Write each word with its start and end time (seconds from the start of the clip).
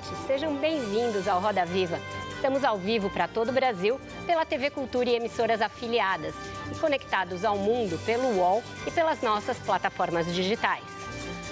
Noite. 0.00 0.26
Sejam 0.26 0.54
bem-vindos 0.56 1.28
ao 1.28 1.40
Roda 1.40 1.64
Viva. 1.64 1.98
Estamos 2.34 2.64
ao 2.64 2.78
vivo 2.78 3.10
para 3.10 3.28
todo 3.28 3.50
o 3.50 3.52
Brasil 3.52 4.00
pela 4.26 4.46
TV 4.46 4.70
Cultura 4.70 5.10
e 5.10 5.16
emissoras 5.16 5.60
afiliadas 5.60 6.34
e 6.72 6.78
conectados 6.78 7.44
ao 7.44 7.58
mundo 7.58 7.98
pelo 8.06 8.36
UOL 8.36 8.62
e 8.86 8.90
pelas 8.90 9.20
nossas 9.20 9.58
plataformas 9.58 10.32
digitais. 10.34 10.84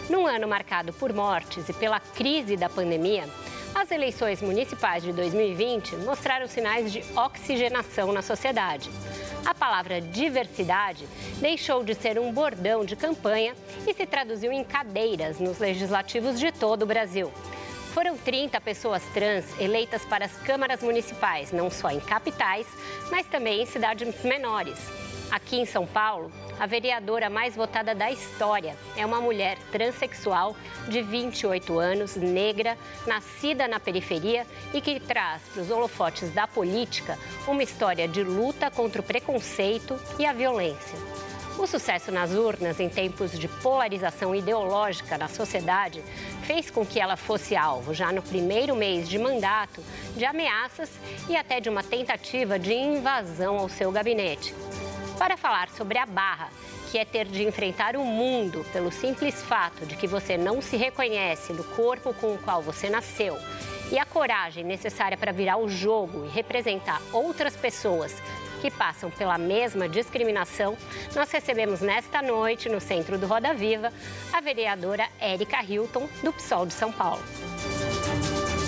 Num 0.08 0.26
ano 0.26 0.48
marcado 0.48 0.92
por 0.94 1.12
mortes 1.12 1.68
e 1.68 1.72
pela 1.74 2.00
crise 2.00 2.56
da 2.56 2.68
pandemia, 2.68 3.28
as 3.74 3.90
eleições 3.90 4.40
municipais 4.40 5.02
de 5.02 5.12
2020 5.12 5.96
mostraram 5.96 6.48
sinais 6.48 6.90
de 6.90 7.04
oxigenação 7.14 8.12
na 8.12 8.22
sociedade. 8.22 8.90
A 9.44 9.54
palavra 9.54 10.00
diversidade 10.00 11.06
deixou 11.40 11.84
de 11.84 11.94
ser 11.94 12.18
um 12.18 12.32
bordão 12.32 12.84
de 12.84 12.96
campanha 12.96 13.54
e 13.86 13.92
se 13.92 14.06
traduziu 14.06 14.50
em 14.52 14.64
cadeiras 14.64 15.38
nos 15.38 15.58
legislativos 15.58 16.40
de 16.40 16.50
todo 16.50 16.82
o 16.82 16.86
Brasil. 16.86 17.30
Foram 17.92 18.16
30 18.16 18.60
pessoas 18.60 19.02
trans 19.14 19.44
eleitas 19.58 20.04
para 20.04 20.26
as 20.26 20.32
câmaras 20.42 20.82
municipais, 20.82 21.52
não 21.52 21.70
só 21.70 21.90
em 21.90 22.00
capitais, 22.00 22.66
mas 23.10 23.26
também 23.26 23.62
em 23.62 23.66
cidades 23.66 24.22
menores. 24.22 24.78
Aqui 25.30 25.56
em 25.56 25.66
São 25.66 25.86
Paulo, 25.86 26.30
a 26.58 26.66
vereadora 26.66 27.28
mais 27.28 27.54
votada 27.54 27.94
da 27.94 28.10
história 28.10 28.76
é 28.96 29.04
uma 29.04 29.20
mulher 29.20 29.58
transexual 29.70 30.56
de 30.88 31.02
28 31.02 31.78
anos, 31.78 32.16
negra, 32.16 32.78
nascida 33.06 33.68
na 33.68 33.78
periferia 33.78 34.46
e 34.72 34.80
que 34.80 34.98
traz 34.98 35.42
para 35.52 35.62
os 35.62 35.70
holofotes 35.70 36.30
da 36.30 36.46
política 36.46 37.18
uma 37.46 37.62
história 37.62 38.08
de 38.08 38.22
luta 38.22 38.70
contra 38.70 39.00
o 39.00 39.04
preconceito 39.04 39.98
e 40.18 40.26
a 40.26 40.32
violência. 40.32 40.98
O 41.58 41.66
sucesso 41.66 42.12
nas 42.12 42.30
urnas 42.30 42.78
em 42.78 42.88
tempos 42.88 43.36
de 43.36 43.48
polarização 43.48 44.32
ideológica 44.32 45.18
na 45.18 45.26
sociedade 45.26 46.04
fez 46.44 46.70
com 46.70 46.86
que 46.86 47.00
ela 47.00 47.16
fosse 47.16 47.56
alvo, 47.56 47.92
já 47.92 48.12
no 48.12 48.22
primeiro 48.22 48.76
mês 48.76 49.08
de 49.08 49.18
mandato, 49.18 49.82
de 50.16 50.24
ameaças 50.24 50.88
e 51.28 51.36
até 51.36 51.58
de 51.58 51.68
uma 51.68 51.82
tentativa 51.82 52.60
de 52.60 52.72
invasão 52.72 53.58
ao 53.58 53.68
seu 53.68 53.90
gabinete. 53.90 54.54
Para 55.18 55.36
falar 55.36 55.68
sobre 55.70 55.98
a 55.98 56.06
barra, 56.06 56.48
que 56.92 56.96
é 56.96 57.04
ter 57.04 57.26
de 57.26 57.42
enfrentar 57.42 57.96
o 57.96 58.04
mundo 58.04 58.64
pelo 58.72 58.92
simples 58.92 59.42
fato 59.42 59.84
de 59.84 59.96
que 59.96 60.06
você 60.06 60.38
não 60.38 60.62
se 60.62 60.76
reconhece 60.76 61.52
no 61.52 61.64
corpo 61.64 62.14
com 62.14 62.34
o 62.34 62.38
qual 62.38 62.62
você 62.62 62.88
nasceu, 62.88 63.36
e 63.90 63.98
a 63.98 64.04
coragem 64.04 64.62
necessária 64.62 65.16
para 65.16 65.32
virar 65.32 65.56
o 65.56 65.68
jogo 65.68 66.24
e 66.24 66.28
representar 66.28 67.02
outras 67.12 67.56
pessoas 67.56 68.14
que 68.58 68.70
passam 68.70 69.10
pela 69.10 69.38
mesma 69.38 69.88
discriminação, 69.88 70.76
nós 71.14 71.30
recebemos 71.30 71.80
nesta 71.80 72.20
noite, 72.20 72.68
no 72.68 72.80
centro 72.80 73.16
do 73.16 73.26
Roda 73.26 73.54
Viva, 73.54 73.92
a 74.32 74.40
vereadora 74.40 75.08
Érica 75.20 75.62
Hilton, 75.62 76.08
do 76.22 76.32
PSOL 76.32 76.66
de 76.66 76.72
São 76.72 76.92
Paulo. 76.92 77.22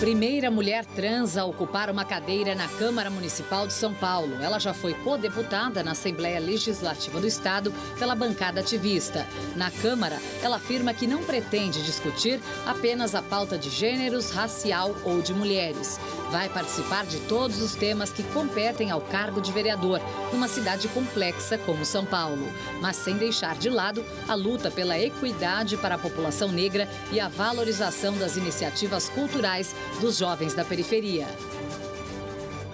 Primeira 0.01 0.51
mulher 0.51 0.87
trans 0.87 1.37
a 1.37 1.45
ocupar 1.45 1.91
uma 1.91 2.07
cadeira 2.07 2.55
na 2.55 2.67
Câmara 2.67 3.11
Municipal 3.11 3.67
de 3.67 3.75
São 3.75 3.93
Paulo. 3.93 4.43
Ela 4.43 4.59
já 4.59 4.73
foi 4.73 4.95
co-deputada 4.95 5.83
na 5.83 5.91
Assembleia 5.91 6.41
Legislativa 6.41 7.21
do 7.21 7.27
Estado 7.27 7.71
pela 7.99 8.15
bancada 8.15 8.61
ativista. 8.61 9.27
Na 9.55 9.71
Câmara, 9.71 10.19
ela 10.43 10.57
afirma 10.57 10.95
que 10.95 11.07
não 11.07 11.23
pretende 11.23 11.85
discutir 11.85 12.41
apenas 12.65 13.15
a 13.15 13.21
pauta 13.21 13.59
de 13.59 13.69
gêneros, 13.69 14.31
racial 14.31 14.97
ou 15.05 15.21
de 15.21 15.35
mulheres. 15.35 16.01
Vai 16.31 16.49
participar 16.49 17.05
de 17.05 17.19
todos 17.27 17.61
os 17.61 17.75
temas 17.75 18.11
que 18.11 18.23
competem 18.23 18.91
ao 18.91 19.03
cargo 19.03 19.39
de 19.39 19.53
vereador, 19.53 20.01
numa 20.33 20.49
cidade 20.49 20.89
complexa 20.89 21.59
como 21.59 21.85
São 21.85 22.07
Paulo, 22.07 22.49
mas 22.81 22.97
sem 22.97 23.19
deixar 23.19 23.59
de 23.59 23.69
lado 23.69 24.03
a 24.27 24.35
luta 24.35 24.71
pela 24.71 24.99
equidade 24.99 25.77
para 25.77 25.97
a 25.97 25.99
população 25.99 26.49
negra 26.49 26.89
e 27.13 27.21
a 27.21 27.29
valorização 27.29 28.17
das 28.17 28.39
iniciativas 28.39 29.11
culturais 29.11 29.75
dos 29.99 30.19
jovens 30.19 30.55
da 30.55 30.65
periferia. 30.65 31.27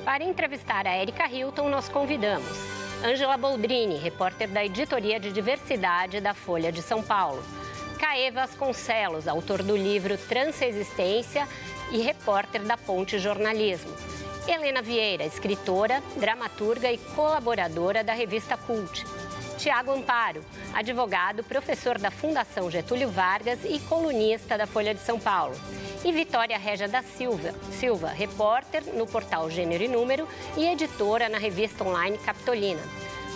Para 0.05 0.25
entrevistar 0.25 0.87
a 0.87 0.95
Érica 0.95 1.29
Hilton, 1.29 1.69
nós 1.69 1.89
convidamos 1.89 2.77
Ângela 3.05 3.37
Boldrini, 3.37 3.99
repórter 3.99 4.49
da 4.49 4.65
Editoria 4.65 5.21
de 5.21 5.31
Diversidade 5.31 6.21
da 6.21 6.35
Folha 6.35 6.73
de 6.73 6.83
São 6.83 7.03
Paulo. 7.03 7.43
Caê 7.99 8.31
Vasconcelos, 8.31 9.29
autor 9.29 9.63
do 9.63 9.77
livro 9.77 10.17
Transexistência 10.17 11.47
e 11.91 11.99
repórter 11.99 12.63
da 12.63 12.77
Ponte 12.77 13.19
Jornalismo. 13.19 13.93
Helena 14.47 14.81
Vieira, 14.81 15.25
escritora, 15.25 16.03
dramaturga 16.17 16.91
e 16.91 16.99
colaboradora 16.99 18.05
da 18.05 18.13
revista 18.13 18.57
Cult. 18.57 19.05
Tiago 19.59 19.91
Amparo, 19.91 20.45
advogado, 20.73 21.43
professor 21.43 21.99
da 21.99 22.11
Fundação 22.11 22.71
Getúlio 22.71 23.11
Vargas 23.11 23.61
e 23.65 23.79
colunista 23.81 24.57
da 24.57 24.67
Folha 24.67 24.95
de 24.95 25.01
São 25.01 25.19
Paulo. 25.19 25.57
E 26.07 26.13
Vitória 26.13 26.57
Regia 26.57 26.87
da 26.87 27.03
Silva, 27.03 27.53
Silva, 27.73 28.11
repórter 28.11 28.81
no 28.95 29.09
portal 29.09 29.51
Gênero 29.51 29.83
e 29.83 29.89
Número 29.89 30.29
e 30.57 30.65
editora 30.65 31.29
na 31.29 31.37
revista 31.37 31.83
online 31.83 32.17
Capitolina. 32.19 32.81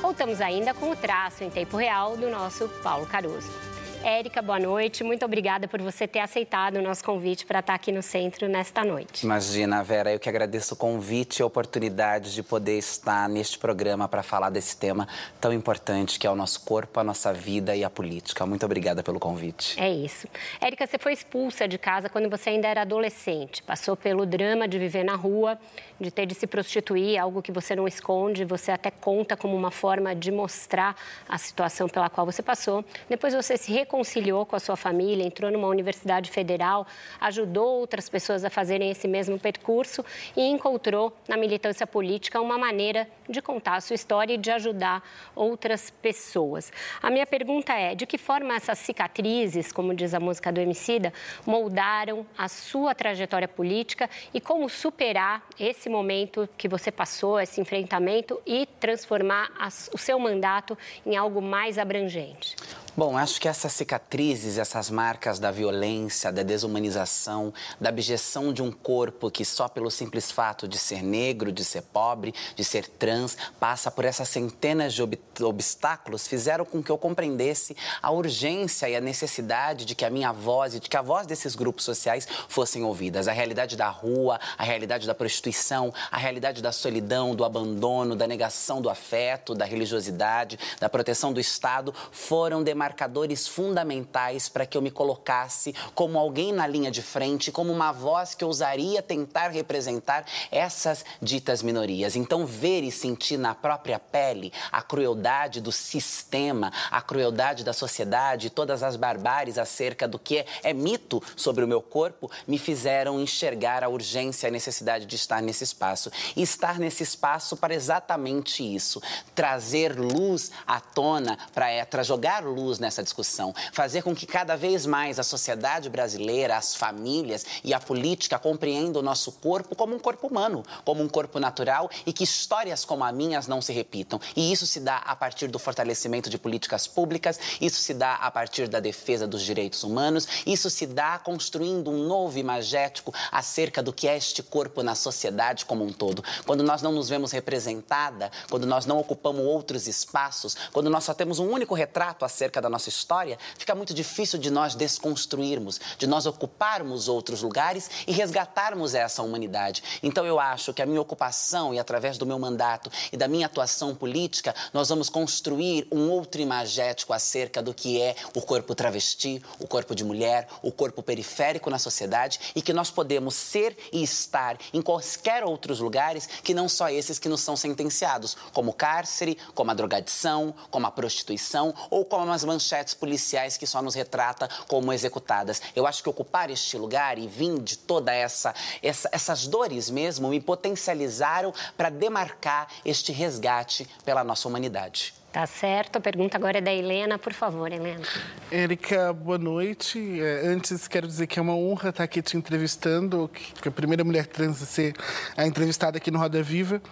Voltamos 0.00 0.41
ainda 0.41 0.72
com 0.72 0.88
o 0.88 0.94
traço 0.94 1.42
em 1.42 1.50
tempo 1.50 1.76
real 1.76 2.16
do 2.16 2.31
nosso 2.31 2.69
Paulo 2.81 3.06
Caruso. 3.06 3.69
Érica, 4.03 4.41
boa 4.41 4.59
noite. 4.59 5.05
Muito 5.05 5.27
obrigada 5.27 5.69
por 5.69 5.83
você 5.83 6.09
ter 6.09 6.21
aceitado 6.21 6.77
o 6.77 6.83
nosso 6.83 7.05
convite 7.05 7.44
para 7.44 7.61
estar 7.61 7.75
aqui 7.75 7.93
no 7.93 8.00
centro 8.00 8.49
nesta 8.49 8.83
noite. 8.83 9.25
Imagina, 9.25 9.84
Vera, 9.84 10.11
eu 10.11 10.19
que 10.19 10.27
agradeço 10.27 10.72
o 10.72 10.77
convite 10.77 11.41
e 11.41 11.43
a 11.43 11.47
oportunidade 11.47 12.34
de 12.34 12.43
poder 12.43 12.78
estar 12.78 13.28
neste 13.28 13.59
programa 13.59 14.09
para 14.09 14.22
falar 14.22 14.49
desse 14.49 14.75
tema 14.75 15.06
tão 15.38 15.53
importante 15.53 16.19
que 16.19 16.27
é 16.27 16.31
o 16.31 16.34
nosso 16.34 16.65
corpo, 16.65 16.99
a 16.99 17.05
nossa 17.05 17.31
vida 17.31 17.77
e 17.77 17.84
a 17.84 17.91
política. 17.91 18.47
Muito 18.47 18.65
obrigada 18.65 19.03
pelo 19.03 19.21
convite. 19.21 19.78
É 19.78 19.91
isso. 19.91 20.27
Érica, 20.62 20.87
você 20.87 20.99
foi 20.99 21.12
expulsa 21.12 21.69
de 21.69 21.77
casa 21.77 22.09
quando 22.09 22.31
você 22.31 22.50
ainda 22.50 22.69
era 22.69 22.81
adolescente. 22.81 23.62
Passou 23.62 23.94
pelo 23.94 24.25
drama 24.25 24.67
de 24.67 24.78
viver 24.78 25.05
na 25.05 25.15
rua, 25.15 25.59
de 26.00 26.11
ter 26.11 26.25
de 26.25 26.34
se 26.34 26.47
prostituir, 26.47 27.19
algo 27.19 27.43
que 27.43 27.53
você 27.53 27.77
não 27.77 27.87
esconde, 27.87 28.47
você 28.47 28.72
até 28.72 28.91
conta 28.91 29.37
como 29.37 29.55
uma 29.55 29.71
forma 29.71 30.15
de 30.15 30.32
mostrar 30.32 30.97
a 31.28 31.37
situação 31.37 31.87
pela 31.87 32.09
qual 32.09 32.25
você 32.25 32.43
passou. 32.43 32.82
Depois 33.06 33.34
você 33.34 33.59
se 33.59 33.71
reconciliou 33.91 34.47
com 34.47 34.55
a 34.55 34.61
sua 34.61 34.77
família, 34.77 35.25
entrou 35.25 35.51
numa 35.51 35.67
universidade 35.67 36.31
federal, 36.31 36.87
ajudou 37.21 37.81
outras 37.81 38.09
pessoas 38.09 38.45
a 38.45 38.51
fazerem 38.51 38.89
esse 38.89 39.09
mesmo 39.09 39.37
percurso 39.37 40.05
e 40.37 40.43
encontrou 40.43 41.12
na 41.27 41.37
militância 41.37 41.84
política 41.84 42.41
uma 42.41 42.56
maneira 42.56 43.09
de 43.29 43.43
contar 43.43 43.75
a 43.75 43.81
sua 43.81 43.95
história 43.95 44.34
e 44.34 44.39
de 44.39 44.49
ajudar 44.53 45.03
outras 45.34 45.91
pessoas. 45.91 46.73
A 47.03 47.11
minha 47.11 47.27
pergunta 47.27 47.73
é: 47.73 47.97
de 47.97 48.06
que 48.06 48.17
forma 48.17 48.55
essas 48.55 48.79
cicatrizes, 48.79 49.73
como 49.73 49.93
diz 49.93 50.15
a 50.15 50.21
música 50.21 50.53
do 50.53 50.61
Emicida, 50.61 51.12
moldaram 51.45 52.25
a 52.39 52.47
sua 52.47 52.95
trajetória 52.95 53.49
política 53.49 54.09
e 54.33 54.41
como 54.41 54.69
superar 54.69 55.45
esse 55.59 55.89
momento 55.89 56.49
que 56.56 56.69
você 56.69 56.93
passou, 56.93 57.41
esse 57.41 57.61
enfrentamento 57.61 58.41
e 58.47 58.67
transformar 58.79 59.50
o 59.93 59.99
seu 59.99 60.19
mandato 60.21 60.79
em 61.05 61.17
algo 61.17 61.43
mais 61.43 61.77
abrangente? 61.77 62.55
Bom, 62.97 63.17
acho 63.17 63.41
que 63.41 63.47
essas 63.47 63.73
cicatrizes, 63.73 64.59
essas 64.59 64.91
marcas 64.91 65.39
da 65.39 65.53
violência, 65.53 66.33
da 66.33 66.43
desumanização, 66.43 67.55
da 67.81 67.88
abjeção 67.88 68.53
de 68.53 68.62
um 68.62 68.73
corpo 68.73 69.31
que 69.31 69.44
só 69.44 69.69
pelo 69.69 69.93
simples 69.93 70.32
fato 70.32 70.67
de 70.67 70.76
ser 70.76 71.00
negro, 71.00 71.53
de 71.53 71.64
ser 71.64 71.82
pobre, 71.82 72.35
de 72.56 72.64
ser 72.64 72.88
trans, 72.88 73.37
passa 73.61 73.93
por 73.93 74.05
essas 74.05 74.29
centenas 74.29 74.93
de 74.93 75.03
ob 75.03 75.17
obstáculos, 75.41 76.26
fizeram 76.26 76.64
com 76.67 76.82
que 76.82 76.91
eu 76.91 76.99
compreendesse 76.99 77.75
a 78.03 78.11
urgência 78.11 78.88
e 78.88 78.97
a 78.97 79.00
necessidade 79.00 79.87
de 79.87 79.94
que 79.94 80.05
a 80.05 80.11
minha 80.11 80.32
voz 80.32 80.75
e 80.75 80.81
de 80.81 80.88
que 80.88 80.97
a 80.97 81.03
voz 81.03 81.26
desses 81.26 81.55
grupos 81.55 81.85
sociais 81.85 82.29
fossem 82.49 82.82
ouvidas. 82.82 83.26
A 83.26 83.32
realidade 83.32 83.76
da 83.76 83.88
rua, 83.88 84.38
a 84.59 84.64
realidade 84.64 85.06
da 85.06 85.14
prostituição, 85.14 85.94
a 86.11 86.19
realidade 86.19 86.61
da 86.61 86.73
solidão, 86.73 87.35
do 87.35 87.44
abandono, 87.44 88.17
da 88.17 88.26
negação 88.26 88.82
do 88.82 88.91
afeto, 88.91 89.55
da 89.55 89.64
religiosidade, 89.64 90.59
da 90.79 90.88
proteção 90.91 91.32
do 91.32 91.41
Estado 91.41 91.94
foram 92.11 92.62
demais 92.62 92.80
marcadores 92.81 93.47
fundamentais 93.47 94.49
para 94.49 94.65
que 94.65 94.79
eu 94.79 94.81
me 94.81 94.91
colocasse 94.91 95.75
como 95.94 96.19
alguém 96.19 96.50
na 96.50 96.67
linha 96.67 96.91
de 96.91 97.03
frente, 97.03 97.53
como 97.53 97.71
uma 97.71 97.93
voz 97.93 98.35
que 98.35 98.43
ousaria 98.43 99.03
tentar 99.03 99.49
representar 99.49 100.25
essas 100.50 101.05
ditas 101.21 101.62
minorias. 101.62 102.17
Então, 102.17 102.47
ver 102.47 102.82
e 102.82 102.91
sentir 102.91 103.37
na 103.37 103.55
própria 103.55 103.99
pele 103.99 104.50
a 104.73 104.81
crueldade 104.81 105.61
do 105.61 105.71
sistema, 105.71 106.73
a 106.91 107.03
crueldade 107.03 107.62
da 107.65 107.75
sociedade, 107.75 108.49
todas 108.49 108.83
as 108.83 108.97
barbáries 108.97 109.59
acerca 109.59 110.09
do 110.09 110.19
que 110.19 110.38
é, 110.38 110.47
é 110.62 110.73
mito 110.73 111.23
sobre 111.37 111.62
o 111.62 111.69
meu 111.69 111.83
corpo, 111.83 112.31
me 112.49 112.56
fizeram 112.56 113.21
enxergar 113.21 113.85
a 113.85 113.91
urgência 113.91 114.49
a 114.49 114.50
necessidade 114.50 115.05
de 115.05 115.17
estar 115.17 115.43
nesse 115.43 115.65
espaço. 115.65 116.11
E 116.35 116.41
estar 116.41 116.79
nesse 116.79 117.03
espaço 117.03 117.59
para 117.59 117.75
exatamente 117.75 118.62
isso, 118.62 119.03
trazer 119.35 119.99
luz 119.99 120.50
à 120.67 120.81
tona 120.81 121.37
para 121.53 121.71
é, 121.71 121.87
jogar 122.03 122.43
luz 122.44 122.69
nessa 122.78 123.02
discussão, 123.02 123.55
fazer 123.72 124.02
com 124.02 124.14
que 124.14 124.26
cada 124.26 124.56
vez 124.56 124.87
mais 124.87 125.19
a 125.19 125.22
sociedade 125.22 125.88
brasileira, 125.88 126.56
as 126.56 126.75
famílias 126.75 127.44
e 127.64 127.75
a 127.75 127.81
política 127.81 128.38
compreendam 128.38 129.00
o 129.00 129.05
nosso 129.05 129.32
corpo 129.32 129.75
como 129.75 129.94
um 129.94 129.99
corpo 129.99 130.26
humano, 130.26 130.64
como 130.84 131.02
um 131.02 131.08
corpo 131.08 131.38
natural 131.38 131.90
e 132.06 132.12
que 132.12 132.25
histórias 132.25 132.84
como 132.84 133.05
a 133.05 133.12
minha 133.12 133.40
não 133.49 133.62
se 133.62 133.72
repitam. 133.72 134.20
E 134.37 134.52
isso 134.52 134.67
se 134.67 134.81
dá 134.81 134.99
a 134.99 135.17
partir 135.17 135.49
do 135.49 135.58
fortalecimento 135.58 136.28
de 136.28 136.38
políticas 136.38 136.87
públicas, 136.87 137.38
isso 137.61 137.81
se 137.81 137.94
dá 137.94 138.14
a 138.17 138.31
partir 138.31 138.69
da 138.69 138.81
defesa 138.81 139.26
dos 139.26 139.43
direitos 139.43 139.82
humanos, 139.82 140.28
isso 140.46 140.69
se 140.69 140.87
dá 140.87 141.19
construindo 141.19 141.90
um 141.90 142.06
novo 142.06 142.38
imagético 142.38 143.14
acerca 143.31 143.82
do 143.82 143.93
que 143.93 144.08
é 144.08 144.16
este 144.16 144.43
corpo 144.43 144.82
na 144.82 144.94
sociedade 144.94 145.64
como 145.64 145.84
um 145.84 145.93
todo. 145.93 146.23
Quando 146.46 146.62
nós 146.62 146.82
não 146.82 146.93
nos 146.93 147.08
vemos 147.08 147.32
representada, 147.32 148.31
quando 148.49 148.66
nós 148.66 148.87
não 148.87 148.99
ocupamos 148.99 149.44
outros 149.44 149.87
espaços, 149.87 150.56
quando 150.73 150.90
nós 150.90 151.05
só 151.05 151.14
temos 151.14 151.38
um 151.38 151.49
único 151.49 151.75
retrato 151.75 152.25
acerca 152.25 152.60
da 152.61 152.69
nossa 152.69 152.89
história, 152.89 153.39
fica 153.59 153.75
muito 153.75 153.95
difícil 153.95 154.39
de 154.39 154.51
nós 154.51 154.75
desconstruirmos, 154.75 155.81
de 155.99 156.07
nós 156.07 156.27
ocuparmos 156.27 157.09
outros 157.09 157.43
lugares 157.43 157.91
e 158.07 158.12
resgatarmos 158.12 158.95
essa 158.95 159.23
humanidade. 159.23 159.83
Então 160.03 160.25
eu 160.27 160.39
acho 160.39 160.73
que 160.73 160.83
a 160.83 160.87
minha 160.87 161.01
ocupação 161.01 161.75
e 161.75 161.79
através 161.79 162.19
do 162.19 162.27
meu 162.27 162.39
mandato 162.39 162.91
e 163.12 163.17
da 163.17 163.29
minha 163.29 163.47
atuação 163.47 163.95
política, 163.95 164.55
nós 164.73 164.89
vamos 164.89 165.09
construir 165.09 165.87
um 165.91 166.11
outro 166.11 166.41
imagético 166.41 167.12
acerca 167.12 167.62
do 167.62 167.75
que 167.75 168.01
é 168.01 168.15
o 168.35 168.41
corpo 168.41 168.75
travesti, 168.75 169.43
o 169.59 169.67
corpo 169.67 169.95
de 169.95 170.05
mulher, 170.05 170.49
o 170.62 170.73
corpo 170.73 171.03
periférico 171.03 171.71
na 171.71 171.79
sociedade 171.79 172.41
e 172.55 172.62
que 172.62 172.73
nós 172.73 172.91
podemos 172.91 173.35
ser 173.35 173.77
e 173.93 174.03
estar 174.03 174.59
em 174.73 174.83
quaisquer 174.83 175.45
outros 175.45 175.81
lugares 175.81 176.27
que 176.43 176.55
não 176.55 176.69
só 176.69 176.89
esses 176.89 177.19
que 177.19 177.29
nos 177.29 177.41
são 177.41 177.57
sentenciados, 177.57 178.37
como 178.53 178.71
o 178.71 178.75
cárcere, 178.75 179.39
como 179.55 179.71
a 179.71 179.75
drogadição, 179.75 180.55
como 180.71 180.87
a 180.87 180.91
prostituição 180.91 181.75
ou 181.91 182.05
como 182.05 182.33
as 182.33 182.45
manchetes 182.50 182.94
policiais 182.94 183.56
que 183.56 183.67
só 183.67 183.81
nos 183.81 183.94
retrata 183.94 184.49
como 184.67 184.93
executadas. 184.93 185.62
Eu 185.76 185.87
acho 185.87 186.02
que 186.02 186.08
ocupar 186.08 186.50
este 186.50 186.76
lugar 186.76 187.19
e 187.19 187.29
vir 187.29 187.61
de 187.61 187.79
toda 187.79 188.12
essa, 188.12 188.55
essa 188.82 189.08
essas 189.12 189.47
dores 189.47 189.91
mesmo 189.91 190.29
me 190.29 190.41
potencializaram 190.41 191.52
para 191.76 191.91
demarcar 191.91 192.69
este 192.85 193.12
resgate 193.12 193.88
pela 194.05 194.25
nossa 194.25 194.49
humanidade. 194.49 195.19
Tá 195.32 195.47
certo. 195.47 195.97
A 195.97 196.00
pergunta 196.00 196.37
agora 196.37 196.59
é 196.59 196.61
da 196.61 196.73
Helena. 196.73 197.17
Por 197.17 197.32
favor, 197.32 197.71
Helena. 197.71 198.03
Érica, 198.50 199.12
boa 199.12 199.38
noite. 199.38 200.21
É, 200.21 200.49
antes, 200.49 200.88
quero 200.88 201.06
dizer 201.06 201.29
que 201.29 201.38
é 201.38 201.43
uma 201.43 201.55
honra 201.55 201.91
estar 201.91 202.03
aqui 202.03 202.21
te 202.21 202.37
entrevistando, 202.37 203.31
que 203.62 203.69
a 203.69 203.71
primeira 203.71 204.03
mulher 204.03 204.27
trans 204.27 204.61
a 204.61 204.67
ser 204.67 204.93
a 205.37 205.47
entrevistada 205.47 205.99
aqui 205.99 206.11
no 206.11 206.19
Roda 206.19 206.43
Viva. 206.43 206.82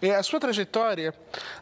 É, 0.00 0.14
a 0.14 0.22
sua 0.22 0.38
trajetória 0.38 1.12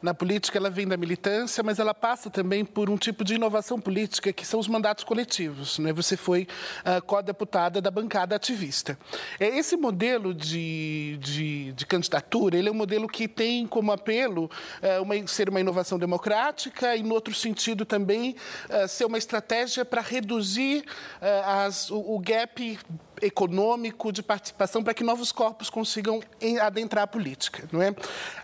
na 0.02 0.12
política, 0.12 0.58
ela 0.58 0.68
vem 0.68 0.86
da 0.86 0.98
militância, 0.98 1.62
mas 1.62 1.78
ela 1.78 1.94
passa 1.94 2.28
também 2.28 2.62
por 2.62 2.90
um 2.90 2.98
tipo 2.98 3.24
de 3.24 3.36
inovação 3.36 3.80
política, 3.80 4.30
que 4.30 4.46
são 4.46 4.60
os 4.60 4.68
mandatos 4.68 5.04
coletivos. 5.04 5.78
Né? 5.78 5.94
Você 5.94 6.14
foi 6.14 6.46
uh, 6.80 7.00
co-deputada 7.06 7.80
da 7.80 7.90
bancada 7.90 8.36
ativista. 8.36 8.98
É, 9.40 9.46
esse 9.46 9.78
modelo 9.78 10.34
de, 10.34 11.18
de, 11.22 11.72
de, 11.72 11.86
candidatura, 11.86 12.58
ele 12.58 12.68
é 12.68 12.70
um 12.70 12.74
modelo 12.74 13.08
que 13.08 13.26
tem 13.26 13.66
como 13.66 13.92
apelo 13.92 14.50
uh, 14.82 15.02
uma, 15.02 15.26
ser 15.26 15.48
uma 15.48 15.58
inovação 15.58 15.98
democrática 15.98 16.17
democrática 16.18 16.96
e, 16.96 17.02
no 17.02 17.14
outro 17.14 17.32
sentido, 17.32 17.84
também 17.84 18.34
uh, 18.68 18.88
ser 18.88 19.04
uma 19.04 19.16
estratégia 19.16 19.84
para 19.84 20.02
reduzir 20.02 20.84
uh, 21.20 21.66
as, 21.66 21.90
o, 21.90 21.98
o 22.14 22.18
gap 22.18 22.78
econômico 23.22 24.12
de 24.12 24.22
participação 24.22 24.82
para 24.82 24.94
que 24.94 25.02
novos 25.02 25.32
corpos 25.32 25.68
consigam 25.68 26.20
adentrar 26.62 27.04
a 27.04 27.06
política, 27.06 27.68
não 27.72 27.82
é? 27.82 27.92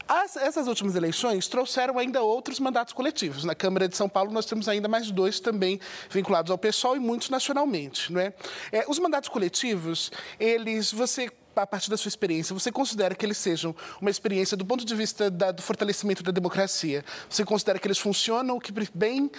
As, 0.08 0.36
essas 0.36 0.66
últimas 0.66 0.96
eleições 0.96 1.46
trouxeram 1.46 1.96
ainda 1.96 2.22
outros 2.22 2.58
mandatos 2.58 2.92
coletivos. 2.92 3.44
Na 3.44 3.54
Câmara 3.54 3.88
de 3.88 3.96
São 3.96 4.08
Paulo 4.08 4.32
nós 4.32 4.46
temos 4.46 4.68
ainda 4.68 4.88
mais 4.88 5.12
dois 5.12 5.38
também 5.38 5.80
vinculados 6.10 6.50
ao 6.50 6.58
PSOL 6.58 6.96
e 6.96 7.00
muitos 7.00 7.30
nacionalmente, 7.30 8.12
não 8.12 8.20
é? 8.20 8.34
é 8.72 8.84
os 8.88 8.98
mandatos 8.98 9.28
coletivos, 9.28 10.10
eles 10.40 10.90
você 10.90 11.30
a 11.62 11.66
partir 11.66 11.90
da 11.90 11.96
sua 11.96 12.08
experiência, 12.08 12.54
você 12.54 12.70
considera 12.72 13.14
que 13.14 13.24
eles 13.24 13.38
sejam 13.38 13.74
uma 14.00 14.10
experiência 14.10 14.56
do 14.56 14.64
ponto 14.64 14.84
de 14.84 14.94
vista 14.94 15.30
da, 15.30 15.50
do 15.50 15.62
fortalecimento 15.62 16.22
da 16.22 16.32
democracia? 16.32 17.04
Você 17.28 17.44
considera 17.44 17.78
que 17.78 17.86
eles 17.86 17.98
funcionam 17.98 18.58
que 18.58 18.72
bem 18.94 19.26
uh, 19.26 19.30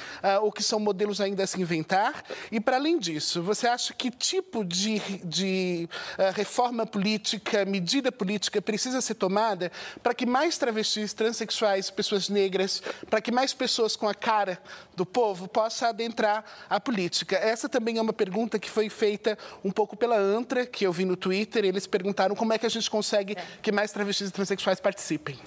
ou 0.43 0.51
que 0.51 0.63
são 0.63 0.79
modelos 0.79 1.19
ainda 1.21 1.43
a 1.43 1.47
se 1.47 1.61
inventar? 1.61 2.23
E, 2.51 2.59
para 2.59 2.77
além 2.77 2.97
disso, 2.97 3.43
você 3.43 3.67
acha 3.67 3.93
que 3.93 4.09
tipo 4.09 4.63
de, 4.63 4.99
de 5.23 5.89
uh, 6.17 6.31
reforma 6.33 6.85
política, 6.85 7.65
medida 7.65 8.11
política 8.11 8.61
precisa 8.61 9.01
ser 9.01 9.15
tomada 9.15 9.71
para 10.01 10.13
que 10.13 10.25
mais 10.25 10.57
travestis, 10.57 11.13
transexuais, 11.13 11.89
pessoas 11.89 12.29
negras, 12.29 12.81
para 13.09 13.21
que 13.21 13.31
mais 13.31 13.53
pessoas 13.53 13.95
com 13.95 14.07
a 14.07 14.13
cara 14.13 14.59
do 14.95 15.05
povo 15.05 15.47
possam 15.47 15.89
adentrar 15.89 16.43
a 16.69 16.79
política? 16.79 17.35
Essa 17.35 17.67
também 17.67 17.97
é 17.97 18.01
uma 18.01 18.13
pergunta 18.13 18.57
que 18.57 18.69
foi 18.69 18.89
feita 18.89 19.37
um 19.63 19.71
pouco 19.71 19.97
pela 19.97 20.17
ANTRA, 20.17 20.65
que 20.65 20.85
eu 20.85 20.93
vi 20.93 21.05
no 21.05 21.15
Twitter. 21.15 21.65
Eles 21.65 21.85
perguntaram 21.85 22.04
perguntaram 22.05 22.35
como 22.35 22.53
é 22.53 22.59
que 22.59 22.67
a 22.67 22.69
gente 22.69 22.89
consegue 22.89 23.35
que 23.63 23.71
mais 23.71 23.91
travestis 23.91 24.29
e 24.29 24.31
transexuais 24.31 24.79
participem. 24.79 25.39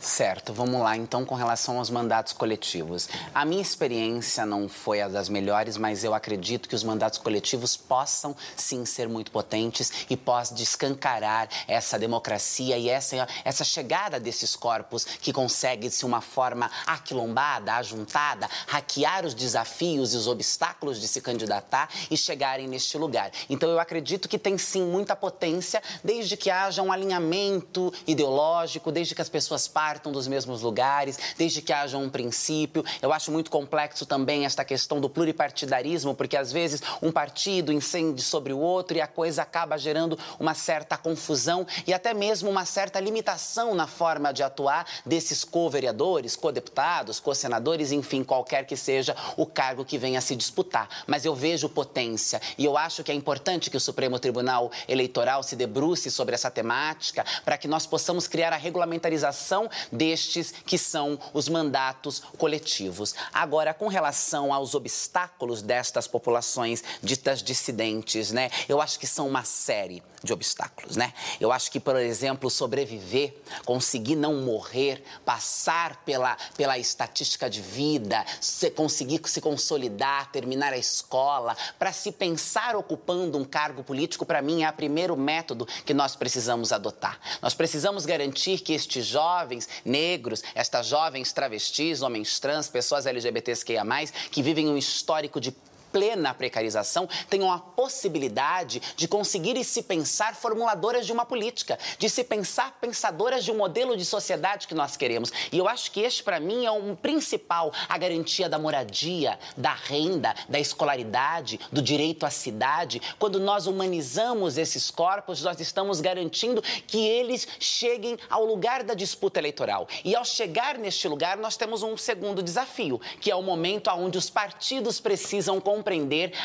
Certo, 0.00 0.52
vamos 0.52 0.80
lá 0.80 0.96
então 0.96 1.24
com 1.24 1.34
relação 1.34 1.78
aos 1.78 1.90
mandatos 1.90 2.32
coletivos. 2.32 3.08
A 3.34 3.44
minha 3.44 3.62
experiência 3.62 4.46
não 4.46 4.68
foi 4.68 5.00
a 5.00 5.08
das 5.08 5.28
melhores, 5.28 5.76
mas 5.76 6.04
eu 6.04 6.14
acredito 6.14 6.68
que 6.68 6.74
os 6.74 6.84
mandatos 6.84 7.18
coletivos 7.18 7.76
possam 7.76 8.36
sim 8.56 8.84
ser 8.84 9.08
muito 9.08 9.30
potentes 9.30 10.06
e 10.08 10.16
possam 10.16 10.56
descancarar 10.56 11.48
essa 11.66 11.98
democracia 11.98 12.78
e 12.78 12.88
essa, 12.88 13.26
essa 13.44 13.64
chegada 13.64 14.20
desses 14.20 14.54
corpos 14.54 15.04
que 15.04 15.32
conseguem, 15.32 15.90
de 15.90 16.04
uma 16.04 16.20
forma 16.20 16.70
aquilombada, 16.86 17.74
ajuntada, 17.74 18.48
hackear 18.68 19.24
os 19.24 19.34
desafios 19.34 20.14
e 20.14 20.16
os 20.16 20.28
obstáculos 20.28 21.00
de 21.00 21.08
se 21.08 21.20
candidatar 21.20 21.88
e 22.10 22.16
chegarem 22.16 22.68
neste 22.68 22.96
lugar. 22.96 23.32
Então 23.48 23.68
eu 23.68 23.80
acredito 23.80 24.28
que 24.28 24.38
tem 24.38 24.56
sim 24.56 24.82
muita 24.82 25.16
potência 25.16 25.82
desde 26.06 26.36
que 26.36 26.48
haja 26.48 26.82
um 26.82 26.92
alinhamento 26.92 27.92
ideológico, 28.06 28.92
desde 28.92 29.14
que 29.14 29.20
as 29.20 29.28
pessoas 29.28 29.66
partam 29.66 30.12
dos 30.12 30.28
mesmos 30.28 30.62
lugares, 30.62 31.18
desde 31.36 31.60
que 31.60 31.72
haja 31.72 31.98
um 31.98 32.08
princípio. 32.08 32.84
Eu 33.02 33.12
acho 33.12 33.32
muito 33.32 33.50
complexo 33.50 34.06
também 34.06 34.46
esta 34.46 34.64
questão 34.64 35.00
do 35.00 35.10
pluripartidarismo, 35.10 36.14
porque 36.14 36.36
às 36.36 36.52
vezes 36.52 36.80
um 37.02 37.10
partido 37.10 37.72
incende 37.72 38.22
sobre 38.22 38.52
o 38.52 38.58
outro 38.58 38.96
e 38.96 39.00
a 39.00 39.06
coisa 39.06 39.42
acaba 39.42 39.76
gerando 39.76 40.16
uma 40.38 40.54
certa 40.54 40.96
confusão 40.96 41.66
e 41.86 41.92
até 41.92 42.14
mesmo 42.14 42.48
uma 42.48 42.64
certa 42.64 43.00
limitação 43.00 43.74
na 43.74 43.88
forma 43.88 44.32
de 44.32 44.44
atuar 44.44 44.86
desses 45.04 45.42
co-vereadores, 45.42 46.36
co-deputados, 46.36 47.18
co-senadores, 47.18 47.90
enfim, 47.90 48.22
qualquer 48.22 48.64
que 48.64 48.76
seja 48.76 49.16
o 49.36 49.44
cargo 49.44 49.84
que 49.84 49.98
venha 49.98 50.20
a 50.20 50.22
se 50.22 50.36
disputar. 50.36 50.88
Mas 51.06 51.24
eu 51.24 51.34
vejo 51.34 51.68
potência 51.68 52.40
e 52.56 52.64
eu 52.64 52.78
acho 52.78 53.02
que 53.02 53.10
é 53.10 53.14
importante 53.14 53.70
que 53.70 53.76
o 53.76 53.80
Supremo 53.80 54.20
Tribunal 54.20 54.70
Eleitoral 54.88 55.42
se 55.42 55.56
debruce 55.56 55.95
debruce 55.96 56.10
sobre 56.10 56.34
essa 56.34 56.50
temática, 56.50 57.24
para 57.44 57.56
que 57.56 57.66
nós 57.66 57.86
possamos 57.86 58.28
criar 58.28 58.52
a 58.52 58.56
regulamentarização 58.56 59.68
destes 59.90 60.52
que 60.64 60.76
são 60.76 61.18
os 61.32 61.48
mandatos 61.48 62.20
coletivos. 62.36 63.14
Agora, 63.32 63.72
com 63.72 63.88
relação 63.88 64.52
aos 64.52 64.74
obstáculos 64.74 65.62
destas 65.62 66.06
populações 66.06 66.84
ditas 67.02 67.42
dissidentes, 67.42 68.30
né? 68.30 68.50
Eu 68.68 68.80
acho 68.80 68.98
que 68.98 69.06
são 69.06 69.26
uma 69.26 69.44
série 69.44 70.02
de 70.22 70.32
obstáculos, 70.32 70.96
né? 70.96 71.14
Eu 71.40 71.52
acho 71.52 71.70
que, 71.70 71.80
por 71.80 71.96
exemplo, 71.96 72.50
sobreviver, 72.50 73.34
conseguir 73.64 74.16
não 74.16 74.34
morrer, 74.42 75.02
passar 75.24 76.02
pela, 76.04 76.36
pela 76.56 76.78
estatística 76.78 77.48
de 77.48 77.62
vida, 77.62 78.24
se, 78.40 78.70
conseguir 78.70 79.20
se 79.26 79.40
consolidar, 79.40 80.30
terminar 80.30 80.72
a 80.72 80.78
escola, 80.78 81.56
para 81.78 81.92
se 81.92 82.12
pensar 82.12 82.76
ocupando 82.76 83.38
um 83.38 83.44
cargo 83.44 83.82
político, 83.82 84.26
para 84.26 84.42
mim 84.42 84.64
é 84.64 84.70
o 84.70 84.72
primeiro 84.72 85.16
método 85.16 85.66
que 85.86 85.94
nós 85.94 86.14
precisamos 86.14 86.72
adotar. 86.72 87.18
Nós 87.40 87.54
precisamos 87.54 88.04
garantir 88.04 88.58
que 88.58 88.74
estes 88.74 89.06
jovens 89.06 89.68
negros, 89.84 90.42
estas 90.54 90.86
jovens 90.86 91.32
travestis, 91.32 92.02
homens 92.02 92.38
trans, 92.38 92.68
pessoas 92.68 93.06
LGBTQIA+, 93.06 93.84
que 94.30 94.42
vivem 94.42 94.68
um 94.68 94.76
histórico 94.76 95.40
de 95.40 95.54
plena 95.92 96.34
precarização 96.34 97.08
tenham 97.28 97.50
a 97.50 97.58
possibilidade 97.58 98.80
de 98.96 99.08
conseguir 99.08 99.62
se 99.64 99.82
pensar 99.82 100.34
formuladoras 100.34 101.06
de 101.06 101.12
uma 101.12 101.24
política, 101.24 101.78
de 101.98 102.08
se 102.08 102.24
pensar 102.24 102.76
pensadoras 102.80 103.44
de 103.44 103.50
um 103.50 103.56
modelo 103.56 103.96
de 103.96 104.04
sociedade 104.04 104.66
que 104.66 104.74
nós 104.74 104.96
queremos. 104.96 105.32
E 105.50 105.58
eu 105.58 105.68
acho 105.68 105.90
que 105.90 106.00
este, 106.00 106.22
para 106.22 106.40
mim, 106.40 106.66
é 106.66 106.70
um 106.70 106.94
principal, 106.94 107.72
a 107.88 107.96
garantia 107.98 108.48
da 108.48 108.58
moradia, 108.58 109.38
da 109.56 109.72
renda, 109.72 110.34
da 110.48 110.58
escolaridade, 110.58 111.60
do 111.72 111.80
direito 111.80 112.26
à 112.26 112.30
cidade. 112.30 113.00
Quando 113.18 113.40
nós 113.40 113.66
humanizamos 113.66 114.58
esses 114.58 114.90
corpos, 114.90 115.42
nós 115.42 115.60
estamos 115.60 116.00
garantindo 116.00 116.62
que 116.86 117.06
eles 117.06 117.46
cheguem 117.58 118.18
ao 118.28 118.44
lugar 118.44 118.82
da 118.82 118.94
disputa 118.94 119.38
eleitoral. 119.38 119.88
E 120.04 120.14
ao 120.14 120.24
chegar 120.24 120.78
neste 120.78 121.08
lugar, 121.08 121.36
nós 121.36 121.56
temos 121.56 121.82
um 121.82 121.96
segundo 121.96 122.42
desafio, 122.42 123.00
que 123.20 123.30
é 123.30 123.36
o 123.36 123.42
momento 123.42 123.90
onde 123.90 124.18
os 124.18 124.28
partidos 124.28 125.00
precisam 125.00 125.60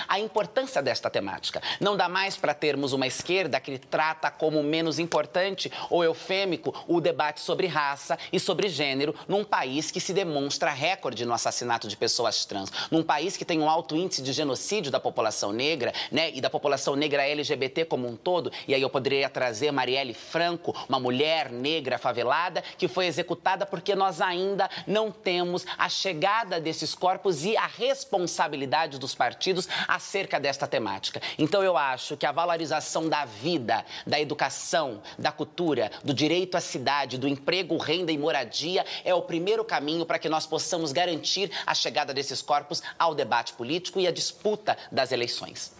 a 0.07 0.19
importância 0.19 0.83
desta 0.83 1.09
temática. 1.09 1.61
Não 1.79 1.97
dá 1.97 2.07
mais 2.07 2.37
para 2.37 2.53
termos 2.53 2.93
uma 2.93 3.07
esquerda 3.07 3.59
que 3.59 3.79
trata 3.79 4.29
como 4.29 4.61
menos 4.61 4.99
importante 4.99 5.71
ou 5.89 6.03
eufêmico 6.03 6.73
o 6.87 7.01
debate 7.01 7.41
sobre 7.41 7.65
raça 7.65 8.19
e 8.31 8.39
sobre 8.39 8.69
gênero 8.69 9.15
num 9.27 9.43
país 9.43 9.89
que 9.89 9.99
se 9.99 10.13
demonstra 10.13 10.69
recorde 10.69 11.25
no 11.25 11.33
assassinato 11.33 11.87
de 11.87 11.97
pessoas 11.97 12.45
trans, 12.45 12.71
num 12.91 13.01
país 13.01 13.35
que 13.35 13.43
tem 13.43 13.59
um 13.59 13.69
alto 13.69 13.95
índice 13.95 14.21
de 14.21 14.31
genocídio 14.31 14.91
da 14.91 14.99
população 14.99 15.51
negra, 15.51 15.91
né, 16.11 16.31
e 16.33 16.39
da 16.39 16.49
população 16.49 16.95
negra 16.95 17.23
LGBT 17.23 17.85
como 17.85 18.07
um 18.07 18.15
todo. 18.15 18.51
E 18.67 18.75
aí 18.75 18.81
eu 18.81 18.89
poderia 18.89 19.29
trazer 19.29 19.71
Marielle 19.71 20.13
Franco, 20.13 20.75
uma 20.87 20.99
mulher 20.99 21.51
negra 21.51 21.97
favelada 21.97 22.63
que 22.77 22.87
foi 22.87 23.07
executada 23.07 23.65
porque 23.65 23.95
nós 23.95 24.21
ainda 24.21 24.69
não 24.85 25.11
temos 25.11 25.65
a 25.77 25.89
chegada 25.89 26.59
desses 26.59 26.93
corpos 26.93 27.43
e 27.43 27.57
a 27.57 27.65
responsabilidade 27.65 28.99
dos 28.99 29.15
partidos 29.21 29.69
acerca 29.87 30.39
desta 30.39 30.65
temática. 30.65 31.21
Então 31.37 31.61
eu 31.61 31.77
acho 31.77 32.17
que 32.17 32.25
a 32.25 32.31
valorização 32.31 33.07
da 33.07 33.23
vida, 33.23 33.85
da 34.07 34.19
educação, 34.19 34.99
da 35.15 35.31
cultura, 35.31 35.91
do 36.03 36.11
direito 36.11 36.57
à 36.57 36.59
cidade, 36.59 37.19
do 37.19 37.27
emprego, 37.27 37.77
renda 37.77 38.11
e 38.11 38.17
moradia 38.17 38.83
é 39.05 39.13
o 39.13 39.21
primeiro 39.21 39.63
caminho 39.63 40.07
para 40.07 40.17
que 40.17 40.27
nós 40.27 40.47
possamos 40.47 40.91
garantir 40.91 41.51
a 41.67 41.75
chegada 41.75 42.15
desses 42.15 42.41
corpos 42.41 42.81
ao 42.97 43.13
debate 43.13 43.53
político 43.53 43.99
e 43.99 44.07
à 44.07 44.11
disputa 44.11 44.75
das 44.91 45.11
eleições. 45.11 45.71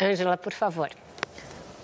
Ângela, 0.00 0.36
por 0.36 0.52
favor. 0.52 0.90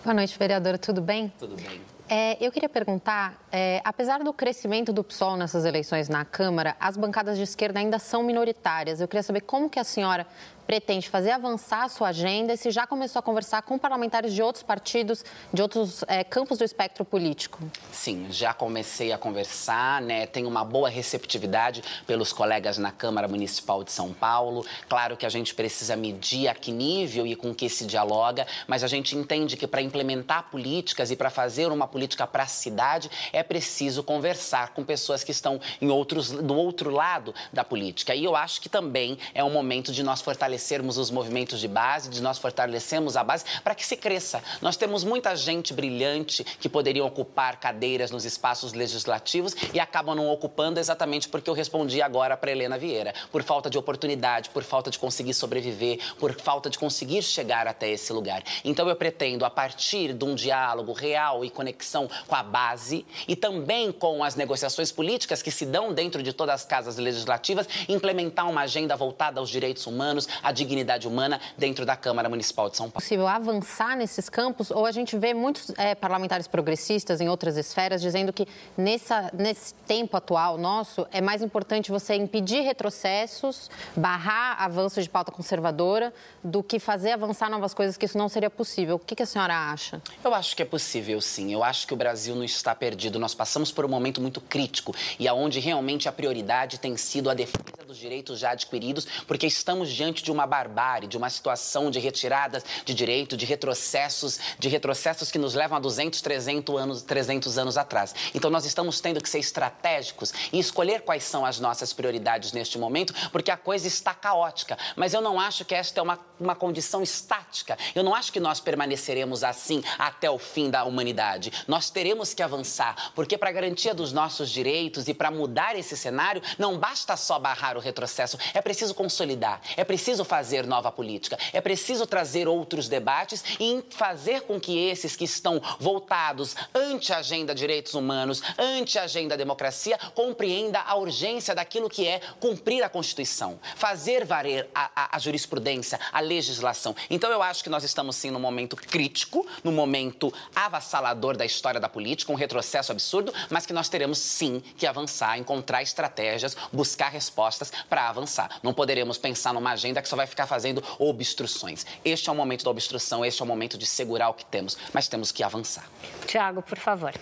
Boa 0.02 0.14
noite, 0.14 0.36
vereadora. 0.36 0.78
Tudo 0.78 1.00
bem? 1.00 1.32
Tudo 1.38 1.54
bem. 1.54 1.94
É, 2.06 2.36
eu 2.38 2.52
queria 2.52 2.68
perguntar, 2.68 3.34
é, 3.50 3.80
apesar 3.82 4.22
do 4.22 4.30
crescimento 4.30 4.92
do 4.92 5.02
PSOL 5.02 5.38
nessas 5.38 5.64
eleições 5.64 6.06
na 6.06 6.22
Câmara, 6.22 6.76
as 6.78 6.98
bancadas 6.98 7.38
de 7.38 7.42
esquerda 7.42 7.80
ainda 7.80 7.98
são 7.98 8.22
minoritárias. 8.22 9.00
Eu 9.00 9.08
queria 9.08 9.22
saber 9.22 9.40
como 9.40 9.70
que 9.70 9.80
a 9.80 9.84
senhora 9.84 10.26
pretende 10.66 11.08
fazer 11.08 11.30
avançar 11.30 11.84
a 11.84 11.88
sua 11.88 12.08
agenda 12.08 12.52
e 12.52 12.56
se 12.56 12.70
já 12.70 12.86
começou 12.86 13.20
a 13.20 13.22
conversar 13.22 13.62
com 13.62 13.78
parlamentares 13.78 14.32
de 14.32 14.42
outros 14.42 14.62
partidos, 14.62 15.24
de 15.52 15.62
outros 15.62 16.04
é, 16.08 16.24
campos 16.24 16.58
do 16.58 16.64
espectro 16.64 17.04
político. 17.04 17.58
Sim, 17.92 18.26
já 18.30 18.54
comecei 18.54 19.12
a 19.12 19.18
conversar, 19.18 20.00
né? 20.00 20.26
Tenho 20.26 20.48
uma 20.48 20.64
boa 20.64 20.88
receptividade 20.88 21.82
pelos 22.06 22.32
colegas 22.32 22.78
na 22.78 22.90
Câmara 22.90 23.28
Municipal 23.28 23.84
de 23.84 23.92
São 23.92 24.12
Paulo. 24.12 24.64
Claro 24.88 25.16
que 25.16 25.26
a 25.26 25.28
gente 25.28 25.54
precisa 25.54 25.96
medir 25.96 26.48
a 26.48 26.54
que 26.54 26.72
nível 26.72 27.26
e 27.26 27.36
com 27.36 27.54
que 27.54 27.68
se 27.68 27.84
dialoga, 27.84 28.46
mas 28.66 28.82
a 28.82 28.88
gente 28.88 29.16
entende 29.16 29.56
que 29.56 29.66
para 29.66 29.82
implementar 29.82 30.50
políticas 30.50 31.10
e 31.10 31.16
para 31.16 31.30
fazer 31.30 31.70
uma 31.70 31.86
política 31.86 32.26
para 32.26 32.44
a 32.44 32.48
cidade 32.48 33.10
é 33.32 33.42
preciso 33.42 34.02
conversar 34.02 34.72
com 34.72 34.84
pessoas 34.84 35.22
que 35.22 35.30
estão 35.30 35.60
em 35.80 35.90
outros, 35.90 36.30
do 36.30 36.54
outro 36.56 36.90
lado 36.90 37.34
da 37.52 37.64
política. 37.64 38.14
E 38.14 38.24
eu 38.24 38.34
acho 38.34 38.60
que 38.60 38.68
também 38.68 39.18
é 39.34 39.44
um 39.44 39.50
momento 39.50 39.92
de 39.92 40.02
nós 40.02 40.20
fortalecermos 40.20 40.53
fortalecermos 40.54 40.98
os 40.98 41.10
movimentos 41.10 41.60
de 41.60 41.68
base, 41.68 42.08
de 42.08 42.22
nós 42.22 42.38
fortalecermos 42.38 43.16
a 43.16 43.24
base 43.24 43.44
para 43.62 43.74
que 43.74 43.84
se 43.84 43.96
cresça. 43.96 44.42
Nós 44.60 44.76
temos 44.76 45.04
muita 45.04 45.34
gente 45.36 45.72
brilhante 45.74 46.44
que 46.44 46.68
poderiam 46.68 47.06
ocupar 47.06 47.58
cadeiras 47.58 48.10
nos 48.10 48.24
espaços 48.24 48.72
legislativos 48.72 49.54
e 49.72 49.80
acabam 49.80 50.14
não 50.14 50.30
ocupando 50.30 50.78
exatamente 50.78 51.28
porque 51.28 51.50
eu 51.50 51.54
respondi 51.54 52.00
agora 52.00 52.36
para 52.36 52.50
Helena 52.50 52.78
Vieira, 52.78 53.12
por 53.32 53.42
falta 53.42 53.68
de 53.68 53.76
oportunidade, 53.76 54.50
por 54.50 54.62
falta 54.62 54.90
de 54.90 54.98
conseguir 54.98 55.34
sobreviver, 55.34 55.98
por 56.18 56.32
falta 56.34 56.70
de 56.70 56.78
conseguir 56.78 57.22
chegar 57.22 57.66
até 57.66 57.90
esse 57.90 58.12
lugar. 58.12 58.42
Então 58.64 58.88
eu 58.88 58.96
pretendo, 58.96 59.44
a 59.44 59.50
partir 59.50 60.12
de 60.12 60.24
um 60.24 60.34
diálogo 60.34 60.92
real 60.92 61.44
e 61.44 61.50
conexão 61.50 62.08
com 62.26 62.34
a 62.34 62.42
base 62.42 63.04
e 63.26 63.34
também 63.34 63.90
com 63.90 64.22
as 64.22 64.36
negociações 64.36 64.92
políticas 64.92 65.42
que 65.42 65.50
se 65.50 65.66
dão 65.66 65.92
dentro 65.92 66.22
de 66.22 66.32
todas 66.32 66.54
as 66.54 66.64
casas 66.64 66.96
legislativas, 66.96 67.68
implementar 67.88 68.48
uma 68.48 68.62
agenda 68.62 68.96
voltada 68.96 69.40
aos 69.40 69.50
direitos 69.50 69.86
humanos, 69.86 70.28
a 70.44 70.52
dignidade 70.52 71.08
humana 71.08 71.40
dentro 71.56 71.86
da 71.86 71.96
Câmara 71.96 72.28
Municipal 72.28 72.68
de 72.68 72.76
São 72.76 72.86
Paulo. 72.86 72.98
É 72.98 73.00
possível 73.00 73.26
avançar 73.26 73.96
nesses 73.96 74.28
campos 74.28 74.70
ou 74.70 74.84
a 74.84 74.92
gente 74.92 75.16
vê 75.16 75.32
muitos 75.32 75.72
é, 75.78 75.94
parlamentares 75.94 76.46
progressistas 76.46 77.20
em 77.20 77.28
outras 77.28 77.56
esferas 77.56 78.02
dizendo 78.02 78.32
que 78.32 78.46
nessa, 78.76 79.30
nesse 79.32 79.72
tempo 79.86 80.16
atual 80.16 80.58
nosso 80.58 81.06
é 81.10 81.20
mais 81.20 81.42
importante 81.42 81.90
você 81.90 82.14
impedir 82.14 82.60
retrocessos, 82.60 83.70
barrar 83.96 84.62
avanços 84.62 85.04
de 85.04 85.10
pauta 85.10 85.32
conservadora 85.32 86.12
do 86.42 86.62
que 86.62 86.78
fazer 86.78 87.12
avançar 87.12 87.48
novas 87.48 87.72
coisas 87.72 87.96
que 87.96 88.04
isso 88.04 88.18
não 88.18 88.28
seria 88.28 88.50
possível. 88.50 88.96
O 88.96 88.98
que, 88.98 89.14
que 89.14 89.22
a 89.22 89.26
senhora 89.26 89.54
acha? 89.54 90.02
Eu 90.22 90.34
acho 90.34 90.54
que 90.54 90.62
é 90.62 90.66
possível, 90.66 91.20
sim. 91.20 91.52
Eu 91.52 91.64
acho 91.64 91.86
que 91.86 91.94
o 91.94 91.96
Brasil 91.96 92.34
não 92.34 92.44
está 92.44 92.74
perdido. 92.74 93.18
Nós 93.18 93.34
passamos 93.34 93.72
por 93.72 93.84
um 93.84 93.88
momento 93.88 94.20
muito 94.20 94.40
crítico 94.40 94.94
e 95.18 95.26
aonde 95.26 95.58
realmente 95.58 96.08
a 96.08 96.12
prioridade 96.12 96.78
tem 96.78 96.96
sido 96.96 97.30
a 97.30 97.34
defesa 97.34 97.86
dos 97.86 97.96
direitos 97.96 98.38
já 98.38 98.50
adquiridos, 98.50 99.06
porque 99.26 99.46
estamos 99.46 99.90
diante 99.90 100.22
de 100.22 100.33
uma 100.34 100.46
barbárie, 100.46 101.08
de 101.08 101.16
uma 101.16 101.30
situação 101.30 101.90
de 101.90 101.98
retiradas 101.98 102.64
de 102.84 102.92
direito, 102.94 103.36
de 103.36 103.46
retrocessos, 103.46 104.38
de 104.58 104.68
retrocessos 104.68 105.30
que 105.30 105.38
nos 105.38 105.54
levam 105.54 105.76
a 105.76 105.80
200, 105.80 106.20
300 106.20 106.76
anos, 106.80 107.02
300 107.02 107.58
anos 107.58 107.78
atrás. 107.78 108.14
Então 108.34 108.50
nós 108.50 108.64
estamos 108.64 109.00
tendo 109.00 109.20
que 109.20 109.28
ser 109.28 109.38
estratégicos 109.38 110.32
e 110.52 110.58
escolher 110.58 111.02
quais 111.02 111.24
são 111.24 111.46
as 111.46 111.58
nossas 111.58 111.92
prioridades 111.92 112.52
neste 112.52 112.78
momento, 112.78 113.14
porque 113.30 113.50
a 113.50 113.56
coisa 113.56 113.86
está 113.86 114.12
caótica. 114.12 114.76
Mas 114.96 115.14
eu 115.14 115.20
não 115.20 115.38
acho 115.38 115.64
que 115.64 115.74
esta 115.74 116.00
é 116.00 116.02
uma, 116.02 116.18
uma 116.38 116.54
condição 116.54 117.02
estática. 117.02 117.78
Eu 117.94 118.02
não 118.02 118.14
acho 118.14 118.32
que 118.32 118.40
nós 118.40 118.60
permaneceremos 118.60 119.44
assim 119.44 119.82
até 119.98 120.30
o 120.30 120.38
fim 120.38 120.70
da 120.70 120.84
humanidade. 120.84 121.52
Nós 121.68 121.90
teremos 121.90 122.34
que 122.34 122.42
avançar, 122.42 123.12
porque 123.14 123.38
para 123.38 123.52
garantia 123.52 123.94
dos 123.94 124.12
nossos 124.12 124.50
direitos 124.50 125.08
e 125.08 125.14
para 125.14 125.30
mudar 125.30 125.76
esse 125.76 125.96
cenário, 125.96 126.42
não 126.58 126.78
basta 126.78 127.16
só 127.16 127.38
barrar 127.38 127.76
o 127.76 127.80
retrocesso, 127.80 128.38
é 128.52 128.60
preciso 128.60 128.94
consolidar, 128.94 129.60
é 129.76 129.84
preciso 129.84 130.23
preciso 130.24 130.34
fazer 130.34 130.66
nova 130.66 130.90
política, 130.90 131.38
é 131.52 131.60
preciso 131.60 132.06
trazer 132.06 132.48
outros 132.48 132.88
debates 132.88 133.44
e 133.60 133.84
fazer 133.90 134.42
com 134.42 134.58
que 134.58 134.76
esses 134.76 135.14
que 135.14 135.24
estão 135.24 135.60
voltados 135.78 136.56
ante 136.74 137.12
a 137.12 137.18
agenda 137.18 137.54
direitos 137.54 137.94
humanos, 137.94 138.42
ante 138.58 138.98
a 138.98 139.04
agenda 139.04 139.36
democracia, 139.36 139.98
compreenda 140.14 140.80
a 140.80 140.96
urgência 140.96 141.54
daquilo 141.54 141.88
que 141.88 142.06
é 142.06 142.20
cumprir 142.40 142.82
a 142.82 142.88
Constituição, 142.88 143.58
fazer 143.76 144.24
valer 144.24 144.68
a, 144.74 144.90
a, 144.94 145.16
a 145.16 145.18
jurisprudência, 145.18 146.00
a 146.12 146.20
legislação. 146.20 146.96
Então 147.08 147.30
eu 147.30 147.42
acho 147.42 147.62
que 147.62 147.70
nós 147.70 147.84
estamos 147.84 148.16
sim 148.16 148.30
num 148.30 148.40
momento 148.40 148.76
crítico, 148.76 149.46
num 149.62 149.72
momento 149.72 150.32
avassalador 150.54 151.36
da 151.36 151.44
história 151.44 151.80
da 151.80 151.88
política, 151.88 152.32
um 152.32 152.36
retrocesso 152.36 152.92
absurdo, 152.92 153.32
mas 153.50 153.66
que 153.66 153.72
nós 153.72 153.88
teremos 153.88 154.18
sim 154.18 154.62
que 154.76 154.86
avançar, 154.86 155.38
encontrar 155.38 155.82
estratégias, 155.82 156.56
buscar 156.72 157.10
respostas 157.10 157.72
para 157.88 158.08
avançar. 158.08 158.58
Não 158.62 158.74
poderemos 158.74 159.18
pensar 159.18 159.52
numa 159.52 159.72
agenda 159.72 160.00
que 160.02 160.08
só 160.08 160.13
vai 160.16 160.26
ficar 160.26 160.46
fazendo 160.46 160.82
obstruções. 160.98 161.86
Este 162.04 162.28
é 162.28 162.32
o 162.32 162.34
momento 162.34 162.64
da 162.64 162.70
obstrução, 162.70 163.24
este 163.24 163.42
é 163.42 163.44
o 163.44 163.48
momento 163.48 163.76
de 163.78 163.86
segurar 163.86 164.28
o 164.28 164.34
que 164.34 164.44
temos, 164.44 164.76
mas 164.92 165.08
temos 165.08 165.32
que 165.32 165.42
avançar. 165.42 165.88
Tiago, 166.26 166.62
por 166.62 166.78
favor. 166.78 167.12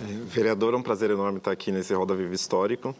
Vereador, 0.00 0.74
é 0.74 0.76
um 0.76 0.82
prazer 0.82 1.10
enorme 1.10 1.38
estar 1.38 1.52
aqui 1.52 1.70
nesse 1.70 1.94
Roda 1.94 2.14
Viva 2.14 2.34
Histórico. 2.34 2.94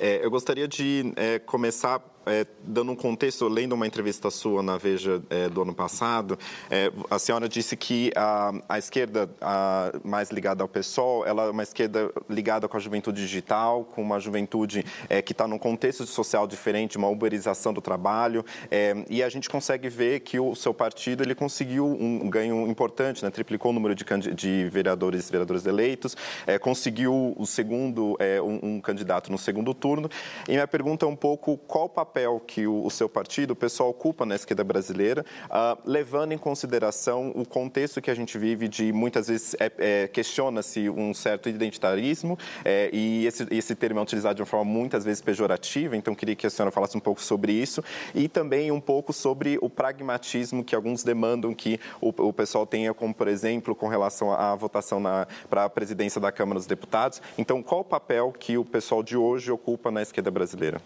É, 0.00 0.24
eu 0.24 0.30
gostaria 0.30 0.66
de 0.66 1.12
é, 1.16 1.38
começar 1.38 2.02
é, 2.26 2.46
dando 2.62 2.92
um 2.92 2.96
contexto, 2.96 3.46
lendo 3.48 3.72
uma 3.74 3.86
entrevista 3.86 4.30
sua 4.30 4.62
na 4.62 4.76
Veja 4.76 5.22
é, 5.30 5.48
do 5.48 5.62
ano 5.62 5.74
passado, 5.74 6.38
é, 6.70 6.90
a 7.10 7.18
senhora 7.18 7.48
disse 7.48 7.76
que 7.76 8.10
a, 8.16 8.52
a 8.68 8.78
esquerda 8.78 9.30
a, 9.40 9.92
mais 10.02 10.30
ligada 10.30 10.62
ao 10.62 10.68
PSOL, 10.68 11.26
ela 11.26 11.44
é 11.44 11.50
uma 11.50 11.62
esquerda 11.62 12.10
ligada 12.28 12.68
com 12.68 12.76
a 12.76 12.80
juventude 12.80 13.20
digital, 13.20 13.84
com 13.84 14.02
uma 14.02 14.18
juventude 14.18 14.84
é, 15.08 15.20
que 15.20 15.32
está 15.32 15.46
num 15.46 15.58
contexto 15.58 16.06
social 16.06 16.46
diferente, 16.46 16.96
uma 16.96 17.08
uberização 17.08 17.72
do 17.72 17.80
trabalho, 17.80 18.44
é, 18.70 18.94
e 19.08 19.22
a 19.22 19.28
gente 19.28 19.48
consegue 19.48 19.88
ver 19.88 20.20
que 20.20 20.38
o 20.38 20.54
seu 20.54 20.72
partido 20.72 21.22
ele 21.22 21.34
conseguiu 21.34 21.86
um 21.86 22.28
ganho 22.28 22.66
importante, 22.68 23.24
né? 23.24 23.30
triplicou 23.30 23.70
o 23.70 23.74
número 23.74 23.94
de, 23.94 24.04
de 24.34 24.68
vereadores 24.68 25.30
vereadores 25.30 25.66
eleitos, 25.66 26.16
é, 26.46 26.58
conseguiu 26.58 27.34
o 27.36 27.46
segundo 27.46 28.16
um, 28.42 28.76
um 28.76 28.80
candidato 28.80 29.30
no 29.30 29.38
segundo 29.38 29.74
turno. 29.84 30.08
E 30.48 30.52
minha 30.52 30.66
pergunta 30.66 31.04
é 31.04 31.08
um 31.08 31.14
pouco 31.14 31.58
qual 31.58 31.84
o 31.84 31.88
papel 31.90 32.40
que 32.46 32.66
o, 32.66 32.86
o 32.86 32.90
seu 32.90 33.06
partido, 33.06 33.50
o 33.50 33.56
pessoal, 33.56 33.90
ocupa 33.90 34.24
na 34.24 34.34
esquerda 34.34 34.64
brasileira, 34.64 35.26
uh, 35.44 35.78
levando 35.84 36.32
em 36.32 36.38
consideração 36.38 37.30
o 37.36 37.46
contexto 37.46 38.00
que 38.00 38.10
a 38.10 38.14
gente 38.14 38.38
vive 38.38 38.66
de 38.66 38.94
muitas 38.94 39.28
vezes 39.28 39.54
é, 39.60 39.70
é, 39.76 40.08
questiona-se 40.08 40.88
um 40.88 41.12
certo 41.12 41.50
identitarismo 41.50 42.38
é, 42.64 42.88
e 42.94 43.26
esse, 43.26 43.46
esse 43.50 43.74
termo 43.74 44.00
é 44.00 44.02
utilizado 44.02 44.36
de 44.36 44.40
uma 44.40 44.46
forma 44.46 44.64
muitas 44.64 45.04
vezes 45.04 45.20
pejorativa, 45.20 45.94
então 45.94 46.14
queria 46.14 46.34
que 46.34 46.46
a 46.46 46.50
senhora 46.50 46.70
falasse 46.70 46.96
um 46.96 47.00
pouco 47.00 47.20
sobre 47.20 47.52
isso 47.52 47.84
e 48.14 48.26
também 48.26 48.72
um 48.72 48.80
pouco 48.80 49.12
sobre 49.12 49.58
o 49.60 49.68
pragmatismo 49.68 50.64
que 50.64 50.74
alguns 50.74 51.04
demandam 51.04 51.52
que 51.52 51.78
o, 52.00 52.08
o 52.08 52.32
pessoal 52.32 52.66
tenha, 52.66 52.94
como 52.94 53.12
por 53.12 53.28
exemplo, 53.28 53.74
com 53.74 53.86
relação 53.86 54.32
à 54.32 54.54
votação 54.54 55.02
para 55.50 55.64
a 55.64 55.68
presidência 55.68 56.18
da 56.18 56.32
Câmara 56.32 56.58
dos 56.58 56.66
Deputados. 56.66 57.20
Então, 57.36 57.62
qual 57.62 57.82
o 57.82 57.84
papel 57.84 58.32
que 58.32 58.56
o 58.56 58.64
pessoal 58.64 59.02
de 59.02 59.16
hoje 59.16 59.52
ocupa 59.52 59.73
na 59.90 60.02
esquerda 60.02 60.30
brasileira? 60.30 60.80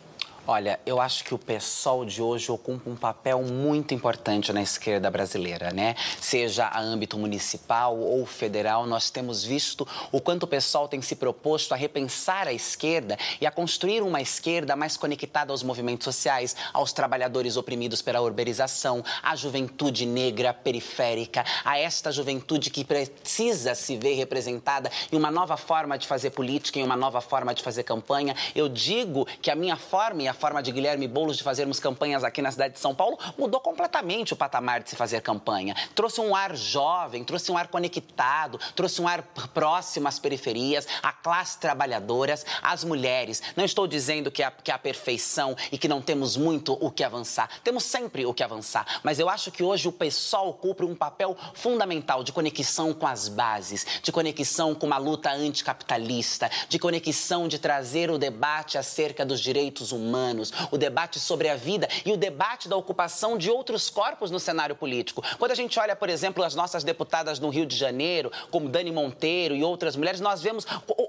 Olha, 0.51 0.81
eu 0.87 0.99
acho 0.99 1.25
que 1.25 1.35
o 1.35 1.39
PSOL 1.39 2.07
de 2.07 2.23
hoje 2.23 2.51
ocupa 2.51 2.89
um 2.89 2.97
papel 2.97 3.43
muito 3.43 3.93
importante 3.93 4.51
na 4.51 4.63
esquerda 4.63 5.11
brasileira, 5.11 5.75
né? 5.75 5.95
Seja 6.19 6.65
a 6.65 6.81
âmbito 6.81 7.19
municipal 7.19 7.99
ou 7.99 8.25
federal, 8.25 8.87
nós 8.87 9.11
temos 9.11 9.45
visto 9.45 9.87
o 10.11 10.23
quanto 10.23 10.45
o 10.45 10.47
PSOL 10.47 10.89
tem 10.89 11.03
se 11.03 11.17
proposto 11.17 11.75
a 11.75 11.77
repensar 11.77 12.49
a 12.49 12.53
esquerda 12.55 13.19
e 13.43 13.47
a 13.47 13.51
construir 13.51 14.01
uma 14.01 14.23
esquerda 14.23 14.75
mais 14.75 14.97
conectada 14.97 15.53
aos 15.53 15.63
movimentos 15.63 16.05
sociais, 16.05 16.57
aos 16.73 16.95
trabalhadores 16.95 17.59
oprimidos 17.59 18.01
pela 18.01 18.23
urbanização, 18.23 19.05
à 19.23 19.37
juventude 19.37 20.07
negra 20.07 20.55
periférica, 20.55 21.45
a 21.63 21.79
esta 21.79 22.11
juventude 22.11 22.71
que 22.71 22.87
precisa 22.87 23.75
se 23.75 23.99
ver 23.99 24.15
representada 24.15 24.91
em 25.13 25.17
uma 25.19 25.31
nova 25.31 25.59
forma 25.59 25.99
de 25.99 26.07
fazer 26.07 26.31
política, 26.31 26.79
em 26.79 26.85
uma 26.85 26.97
nova 26.97 27.21
forma 27.21 27.53
de 27.53 27.63
fazer 27.63 27.83
campanha. 27.83 28.35
Eu 28.55 28.67
digo 28.67 29.27
que 29.43 29.51
a 29.51 29.55
minha 29.55 29.77
forma 29.77 30.23
e 30.23 30.29
a 30.29 30.38
forma 30.39 30.63
de 30.63 30.71
Guilherme 30.71 31.09
Boulos 31.09 31.37
de 31.37 31.43
fazermos 31.43 31.81
campanhas 31.81 32.23
aqui 32.23 32.41
na 32.41 32.51
cidade 32.51 32.75
de 32.75 32.81
São 32.81 32.95
Paulo 32.95 33.19
mudou 33.37 33.61
completamente 33.61 34.33
o 34.33 34.37
patamar 34.37 34.83
de 34.83 34.91
se 34.91 34.97
fazer 34.97 35.21
campanha. 35.21 35.75
Trouxe 35.95 36.21
um 36.21 36.35
ar 36.35 36.55
jovem, 36.55 37.25
trouxe 37.25 37.51
um 37.51 37.59
ar 37.59 37.67
conectado, 37.67 38.59
trouxe 38.75 39.03
um 39.03 39.09
ar 39.09 39.23
próximo 39.53 40.07
às 40.07 40.19
periferias, 40.19 40.87
à 41.03 41.13
classe 41.13 41.59
trabalhadoras, 41.59 42.47
às 42.63 42.85
mulheres. 42.85 43.43
Não 43.57 43.65
estou 43.65 43.87
dizendo 43.87 44.31
que 44.31 44.43
é, 44.43 44.51
que 44.51 44.71
a 44.71 44.79
perfeição 44.79 45.57
e 45.73 45.77
que 45.77 45.89
não 45.89 46.01
temos 46.01 46.37
muito 46.37 46.73
o 46.81 46.91
que 46.91 47.03
avançar. 47.03 47.51
Temos 47.65 47.83
sempre 47.83 48.25
o 48.25 48.33
que 48.33 48.45
avançar. 48.45 48.87
Mas 49.03 49.19
eu 49.19 49.29
acho 49.29 49.51
que 49.51 49.63
hoje 49.63 49.89
o 49.89 49.93
PSOL 49.93 50.55
cumpre 50.55 50.87
um 50.87 50.95
papel 50.95 51.37
fundamental 51.55 52.23
de 52.23 52.33
conexão 52.33 52.95
com 52.95 53.07
as 53.07 53.29
bases, 53.29 53.85
de 54.03 54.13
conexão 54.13 54.75
com 54.75 54.87
uma 54.87 54.99
luta 54.99 55.31
anticapitalista, 55.33 56.49
de 56.69 56.79
conexão 56.79 57.49
de 57.49 57.59
trazer 57.59 58.09
o 58.09 58.19
debate 58.19 58.79
acerca 58.79 59.27
dos 59.27 59.41
direitos 59.41 59.91
humanos 59.91 60.28
humanos, 60.29 60.53
o 60.71 60.77
debate 60.77 61.19
sobre 61.19 61.49
a 61.49 61.57
vida 61.57 61.89
e 62.05 62.13
o 62.13 62.17
debate 62.17 62.69
da 62.69 62.77
ocupação 62.77 63.39
de 63.39 63.51
outros 63.51 63.89
corpos 63.89 64.31
no 64.31 64.39
cenário 64.39 64.77
político. 64.77 65.23
Quando 65.39 65.53
a 65.53 65.55
gente 65.55 65.79
olha, 65.79 65.97
por 65.97 66.09
exemplo, 66.09 66.45
as 66.45 66.55
nossas 66.55 66.85
deputadas 66.85 67.39
no 67.39 67.49
Rio 67.49 67.65
de 67.65 67.77
Janeiro, 67.77 68.31
como 68.51 68.69
Dani 68.69 68.93
Monteiro 68.93 69.55
e 69.55 69.65
outras 69.65 69.97
mulheres, 69.97 70.21
nós 70.21 70.43
vemos 70.43 70.67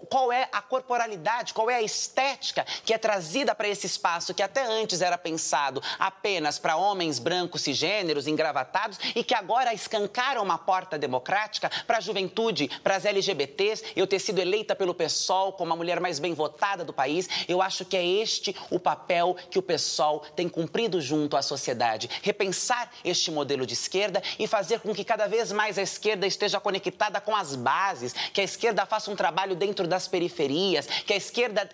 qual 0.10 0.32
é 0.32 0.50
a 0.52 0.62
corporalidade, 0.62 1.54
qual 1.54 1.70
é 1.70 1.76
a 1.76 1.82
estética 1.82 2.66
que 2.84 2.94
é 2.94 2.98
trazida 2.98 3.54
para 3.54 3.68
esse 3.68 3.86
espaço 3.86 4.34
que 4.34 4.44
até 4.44 4.66
antes 4.66 5.02
era 5.02 5.18
pensado 5.18 5.82
apenas 5.98 6.58
para 6.58 6.76
homens 6.76 7.20
brancos 7.20 7.62
cisgêneros, 7.62 8.28
engravatados 8.28 9.00
e 9.16 9.24
que 9.24 9.34
agora 9.34 9.74
escancaram 9.74 10.44
uma 10.44 10.58
porta 10.58 10.98
democrática 10.98 11.70
para 11.86 11.98
a 11.98 12.02
juventude, 12.02 12.70
para 12.84 12.96
as 12.96 13.06
LGBTs. 13.06 13.84
Eu 13.96 14.08
ter 14.08 14.20
sido 14.20 14.40
eleita 14.40 14.76
pelo 14.76 14.94
PSOL 14.94 15.54
como 15.54 15.74
a 15.74 15.76
mulher 15.76 16.00
mais 16.00 16.20
bem 16.20 16.34
votada 16.34 16.84
do 16.84 16.94
país, 16.94 17.30
eu 17.48 17.62
acho 17.62 17.86
que 17.86 17.98
é 17.98 18.06
este 18.06 18.56
o 18.70 18.80
papel 18.80 19.36
que 19.50 19.60
o 19.60 19.62
PSOL 19.62 20.22
tem 20.36 20.50
cumprido 20.50 21.02
junto 21.02 21.38
à 21.38 21.42
sociedade. 21.42 22.10
Repensar 22.22 22.92
este 23.04 23.32
modelo 23.32 23.66
de 23.66 23.74
esquerda 23.74 24.22
e 24.38 24.48
fazer 24.48 24.80
com 24.80 24.94
que 24.94 25.04
cada 25.04 25.28
vez 25.28 25.52
mais 25.52 25.78
a 25.78 25.82
esquerda 25.82 26.26
esteja 26.26 26.60
conectada 26.60 27.22
com 27.22 27.36
as 27.36 27.56
bases, 27.56 28.14
que 28.34 28.42
a 28.42 28.44
esquerda 28.44 28.86
faça 28.86 29.12
um 29.12 29.16
trabalho 29.16 29.56
dentro 29.56 29.88
das 29.88 29.99
periferias, 30.08 30.88
que 31.06 31.14
a 31.14 31.18
esquerda 31.18 31.70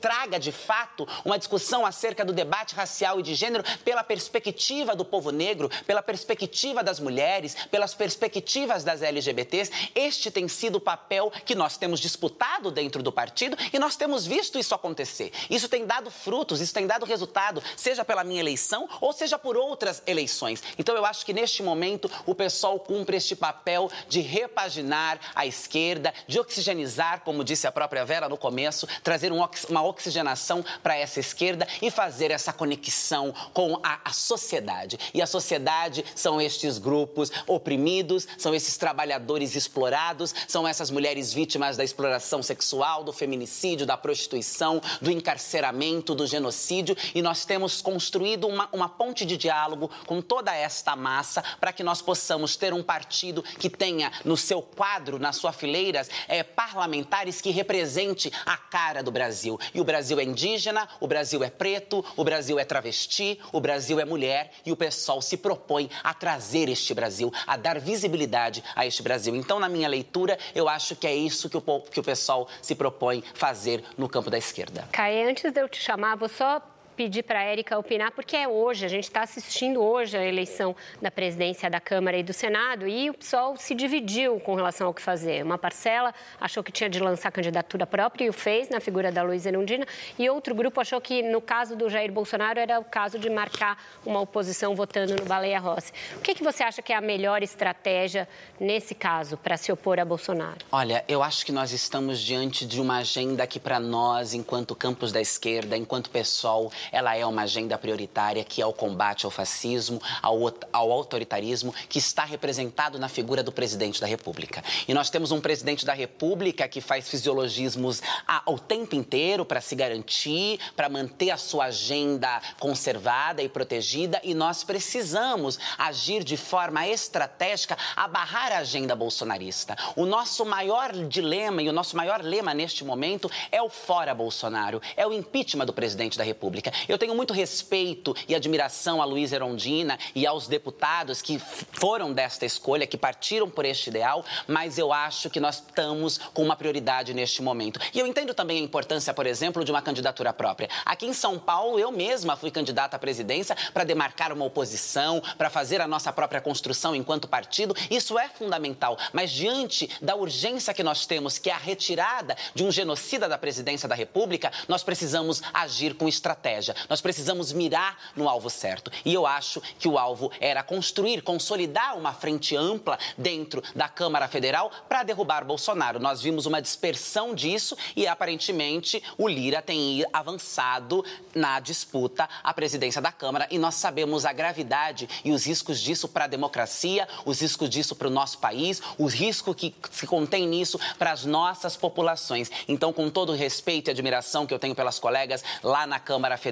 traga 0.00 0.38
de 0.38 0.52
fato 0.52 1.06
uma 1.24 1.38
discussão 1.38 1.84
acerca 1.84 2.24
do 2.24 2.32
debate 2.32 2.74
racial 2.74 3.20
e 3.20 3.22
de 3.22 3.34
gênero 3.34 3.64
pela 3.84 4.02
perspectiva 4.02 4.94
do 4.94 5.04
povo 5.04 5.30
negro, 5.30 5.70
pela 5.86 6.02
perspectiva 6.02 6.82
das 6.82 7.00
mulheres, 7.00 7.56
pelas 7.70 7.94
perspectivas 7.94 8.84
das 8.84 9.02
LGBTs. 9.02 9.70
Este 9.94 10.30
tem 10.30 10.48
sido 10.48 10.76
o 10.76 10.80
papel 10.80 11.30
que 11.44 11.54
nós 11.54 11.76
temos 11.76 12.00
disputado 12.00 12.70
dentro 12.70 13.02
do 13.02 13.12
partido 13.12 13.56
e 13.72 13.78
nós 13.78 13.96
temos 13.96 14.26
visto 14.26 14.58
isso 14.58 14.74
acontecer. 14.74 15.32
Isso 15.48 15.68
tem 15.68 15.86
dado 15.86 16.10
frutos, 16.10 16.60
isso 16.60 16.74
tem 16.74 16.86
dado 16.86 17.06
resultado, 17.06 17.62
seja 17.76 18.04
pela 18.04 18.24
minha 18.24 18.40
eleição 18.40 18.88
ou 19.00 19.12
seja 19.12 19.38
por 19.38 19.56
outras 19.56 20.02
eleições. 20.06 20.62
Então 20.78 20.94
eu 20.94 21.04
acho 21.04 21.24
que 21.24 21.32
neste 21.32 21.62
momento 21.62 22.10
o 22.26 22.34
pessoal 22.34 22.78
cumpre 22.78 23.16
este 23.16 23.36
papel 23.36 23.90
de 24.08 24.20
repaginar 24.20 25.18
a 25.34 25.46
esquerda, 25.46 26.12
de 26.26 26.38
oxigenizar, 26.38 27.20
como 27.20 27.44
disse 27.44 27.66
a 27.66 27.69
própria 27.72 28.04
Vera 28.04 28.28
no 28.28 28.36
começo, 28.36 28.86
trazer 29.02 29.32
um, 29.32 29.46
uma 29.68 29.82
oxigenação 29.82 30.64
para 30.82 30.96
essa 30.96 31.20
esquerda 31.20 31.66
e 31.80 31.90
fazer 31.90 32.30
essa 32.30 32.52
conexão 32.52 33.34
com 33.52 33.78
a, 33.82 34.00
a 34.04 34.12
sociedade. 34.12 34.98
E 35.14 35.22
a 35.22 35.26
sociedade 35.26 36.04
são 36.14 36.40
estes 36.40 36.78
grupos 36.78 37.30
oprimidos, 37.46 38.26
são 38.38 38.54
esses 38.54 38.76
trabalhadores 38.76 39.54
explorados, 39.54 40.34
são 40.48 40.66
essas 40.66 40.90
mulheres 40.90 41.32
vítimas 41.32 41.76
da 41.76 41.84
exploração 41.84 42.42
sexual, 42.42 43.04
do 43.04 43.12
feminicídio, 43.12 43.86
da 43.86 43.96
prostituição, 43.96 44.80
do 45.00 45.10
encarceramento, 45.10 46.14
do 46.14 46.26
genocídio 46.26 46.40
genocídio 46.50 46.96
e 47.14 47.22
nós 47.22 47.44
temos 47.44 47.80
construído 47.80 48.46
uma, 48.46 48.68
uma 48.72 48.88
ponte 48.88 49.24
de 49.24 49.36
diálogo 49.36 49.90
com 50.06 50.20
toda 50.20 50.54
esta 50.54 50.96
massa 50.96 51.42
para 51.60 51.72
que 51.72 51.82
nós 51.82 52.02
possamos 52.02 52.56
ter 52.56 52.72
um 52.72 52.82
partido 52.82 53.42
que 53.42 53.70
tenha 53.70 54.10
no 54.24 54.36
seu 54.36 54.60
quadro, 54.62 55.18
nas 55.18 55.36
suas 55.36 55.54
fileiras, 55.54 56.10
é, 56.28 56.42
parlamentares 56.42 57.40
que 57.40 57.50
represente 57.60 58.32
a 58.46 58.56
cara 58.56 59.02
do 59.02 59.10
Brasil. 59.10 59.58
E 59.74 59.80
o 59.80 59.84
Brasil 59.84 60.18
é 60.18 60.24
indígena, 60.24 60.88
o 60.98 61.06
Brasil 61.06 61.44
é 61.44 61.50
preto, 61.50 62.04
o 62.16 62.24
Brasil 62.24 62.58
é 62.58 62.64
travesti, 62.64 63.38
o 63.52 63.60
Brasil 63.60 64.00
é 64.00 64.04
mulher 64.04 64.50
e 64.64 64.72
o 64.72 64.76
pessoal 64.76 65.20
se 65.20 65.36
propõe 65.36 65.90
a 66.02 66.14
trazer 66.14 66.68
este 66.68 66.94
Brasil, 66.94 67.32
a 67.46 67.56
dar 67.56 67.78
visibilidade 67.78 68.64
a 68.74 68.86
este 68.86 69.02
Brasil. 69.02 69.36
Então, 69.36 69.60
na 69.60 69.68
minha 69.68 69.88
leitura, 69.88 70.38
eu 70.54 70.68
acho 70.68 70.96
que 70.96 71.06
é 71.06 71.14
isso 71.14 71.50
que 71.50 71.56
o, 71.56 71.80
que 71.80 72.00
o 72.00 72.02
pessoal 72.02 72.48
se 72.62 72.74
propõe 72.74 73.22
fazer 73.34 73.84
no 73.98 74.08
campo 74.08 74.30
da 74.30 74.38
esquerda. 74.38 74.88
Caê, 74.92 75.28
antes 75.28 75.52
de 75.52 75.60
eu 75.60 75.68
te 75.68 75.78
chamar, 75.78 76.16
vou 76.16 76.28
só 76.28 76.62
pedir 77.00 77.22
para 77.22 77.38
a 77.38 77.42
Érica 77.42 77.78
opinar, 77.78 78.10
porque 78.10 78.36
é 78.36 78.46
hoje, 78.46 78.84
a 78.84 78.88
gente 78.88 79.04
está 79.04 79.22
assistindo 79.22 79.82
hoje 79.82 80.18
a 80.18 80.22
eleição 80.22 80.76
da 81.00 81.10
presidência 81.10 81.70
da 81.70 81.80
Câmara 81.80 82.18
e 82.18 82.22
do 82.22 82.34
Senado 82.34 82.86
e 82.86 83.08
o 83.08 83.14
PSOL 83.14 83.56
se 83.56 83.74
dividiu 83.74 84.38
com 84.38 84.54
relação 84.54 84.86
ao 84.86 84.92
que 84.92 85.00
fazer. 85.00 85.42
Uma 85.42 85.56
parcela 85.56 86.12
achou 86.38 86.62
que 86.62 86.70
tinha 86.70 86.90
de 86.90 87.00
lançar 87.00 87.32
candidatura 87.32 87.86
própria 87.86 88.26
e 88.26 88.28
o 88.28 88.34
fez, 88.34 88.68
na 88.68 88.80
figura 88.80 89.10
da 89.10 89.22
Luísa 89.22 89.48
Erundina, 89.48 89.86
e 90.18 90.28
outro 90.28 90.54
grupo 90.54 90.78
achou 90.78 91.00
que, 91.00 91.22
no 91.22 91.40
caso 91.40 91.74
do 91.74 91.88
Jair 91.88 92.12
Bolsonaro, 92.12 92.60
era 92.60 92.78
o 92.78 92.84
caso 92.84 93.18
de 93.18 93.30
marcar 93.30 93.82
uma 94.04 94.20
oposição 94.20 94.74
votando 94.74 95.16
no 95.16 95.24
Baleia 95.24 95.58
Rossi. 95.58 95.94
O 96.16 96.20
que, 96.20 96.34
que 96.34 96.44
você 96.44 96.62
acha 96.62 96.82
que 96.82 96.92
é 96.92 96.96
a 96.96 97.00
melhor 97.00 97.42
estratégia 97.42 98.28
nesse 98.60 98.94
caso 98.94 99.38
para 99.38 99.56
se 99.56 99.72
opor 99.72 99.98
a 99.98 100.04
Bolsonaro? 100.04 100.58
Olha, 100.70 101.02
eu 101.08 101.22
acho 101.22 101.46
que 101.46 101.52
nós 101.52 101.72
estamos 101.72 102.20
diante 102.20 102.66
de 102.66 102.78
uma 102.78 102.98
agenda 102.98 103.46
que, 103.46 103.58
para 103.58 103.80
nós, 103.80 104.34
enquanto 104.34 104.74
campos 104.74 105.10
da 105.12 105.20
esquerda, 105.22 105.78
enquanto 105.78 106.10
PSOL, 106.10 106.70
ela 106.92 107.16
é 107.16 107.24
uma 107.24 107.42
agenda 107.42 107.76
prioritária 107.78 108.44
que 108.44 108.60
é 108.60 108.66
o 108.66 108.72
combate 108.72 109.24
ao 109.24 109.30
fascismo, 109.30 110.00
ao, 110.22 110.38
ao 110.72 110.92
autoritarismo, 110.92 111.74
que 111.88 111.98
está 111.98 112.24
representado 112.24 112.98
na 112.98 113.08
figura 113.08 113.42
do 113.42 113.52
presidente 113.52 114.00
da 114.00 114.06
República. 114.06 114.62
E 114.86 114.94
nós 114.94 115.10
temos 115.10 115.32
um 115.32 115.40
presidente 115.40 115.84
da 115.84 115.92
República 115.92 116.68
que 116.68 116.80
faz 116.80 117.08
fisiologismos 117.08 118.02
ao 118.26 118.58
tempo 118.58 118.94
inteiro 118.94 119.44
para 119.44 119.60
se 119.60 119.74
garantir, 119.74 120.58
para 120.74 120.88
manter 120.88 121.30
a 121.30 121.36
sua 121.36 121.66
agenda 121.66 122.40
conservada 122.58 123.42
e 123.42 123.48
protegida, 123.48 124.20
e 124.22 124.34
nós 124.34 124.64
precisamos 124.64 125.58
agir 125.78 126.24
de 126.24 126.36
forma 126.36 126.86
estratégica 126.86 127.76
a 127.96 128.08
barrar 128.08 128.52
a 128.52 128.58
agenda 128.58 128.94
bolsonarista. 128.94 129.76
O 129.96 130.06
nosso 130.06 130.44
maior 130.44 130.92
dilema 130.92 131.62
e 131.62 131.68
o 131.68 131.72
nosso 131.72 131.96
maior 131.96 132.22
lema 132.22 132.54
neste 132.54 132.84
momento 132.84 133.30
é 133.50 133.60
o 133.62 133.68
fora 133.68 134.14
Bolsonaro, 134.14 134.80
é 134.96 135.06
o 135.06 135.12
impeachment 135.12 135.66
do 135.66 135.72
presidente 135.72 136.18
da 136.18 136.24
República. 136.24 136.72
Eu 136.88 136.98
tenho 136.98 137.14
muito 137.14 137.32
respeito 137.32 138.14
e 138.28 138.34
admiração 138.34 139.00
a 139.00 139.04
Luiz 139.04 139.32
Erondina 139.32 139.98
e 140.14 140.26
aos 140.26 140.46
deputados 140.46 141.22
que 141.22 141.38
foram 141.38 142.12
desta 142.12 142.46
escolha, 142.46 142.86
que 142.86 142.96
partiram 142.96 143.48
por 143.48 143.64
este 143.64 143.90
ideal, 143.90 144.24
mas 144.46 144.78
eu 144.78 144.92
acho 144.92 145.30
que 145.30 145.40
nós 145.40 145.56
estamos 145.56 146.18
com 146.32 146.42
uma 146.42 146.56
prioridade 146.56 147.14
neste 147.14 147.42
momento. 147.42 147.80
E 147.94 147.98
eu 147.98 148.06
entendo 148.06 148.34
também 148.34 148.58
a 148.58 148.60
importância, 148.60 149.12
por 149.12 149.26
exemplo, 149.26 149.64
de 149.64 149.70
uma 149.70 149.82
candidatura 149.82 150.32
própria. 150.32 150.68
Aqui 150.84 151.06
em 151.06 151.12
São 151.12 151.38
Paulo, 151.38 151.78
eu 151.78 151.90
mesma 151.90 152.36
fui 152.36 152.50
candidata 152.50 152.96
à 152.96 152.98
presidência 152.98 153.56
para 153.72 153.84
demarcar 153.84 154.32
uma 154.32 154.44
oposição, 154.44 155.22
para 155.36 155.50
fazer 155.50 155.80
a 155.80 155.88
nossa 155.88 156.12
própria 156.12 156.40
construção 156.40 156.94
enquanto 156.94 157.28
partido. 157.28 157.74
Isso 157.90 158.18
é 158.18 158.28
fundamental, 158.28 158.96
mas 159.12 159.30
diante 159.30 159.88
da 160.00 160.14
urgência 160.14 160.74
que 160.74 160.82
nós 160.82 161.06
temos, 161.06 161.38
que 161.38 161.50
é 161.50 161.52
a 161.52 161.58
retirada 161.58 162.36
de 162.54 162.64
um 162.64 162.70
genocida 162.70 163.28
da 163.28 163.38
presidência 163.38 163.88
da 163.88 163.94
República, 163.94 164.52
nós 164.68 164.82
precisamos 164.82 165.42
agir 165.52 165.94
com 165.94 166.08
estratégia. 166.08 166.69
Nós 166.88 167.00
precisamos 167.00 167.52
mirar 167.52 167.98
no 168.16 168.28
alvo 168.28 168.50
certo. 168.50 168.90
E 169.04 169.12
eu 169.12 169.26
acho 169.26 169.60
que 169.78 169.88
o 169.88 169.98
alvo 169.98 170.30
era 170.40 170.62
construir, 170.62 171.22
consolidar 171.22 171.96
uma 171.96 172.12
frente 172.12 172.56
ampla 172.56 172.98
dentro 173.16 173.62
da 173.74 173.88
Câmara 173.88 174.28
Federal 174.28 174.70
para 174.88 175.02
derrubar 175.02 175.44
Bolsonaro. 175.44 175.98
Nós 175.98 176.20
vimos 176.20 176.46
uma 176.46 176.60
dispersão 176.60 177.34
disso 177.34 177.76
e 177.96 178.06
aparentemente 178.06 179.02
o 179.16 179.28
Lira 179.28 179.62
tem 179.62 180.04
avançado 180.12 181.04
na 181.34 181.60
disputa 181.60 182.28
à 182.42 182.52
presidência 182.52 183.00
da 183.00 183.12
Câmara 183.12 183.46
e 183.50 183.58
nós 183.58 183.74
sabemos 183.76 184.24
a 184.24 184.32
gravidade 184.32 185.08
e 185.24 185.32
os 185.32 185.46
riscos 185.46 185.80
disso 185.80 186.08
para 186.08 186.24
a 186.24 186.28
democracia, 186.28 187.08
os 187.24 187.40
riscos 187.40 187.68
disso 187.68 187.94
para 187.94 188.08
o 188.08 188.10
nosso 188.10 188.38
país, 188.38 188.80
os 188.98 189.14
riscos 189.14 189.54
que 189.54 189.74
se 189.90 190.06
contém 190.06 190.46
nisso 190.46 190.78
para 190.98 191.12
as 191.12 191.24
nossas 191.24 191.76
populações. 191.76 192.50
Então, 192.68 192.92
com 192.92 193.08
todo 193.10 193.32
o 193.32 193.36
respeito 193.36 193.88
e 193.88 193.90
admiração 193.90 194.46
que 194.46 194.54
eu 194.54 194.58
tenho 194.58 194.74
pelas 194.74 194.98
colegas 194.98 195.42
lá 195.62 195.86
na 195.86 195.98
Câmara 195.98 196.36
Federal, 196.36 196.49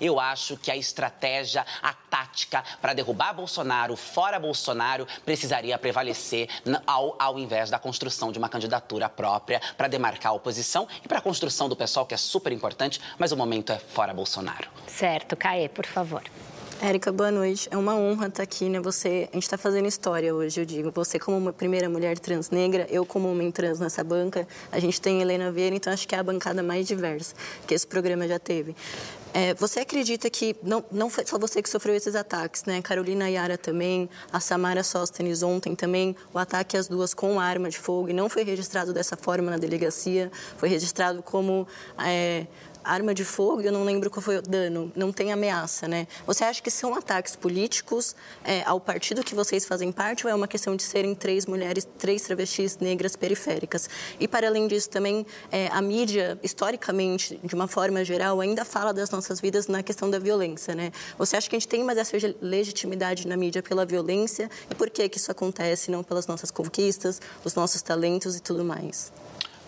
eu 0.00 0.18
acho 0.18 0.56
que 0.56 0.70
a 0.70 0.76
estratégia, 0.76 1.64
a 1.82 1.92
tática 1.92 2.62
para 2.80 2.94
derrubar 2.94 3.32
Bolsonaro, 3.32 3.96
fora 3.96 4.38
Bolsonaro, 4.38 5.06
precisaria 5.24 5.78
prevalecer 5.78 6.48
ao, 6.86 7.16
ao 7.18 7.38
invés 7.38 7.70
da 7.70 7.78
construção 7.78 8.32
de 8.32 8.38
uma 8.38 8.48
candidatura 8.48 9.08
própria 9.08 9.60
para 9.76 9.88
demarcar 9.88 10.32
a 10.32 10.34
oposição 10.34 10.88
e 11.04 11.08
para 11.08 11.18
a 11.18 11.22
construção 11.22 11.68
do 11.68 11.76
pessoal, 11.76 12.06
que 12.06 12.14
é 12.14 12.18
super 12.18 12.52
importante, 12.52 13.00
mas 13.18 13.32
o 13.32 13.36
momento 13.36 13.72
é 13.72 13.78
fora 13.78 14.12
Bolsonaro. 14.12 14.68
Certo. 14.86 15.36
Caê, 15.36 15.68
por 15.68 15.86
favor. 15.86 16.22
Érica, 16.80 17.10
boa 17.10 17.30
noite. 17.30 17.66
É 17.70 17.76
uma 17.76 17.96
honra 17.96 18.26
estar 18.26 18.42
aqui, 18.42 18.68
né? 18.68 18.78
Você, 18.80 19.28
a 19.32 19.36
gente 19.36 19.44
está 19.44 19.56
fazendo 19.56 19.88
história 19.88 20.34
hoje, 20.34 20.60
eu 20.60 20.64
digo. 20.66 20.90
Você 20.94 21.18
como 21.18 21.38
uma 21.38 21.52
primeira 21.52 21.88
mulher 21.88 22.18
trans 22.18 22.50
negra, 22.50 22.86
eu 22.90 23.06
como 23.06 23.30
homem 23.30 23.50
trans 23.50 23.80
nessa 23.80 24.04
banca. 24.04 24.46
A 24.70 24.78
gente 24.78 25.00
tem 25.00 25.22
Helena 25.22 25.50
Vieira, 25.50 25.74
então 25.74 25.90
acho 25.90 26.06
que 26.06 26.14
é 26.14 26.18
a 26.18 26.22
bancada 26.22 26.62
mais 26.62 26.86
diversa 26.86 27.34
que 27.66 27.72
esse 27.72 27.86
programa 27.86 28.28
já 28.28 28.38
teve. 28.38 28.76
É, 29.32 29.54
você 29.54 29.80
acredita 29.80 30.28
que 30.28 30.54
não, 30.62 30.84
não 30.92 31.08
foi 31.08 31.26
só 31.26 31.38
você 31.38 31.62
que 31.62 31.68
sofreu 31.68 31.94
esses 31.94 32.14
ataques, 32.14 32.64
né? 32.64 32.80
Carolina 32.82 33.28
Yara 33.28 33.56
também, 33.56 34.08
a 34.30 34.38
Samara 34.38 34.82
Sóstenes 34.82 35.42
ontem 35.42 35.74
também, 35.74 36.14
o 36.32 36.38
ataque 36.38 36.76
às 36.76 36.88
duas 36.88 37.14
com 37.14 37.40
arma 37.40 37.70
de 37.70 37.78
fogo 37.78 38.10
e 38.10 38.12
não 38.12 38.28
foi 38.28 38.44
registrado 38.44 38.92
dessa 38.92 39.16
forma 39.16 39.50
na 39.50 39.56
delegacia, 39.56 40.30
foi 40.56 40.68
registrado 40.68 41.22
como 41.22 41.66
é, 41.98 42.46
arma 42.86 43.14
de 43.14 43.24
fogo, 43.24 43.60
eu 43.62 43.72
não 43.72 43.84
lembro 43.84 44.10
qual 44.10 44.22
foi 44.22 44.38
o 44.38 44.42
dano, 44.42 44.92
não 44.94 45.12
tem 45.12 45.32
ameaça, 45.32 45.88
né? 45.88 46.06
Você 46.26 46.44
acha 46.44 46.62
que 46.62 46.70
são 46.70 46.94
ataques 46.94 47.34
políticos 47.34 48.14
é, 48.44 48.62
ao 48.64 48.80
partido 48.80 49.22
que 49.24 49.34
vocês 49.34 49.64
fazem 49.64 49.90
parte 49.90 50.26
ou 50.26 50.30
é 50.30 50.34
uma 50.34 50.48
questão 50.48 50.76
de 50.76 50.82
serem 50.82 51.14
três 51.14 51.46
mulheres, 51.46 51.86
três 51.98 52.22
travestis 52.22 52.78
negras 52.78 53.16
periféricas? 53.16 53.88
E, 54.20 54.28
para 54.28 54.46
além 54.46 54.68
disso, 54.68 54.88
também 54.88 55.26
é, 55.50 55.68
a 55.68 55.82
mídia, 55.82 56.38
historicamente, 56.42 57.38
de 57.42 57.54
uma 57.54 57.66
forma 57.66 58.04
geral, 58.04 58.40
ainda 58.40 58.64
fala 58.64 58.92
das 58.92 59.10
nossas 59.10 59.40
vidas 59.40 59.66
na 59.66 59.82
questão 59.82 60.08
da 60.08 60.18
violência, 60.18 60.74
né? 60.74 60.92
Você 61.18 61.36
acha 61.36 61.48
que 61.48 61.56
a 61.56 61.58
gente 61.58 61.68
tem 61.68 61.82
mais 61.82 61.98
essa 61.98 62.16
legitimidade 62.40 63.26
na 63.26 63.36
mídia 63.36 63.62
pela 63.62 63.84
violência? 63.84 64.50
E 64.70 64.74
por 64.74 64.90
que, 64.90 65.08
que 65.08 65.18
isso 65.18 65.30
acontece, 65.30 65.90
não 65.90 66.02
pelas 66.02 66.26
nossas 66.26 66.50
conquistas, 66.50 67.20
os 67.44 67.54
nossos 67.54 67.82
talentos 67.82 68.36
e 68.36 68.40
tudo 68.40 68.64
mais? 68.64 69.12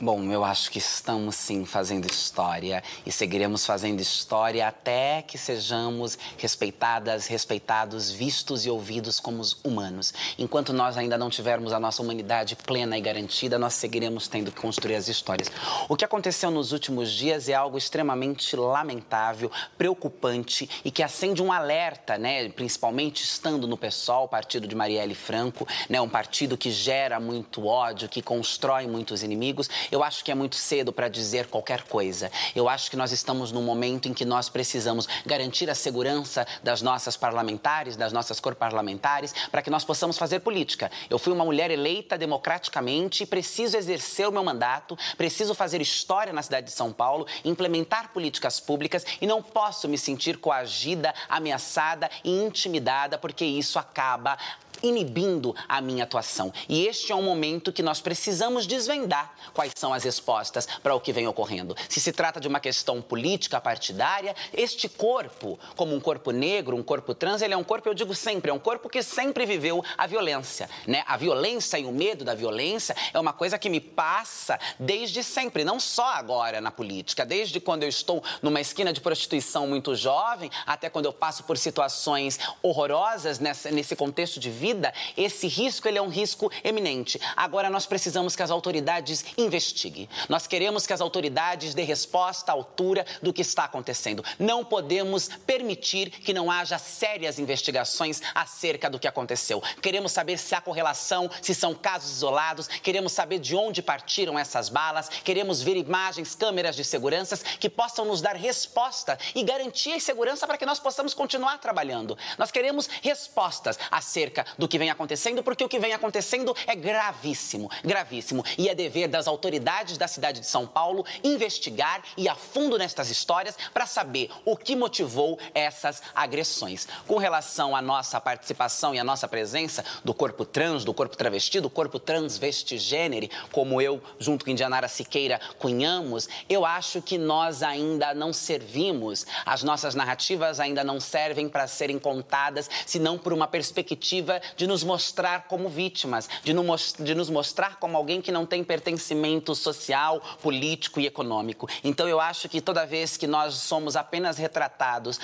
Bom, 0.00 0.30
eu 0.30 0.44
acho 0.44 0.70
que 0.70 0.78
estamos 0.78 1.34
sim 1.34 1.64
fazendo 1.64 2.08
história 2.08 2.84
e 3.04 3.10
seguiremos 3.10 3.66
fazendo 3.66 4.00
história 4.00 4.68
até 4.68 5.22
que 5.22 5.36
sejamos 5.36 6.16
respeitadas, 6.36 7.26
respeitados, 7.26 8.08
vistos 8.08 8.64
e 8.64 8.70
ouvidos 8.70 9.18
como 9.18 9.42
humanos. 9.64 10.14
Enquanto 10.38 10.72
nós 10.72 10.96
ainda 10.96 11.18
não 11.18 11.28
tivermos 11.28 11.72
a 11.72 11.80
nossa 11.80 12.00
humanidade 12.00 12.54
plena 12.54 12.96
e 12.96 13.00
garantida, 13.00 13.58
nós 13.58 13.74
seguiremos 13.74 14.28
tendo 14.28 14.52
que 14.52 14.60
construir 14.60 14.94
as 14.94 15.08
histórias. 15.08 15.50
O 15.88 15.96
que 15.96 16.04
aconteceu 16.04 16.48
nos 16.52 16.70
últimos 16.70 17.10
dias 17.10 17.48
é 17.48 17.54
algo 17.54 17.76
extremamente 17.76 18.54
lamentável, 18.54 19.50
preocupante 19.76 20.70
e 20.84 20.92
que 20.92 21.02
acende 21.02 21.42
um 21.42 21.52
alerta, 21.52 22.16
né? 22.16 22.48
Principalmente 22.50 23.24
estando 23.24 23.66
no 23.66 23.76
PSOL, 23.76 24.28
partido 24.28 24.68
de 24.68 24.76
Marielle 24.76 25.16
Franco, 25.16 25.66
né? 25.88 26.00
Um 26.00 26.08
partido 26.08 26.56
que 26.56 26.70
gera 26.70 27.18
muito 27.18 27.66
ódio, 27.66 28.08
que 28.08 28.22
constrói 28.22 28.86
muitos 28.86 29.24
inimigos 29.24 29.68
eu 29.90 30.02
acho 30.02 30.24
que 30.24 30.30
é 30.30 30.34
muito 30.34 30.56
cedo 30.56 30.92
para 30.92 31.08
dizer 31.08 31.46
qualquer 31.46 31.82
coisa. 31.82 32.30
Eu 32.54 32.68
acho 32.68 32.90
que 32.90 32.96
nós 32.96 33.12
estamos 33.12 33.52
num 33.52 33.62
momento 33.62 34.08
em 34.08 34.14
que 34.14 34.24
nós 34.24 34.48
precisamos 34.48 35.08
garantir 35.24 35.70
a 35.70 35.74
segurança 35.74 36.46
das 36.62 36.82
nossas 36.82 37.16
parlamentares, 37.16 37.96
das 37.96 38.12
nossas 38.12 38.40
cor 38.40 38.54
parlamentares, 38.54 39.34
para 39.50 39.62
que 39.62 39.70
nós 39.70 39.84
possamos 39.84 40.18
fazer 40.18 40.40
política. 40.40 40.90
Eu 41.08 41.18
fui 41.18 41.32
uma 41.32 41.44
mulher 41.44 41.70
eleita 41.70 42.18
democraticamente 42.18 43.22
e 43.22 43.26
preciso 43.26 43.76
exercer 43.76 44.28
o 44.28 44.32
meu 44.32 44.44
mandato, 44.44 44.96
preciso 45.16 45.54
fazer 45.54 45.80
história 45.80 46.32
na 46.32 46.42
cidade 46.42 46.66
de 46.66 46.72
São 46.72 46.92
Paulo, 46.92 47.26
implementar 47.44 48.12
políticas 48.12 48.60
públicas 48.60 49.04
e 49.20 49.26
não 49.26 49.42
posso 49.42 49.88
me 49.88 49.98
sentir 49.98 50.38
coagida, 50.38 51.14
ameaçada 51.28 52.10
e 52.24 52.30
intimidada, 52.30 53.18
porque 53.18 53.44
isso 53.44 53.78
acaba 53.78 54.38
inibindo 54.82 55.54
a 55.68 55.80
minha 55.80 56.04
atuação. 56.04 56.52
E 56.68 56.86
este 56.86 57.12
é 57.12 57.14
um 57.14 57.22
momento 57.22 57.72
que 57.72 57.82
nós 57.82 58.00
precisamos 58.00 58.66
desvendar 58.66 59.32
quais 59.52 59.72
são 59.76 59.92
as 59.92 60.04
respostas 60.04 60.66
para 60.82 60.94
o 60.94 61.00
que 61.00 61.12
vem 61.12 61.26
ocorrendo. 61.26 61.76
Se 61.88 62.00
se 62.00 62.12
trata 62.12 62.40
de 62.40 62.48
uma 62.48 62.60
questão 62.60 63.00
política 63.02 63.60
partidária, 63.60 64.34
este 64.52 64.88
corpo, 64.88 65.58
como 65.76 65.94
um 65.94 66.00
corpo 66.00 66.30
negro, 66.30 66.76
um 66.76 66.82
corpo 66.82 67.14
trans, 67.14 67.42
ele 67.42 67.54
é 67.54 67.56
um 67.56 67.64
corpo, 67.64 67.88
eu 67.88 67.94
digo 67.94 68.14
sempre, 68.14 68.50
é 68.50 68.54
um 68.54 68.58
corpo 68.58 68.88
que 68.88 69.02
sempre 69.02 69.44
viveu 69.44 69.84
a 69.96 70.06
violência, 70.06 70.68
né? 70.86 71.02
A 71.06 71.16
violência 71.16 71.78
e 71.78 71.84
o 71.84 71.92
medo 71.92 72.24
da 72.24 72.34
violência 72.34 72.94
é 73.12 73.18
uma 73.18 73.32
coisa 73.32 73.58
que 73.58 73.68
me 73.68 73.80
passa 73.80 74.58
desde 74.78 75.22
sempre, 75.22 75.64
não 75.64 75.80
só 75.80 76.06
agora 76.14 76.60
na 76.60 76.70
política, 76.70 77.26
desde 77.26 77.60
quando 77.60 77.82
eu 77.82 77.88
estou 77.88 78.22
numa 78.42 78.60
esquina 78.60 78.92
de 78.92 79.00
prostituição 79.00 79.66
muito 79.66 79.94
jovem, 79.94 80.50
até 80.66 80.88
quando 80.88 81.06
eu 81.06 81.12
passo 81.12 81.42
por 81.44 81.56
situações 81.56 82.38
horrorosas 82.62 83.38
nesse 83.38 83.96
contexto 83.96 84.38
de 84.38 84.50
vida 84.50 84.67
vida, 84.68 84.92
esse 85.16 85.46
risco 85.46 85.88
ele 85.88 85.98
é 85.98 86.02
um 86.02 86.08
risco 86.08 86.50
eminente. 86.62 87.18
Agora 87.34 87.70
nós 87.70 87.86
precisamos 87.86 88.36
que 88.36 88.42
as 88.42 88.50
autoridades 88.50 89.24
investiguem. 89.36 90.08
Nós 90.28 90.46
queremos 90.46 90.86
que 90.86 90.92
as 90.92 91.00
autoridades 91.00 91.74
dê 91.74 91.82
resposta 91.82 92.52
à 92.52 92.54
altura 92.54 93.06
do 93.22 93.32
que 93.32 93.40
está 93.40 93.64
acontecendo. 93.64 94.22
Não 94.38 94.64
podemos 94.64 95.28
permitir 95.46 96.10
que 96.10 96.34
não 96.34 96.50
haja 96.50 96.78
sérias 96.78 97.38
investigações 97.38 98.20
acerca 98.34 98.90
do 98.90 98.98
que 98.98 99.08
aconteceu. 99.08 99.62
Queremos 99.80 100.12
saber 100.12 100.38
se 100.38 100.54
há 100.54 100.60
correlação, 100.60 101.30
se 101.40 101.54
são 101.54 101.74
casos 101.74 102.10
isolados, 102.10 102.68
queremos 102.68 103.12
saber 103.12 103.38
de 103.38 103.56
onde 103.56 103.82
partiram 103.82 104.38
essas 104.38 104.68
balas, 104.68 105.08
queremos 105.08 105.62
ver 105.62 105.76
imagens, 105.76 106.34
câmeras 106.34 106.76
de 106.76 106.84
segurança 106.84 107.38
que 107.58 107.70
possam 107.70 108.04
nos 108.04 108.20
dar 108.20 108.36
resposta 108.36 109.18
e 109.34 109.42
garantia 109.42 109.96
e 109.96 110.00
segurança 110.00 110.46
para 110.46 110.58
que 110.58 110.66
nós 110.66 110.78
possamos 110.78 111.14
continuar 111.14 111.58
trabalhando. 111.58 112.18
Nós 112.36 112.50
queremos 112.50 112.86
respostas 113.02 113.78
acerca 113.90 114.44
do 114.58 114.68
que 114.68 114.78
vem 114.78 114.90
acontecendo, 114.90 115.42
porque 115.42 115.64
o 115.64 115.68
que 115.68 115.78
vem 115.78 115.92
acontecendo 115.92 116.54
é 116.66 116.74
gravíssimo, 116.74 117.70
gravíssimo. 117.84 118.44
E 118.58 118.68
é 118.68 118.74
dever 118.74 119.08
das 119.08 119.26
autoridades 119.28 119.96
da 119.96 120.08
cidade 120.08 120.40
de 120.40 120.46
São 120.46 120.66
Paulo 120.66 121.06
investigar 121.22 122.02
e 122.16 122.28
a 122.28 122.34
fundo 122.34 122.76
nestas 122.76 123.08
histórias 123.08 123.56
para 123.72 123.86
saber 123.86 124.30
o 124.44 124.56
que 124.56 124.74
motivou 124.74 125.38
essas 125.54 126.02
agressões. 126.14 126.88
Com 127.06 127.16
relação 127.16 127.76
à 127.76 127.80
nossa 127.80 128.20
participação 128.20 128.94
e 128.94 128.98
à 128.98 129.04
nossa 129.04 129.28
presença 129.28 129.84
do 130.04 130.12
corpo 130.12 130.44
trans, 130.44 130.84
do 130.84 130.92
corpo 130.92 131.16
travesti, 131.16 131.60
do 131.60 131.70
corpo 131.70 131.98
transvestigênero, 131.98 133.28
como 133.52 133.80
eu, 133.80 134.02
junto 134.18 134.44
com 134.44 134.50
Indianara 134.50 134.88
Siqueira, 134.88 135.40
cunhamos, 135.58 136.28
eu 136.48 136.64
acho 136.64 137.00
que 137.00 137.16
nós 137.16 137.62
ainda 137.62 138.12
não 138.14 138.32
servimos, 138.32 139.26
as 139.46 139.62
nossas 139.62 139.94
narrativas 139.94 140.58
ainda 140.58 140.82
não 140.82 140.98
servem 140.98 141.48
para 141.48 141.66
serem 141.66 141.98
contadas, 141.98 142.68
senão 142.86 143.18
por 143.18 143.32
uma 143.32 143.46
perspectiva 143.46 144.40
de 144.56 144.66
nos 144.66 144.84
mostrar 144.84 145.46
como 145.46 145.68
vítimas, 145.68 146.28
de 146.42 146.52
nos, 146.52 147.30
mostrar 147.30 147.76
como 147.78 147.96
alguém 147.96 148.20
que 148.20 148.32
não 148.32 148.46
tem 148.46 148.64
pertencimento 148.64 149.54
social, 149.54 150.20
político 150.42 151.00
e 151.00 151.06
econômico. 151.06 151.68
Então 151.82 152.08
eu 152.08 152.20
acho 152.20 152.48
que 152.48 152.60
toda 152.60 152.86
vez 152.86 153.16
que 153.16 153.26
nós 153.26 153.54
somos 153.54 153.96
apenas 153.96 154.38
retratados 154.38 155.18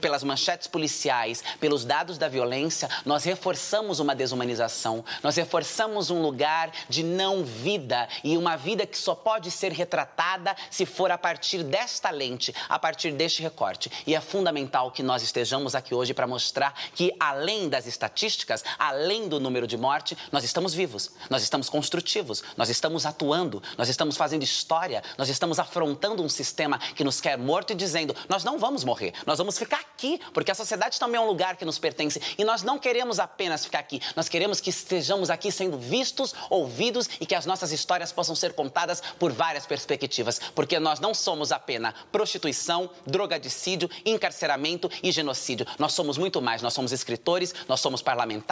pelas 0.00 0.22
manchetes 0.22 0.68
policiais, 0.68 1.42
pelos 1.58 1.84
dados 1.84 2.18
da 2.18 2.28
violência, 2.28 2.88
nós 3.04 3.24
reforçamos 3.24 4.00
uma 4.00 4.14
desumanização, 4.14 5.04
nós 5.22 5.36
reforçamos 5.36 6.10
um 6.10 6.22
lugar 6.22 6.70
de 6.88 7.02
não 7.02 7.44
vida 7.44 8.08
e 8.22 8.36
uma 8.36 8.56
vida 8.56 8.86
que 8.86 8.98
só 8.98 9.14
pode 9.14 9.50
ser 9.50 9.72
retratada 9.72 10.54
se 10.70 10.86
for 10.86 11.10
a 11.10 11.18
partir 11.18 11.62
desta 11.62 12.10
lente, 12.10 12.54
a 12.68 12.78
partir 12.78 13.12
deste 13.12 13.42
recorte. 13.42 13.90
E 14.06 14.14
é 14.14 14.20
fundamental 14.20 14.90
que 14.90 15.02
nós 15.02 15.22
estejamos 15.22 15.74
aqui 15.74 15.94
hoje 15.94 16.14
para 16.14 16.26
mostrar 16.26 16.74
que, 16.94 17.14
além 17.18 17.68
das 17.68 17.86
estatísticas, 17.86 18.64
além 18.78 19.28
do 19.28 19.40
número 19.40 19.66
de 19.66 19.76
morte, 19.76 20.16
nós 20.32 20.44
estamos 20.44 20.74
vivos, 20.74 21.10
nós 21.28 21.42
estamos 21.42 21.68
construtivos, 21.68 22.42
nós 22.56 22.68
estamos 22.68 23.06
atuando, 23.06 23.62
nós 23.76 23.88
estamos 23.88 24.16
fazendo 24.16 24.42
história, 24.42 25.02
nós 25.16 25.28
estamos 25.28 25.58
afrontando 25.58 26.22
um 26.22 26.28
sistema 26.28 26.78
que 26.78 27.04
nos 27.04 27.20
quer 27.20 27.38
morto 27.38 27.72
e 27.72 27.76
dizendo: 27.76 28.14
nós 28.28 28.44
não 28.44 28.58
vamos 28.58 28.84
morrer, 28.84 29.12
nós 29.26 29.38
vamos 29.38 29.58
ficar 29.58 29.80
aqui, 29.80 30.20
porque 30.32 30.50
a 30.50 30.54
sociedade 30.54 30.98
também 30.98 31.18
é 31.18 31.20
um 31.22 31.26
lugar 31.26 31.56
que 31.56 31.64
nos 31.64 31.78
pertence 31.78 32.20
e 32.38 32.44
nós 32.44 32.62
não 32.62 32.78
queremos 32.78 33.18
apenas 33.18 33.64
ficar 33.64 33.80
aqui, 33.80 34.00
nós 34.16 34.28
queremos 34.28 34.60
que 34.60 34.70
estejamos 34.70 35.30
aqui 35.30 35.50
sendo 35.50 35.78
vistos, 35.78 36.34
ouvidos 36.48 37.08
e 37.20 37.26
que 37.26 37.34
as 37.34 37.46
nossas 37.46 37.72
histórias 37.72 38.12
possam 38.12 38.34
ser 38.34 38.52
contadas 38.52 39.02
por 39.18 39.32
várias 39.32 39.66
perspectivas, 39.66 40.40
porque 40.54 40.78
nós 40.78 41.00
não 41.00 41.14
somos 41.14 41.52
apenas 41.52 41.94
prostituição, 42.12 42.90
drogadicídio, 43.06 43.90
encarceramento 44.04 44.90
e 45.02 45.10
genocídio. 45.12 45.66
Nós 45.78 45.92
somos 45.92 46.18
muito 46.18 46.40
mais, 46.40 46.62
nós 46.62 46.74
somos 46.74 46.92
escritores, 46.92 47.54
nós 47.68 47.80
somos 47.80 48.02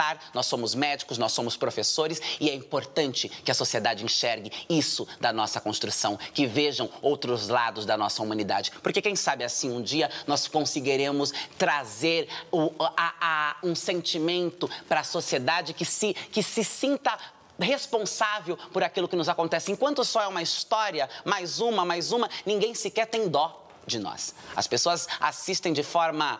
parlamentar, 0.09 0.19
nós 0.33 0.45
somos 0.45 0.73
médicos, 0.73 1.17
nós 1.17 1.31
somos 1.31 1.55
professores 1.55 2.21
e 2.39 2.49
é 2.49 2.53
importante 2.53 3.29
que 3.29 3.51
a 3.51 3.53
sociedade 3.53 4.03
enxergue 4.03 4.51
isso 4.69 5.07
da 5.19 5.31
nossa 5.31 5.59
construção, 5.59 6.17
que 6.33 6.45
vejam 6.45 6.89
outros 7.01 7.49
lados 7.49 7.85
da 7.85 7.97
nossa 7.97 8.23
humanidade, 8.23 8.71
porque 8.81 9.01
quem 9.01 9.15
sabe 9.15 9.43
assim 9.43 9.71
um 9.71 9.81
dia 9.81 10.09
nós 10.25 10.47
conseguiremos 10.47 11.31
trazer 11.57 12.27
o, 12.51 12.71
a, 12.79 13.13
a, 13.21 13.55
um 13.63 13.75
sentimento 13.75 14.69
para 14.87 15.01
a 15.01 15.03
sociedade 15.03 15.73
que 15.73 15.85
se, 15.85 16.13
que 16.13 16.41
se 16.41 16.63
sinta 16.63 17.17
responsável 17.59 18.57
por 18.71 18.83
aquilo 18.83 19.07
que 19.07 19.17
nos 19.17 19.27
acontece. 19.27 19.71
Enquanto 19.71 20.03
só 20.05 20.23
é 20.23 20.27
uma 20.27 20.41
história, 20.41 21.09
mais 21.25 21.59
uma, 21.59 21.83
mais 21.83 22.11
uma, 22.13 22.29
ninguém 22.45 22.73
sequer 22.73 23.05
tem 23.05 23.27
dó 23.27 23.67
de 23.85 23.99
nós. 23.99 24.33
As 24.55 24.65
pessoas 24.65 25.07
assistem 25.19 25.73
de 25.73 25.83
forma 25.83 26.39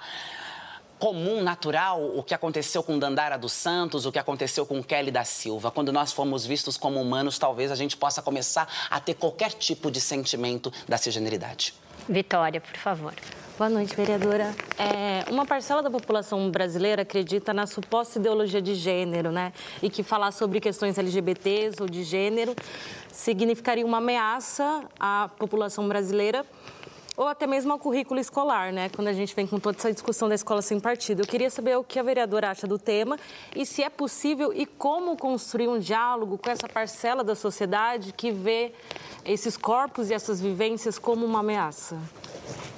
comum, 0.99 1.41
natural, 1.41 2.03
o 2.15 2.21
que 2.21 2.33
aconteceu 2.33 2.83
com 2.83 2.99
Dandara 2.99 3.37
dos 3.37 3.53
Santos, 3.53 4.05
o 4.05 4.11
que 4.11 4.19
aconteceu 4.19 4.65
com 4.65 4.83
Kelly 4.83 5.09
da 5.09 5.23
Silva. 5.23 5.71
Quando 5.71 5.93
nós 5.93 6.11
fomos 6.11 6.45
vistos 6.45 6.75
como 6.77 7.01
humanos, 7.01 7.39
talvez 7.39 7.71
a 7.71 7.75
gente 7.75 7.95
possa 7.95 8.21
começar 8.21 8.67
a 8.89 8.99
ter 8.99 9.13
qualquer 9.13 9.51
tipo 9.53 9.89
de 9.89 10.01
sentimento 10.01 10.71
da 10.87 10.97
cisgeneridade. 10.97 11.73
Vitória, 12.07 12.59
por 12.59 12.75
favor. 12.77 13.13
Boa 13.57 13.69
noite, 13.69 13.93
vereadora. 13.93 14.55
É, 14.77 15.29
uma 15.29 15.45
parcela 15.45 15.83
da 15.83 15.91
população 15.91 16.49
brasileira 16.49 17.01
acredita 17.01 17.53
na 17.53 17.67
suposta 17.67 18.17
ideologia 18.17 18.61
de 18.61 18.73
gênero, 18.73 19.31
né? 19.31 19.51
E 19.83 19.89
que 19.89 20.01
falar 20.01 20.31
sobre 20.31 20.61
questões 20.61 20.97
LGBTs 20.97 21.81
ou 21.81 21.89
de 21.89 22.03
gênero 22.03 22.55
significaria 23.11 23.85
uma 23.85 23.97
ameaça 23.97 24.81
à 24.97 25.29
população 25.37 25.87
brasileira 25.89 26.45
ou 27.19 27.27
até 27.27 27.45
mesmo 27.45 27.73
ao 27.73 27.77
currículo 27.77 28.17
escolar, 28.17 28.71
né? 28.71 28.87
Quando 28.87 29.09
a 29.09 29.13
gente 29.13 29.35
vem 29.35 29.45
com 29.45 29.59
toda 29.59 29.77
essa 29.77 29.91
discussão 29.91 30.29
da 30.29 30.35
escola 30.35 30.61
sem 30.61 30.79
partido. 30.79 31.21
Eu 31.21 31.27
queria 31.27 31.49
saber 31.49 31.77
o 31.77 31.83
que 31.83 31.99
a 31.99 32.03
vereadora 32.03 32.49
acha 32.49 32.65
do 32.65 32.79
tema 32.79 33.19
e 33.53 33.65
se 33.65 33.83
é 33.83 33.89
possível 33.89 34.53
e 34.53 34.65
como 34.65 35.17
construir 35.17 35.67
um 35.67 35.77
diálogo 35.77 36.37
com 36.37 36.49
essa 36.49 36.69
parcela 36.69 37.21
da 37.21 37.35
sociedade 37.35 38.13
que 38.13 38.31
vê 38.31 38.71
esses 39.25 39.57
corpos 39.57 40.09
e 40.09 40.13
essas 40.13 40.39
vivências 40.39 40.97
como 40.97 41.25
uma 41.25 41.39
ameaça. 41.39 41.99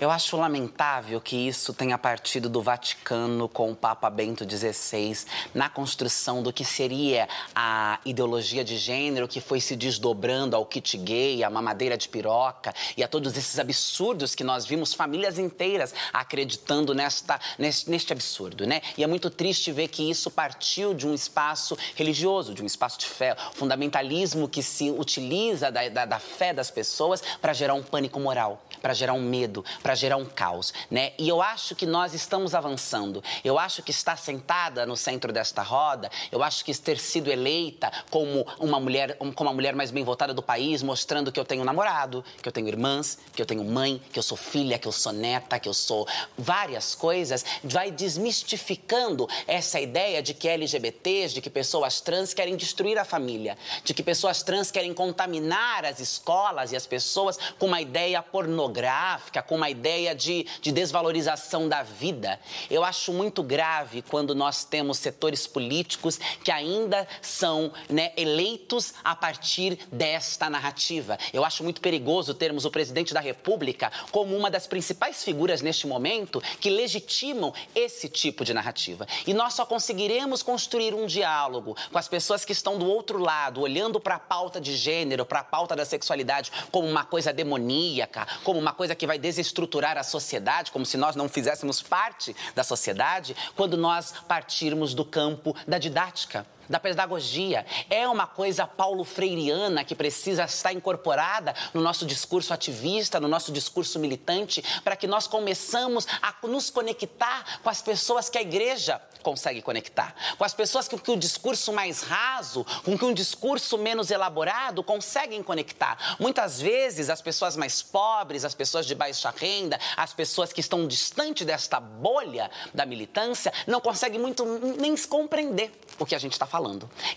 Eu 0.01 0.09
acho 0.09 0.35
lamentável 0.35 1.21
que 1.21 1.35
isso 1.35 1.75
tenha 1.75 1.95
partido 1.95 2.49
do 2.49 2.59
Vaticano 2.63 3.47
com 3.47 3.71
o 3.71 3.75
Papa 3.75 4.09
Bento 4.09 4.43
XVI 4.49 5.15
na 5.53 5.69
construção 5.69 6.41
do 6.41 6.51
que 6.51 6.65
seria 6.65 7.29
a 7.53 7.99
ideologia 8.03 8.63
de 8.63 8.77
gênero 8.77 9.27
que 9.27 9.39
foi 9.39 9.61
se 9.61 9.75
desdobrando 9.75 10.55
ao 10.55 10.65
kit 10.65 10.97
gay, 10.97 11.43
à 11.43 11.51
mamadeira 11.51 11.95
de 11.95 12.09
piroca 12.09 12.73
e 12.97 13.03
a 13.03 13.07
todos 13.07 13.37
esses 13.37 13.59
absurdos 13.59 14.30
que 14.35 14.43
nós 14.43 14.65
vimos 14.65 14.93
famílias 14.93 15.39
inteiras 15.39 15.93
acreditando 16.11 16.93
nesta, 16.93 17.39
neste, 17.57 17.89
neste 17.89 18.13
absurdo, 18.13 18.65
né? 18.65 18.81
E 18.97 19.03
é 19.03 19.07
muito 19.07 19.29
triste 19.29 19.71
ver 19.71 19.87
que 19.87 20.09
isso 20.09 20.29
partiu 20.29 20.93
de 20.93 21.07
um 21.07 21.13
espaço 21.13 21.77
religioso, 21.95 22.53
de 22.53 22.61
um 22.61 22.65
espaço 22.65 22.99
de 22.99 23.05
fé, 23.05 23.35
fundamentalismo 23.53 24.47
que 24.47 24.61
se 24.61 24.89
utiliza 24.89 25.71
da, 25.71 25.87
da, 25.89 26.05
da 26.05 26.19
fé 26.19 26.53
das 26.53 26.69
pessoas 26.69 27.23
para 27.41 27.53
gerar 27.53 27.73
um 27.73 27.83
pânico 27.83 28.19
moral, 28.19 28.63
para 28.81 28.93
gerar 28.93 29.13
um 29.13 29.21
medo, 29.21 29.63
para 29.81 29.95
gerar 29.95 30.17
um 30.17 30.25
caos, 30.25 30.73
né? 30.89 31.13
E 31.17 31.29
eu 31.29 31.41
acho 31.41 31.75
que 31.75 31.85
nós 31.85 32.13
estamos 32.13 32.55
avançando. 32.55 33.23
Eu 33.43 33.57
acho 33.57 33.83
que 33.83 33.91
estar 33.91 34.17
sentada 34.17 34.85
no 34.85 34.97
centro 34.97 35.31
desta 35.31 35.61
roda, 35.61 36.09
eu 36.31 36.43
acho 36.43 36.65
que 36.65 36.71
ter 36.81 36.99
sido 36.99 37.29
eleita 37.29 37.91
como 38.09 38.45
uma 38.59 38.79
mulher, 38.79 39.17
como 39.35 39.49
a 39.49 39.53
mulher 39.53 39.75
mais 39.75 39.91
bem 39.91 40.03
votada 40.03 40.33
do 40.33 40.41
país, 40.41 40.81
mostrando 40.81 41.31
que 41.31 41.39
eu 41.39 41.45
tenho 41.45 41.63
namorado, 41.63 42.23
que 42.41 42.47
eu 42.47 42.51
tenho 42.51 42.67
irmãs, 42.67 43.17
que 43.33 43.41
eu 43.41 43.45
tenho 43.45 43.63
mãe, 43.63 44.01
que 44.11 44.17
eu 44.17 44.20
sou 44.23 44.37
filha, 44.37 44.77
que 44.77 44.87
eu 44.87 44.91
sou 44.91 45.11
neta, 45.11 45.59
que 45.59 45.69
eu 45.69 45.73
sou 45.73 46.07
várias 46.37 46.95
coisas, 46.95 47.45
vai 47.63 47.91
desmistificando 47.91 49.27
essa 49.47 49.79
ideia 49.79 50.21
de 50.21 50.33
que 50.33 50.47
LGBTs, 50.47 51.33
de 51.33 51.41
que 51.41 51.49
pessoas 51.49 52.01
trans 52.01 52.33
querem 52.33 52.55
destruir 52.55 52.97
a 52.97 53.05
família, 53.05 53.57
de 53.83 53.93
que 53.93 54.03
pessoas 54.03 54.43
trans 54.43 54.71
querem 54.71 54.93
contaminar 54.93 55.85
as 55.85 55.99
escolas 55.99 56.71
e 56.71 56.75
as 56.75 56.85
pessoas 56.85 57.37
com 57.57 57.67
uma 57.67 57.81
ideia 57.81 58.21
pornográfica, 58.21 59.41
com 59.41 59.55
uma 59.55 59.69
ideia 59.69 60.15
de, 60.15 60.45
de 60.61 60.71
desvalorização 60.71 61.67
da 61.67 61.83
vida. 61.83 62.39
Eu 62.69 62.83
acho 62.83 63.13
muito 63.13 63.43
grave 63.43 64.01
quando 64.01 64.33
nós 64.35 64.63
temos 64.63 64.97
setores 64.97 65.47
políticos 65.47 66.19
que 66.43 66.51
ainda 66.51 67.07
são 67.21 67.71
né, 67.89 68.11
eleitos 68.17 68.93
a 69.03 69.15
partir 69.15 69.79
desta 69.91 70.49
narrativa. 70.49 71.17
Eu 71.33 71.43
acho 71.45 71.63
muito 71.63 71.81
perigoso 71.81 72.33
termos 72.33 72.65
o 72.65 72.71
presidente 72.71 73.13
da 73.13 73.19
República 73.19 73.91
como 74.11 74.35
uma 74.35 74.49
das 74.49 74.67
principais 74.67 75.23
figuras 75.23 75.61
neste 75.61 75.85
momento 75.85 76.41
que 76.59 76.69
legitimam 76.69 77.53
esse 77.75 78.09
tipo 78.09 78.43
de 78.43 78.53
narrativa. 78.53 79.07
E 79.27 79.33
nós 79.33 79.53
só 79.53 79.65
conseguiremos 79.65 80.41
construir 80.41 80.93
um 80.93 81.05
diálogo 81.05 81.75
com 81.91 81.97
as 81.97 82.07
pessoas 82.07 82.45
que 82.45 82.51
estão 82.51 82.77
do 82.77 82.85
outro 82.85 83.19
lado, 83.19 83.61
olhando 83.61 83.99
para 83.99 84.15
a 84.15 84.19
pauta 84.19 84.59
de 84.59 84.75
gênero, 84.75 85.25
para 85.25 85.39
a 85.39 85.43
pauta 85.43 85.75
da 85.75 85.85
sexualidade 85.85 86.51
como 86.71 86.87
uma 86.87 87.03
coisa 87.03 87.33
demoníaca, 87.33 88.27
como 88.43 88.59
uma 88.59 88.73
coisa 88.73 88.95
que 88.95 89.07
vai 89.07 89.19
desestruturar 89.19 89.97
a 89.97 90.03
sociedade, 90.03 90.71
como 90.71 90.85
se 90.85 90.97
nós 90.97 91.15
não 91.15 91.29
fizéssemos 91.29 91.81
parte 91.81 92.35
da 92.55 92.63
sociedade, 92.63 93.35
quando 93.55 93.77
nós 93.77 94.13
partirmos 94.27 94.93
do 94.93 95.05
campo 95.05 95.55
da 95.67 95.77
didática 95.77 96.45
da 96.69 96.79
pedagogia. 96.79 97.65
É 97.89 98.07
uma 98.07 98.27
coisa 98.27 98.65
paulo 98.65 99.03
freiriana 99.03 99.83
que 99.83 99.95
precisa 99.95 100.43
estar 100.45 100.73
incorporada 100.73 101.53
no 101.73 101.81
nosso 101.81 102.05
discurso 102.05 102.53
ativista, 102.53 103.19
no 103.19 103.27
nosso 103.27 103.51
discurso 103.51 103.99
militante, 103.99 104.63
para 104.83 104.95
que 104.95 105.07
nós 105.07 105.27
começamos 105.27 106.07
a 106.21 106.35
nos 106.47 106.69
conectar 106.69 107.59
com 107.61 107.69
as 107.69 107.81
pessoas 107.81 108.29
que 108.29 108.37
a 108.37 108.41
igreja 108.41 109.01
consegue 109.21 109.61
conectar, 109.61 110.15
com 110.37 110.43
as 110.43 110.53
pessoas 110.53 110.87
que, 110.87 110.97
que 110.97 111.11
o 111.11 111.17
discurso 111.17 111.71
mais 111.71 112.01
raso, 112.01 112.65
com 112.83 112.97
que 112.97 113.05
um 113.05 113.13
discurso 113.13 113.77
menos 113.77 114.11
elaborado 114.11 114.83
conseguem 114.83 115.41
conectar. 115.43 116.15
Muitas 116.19 116.59
vezes 116.59 117.09
as 117.09 117.21
pessoas 117.21 117.55
mais 117.55 117.81
pobres, 117.81 118.43
as 118.43 118.55
pessoas 118.55 118.85
de 118.85 118.95
baixa 118.95 119.33
renda, 119.35 119.79
as 119.95 120.13
pessoas 120.13 120.51
que 120.51 120.59
estão 120.59 120.87
distante 120.87 121.45
desta 121.45 121.79
bolha 121.79 122.49
da 122.73 122.85
militância, 122.85 123.53
não 123.67 123.79
conseguem 123.79 124.19
muito 124.19 124.43
nem 124.79 124.95
compreender 124.97 125.71
o 125.99 126.05
que 126.05 126.15
a 126.15 126.19
gente 126.19 126.33
está 126.33 126.45
falando. 126.45 126.60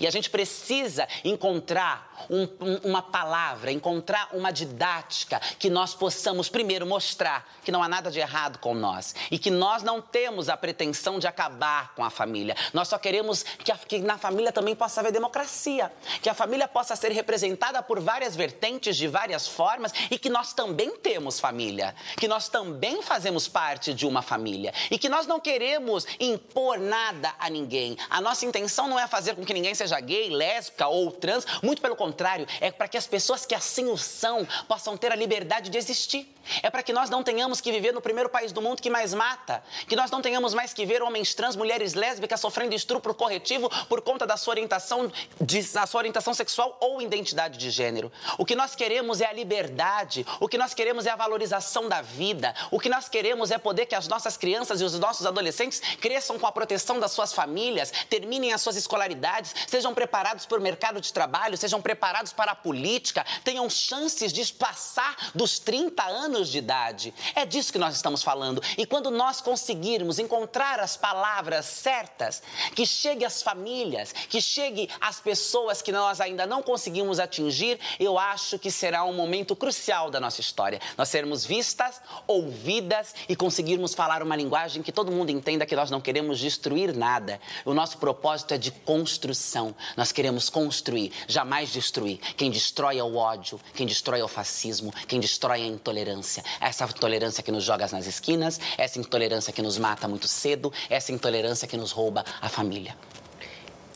E 0.01 0.07
a 0.07 0.11
gente 0.11 0.31
precisa 0.31 1.07
encontrar 1.25 2.27
um, 2.31 2.43
um, 2.61 2.91
uma 2.91 3.03
palavra, 3.03 3.71
encontrar 3.71 4.29
uma 4.33 4.53
didática 4.53 5.41
que 5.59 5.69
nós 5.69 5.95
possamos, 5.95 6.49
primeiro, 6.49 6.87
mostrar 6.87 7.49
que 7.65 7.73
não 7.73 7.83
há 7.83 7.89
nada 7.89 8.11
de 8.11 8.19
errado 8.19 8.59
com 8.59 8.75
nós 8.75 9.15
e 9.31 9.39
que 9.39 9.51
nós 9.51 9.83
não 9.83 10.01
temos 10.01 10.49
a 10.49 10.57
pretensão 10.57 11.19
de 11.19 11.27
acabar 11.27 11.95
com 11.95 12.05
a 12.05 12.11
família. 12.11 12.57
Nós 12.73 12.89
só 12.89 12.99
queremos 12.99 13.43
que, 13.43 13.73
a, 13.73 13.77
que 13.77 13.99
na 13.99 14.19
família 14.19 14.53
também 14.53 14.75
possa 14.75 15.01
haver 15.01 15.13
democracia, 15.13 15.93
que 16.23 16.29
a 16.29 16.35
família 16.35 16.69
possa 16.69 16.97
ser 16.97 17.13
representada 17.13 17.83
por 17.83 18.01
várias 18.01 18.37
vertentes, 18.37 18.97
de 18.97 19.09
várias 19.09 19.47
formas 19.47 19.93
e 20.11 20.19
que 20.19 20.31
nós 20.31 20.53
também 20.53 20.97
temos 20.97 21.41
família, 21.41 21.95
que 22.17 22.29
nós 22.29 22.49
também 22.49 23.03
fazemos 23.03 23.49
parte 23.49 23.93
de 23.93 24.07
uma 24.07 24.23
família 24.23 24.73
e 24.91 24.99
que 24.99 25.09
nós 25.09 25.27
não 25.27 25.41
queremos 25.41 26.07
impor 26.19 26.79
nada 26.79 27.35
a 27.39 27.51
ninguém. 27.51 27.97
A 28.09 28.21
nossa 28.21 28.47
intenção 28.47 28.89
não 28.89 28.99
é 28.99 29.07
fazer 29.07 29.24
fazer 29.25 29.35
com 29.35 29.45
que 29.45 29.55
ninguém 29.55 29.75
seja 29.75 29.99
gay, 30.01 30.29
lésbica 30.29 30.87
ou 30.87 31.11
trans, 31.11 31.47
muito 31.63 31.81
pelo 31.81 31.97
contrário, 31.97 32.47
é 32.61 32.71
para 32.71 32.87
que 32.87 32.99
as 32.99 33.07
pessoas 33.07 33.47
que 33.47 33.55
assim 33.55 33.87
o 33.87 33.97
são 33.97 34.47
possam 34.69 34.99
ter 34.99 35.11
a 35.11 35.17
liberdade 35.17 35.71
de 35.71 35.79
existir. 35.79 36.34
É 36.63 36.71
para 36.71 36.83
que 36.83 36.93
nós 36.93 37.11
não 37.11 37.23
tenhamos 37.23 37.61
que 37.61 37.71
viver 37.71 37.93
no 37.93 38.01
primeiro 38.01 38.29
país 38.29 38.53
do 38.53 38.61
mundo 38.61 38.81
que 38.81 38.91
mais 38.91 39.15
mata, 39.15 39.63
que 39.89 39.97
nós 39.97 40.11
não 40.11 40.21
tenhamos 40.21 40.55
mais 40.55 40.73
que 40.73 40.85
ver 40.85 41.03
homens 41.03 41.35
trans, 41.35 41.57
mulheres 41.57 41.95
lésbicas 41.95 42.41
sofrendo 42.41 42.75
estupro 42.75 43.15
corretivo 43.15 43.71
por 43.89 44.01
conta 44.01 44.27
da 44.27 44.37
sua 44.37 44.53
orientação, 44.53 45.11
de, 45.41 45.63
da 45.73 45.87
sua 45.87 45.99
orientação 45.99 46.35
sexual 46.35 46.77
ou 46.81 47.01
identidade 47.01 47.59
de 47.59 47.71
gênero. 47.71 48.11
O 48.39 48.45
que 48.45 48.55
nós 48.55 48.75
queremos 48.75 49.21
é 49.21 49.27
a 49.27 49.33
liberdade, 49.33 50.27
o 50.41 50.49
que 50.49 50.59
nós 50.59 50.75
queremos 50.75 51.07
é 51.07 51.11
a 51.11 51.17
valorização 51.17 51.89
da 51.89 52.03
vida, 52.03 52.55
o 52.71 52.79
que 52.79 52.89
nós 52.89 53.09
queremos 53.09 53.51
é 53.51 53.59
poder 53.59 53.87
que 53.87 53.95
as 53.95 54.09
nossas 54.09 54.37
crianças 54.37 54.81
e 54.81 54.85
os 54.85 54.99
nossos 54.99 55.27
adolescentes 55.27 55.81
cresçam 56.01 56.39
com 56.39 56.47
a 56.47 56.53
proteção 56.53 56.99
das 56.99 57.13
suas 57.13 57.33
famílias, 57.33 57.93
terminem 58.09 58.53
as 58.53 58.61
suas 58.61 58.77
escolaridades, 58.77 59.55
sejam 59.67 59.95
preparados 59.95 60.47
para 60.47 60.59
o 60.59 60.63
mercado 60.63 61.01
de 61.01 61.13
trabalho, 61.13 61.57
sejam 61.57 61.81
preparados 61.81 62.33
para 62.33 62.53
a 62.53 62.55
política, 62.55 63.25
tenham 63.43 63.69
chances 63.71 64.33
de 64.33 64.45
passar 64.53 65.31
dos 65.35 65.59
30 65.59 66.03
anos 66.03 66.34
de 66.43 66.59
idade. 66.59 67.15
É 67.35 67.45
disso 67.47 67.73
que 67.73 67.79
nós 67.79 67.95
estamos 67.95 68.23
falando. 68.23 68.63
E 68.77 68.87
quando 68.87 69.11
nós 69.11 69.41
conseguirmos 69.41 70.19
encontrar 70.19 70.81
as 70.81 70.97
palavras 70.97 71.67
certas, 71.67 72.43
que 72.75 72.87
chegue 72.87 73.25
às 73.25 73.43
famílias, 73.43 74.13
que 74.13 74.41
chegue 74.41 74.89
às 75.01 75.21
pessoas 75.21 75.81
que 75.81 75.93
nós 75.93 76.21
ainda 76.21 76.47
não 76.47 76.63
conseguimos 76.63 77.19
atingir, 77.19 77.79
eu 77.99 78.19
acho 78.19 78.59
que 78.59 78.71
será 78.71 79.05
um 79.05 79.13
momento 79.15 79.55
crucial 79.55 80.11
da 80.11 80.21
nossa 80.21 80.41
história. 80.41 80.81
Nós 80.97 81.09
sermos 81.09 81.45
vistas, 81.45 82.01
ouvidas 82.27 83.15
e 83.29 83.37
conseguirmos 83.37 83.95
falar 83.95 84.23
uma 84.23 84.37
linguagem 84.37 84.83
que 84.83 84.93
todo 84.93 85.13
mundo 85.13 85.31
entenda 85.31 85.67
que 85.67 85.77
nós 85.77 85.91
não 85.91 86.01
queremos 86.01 86.39
destruir 86.39 86.95
nada. 86.95 87.41
O 87.65 87.75
nosso 87.75 87.99
propósito 87.99 88.55
é 88.55 88.59
de 88.59 88.71
construção. 88.71 89.75
Nós 89.97 90.13
queremos 90.13 90.49
construir, 90.49 91.13
jamais 91.29 91.71
destruir. 91.73 92.19
Quem 92.37 92.51
destrói 92.51 92.99
é 92.99 93.05
o 93.05 93.17
ódio, 93.17 93.61
quem 93.75 93.87
destrói 93.87 94.21
é 94.21 94.25
o 94.25 94.29
fascismo, 94.29 94.93
quem 95.07 95.21
destrói 95.21 95.61
é 95.61 95.65
a 95.65 95.69
intolerância. 95.69 96.24
Essa 96.61 96.85
intolerância 96.85 97.43
que 97.43 97.53
nos 97.53 97.65
joga 97.65 97.87
nas 97.93 98.07
esquinas, 98.07 98.61
essa 98.79 98.99
intolerância 98.99 99.53
que 99.53 99.63
nos 99.63 99.79
mata 99.79 100.09
muito 100.09 100.27
cedo, 100.27 100.73
essa 100.89 101.13
intolerância 101.13 101.69
que 101.69 101.77
nos 101.77 101.93
rouba 101.93 102.25
a 102.41 102.49
família. 102.49 102.97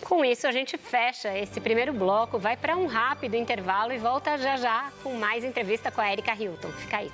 Com 0.04 0.24
isso, 0.24 0.46
a 0.46 0.52
gente 0.52 0.78
fecha 0.78 1.36
esse 1.36 1.60
primeiro 1.60 1.92
bloco, 1.92 2.38
vai 2.38 2.56
para 2.56 2.76
um 2.76 2.86
rápido 2.86 3.34
intervalo 3.34 3.92
e 3.92 3.98
volta 3.98 4.38
já 4.38 4.56
já 4.56 4.90
com 5.02 5.14
mais 5.14 5.44
entrevista 5.44 5.90
com 5.90 6.00
a 6.00 6.12
Erika 6.12 6.34
Hilton. 6.34 6.70
Fica 6.72 6.98
aí. 6.98 7.10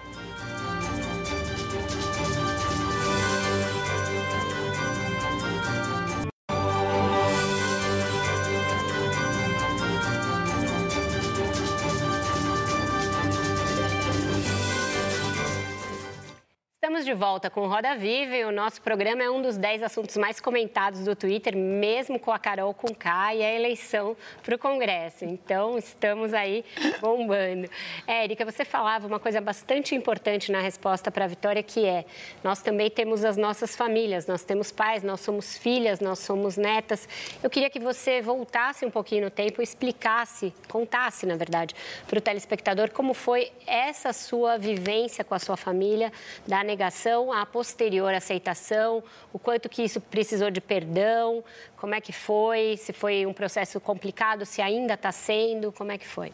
Estamos 16.85 17.07
de 17.07 17.15
volta 17.15 17.49
com 17.49 17.67
Roda 17.67 17.97
Viva 17.97 18.37
e 18.37 18.45
o 18.45 18.53
nosso 18.53 18.83
programa 18.83 19.23
é 19.23 19.31
um 19.31 19.41
dos 19.41 19.57
10 19.57 19.85
assuntos 19.85 20.19
mais 20.19 20.39
comentados 20.39 21.03
do 21.03 21.17
Twitter, 21.17 21.57
mesmo 21.57 22.19
com 22.19 22.31
a 22.31 22.39
Carol 22.39 22.75
Conká 22.75 23.35
e 23.35 23.43
a 23.43 23.51
eleição 23.55 24.15
para 24.43 24.55
o 24.55 24.59
Congresso. 24.59 25.25
Então, 25.25 25.79
estamos 25.79 26.35
aí 26.35 26.63
bombando. 27.01 27.71
Érica, 28.07 28.45
você 28.45 28.67
falava 28.67 29.07
uma 29.07 29.19
coisa 29.19 29.41
bastante 29.41 29.95
importante 29.95 30.53
na 30.53 30.61
resposta 30.61 31.11
para 31.11 31.25
a 31.25 31.27
Vitória, 31.27 31.63
que 31.63 31.87
é, 31.87 32.05
nós 32.43 32.61
também 32.61 32.91
temos 32.91 33.25
as 33.25 33.39
nossas 33.39 33.75
famílias, 33.75 34.27
nós 34.27 34.45
temos 34.45 34.71
pais, 34.71 35.03
nós 35.03 35.23
somos 35.23 35.57
filhas, 35.57 36.01
nós 36.01 36.19
somos 36.19 36.59
netas. 36.59 37.09
Eu 37.43 37.49
queria 37.49 37.71
que 37.71 37.81
você 37.81 38.21
voltasse 38.21 38.85
um 38.85 38.91
pouquinho 38.91 39.25
no 39.25 39.31
tempo 39.31 39.63
e 39.63 39.65
explicasse, 39.65 40.53
contasse, 40.69 41.25
na 41.25 41.35
verdade, 41.35 41.75
para 42.07 42.19
o 42.19 42.21
telespectador 42.21 42.91
como 42.91 43.15
foi 43.15 43.51
essa 43.67 44.13
sua 44.13 44.59
vivência 44.59 45.25
com 45.25 45.35
a 45.35 45.39
sua 45.39 45.57
família 45.57 46.13
da 46.47 46.74
negação, 46.75 47.33
a 47.33 47.47
posterior 47.47 48.13
aceitação, 48.13 49.03
o 49.33 49.39
quanto 49.39 49.69
que 49.69 49.83
isso 49.83 50.01
precisou 50.01 50.51
de 50.51 50.61
perdão, 50.61 51.43
como 51.77 51.95
é 51.95 52.01
que 52.01 52.13
foi, 52.13 52.77
se 52.77 52.93
foi 52.93 53.25
um 53.25 53.33
processo 53.33 53.81
complicado, 53.81 54.45
se 54.45 54.61
ainda 54.61 54.95
está 54.95 55.13
sendo, 55.13 55.71
como 55.71 55.93
é 55.93 55.99
que 55.99 56.07
foi? 56.07 56.33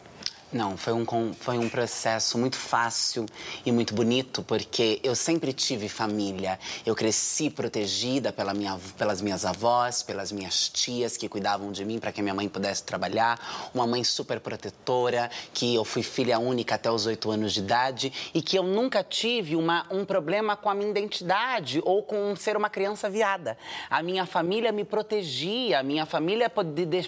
Não, 0.53 0.75
foi 0.75 0.91
um, 0.91 1.05
foi 1.33 1.57
um 1.57 1.69
processo 1.69 2.37
muito 2.37 2.57
fácil 2.57 3.25
e 3.65 3.71
muito 3.71 3.93
bonito, 3.93 4.43
porque 4.43 4.99
eu 5.01 5.15
sempre 5.15 5.53
tive 5.53 5.87
família. 5.87 6.59
Eu 6.85 6.93
cresci 6.93 7.49
protegida 7.49 8.33
pela 8.33 8.53
minha, 8.53 8.77
pelas 8.97 9.21
minhas 9.21 9.45
avós, 9.45 10.03
pelas 10.03 10.29
minhas 10.29 10.67
tias 10.67 11.15
que 11.15 11.29
cuidavam 11.29 11.71
de 11.71 11.85
mim 11.85 11.99
para 11.99 12.11
que 12.11 12.21
minha 12.21 12.33
mãe 12.33 12.49
pudesse 12.49 12.83
trabalhar. 12.83 13.71
Uma 13.73 13.87
mãe 13.87 14.03
super 14.03 14.41
protetora, 14.41 15.31
que 15.53 15.73
eu 15.73 15.85
fui 15.85 16.03
filha 16.03 16.37
única 16.37 16.75
até 16.75 16.91
os 16.91 17.05
oito 17.05 17.31
anos 17.31 17.53
de 17.53 17.61
idade 17.61 18.11
e 18.33 18.41
que 18.41 18.59
eu 18.59 18.63
nunca 18.63 19.01
tive 19.05 19.55
uma, 19.55 19.87
um 19.89 20.03
problema 20.03 20.57
com 20.57 20.69
a 20.69 20.73
minha 20.73 20.91
identidade 20.91 21.81
ou 21.85 22.03
com 22.03 22.35
ser 22.35 22.57
uma 22.57 22.69
criança 22.69 23.09
viada. 23.09 23.57
A 23.89 24.03
minha 24.03 24.25
família 24.25 24.73
me 24.73 24.83
protegia, 24.83 25.79
a 25.79 25.83
minha 25.83 26.05
família 26.05 26.51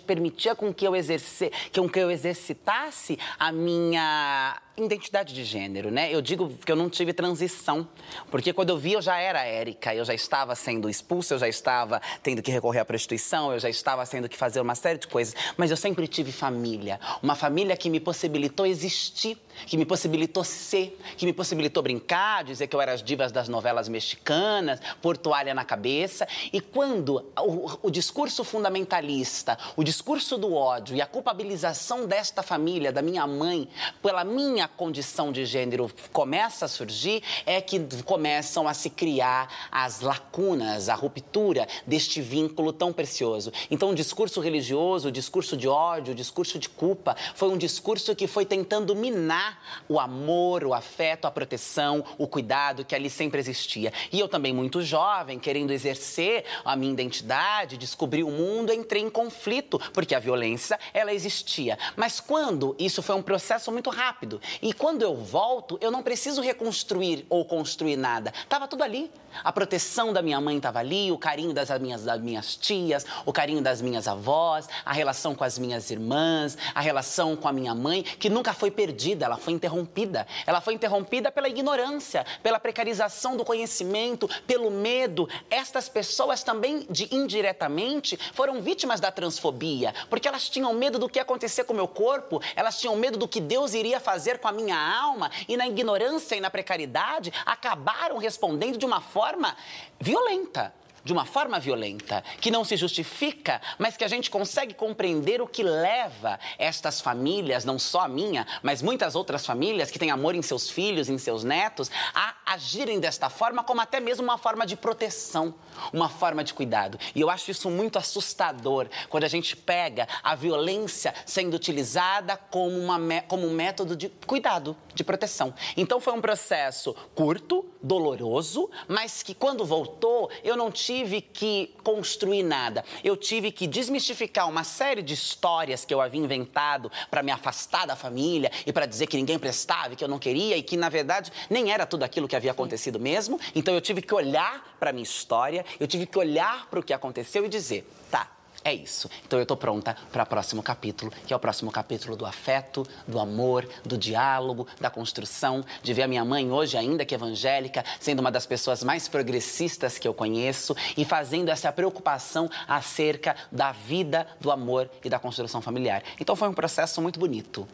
permitia 0.07 0.55
com 0.55 0.73
que 0.73 0.87
eu, 0.87 0.95
exerce, 0.95 1.51
com 1.75 1.89
que 1.89 1.99
eu 1.99 2.09
exercitasse 2.09 3.19
a 3.39 3.51
minha 3.51 4.55
identidade 4.75 5.35
de 5.35 5.43
gênero, 5.43 5.91
né? 5.91 6.11
Eu 6.11 6.19
digo 6.19 6.49
que 6.49 6.71
eu 6.71 6.75
não 6.75 6.89
tive 6.89 7.13
transição, 7.13 7.87
porque 8.31 8.51
quando 8.51 8.69
eu 8.69 8.77
vi 8.77 8.93
eu 8.93 9.01
já 9.01 9.19
era 9.19 9.43
Érica, 9.43 9.93
eu 9.93 10.03
já 10.03 10.15
estava 10.15 10.55
sendo 10.55 10.89
expulsa, 10.89 11.35
eu 11.35 11.39
já 11.39 11.47
estava 11.47 12.01
tendo 12.23 12.41
que 12.41 12.51
recorrer 12.51 12.79
à 12.79 12.85
prostituição, 12.85 13.53
eu 13.53 13.59
já 13.59 13.69
estava 13.69 14.05
tendo 14.07 14.27
que 14.27 14.35
fazer 14.35 14.59
uma 14.61 14.73
série 14.73 14.97
de 14.97 15.07
coisas, 15.07 15.35
mas 15.57 15.69
eu 15.69 15.77
sempre 15.77 16.07
tive 16.07 16.31
família, 16.31 16.99
uma 17.21 17.35
família 17.35 17.77
que 17.77 17.87
me 17.87 17.99
possibilitou 17.99 18.65
existir, 18.65 19.37
que 19.67 19.77
me 19.77 19.85
possibilitou 19.85 20.43
ser, 20.43 20.97
que 21.17 21.25
me 21.27 21.33
possibilitou 21.33 21.83
brincar, 21.83 22.43
dizer 22.43 22.65
que 22.65 22.75
eu 22.75 22.81
era 22.81 22.93
as 22.93 23.03
divas 23.03 23.31
das 23.31 23.47
novelas 23.47 23.87
mexicanas, 23.87 24.79
pôr 25.03 25.15
toalha 25.17 25.53
na 25.53 25.63
cabeça, 25.63 26.27
e 26.51 26.59
quando 26.59 27.23
o, 27.37 27.87
o 27.87 27.91
discurso 27.91 28.43
fundamentalista, 28.43 29.55
o 29.75 29.83
discurso 29.83 30.35
do 30.35 30.55
ódio 30.55 30.95
e 30.95 31.01
a 31.01 31.05
culpabilização 31.05 32.07
desta 32.07 32.41
família, 32.41 32.91
da 32.91 33.03
minha 33.03 33.27
mãe, 33.27 33.69
pela 34.01 34.23
minha 34.23 34.62
a 34.63 34.67
condição 34.67 35.31
de 35.31 35.45
gênero 35.45 35.91
começa 36.11 36.65
a 36.65 36.67
surgir, 36.67 37.21
é 37.45 37.59
que 37.59 37.79
começam 38.03 38.67
a 38.67 38.73
se 38.73 38.89
criar 38.89 39.69
as 39.71 39.99
lacunas, 39.99 40.89
a 40.89 40.95
ruptura 40.95 41.67
deste 41.85 42.21
vínculo 42.21 42.71
tão 42.71 42.93
precioso. 42.93 43.51
Então, 43.69 43.89
o 43.91 43.95
discurso 43.95 44.39
religioso, 44.39 45.09
o 45.09 45.11
discurso 45.11 45.57
de 45.57 45.67
ódio, 45.67 46.13
o 46.13 46.15
discurso 46.15 46.57
de 46.57 46.69
culpa, 46.69 47.15
foi 47.35 47.49
um 47.49 47.57
discurso 47.57 48.15
que 48.15 48.27
foi 48.27 48.45
tentando 48.45 48.95
minar 48.95 49.83
o 49.89 49.99
amor, 49.99 50.63
o 50.63 50.73
afeto, 50.73 51.25
a 51.25 51.31
proteção, 51.31 52.03
o 52.17 52.27
cuidado 52.27 52.85
que 52.85 52.95
ali 52.95 53.09
sempre 53.09 53.39
existia. 53.39 53.91
E 54.11 54.19
eu 54.19 54.27
também, 54.27 54.53
muito 54.53 54.81
jovem, 54.81 55.39
querendo 55.39 55.71
exercer 55.71 56.45
a 56.63 56.75
minha 56.75 56.93
identidade, 56.93 57.77
descobrir 57.77 58.23
o 58.23 58.31
mundo, 58.31 58.71
entrei 58.71 59.01
em 59.01 59.09
conflito, 59.09 59.79
porque 59.93 60.15
a 60.15 60.19
violência, 60.19 60.79
ela 60.93 61.13
existia. 61.13 61.77
Mas 61.95 62.19
quando 62.19 62.75
isso 62.79 63.01
foi 63.01 63.15
um 63.15 63.21
processo 63.21 63.71
muito 63.71 63.89
rápido, 63.89 64.39
e 64.61 64.73
quando 64.73 65.01
eu 65.01 65.15
volto, 65.15 65.77
eu 65.81 65.91
não 65.91 66.03
preciso 66.03 66.41
reconstruir 66.41 67.25
ou 67.29 67.45
construir 67.45 67.95
nada. 67.95 68.33
Estava 68.43 68.67
tudo 68.67 68.83
ali. 68.83 69.11
A 69.43 69.51
proteção 69.51 70.13
da 70.13 70.21
minha 70.21 70.39
mãe 70.39 70.57
estava 70.57 70.79
ali, 70.79 71.11
o 71.11 71.17
carinho 71.17 71.53
das 71.53 71.69
minhas, 71.79 72.03
das 72.03 72.21
minhas 72.21 72.55
tias, 72.55 73.05
o 73.25 73.33
carinho 73.33 73.61
das 73.61 73.81
minhas 73.81 74.07
avós, 74.07 74.67
a 74.85 74.93
relação 74.93 75.33
com 75.33 75.43
as 75.43 75.57
minhas 75.57 75.89
irmãs, 75.89 76.57
a 76.75 76.81
relação 76.81 77.35
com 77.35 77.47
a 77.47 77.53
minha 77.53 77.73
mãe, 77.73 78.03
que 78.03 78.29
nunca 78.29 78.53
foi 78.53 78.69
perdida, 78.69 79.25
ela 79.25 79.37
foi 79.37 79.53
interrompida. 79.53 80.27
Ela 80.45 80.61
foi 80.61 80.75
interrompida 80.75 81.31
pela 81.31 81.49
ignorância, 81.49 82.25
pela 82.43 82.59
precarização 82.59 83.35
do 83.35 83.43
conhecimento, 83.43 84.29
pelo 84.45 84.69
medo. 84.69 85.27
Estas 85.49 85.89
pessoas 85.89 86.43
também, 86.43 86.85
de, 86.89 87.13
indiretamente, 87.13 88.17
foram 88.33 88.61
vítimas 88.61 88.99
da 88.99 89.11
transfobia, 89.11 89.93
porque 90.09 90.27
elas 90.27 90.49
tinham 90.49 90.73
medo 90.73 90.99
do 90.99 91.09
que 91.09 91.19
ia 91.19 91.23
acontecer 91.23 91.63
com 91.63 91.73
o 91.73 91.75
meu 91.75 91.87
corpo, 91.87 92.41
elas 92.55 92.79
tinham 92.79 92.95
medo 92.95 93.17
do 93.17 93.27
que 93.27 93.41
Deus 93.41 93.73
iria 93.73 93.99
fazer 93.99 94.39
com 94.43 94.49
a 94.49 94.51
minha 94.51 94.77
alma, 94.77 95.31
e 95.47 95.55
na 95.55 95.65
ignorância 95.65 96.35
e 96.35 96.41
na 96.41 96.49
precariedade, 96.49 97.31
acabaram 97.45 98.17
respondendo 98.17 98.77
de 98.77 98.85
uma 98.85 98.99
forma 98.99 99.55
violenta 100.01 100.73
de 101.03 101.11
uma 101.11 101.25
forma 101.25 101.59
violenta, 101.59 102.23
que 102.39 102.49
não 102.49 102.63
se 102.63 102.77
justifica, 102.77 103.61
mas 103.77 103.97
que 103.97 104.03
a 104.03 104.07
gente 104.07 104.29
consegue 104.29 104.73
compreender 104.73 105.41
o 105.41 105.47
que 105.47 105.61
leva 105.61 106.39
estas 106.57 107.01
famílias, 107.01 107.65
não 107.65 107.77
só 107.77 108.01
a 108.01 108.07
minha, 108.07 108.47
mas 108.61 108.81
muitas 108.81 109.15
outras 109.15 109.45
famílias 109.45 109.91
que 109.91 109.99
têm 109.99 110.11
amor 110.11 110.33
em 110.33 110.41
seus 110.41 110.69
filhos, 110.69 111.09
em 111.09 111.17
seus 111.17 111.43
netos, 111.43 111.91
a 112.13 112.35
agirem 112.45 112.99
desta 112.99 113.29
forma 113.29 113.63
como 113.63 113.81
até 113.81 113.99
mesmo 113.99 114.23
uma 114.23 114.37
forma 114.37 114.65
de 114.65 114.77
proteção, 114.77 115.53
uma 115.91 116.07
forma 116.07 116.43
de 116.43 116.53
cuidado. 116.53 116.97
E 117.13 117.19
eu 117.19 117.29
acho 117.29 117.51
isso 117.51 117.69
muito 117.69 117.99
assustador 117.99 118.87
quando 119.09 119.25
a 119.25 119.29
gente 119.29 119.57
pega 119.57 120.07
a 120.23 120.35
violência 120.35 121.13
sendo 121.25 121.55
utilizada 121.55 122.37
como, 122.37 122.77
uma, 122.77 123.21
como 123.27 123.45
um 123.45 123.53
método 123.53 123.95
de 123.95 124.09
cuidado, 124.25 124.75
de 124.93 125.03
proteção. 125.03 125.53
Então 125.75 125.99
foi 125.99 126.13
um 126.13 126.21
processo 126.21 126.95
curto, 127.13 127.65
doloroso, 127.81 128.69
mas 128.87 129.21
que 129.21 129.33
quando 129.33 129.65
voltou 129.65 130.29
eu 130.43 130.55
não 130.55 130.71
tive 130.71 130.92
tive 130.93 131.21
que 131.21 131.73
construir 131.83 132.43
nada. 132.43 132.85
Eu 133.03 133.17
tive 133.17 133.51
que 133.51 133.65
desmistificar 133.65 134.47
uma 134.47 134.63
série 134.63 135.01
de 135.01 135.15
histórias 135.15 135.83
que 135.83 135.91
eu 135.91 135.99
havia 135.99 136.21
inventado 136.21 136.91
para 137.09 137.23
me 137.23 137.31
afastar 137.31 137.87
da 137.87 137.95
família 137.95 138.51
e 138.63 138.71
para 138.71 138.85
dizer 138.85 139.07
que 139.07 139.17
ninguém 139.17 139.39
prestava 139.39 139.93
e 139.93 139.95
que 139.95 140.03
eu 140.03 140.07
não 140.07 140.19
queria 140.19 140.55
e 140.55 140.61
que, 140.61 140.77
na 140.77 140.89
verdade, 140.89 141.31
nem 141.49 141.71
era 141.71 141.87
tudo 141.87 142.03
aquilo 142.03 142.27
que 142.27 142.35
havia 142.35 142.51
acontecido 142.51 142.99
mesmo. 142.99 143.39
Então, 143.55 143.73
eu 143.73 143.81
tive 143.81 144.03
que 144.03 144.13
olhar 144.13 144.75
para 144.79 144.91
a 144.91 144.93
minha 144.93 145.03
história, 145.03 145.65
eu 145.79 145.87
tive 145.87 146.05
que 146.05 146.19
olhar 146.19 146.67
para 146.69 146.79
o 146.79 146.83
que 146.83 146.93
aconteceu 146.93 147.43
e 147.43 147.49
dizer: 147.49 147.89
tá, 148.11 148.29
é 148.63 148.73
isso. 148.73 149.09
Então 149.25 149.39
eu 149.39 149.43
estou 149.43 149.57
pronta 149.57 149.95
para 150.11 150.23
o 150.23 150.25
próximo 150.25 150.63
capítulo, 150.63 151.11
que 151.25 151.33
é 151.33 151.35
o 151.35 151.39
próximo 151.39 151.71
capítulo 151.71 152.15
do 152.15 152.25
afeto, 152.25 152.87
do 153.07 153.19
amor, 153.19 153.67
do 153.83 153.97
diálogo, 153.97 154.67
da 154.79 154.89
construção, 154.89 155.63
de 155.81 155.93
ver 155.93 156.03
a 156.03 156.07
minha 156.07 156.23
mãe 156.23 156.51
hoje 156.51 156.77
ainda 156.77 157.05
que 157.05 157.13
evangélica, 157.13 157.83
sendo 157.99 158.19
uma 158.19 158.31
das 158.31 158.45
pessoas 158.45 158.83
mais 158.83 159.07
progressistas 159.07 159.97
que 159.97 160.07
eu 160.07 160.13
conheço 160.13 160.75
e 160.95 161.03
fazendo 161.03 161.49
essa 161.49 161.71
preocupação 161.71 162.49
acerca 162.67 163.35
da 163.51 163.71
vida, 163.71 164.27
do 164.39 164.51
amor 164.51 164.89
e 165.03 165.09
da 165.09 165.19
construção 165.19 165.61
familiar. 165.61 166.03
Então 166.19 166.35
foi 166.35 166.47
um 166.47 166.53
processo 166.53 167.01
muito 167.01 167.19
bonito. 167.19 167.67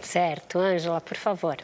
Certo, 0.00 0.58
Ângela, 0.58 1.00
por 1.00 1.16
favor. 1.16 1.58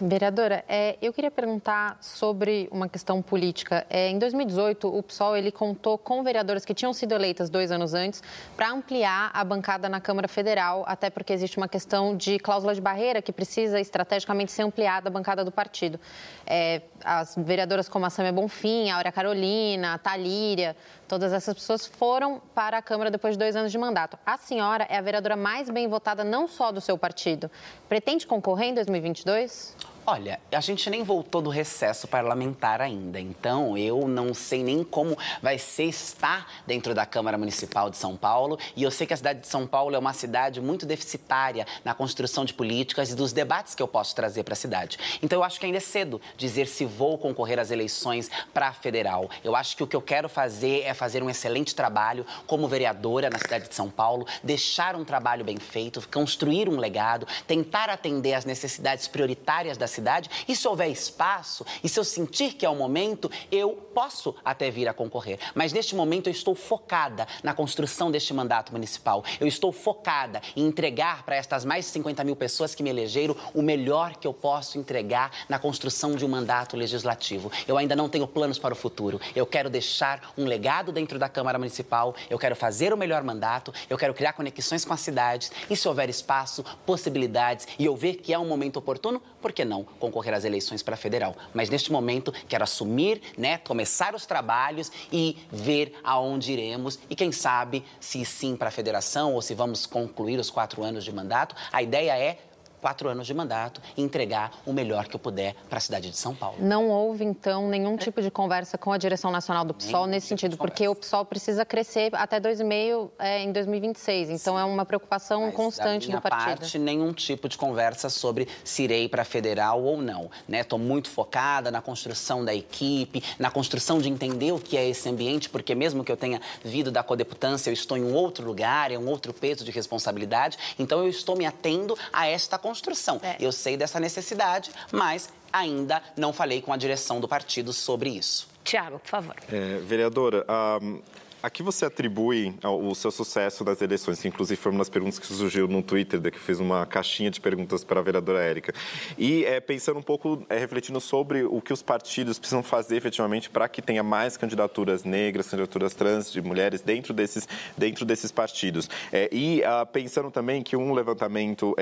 Vereadora, 0.00 0.64
é, 0.68 0.96
eu 1.00 1.12
queria 1.12 1.30
perguntar 1.30 1.96
sobre 2.00 2.68
uma 2.72 2.88
questão 2.88 3.22
política. 3.22 3.86
É, 3.88 4.08
em 4.08 4.18
2018, 4.18 4.88
o 4.88 5.02
PSOL 5.02 5.36
ele 5.36 5.52
contou 5.52 5.96
com 5.96 6.22
vereadoras 6.24 6.64
que 6.64 6.74
tinham 6.74 6.92
sido 6.92 7.12
eleitas 7.12 7.48
dois 7.48 7.70
anos 7.70 7.94
antes 7.94 8.20
para 8.56 8.70
ampliar 8.70 9.30
a 9.32 9.44
bancada 9.44 9.88
na 9.88 10.00
Câmara 10.00 10.26
Federal, 10.26 10.84
até 10.88 11.10
porque 11.10 11.32
existe 11.32 11.58
uma 11.58 11.68
questão 11.68 12.16
de 12.16 12.40
cláusula 12.40 12.74
de 12.74 12.80
barreira 12.80 13.22
que 13.22 13.32
precisa 13.32 13.80
estrategicamente 13.80 14.50
ser 14.50 14.62
ampliada 14.62 15.08
a 15.08 15.12
bancada 15.12 15.44
do 15.44 15.52
partido. 15.52 16.00
É, 16.44 16.82
as 17.04 17.36
vereadoras 17.36 17.88
como 17.88 18.04
a 18.04 18.10
Samia 18.10 18.32
Bonfim, 18.32 18.90
a 18.90 18.96
Áurea 18.96 19.12
Carolina, 19.12 19.94
a 19.94 19.98
Talíria, 19.98 20.76
todas 21.14 21.32
essas 21.32 21.54
pessoas 21.54 21.86
foram 21.86 22.42
para 22.56 22.78
a 22.78 22.82
Câmara 22.82 23.08
depois 23.08 23.34
de 23.34 23.38
dois 23.38 23.54
anos 23.54 23.70
de 23.70 23.78
mandato. 23.78 24.18
A 24.26 24.36
senhora 24.36 24.84
é 24.90 24.96
a 24.96 25.00
vereadora 25.00 25.36
mais 25.36 25.70
bem 25.70 25.86
votada 25.86 26.24
não 26.24 26.48
só 26.48 26.72
do 26.72 26.80
seu 26.80 26.98
partido. 26.98 27.48
Pretende 27.88 28.26
concorrer 28.26 28.70
em 28.70 28.74
2022? 28.74 29.76
Olha, 30.06 30.38
a 30.52 30.60
gente 30.60 30.90
nem 30.90 31.02
voltou 31.02 31.40
do 31.40 31.48
recesso 31.48 32.06
parlamentar 32.06 32.82
ainda, 32.82 33.18
então 33.18 33.78
eu 33.78 34.06
não 34.06 34.34
sei 34.34 34.62
nem 34.62 34.84
como 34.84 35.16
vai 35.40 35.56
ser 35.56 35.84
estar 35.84 36.46
dentro 36.66 36.94
da 36.94 37.06
Câmara 37.06 37.38
Municipal 37.38 37.88
de 37.88 37.96
São 37.96 38.14
Paulo. 38.14 38.58
E 38.76 38.82
eu 38.82 38.90
sei 38.90 39.06
que 39.06 39.14
a 39.14 39.16
cidade 39.16 39.40
de 39.40 39.46
São 39.46 39.66
Paulo 39.66 39.96
é 39.96 39.98
uma 39.98 40.12
cidade 40.12 40.60
muito 40.60 40.84
deficitária 40.84 41.66
na 41.82 41.94
construção 41.94 42.44
de 42.44 42.52
políticas 42.52 43.12
e 43.12 43.14
dos 43.14 43.32
debates 43.32 43.74
que 43.74 43.82
eu 43.82 43.88
posso 43.88 44.14
trazer 44.14 44.42
para 44.42 44.52
a 44.52 44.56
cidade. 44.56 44.98
Então 45.22 45.38
eu 45.38 45.42
acho 45.42 45.58
que 45.58 45.64
ainda 45.64 45.78
é 45.78 45.80
cedo 45.80 46.20
dizer 46.36 46.66
se 46.66 46.84
vou 46.84 47.16
concorrer 47.16 47.58
às 47.58 47.70
eleições 47.70 48.30
para 48.52 48.68
a 48.68 48.72
federal. 48.74 49.30
Eu 49.42 49.56
acho 49.56 49.74
que 49.74 49.82
o 49.82 49.86
que 49.86 49.96
eu 49.96 50.02
quero 50.02 50.28
fazer 50.28 50.82
é 50.82 50.92
fazer 50.92 51.22
um 51.22 51.30
excelente 51.30 51.74
trabalho 51.74 52.26
como 52.46 52.68
vereadora 52.68 53.30
na 53.30 53.38
cidade 53.38 53.70
de 53.70 53.74
São 53.74 53.88
Paulo, 53.88 54.26
deixar 54.42 54.96
um 54.96 55.04
trabalho 55.04 55.46
bem 55.46 55.56
feito, 55.56 56.06
construir 56.10 56.68
um 56.68 56.76
legado, 56.76 57.26
tentar 57.46 57.88
atender 57.88 58.34
às 58.34 58.44
necessidades 58.44 59.08
prioritárias 59.08 59.78
da 59.78 59.93
cidade 59.94 60.28
e 60.48 60.54
se 60.56 60.66
houver 60.66 60.90
espaço 60.90 61.64
e 61.82 61.88
se 61.88 61.98
eu 61.98 62.04
sentir 62.04 62.54
que 62.54 62.66
é 62.66 62.68
o 62.68 62.74
momento, 62.74 63.30
eu 63.50 63.70
posso 63.94 64.34
até 64.44 64.70
vir 64.70 64.88
a 64.88 64.94
concorrer. 64.94 65.38
Mas 65.54 65.72
neste 65.72 65.94
momento 65.94 66.26
eu 66.26 66.32
estou 66.32 66.54
focada 66.54 67.26
na 67.42 67.54
construção 67.54 68.10
deste 68.10 68.34
mandato 68.34 68.72
municipal. 68.72 69.24
Eu 69.40 69.46
estou 69.46 69.72
focada 69.72 70.42
em 70.56 70.66
entregar 70.66 71.22
para 71.22 71.36
estas 71.36 71.64
mais 71.64 71.84
de 71.84 71.92
50 71.92 72.24
mil 72.24 72.36
pessoas 72.36 72.74
que 72.74 72.82
me 72.82 72.90
elegeram 72.90 73.36
o 73.54 73.62
melhor 73.62 74.16
que 74.16 74.26
eu 74.26 74.34
posso 74.34 74.78
entregar 74.78 75.30
na 75.48 75.58
construção 75.58 76.16
de 76.16 76.24
um 76.24 76.28
mandato 76.28 76.76
legislativo. 76.76 77.50
Eu 77.68 77.78
ainda 77.78 77.94
não 77.94 78.08
tenho 78.08 78.26
planos 78.26 78.58
para 78.58 78.74
o 78.74 78.76
futuro. 78.76 79.20
Eu 79.34 79.46
quero 79.46 79.70
deixar 79.70 80.32
um 80.36 80.44
legado 80.44 80.90
dentro 80.90 81.18
da 81.18 81.28
Câmara 81.28 81.58
Municipal, 81.58 82.14
eu 82.28 82.38
quero 82.38 82.56
fazer 82.56 82.92
o 82.92 82.96
melhor 82.96 83.22
mandato, 83.22 83.72
eu 83.88 83.96
quero 83.96 84.14
criar 84.14 84.32
conexões 84.32 84.84
com 84.84 84.92
as 84.92 85.00
cidades 85.00 85.52
e, 85.70 85.76
se 85.76 85.86
houver 85.86 86.08
espaço, 86.08 86.64
possibilidades 86.84 87.68
e 87.78 87.84
eu 87.84 87.94
ver 87.96 88.16
que 88.16 88.32
é 88.32 88.38
um 88.38 88.46
momento 88.46 88.78
oportuno, 88.78 89.22
por 89.40 89.52
que 89.52 89.64
não 89.64 89.83
concorrer 89.98 90.34
às 90.34 90.44
eleições 90.44 90.82
para 90.82 90.96
federal? 90.96 91.36
Mas 91.52 91.70
neste 91.70 91.92
momento 91.92 92.32
quero 92.48 92.64
assumir, 92.64 93.20
né, 93.36 93.58
começar 93.58 94.14
os 94.14 94.26
trabalhos 94.26 94.90
e 95.12 95.38
ver 95.50 95.94
aonde 96.02 96.52
iremos 96.52 96.98
e 97.08 97.14
quem 97.14 97.32
sabe 97.32 97.84
se 98.00 98.24
sim 98.24 98.56
para 98.56 98.68
a 98.68 98.72
federação 98.72 99.34
ou 99.34 99.42
se 99.42 99.54
vamos 99.54 99.86
concluir 99.86 100.38
os 100.38 100.50
quatro 100.50 100.82
anos 100.82 101.04
de 101.04 101.12
mandato. 101.12 101.54
A 101.72 101.82
ideia 101.82 102.16
é 102.18 102.38
quatro 102.84 103.08
anos 103.08 103.26
de 103.26 103.32
mandato 103.32 103.80
e 103.96 104.02
entregar 104.02 104.50
o 104.66 104.70
melhor 104.70 105.06
que 105.06 105.16
eu 105.16 105.18
puder 105.18 105.54
para 105.70 105.78
a 105.78 105.80
cidade 105.80 106.10
de 106.10 106.18
São 106.18 106.34
Paulo. 106.34 106.58
Não 106.60 106.90
houve, 106.90 107.24
então, 107.24 107.66
nenhum 107.66 107.96
tipo 107.96 108.20
de 108.20 108.30
conversa 108.30 108.76
com 108.76 108.92
a 108.92 108.98
direção 108.98 109.30
nacional 109.30 109.64
do 109.64 109.72
PSOL 109.72 110.06
nesse 110.06 110.26
tipo 110.26 110.40
sentido, 110.40 110.58
porque 110.58 110.86
o 110.86 110.94
PSOL 110.94 111.24
precisa 111.24 111.64
crescer 111.64 112.14
até 112.14 112.38
2,5 112.38 113.10
é, 113.18 113.42
em 113.42 113.52
2026. 113.52 114.28
Então, 114.28 114.56
Sim. 114.56 114.60
é 114.60 114.64
uma 114.64 114.84
preocupação 114.84 115.46
Mas, 115.46 115.54
constante 115.54 116.10
da 116.10 116.18
do 116.18 116.20
partido. 116.20 116.58
parte, 116.58 116.78
nenhum 116.78 117.14
tipo 117.14 117.48
de 117.48 117.56
conversa 117.56 118.10
sobre 118.10 118.46
se 118.62 118.82
irei 118.82 119.08
para 119.08 119.22
a 119.22 119.24
federal 119.24 119.82
ou 119.82 119.96
não. 119.96 120.30
Estou 120.46 120.78
né? 120.78 120.84
muito 120.84 121.08
focada 121.08 121.70
na 121.70 121.80
construção 121.80 122.44
da 122.44 122.54
equipe, 122.54 123.24
na 123.38 123.50
construção 123.50 123.98
de 123.98 124.10
entender 124.10 124.52
o 124.52 124.58
que 124.58 124.76
é 124.76 124.86
esse 124.86 125.08
ambiente, 125.08 125.48
porque 125.48 125.74
mesmo 125.74 126.04
que 126.04 126.12
eu 126.12 126.18
tenha 126.18 126.38
vindo 126.62 126.90
da 126.90 127.02
codeputância, 127.02 127.70
eu 127.70 127.72
estou 127.72 127.96
em 127.96 128.04
um 128.04 128.12
outro 128.12 128.46
lugar, 128.46 128.92
é 128.92 128.98
um 128.98 129.08
outro 129.08 129.32
peso 129.32 129.64
de 129.64 129.70
responsabilidade. 129.70 130.58
Então, 130.78 131.00
eu 131.00 131.08
estou 131.08 131.34
me 131.34 131.46
atendo 131.46 131.96
a 132.12 132.26
esta 132.26 132.58
construção 132.58 132.73
construção. 132.74 133.20
É. 133.22 133.36
Eu 133.38 133.52
sei 133.52 133.76
dessa 133.76 134.00
necessidade, 134.00 134.72
mas 134.90 135.28
ainda 135.52 136.02
não 136.16 136.32
falei 136.32 136.60
com 136.60 136.72
a 136.72 136.76
direção 136.76 137.20
do 137.20 137.28
partido 137.28 137.72
sobre 137.72 138.10
isso. 138.10 138.48
Tiago, 138.64 138.98
por 138.98 139.08
favor. 139.08 139.36
É, 139.52 139.78
vereadora, 139.78 140.44
um, 140.82 141.00
a 141.44 141.50
que 141.50 141.62
você 141.62 141.84
atribui 141.84 142.54
o 142.64 142.94
seu 142.94 143.10
sucesso 143.10 143.62
nas 143.64 143.82
eleições? 143.82 144.18
Que 144.18 144.28
inclusive 144.28 144.58
foi 144.58 144.72
uma 144.72 144.78
das 144.78 144.88
perguntas 144.88 145.18
que 145.18 145.26
surgiu 145.26 145.68
no 145.68 145.82
Twitter, 145.82 146.18
que 146.32 146.38
fiz 146.38 146.58
uma 146.58 146.86
caixinha 146.86 147.30
de 147.30 147.38
perguntas 147.38 147.84
para 147.84 148.00
a 148.00 148.02
vereadora 148.02 148.42
Érica. 148.42 148.72
E 149.18 149.44
é, 149.44 149.60
pensando 149.60 149.98
um 149.98 150.02
pouco, 150.02 150.42
é, 150.48 150.56
refletindo 150.56 150.98
sobre 151.02 151.44
o 151.44 151.60
que 151.60 151.70
os 151.70 151.82
partidos 151.82 152.38
precisam 152.38 152.62
fazer 152.62 152.96
efetivamente 152.96 153.50
para 153.50 153.68
que 153.68 153.82
tenha 153.82 154.02
mais 154.02 154.38
candidaturas 154.38 155.04
negras, 155.04 155.46
candidaturas 155.50 155.92
trans, 155.92 156.32
de 156.32 156.40
mulheres 156.40 156.80
dentro 156.80 157.12
desses, 157.12 157.46
dentro 157.76 158.06
desses 158.06 158.32
partidos. 158.32 158.88
É, 159.12 159.28
e 159.30 159.62
ah, 159.64 159.84
pensando 159.84 160.30
também 160.30 160.62
que 160.62 160.74
um 160.74 160.94
levantamento 160.94 161.76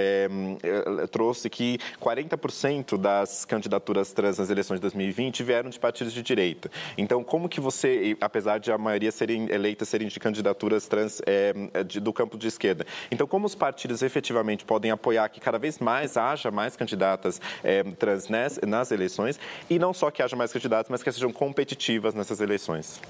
trouxe 1.13 1.49
que 1.49 1.79
40% 2.01 2.99
das 2.99 3.45
candidaturas 3.45 4.13
trans 4.13 4.39
nas 4.39 4.51
eleições 4.51 4.79
de 4.79 4.83
2020 4.83 5.45
vieram 5.45 5.71
de 5.71 5.79
partidos 5.79 6.13
de 6.13 6.21
direita. 6.21 6.69
Então, 6.99 7.23
como 7.23 7.49
que 7.49 7.61
você, 7.61 8.17
apesar 8.21 8.59
de 8.59 8.73
a 8.73 8.77
maioria 8.77 9.13
serem 9.13 9.52
eleitas 9.53 9.89
serem 9.89 10.09
de 10.09 10.19
candidaturas 10.19 10.87
trans 10.87 11.21
é, 11.27 11.53
de, 11.85 12.01
do 12.01 12.13
campo 12.13 12.37
de 12.39 12.47
esquerda. 12.47 12.87
Então, 13.11 13.27
como 13.27 13.47
os 13.47 13.55
partidos 13.55 14.03
efetivamente 14.03 14.65
podem 14.65 14.91
apoiar 14.91 15.29
que 15.29 15.41
cada 15.41 15.59
vez 15.59 15.79
mais 15.79 16.17
haja 16.17 16.51
mais 16.51 16.77
candidatas 16.77 17.41
é, 17.63 17.83
trans 17.83 18.29
nas, 18.29 18.59
nas 18.67 18.91
eleições 18.91 19.39
e 19.69 19.79
não 19.79 19.93
só 19.93 20.11
que 20.11 20.23
haja 20.23 20.37
mais 20.37 20.53
candidatas, 20.53 20.89
mas 20.91 21.03
que 21.03 21.13
sejam 21.13 21.33
competitivas 21.33 22.15
nessas 22.15 22.41
eleições? 22.41 23.01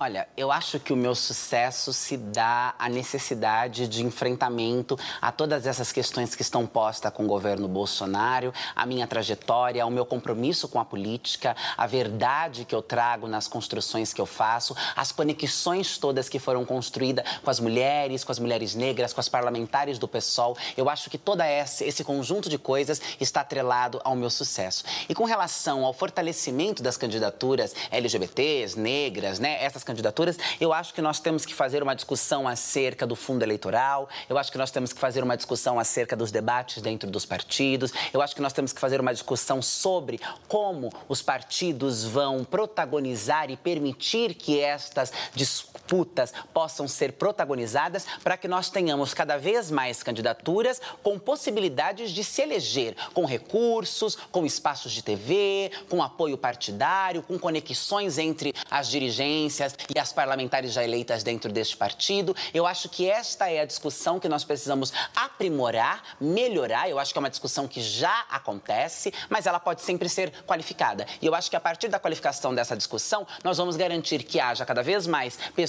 Olha, 0.00 0.28
eu 0.36 0.52
acho 0.52 0.78
que 0.78 0.92
o 0.92 0.96
meu 0.96 1.14
sucesso 1.14 1.92
se 1.92 2.16
dá 2.16 2.74
à 2.78 2.88
necessidade 2.88 3.88
de 3.88 4.04
enfrentamento 4.04 4.96
a 5.20 5.32
todas 5.32 5.66
essas 5.66 5.90
questões 5.90 6.34
que 6.36 6.42
estão 6.42 6.66
postas 6.66 7.12
com 7.12 7.24
o 7.24 7.26
governo 7.26 7.66
Bolsonaro, 7.66 8.52
a 8.76 8.86
minha 8.86 9.06
trajetória, 9.06 9.84
o 9.84 9.90
meu 9.90 10.06
compromisso 10.06 10.68
com 10.68 10.78
a 10.78 10.84
política, 10.84 11.56
a 11.76 11.86
verdade 11.86 12.64
que 12.64 12.74
eu 12.74 12.82
trago 12.82 13.26
nas 13.26 13.48
construções 13.48 14.12
que 14.12 14.20
eu 14.20 14.26
faço, 14.26 14.76
as 14.94 15.10
conexões 15.10 15.87
todas 15.96 16.28
que 16.28 16.38
foram 16.38 16.64
construídas 16.64 17.24
com 17.42 17.50
as 17.50 17.60
mulheres, 17.60 18.24
com 18.24 18.32
as 18.32 18.38
mulheres 18.38 18.74
negras, 18.74 19.12
com 19.12 19.20
as 19.20 19.28
parlamentares 19.28 19.98
do 19.98 20.08
PSOL. 20.08 20.56
Eu 20.76 20.90
acho 20.90 21.08
que 21.08 21.16
todo 21.16 21.40
esse 21.42 22.04
conjunto 22.04 22.48
de 22.48 22.58
coisas 22.58 23.00
está 23.20 23.40
atrelado 23.40 24.00
ao 24.04 24.16
meu 24.16 24.28
sucesso. 24.28 24.84
E 25.08 25.14
com 25.14 25.24
relação 25.24 25.84
ao 25.84 25.92
fortalecimento 25.92 26.82
das 26.82 26.96
candidaturas 26.96 27.74
LGBTs, 27.90 28.78
negras, 28.78 29.38
né, 29.38 29.62
essas 29.62 29.84
candidaturas, 29.84 30.36
eu 30.60 30.72
acho 30.72 30.92
que 30.92 31.00
nós 31.00 31.20
temos 31.20 31.46
que 31.46 31.54
fazer 31.54 31.82
uma 31.82 31.94
discussão 31.94 32.48
acerca 32.48 33.06
do 33.06 33.14
fundo 33.14 33.42
eleitoral, 33.42 34.08
eu 34.28 34.36
acho 34.36 34.50
que 34.50 34.58
nós 34.58 34.70
temos 34.70 34.92
que 34.92 34.98
fazer 34.98 35.22
uma 35.22 35.36
discussão 35.36 35.78
acerca 35.78 36.16
dos 36.16 36.30
debates 36.30 36.82
dentro 36.82 37.10
dos 37.10 37.24
partidos, 37.24 37.92
eu 38.12 38.20
acho 38.20 38.34
que 38.34 38.42
nós 38.42 38.52
temos 38.52 38.72
que 38.72 38.80
fazer 38.80 39.00
uma 39.00 39.12
discussão 39.12 39.62
sobre 39.62 40.20
como 40.48 40.90
os 41.08 41.22
partidos 41.22 42.04
vão 42.04 42.44
protagonizar 42.44 43.50
e 43.50 43.56
permitir 43.56 44.34
que 44.34 44.60
estas 44.60 45.12
discussões 45.34 45.77
disputas 45.88 46.32
possam 46.52 46.86
ser 46.86 47.12
protagonizadas 47.12 48.06
para 48.22 48.36
que 48.36 48.48
nós 48.48 48.68
tenhamos 48.68 49.14
cada 49.14 49.36
vez 49.38 49.70
mais 49.70 50.02
candidaturas 50.02 50.80
com 51.02 51.18
possibilidades 51.18 52.10
de 52.10 52.22
se 52.22 52.42
eleger, 52.42 52.94
com 53.14 53.24
recursos, 53.24 54.16
com 54.30 54.44
espaços 54.44 54.92
de 54.92 55.02
TV, 55.02 55.70
com 55.88 56.02
apoio 56.02 56.36
partidário, 56.36 57.22
com 57.22 57.38
conexões 57.38 58.18
entre 58.18 58.54
as 58.70 58.88
dirigências 58.88 59.74
e 59.94 59.98
as 59.98 60.12
parlamentares 60.12 60.72
já 60.72 60.84
eleitas 60.84 61.22
dentro 61.22 61.50
deste 61.50 61.76
partido. 61.76 62.36
Eu 62.52 62.66
acho 62.66 62.88
que 62.88 63.08
esta 63.08 63.50
é 63.50 63.60
a 63.60 63.64
discussão 63.64 64.20
que 64.20 64.28
nós 64.28 64.44
precisamos 64.44 64.92
aprimorar, 65.14 66.02
melhorar. 66.20 66.88
Eu 66.88 66.98
acho 66.98 67.12
que 67.12 67.18
é 67.18 67.20
uma 67.20 67.30
discussão 67.30 67.66
que 67.66 67.80
já 67.80 68.26
acontece, 68.30 69.12
mas 69.28 69.46
ela 69.46 69.60
pode 69.60 69.82
sempre 69.82 70.08
ser 70.08 70.32
qualificada. 70.46 71.06
E 71.22 71.26
eu 71.26 71.34
acho 71.34 71.48
que 71.48 71.56
a 71.56 71.60
partir 71.60 71.88
da 71.88 71.98
qualificação 71.98 72.54
dessa 72.54 72.76
discussão, 72.76 73.26
nós 73.42 73.56
vamos 73.56 73.76
garantir 73.76 74.22
que 74.22 74.40
haja 74.40 74.64
cada 74.64 74.82
vez 74.82 75.06
mais 75.06 75.38
pessoas 75.54 75.67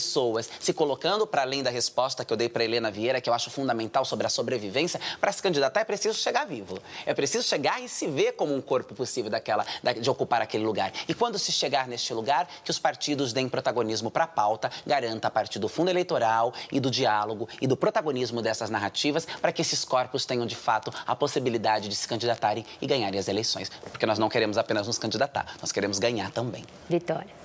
se 0.59 0.73
colocando 0.73 1.25
para 1.27 1.41
além 1.41 1.63
da 1.63 1.69
resposta 1.69 2.23
que 2.25 2.31
eu 2.31 2.37
dei 2.37 2.49
para 2.49 2.63
Helena 2.63 2.91
Vieira, 2.91 3.21
que 3.21 3.29
eu 3.29 3.33
acho 3.33 3.49
fundamental 3.49 4.05
sobre 4.05 4.25
a 4.25 4.29
sobrevivência. 4.29 4.99
Para 5.19 5.31
se 5.31 5.41
candidatar 5.41 5.81
é 5.81 5.83
preciso 5.83 6.17
chegar 6.17 6.45
vivo. 6.45 6.79
É 7.05 7.13
preciso 7.13 7.47
chegar 7.47 7.81
e 7.81 7.89
se 7.89 8.07
ver 8.07 8.33
como 8.33 8.55
um 8.55 8.61
corpo 8.61 8.93
possível 8.93 9.29
daquela, 9.29 9.65
de 9.99 10.09
ocupar 10.09 10.41
aquele 10.41 10.65
lugar. 10.65 10.91
E 11.07 11.13
quando 11.13 11.37
se 11.37 11.51
chegar 11.51 11.87
neste 11.87 12.13
lugar, 12.13 12.47
que 12.63 12.71
os 12.71 12.79
partidos 12.79 13.33
deem 13.33 13.49
protagonismo 13.49 14.09
para 14.11 14.23
a 14.23 14.27
pauta, 14.27 14.71
garanta 14.85 15.27
a 15.27 15.31
partir 15.31 15.59
do 15.59 15.67
fundo 15.67 15.89
eleitoral 15.89 16.53
e 16.71 16.79
do 16.79 16.89
diálogo 16.89 17.47
e 17.61 17.67
do 17.67 17.77
protagonismo 17.77 18.41
dessas 18.41 18.69
narrativas 18.69 19.27
para 19.41 19.51
que 19.51 19.61
esses 19.61 19.83
corpos 19.83 20.25
tenham 20.25 20.45
de 20.45 20.55
fato 20.55 20.91
a 21.05 21.15
possibilidade 21.15 21.89
de 21.89 21.95
se 21.95 22.07
candidatarem 22.07 22.65
e 22.81 22.87
ganharem 22.87 23.19
as 23.19 23.27
eleições. 23.27 23.69
Porque 23.91 24.05
nós 24.05 24.19
não 24.19 24.29
queremos 24.29 24.57
apenas 24.57 24.87
nos 24.87 24.97
candidatar, 24.97 25.55
nós 25.61 25.71
queremos 25.71 25.99
ganhar 25.99 26.31
também. 26.31 26.63
Vitória. 26.89 27.38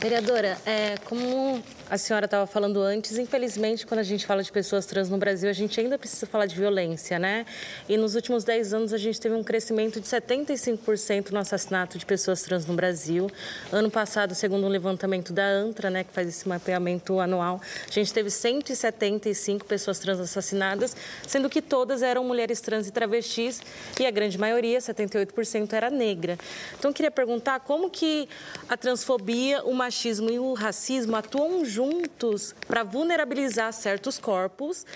Vereadora, 0.00 0.58
é, 0.66 0.96
como 1.04 1.62
a 1.92 1.98
senhora 1.98 2.24
estava 2.24 2.46
falando 2.46 2.80
antes, 2.80 3.18
infelizmente, 3.18 3.86
quando 3.86 4.00
a 4.00 4.02
gente 4.02 4.24
fala 4.24 4.42
de 4.42 4.50
pessoas 4.50 4.86
trans 4.86 5.10
no 5.10 5.18
Brasil, 5.18 5.50
a 5.50 5.52
gente 5.52 5.78
ainda 5.78 5.98
precisa 5.98 6.24
falar 6.24 6.46
de 6.46 6.56
violência, 6.56 7.18
né? 7.18 7.44
E 7.86 7.98
nos 7.98 8.14
últimos 8.14 8.44
10 8.44 8.72
anos 8.72 8.92
a 8.94 8.96
gente 8.96 9.20
teve 9.20 9.34
um 9.34 9.44
crescimento 9.44 10.00
de 10.00 10.06
75% 10.06 11.32
no 11.32 11.38
assassinato 11.38 11.98
de 11.98 12.06
pessoas 12.06 12.40
trans 12.40 12.64
no 12.64 12.72
Brasil. 12.72 13.30
Ano 13.70 13.90
passado, 13.90 14.34
segundo 14.34 14.64
um 14.66 14.70
levantamento 14.70 15.34
da 15.34 15.44
ANTRA, 15.44 15.90
né, 15.90 16.02
que 16.02 16.10
faz 16.14 16.26
esse 16.26 16.48
mapeamento 16.48 17.20
anual, 17.20 17.60
a 17.86 17.92
gente 17.92 18.10
teve 18.10 18.30
175 18.30 19.66
pessoas 19.66 19.98
trans 19.98 20.18
assassinadas, 20.18 20.96
sendo 21.28 21.50
que 21.50 21.60
todas 21.60 22.00
eram 22.00 22.24
mulheres 22.24 22.62
trans 22.62 22.88
e 22.88 22.90
travestis 22.90 23.60
e 24.00 24.06
a 24.06 24.10
grande 24.10 24.38
maioria, 24.38 24.78
78%, 24.78 25.70
era 25.74 25.90
negra. 25.90 26.38
Então, 26.78 26.90
eu 26.90 26.94
queria 26.94 27.10
perguntar 27.10 27.60
como 27.60 27.90
que 27.90 28.30
a 28.66 28.78
transfobia, 28.78 29.62
o 29.64 29.74
machismo 29.74 30.30
e 30.30 30.38
o 30.38 30.54
racismo 30.54 31.14
atuam 31.16 31.62
juntos 31.66 31.81
juntos 31.82 32.54
para 32.68 32.84
vulnerabilizar 32.84 33.72
certos 33.72 34.18
corpos, 34.18 34.86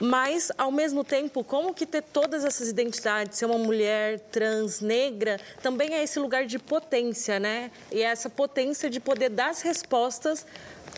mas 0.00 0.50
ao 0.56 0.70
mesmo 0.70 1.04
tempo, 1.04 1.42
como 1.44 1.74
que 1.74 1.84
ter 1.84 2.02
todas 2.02 2.44
essas 2.44 2.68
identidades, 2.68 3.36
ser 3.36 3.46
uma 3.46 3.58
mulher 3.58 4.20
trans, 4.30 4.80
negra, 4.80 5.40
também 5.60 5.94
é 5.94 6.02
esse 6.02 6.18
lugar 6.18 6.46
de 6.46 6.58
potência, 6.58 7.38
né? 7.38 7.70
E 7.90 8.02
é 8.02 8.06
essa 8.06 8.30
potência 8.30 8.88
de 8.88 9.00
poder 9.00 9.28
dar 9.28 9.50
as 9.50 9.60
respostas 9.60 10.46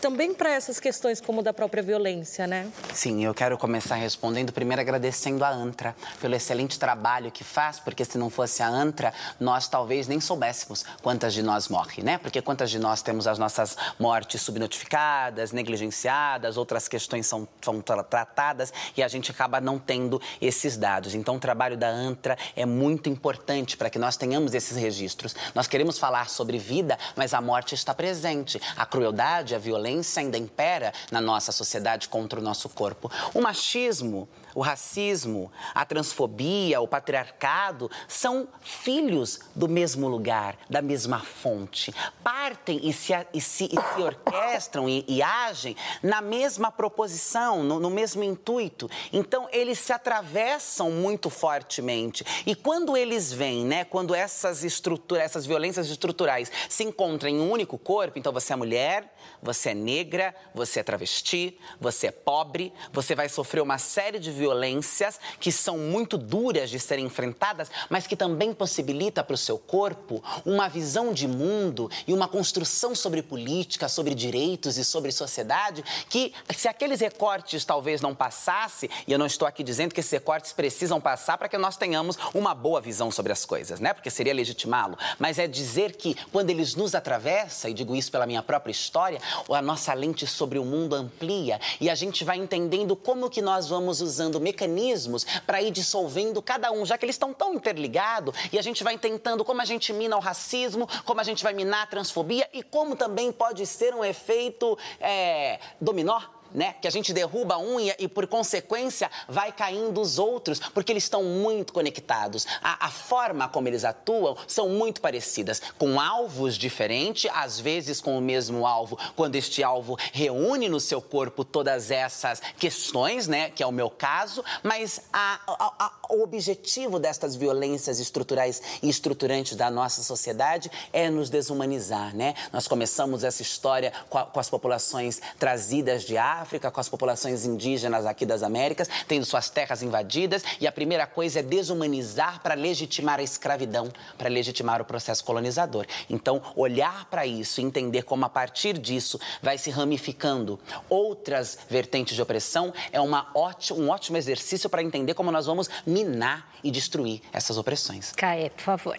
também 0.01 0.33
para 0.33 0.49
essas 0.49 0.79
questões 0.79 1.21
como 1.21 1.43
da 1.43 1.53
própria 1.53 1.83
violência, 1.83 2.47
né? 2.47 2.67
Sim, 2.91 3.23
eu 3.23 3.35
quero 3.35 3.55
começar 3.55 3.95
respondendo 3.95 4.51
primeiro 4.51 4.81
agradecendo 4.81 5.45
a 5.45 5.49
ANTRA 5.49 5.95
pelo 6.19 6.35
excelente 6.35 6.79
trabalho 6.79 7.31
que 7.31 7.43
faz, 7.43 7.79
porque 7.79 8.03
se 8.03 8.17
não 8.17 8.27
fosse 8.27 8.63
a 8.63 8.67
ANTRA, 8.67 9.13
nós 9.39 9.67
talvez 9.67 10.07
nem 10.07 10.19
soubéssemos 10.19 10.83
quantas 11.03 11.35
de 11.35 11.43
nós 11.43 11.69
morrem, 11.69 12.03
né? 12.03 12.17
Porque 12.17 12.41
quantas 12.41 12.71
de 12.71 12.79
nós 12.79 13.03
temos 13.03 13.27
as 13.27 13.37
nossas 13.37 13.77
mortes 13.99 14.41
subnotificadas, 14.41 15.51
negligenciadas, 15.51 16.57
outras 16.57 16.87
questões 16.87 17.27
são, 17.27 17.47
são 17.61 17.79
tratadas 17.79 18.73
e 18.97 19.03
a 19.03 19.07
gente 19.07 19.29
acaba 19.29 19.61
não 19.61 19.77
tendo 19.77 20.19
esses 20.41 20.77
dados. 20.77 21.13
Então, 21.13 21.35
o 21.35 21.39
trabalho 21.39 21.77
da 21.77 21.89
ANTRA 21.89 22.35
é 22.55 22.65
muito 22.65 23.07
importante 23.07 23.77
para 23.77 23.89
que 23.89 23.99
nós 23.99 24.17
tenhamos 24.17 24.55
esses 24.55 24.75
registros. 24.75 25.35
Nós 25.53 25.67
queremos 25.67 25.99
falar 25.99 26.27
sobre 26.27 26.57
vida, 26.57 26.97
mas 27.15 27.35
a 27.35 27.41
morte 27.41 27.75
está 27.75 27.93
presente. 27.93 28.59
A 28.75 28.83
crueldade, 28.83 29.53
a 29.53 29.59
violência 29.59 29.90
violência 29.91 30.21
ainda 30.21 30.37
impera 30.37 30.93
na 31.11 31.19
nossa 31.19 31.51
sociedade 31.51 32.07
contra 32.07 32.39
o 32.39 32.43
nosso 32.43 32.69
corpo. 32.69 33.11
O 33.33 33.41
machismo 33.41 34.27
o 34.55 34.61
racismo, 34.61 35.51
a 35.73 35.85
transfobia, 35.85 36.81
o 36.81 36.87
patriarcado 36.87 37.89
são 38.07 38.47
filhos 38.61 39.39
do 39.55 39.67
mesmo 39.67 40.07
lugar, 40.07 40.57
da 40.69 40.81
mesma 40.81 41.19
fonte. 41.19 41.93
Partem 42.23 42.79
e 42.83 42.93
se, 42.93 43.13
e 43.33 43.41
se, 43.41 43.65
e 43.65 43.69
se 43.69 44.01
orquestram 44.01 44.87
e, 44.87 45.05
e, 45.07 45.21
agem 45.21 45.75
na 46.01 46.21
mesma 46.21 46.71
proposição, 46.71 47.63
no, 47.63 47.79
no 47.79 47.89
mesmo 47.89 48.23
intuito. 48.23 48.89
Então, 49.11 49.47
eles 49.51 49.79
se 49.79 49.93
atravessam 49.93 50.91
muito 50.91 51.29
fortemente. 51.29 52.25
E 52.45 52.55
quando 52.55 52.95
eles 52.97 53.31
vêm, 53.31 53.65
né, 53.65 53.83
quando 53.85 54.13
essas 54.13 54.63
estruturas, 54.63 55.23
essas 55.23 55.45
violências 55.45 55.89
estruturais 55.89 56.51
se 56.69 56.83
encontram 56.83 57.29
em 57.29 57.39
um 57.39 57.51
único 57.51 57.77
corpo, 57.77 58.17
então 58.17 58.33
você 58.33 58.53
é 58.53 58.55
mulher, 58.55 59.13
você 59.41 59.69
é 59.69 59.73
negra, 59.73 60.35
você 60.53 60.79
é 60.79 60.83
travesti, 60.83 61.57
você 61.79 62.07
é 62.07 62.11
pobre, 62.11 62.73
você 62.91 63.15
vai 63.15 63.29
sofrer 63.29 63.61
uma 63.61 63.77
série 63.77 64.19
de 64.19 64.31
violências 64.41 65.19
que 65.39 65.51
são 65.51 65.77
muito 65.77 66.17
duras 66.17 66.71
de 66.71 66.79
serem 66.79 67.05
enfrentadas, 67.05 67.69
mas 67.89 68.07
que 68.07 68.15
também 68.15 68.53
possibilita 68.53 69.23
para 69.23 69.35
o 69.35 69.37
seu 69.37 69.57
corpo 69.57 70.23
uma 70.43 70.67
visão 70.67 71.13
de 71.13 71.27
mundo 71.27 71.91
e 72.07 72.13
uma 72.13 72.27
construção 72.27 72.95
sobre 72.95 73.21
política, 73.21 73.87
sobre 73.87 74.15
direitos 74.15 74.77
e 74.77 74.83
sobre 74.83 75.11
sociedade 75.11 75.83
que, 76.09 76.33
se 76.55 76.67
aqueles 76.67 76.99
recortes 77.01 77.63
talvez 77.63 78.01
não 78.01 78.15
passasse, 78.15 78.89
e 79.07 79.11
eu 79.11 79.19
não 79.19 79.27
estou 79.27 79.47
aqui 79.47 79.63
dizendo 79.63 79.93
que 79.93 79.99
esses 79.99 80.11
recortes 80.11 80.51
precisam 80.53 80.99
passar 80.99 81.37
para 81.37 81.47
que 81.47 81.57
nós 81.57 81.77
tenhamos 81.77 82.17
uma 82.33 82.55
boa 82.55 82.81
visão 82.81 83.11
sobre 83.11 83.31
as 83.31 83.45
coisas, 83.45 83.79
né? 83.79 83.93
Porque 83.93 84.09
seria 84.09 84.33
legitimá-lo, 84.33 84.97
mas 85.19 85.37
é 85.37 85.47
dizer 85.47 85.95
que 85.95 86.15
quando 86.31 86.49
eles 86.49 86.73
nos 86.73 86.95
atravessam, 86.95 87.69
e 87.69 87.73
digo 87.75 87.95
isso 87.95 88.11
pela 88.11 88.25
minha 88.25 88.41
própria 88.41 88.71
história, 88.71 89.21
a 89.49 89.61
nossa 89.61 89.93
lente 89.93 90.25
sobre 90.25 90.57
o 90.57 90.65
mundo 90.65 90.95
amplia 90.95 91.59
e 91.79 91.89
a 91.89 91.95
gente 91.95 92.23
vai 92.23 92.37
entendendo 92.37 92.95
como 92.95 93.29
que 93.29 93.41
nós 93.41 93.67
vamos 93.67 94.01
usando 94.01 94.30
mecanismos 94.39 95.25
para 95.45 95.61
ir 95.61 95.71
dissolvendo 95.71 96.41
cada 96.41 96.71
um, 96.71 96.85
já 96.85 96.97
que 96.97 97.05
eles 97.05 97.15
estão 97.15 97.33
tão 97.33 97.53
interligados, 97.53 98.33
e 98.51 98.59
a 98.59 98.61
gente 98.61 98.83
vai 98.83 98.97
tentando 98.97 99.43
como 99.43 99.61
a 99.61 99.65
gente 99.65 99.91
mina 99.93 100.15
o 100.15 100.19
racismo, 100.19 100.87
como 101.05 101.19
a 101.19 101.23
gente 101.23 101.43
vai 101.43 101.53
minar 101.53 101.83
a 101.83 101.87
transfobia 101.87 102.47
e 102.53 102.63
como 102.63 102.95
também 102.95 103.31
pode 103.31 103.65
ser 103.65 103.93
um 103.93 104.03
efeito 104.03 104.77
é, 104.99 105.59
dominó 105.79 106.21
né? 106.53 106.75
Que 106.81 106.87
a 106.87 106.91
gente 106.91 107.13
derruba 107.13 107.55
a 107.55 107.59
unha 107.59 107.95
e, 107.99 108.07
por 108.07 108.27
consequência, 108.27 109.09
vai 109.27 109.51
caindo 109.51 109.99
os 110.01 110.19
outros, 110.19 110.59
porque 110.59 110.91
eles 110.91 111.03
estão 111.03 111.23
muito 111.23 111.73
conectados. 111.73 112.45
A, 112.61 112.87
a, 112.87 112.89
forma 112.89 113.47
como 113.47 113.67
eles 113.67 113.83
atuam 113.83 114.37
são 114.47 114.69
muito 114.69 115.01
parecidas, 115.01 115.61
com 115.77 115.99
alvos 115.99 116.55
diferentes, 116.55 117.29
às 117.33 117.59
vezes 117.59 118.01
com 118.01 118.17
o 118.17 118.21
mesmo 118.21 118.65
alvo, 118.65 118.97
quando 119.15 119.35
este 119.35 119.63
alvo 119.63 119.97
reúne 120.11 120.69
no 120.69 120.79
seu 120.79 121.01
corpo 121.01 121.43
todas 121.43 121.91
essas 121.91 122.41
questões, 122.57 123.27
né? 123.27 123.49
Que 123.49 123.63
é 123.63 123.67
o 123.67 123.71
meu 123.71 123.89
caso, 123.89 124.43
mas 124.63 125.01
a, 125.11 125.39
a, 125.47 125.91
o 126.09 126.23
objetivo 126.23 126.99
destas 126.99 127.35
violências 127.35 127.99
estruturais 127.99 128.61
e 128.81 128.89
estruturantes 128.89 129.55
da 129.55 129.69
nossa 129.71 130.03
sociedade 130.03 130.71
é 130.91 131.09
nos 131.09 131.29
desumanizar, 131.29 132.15
né? 132.15 132.35
Nós 132.51 132.67
começamos 132.67 133.23
essa 133.23 133.41
história 133.41 133.93
com, 134.09 134.19
com 134.25 134.39
as 134.39 134.49
populações 134.49 135.21
trazidas 135.39 136.03
de 136.03 136.17
África, 136.17 136.40
África, 136.41 136.71
com 136.71 136.79
as 136.79 136.89
populações 136.89 137.45
indígenas 137.45 138.05
aqui 138.05 138.25
das 138.25 138.43
Américas, 138.43 138.89
tendo 139.07 139.25
suas 139.25 139.49
terras 139.49 139.83
invadidas, 139.83 140.43
e 140.59 140.67
a 140.67 140.71
primeira 140.71 141.05
coisa 141.05 141.39
é 141.39 141.43
desumanizar 141.43 142.41
para 142.41 142.55
legitimar 142.55 143.19
a 143.19 143.23
escravidão, 143.23 143.89
para 144.17 144.29
legitimar 144.29 144.81
o 144.81 144.85
processo 144.85 145.23
colonizador. 145.23 145.85
Então, 146.09 146.41
olhar 146.55 147.05
para 147.05 147.25
isso 147.25 147.61
e 147.61 147.63
entender 147.63 148.03
como 148.03 148.25
a 148.25 148.29
partir 148.29 148.77
disso 148.77 149.19
vai 149.41 149.57
se 149.57 149.69
ramificando 149.69 150.59
outras 150.89 151.57
vertentes 151.69 152.15
de 152.15 152.21
opressão 152.21 152.73
é 152.91 152.99
uma 152.99 153.29
ótimo, 153.35 153.79
um 153.81 153.89
ótimo 153.89 154.17
exercício 154.17 154.69
para 154.69 154.83
entender 154.83 155.13
como 155.13 155.31
nós 155.31 155.45
vamos 155.45 155.69
minar 155.85 156.51
e 156.63 156.71
destruir 156.71 157.21
essas 157.31 157.57
opressões. 157.57 158.11
Caê, 158.13 158.49
por 158.49 158.63
favor. 158.63 158.97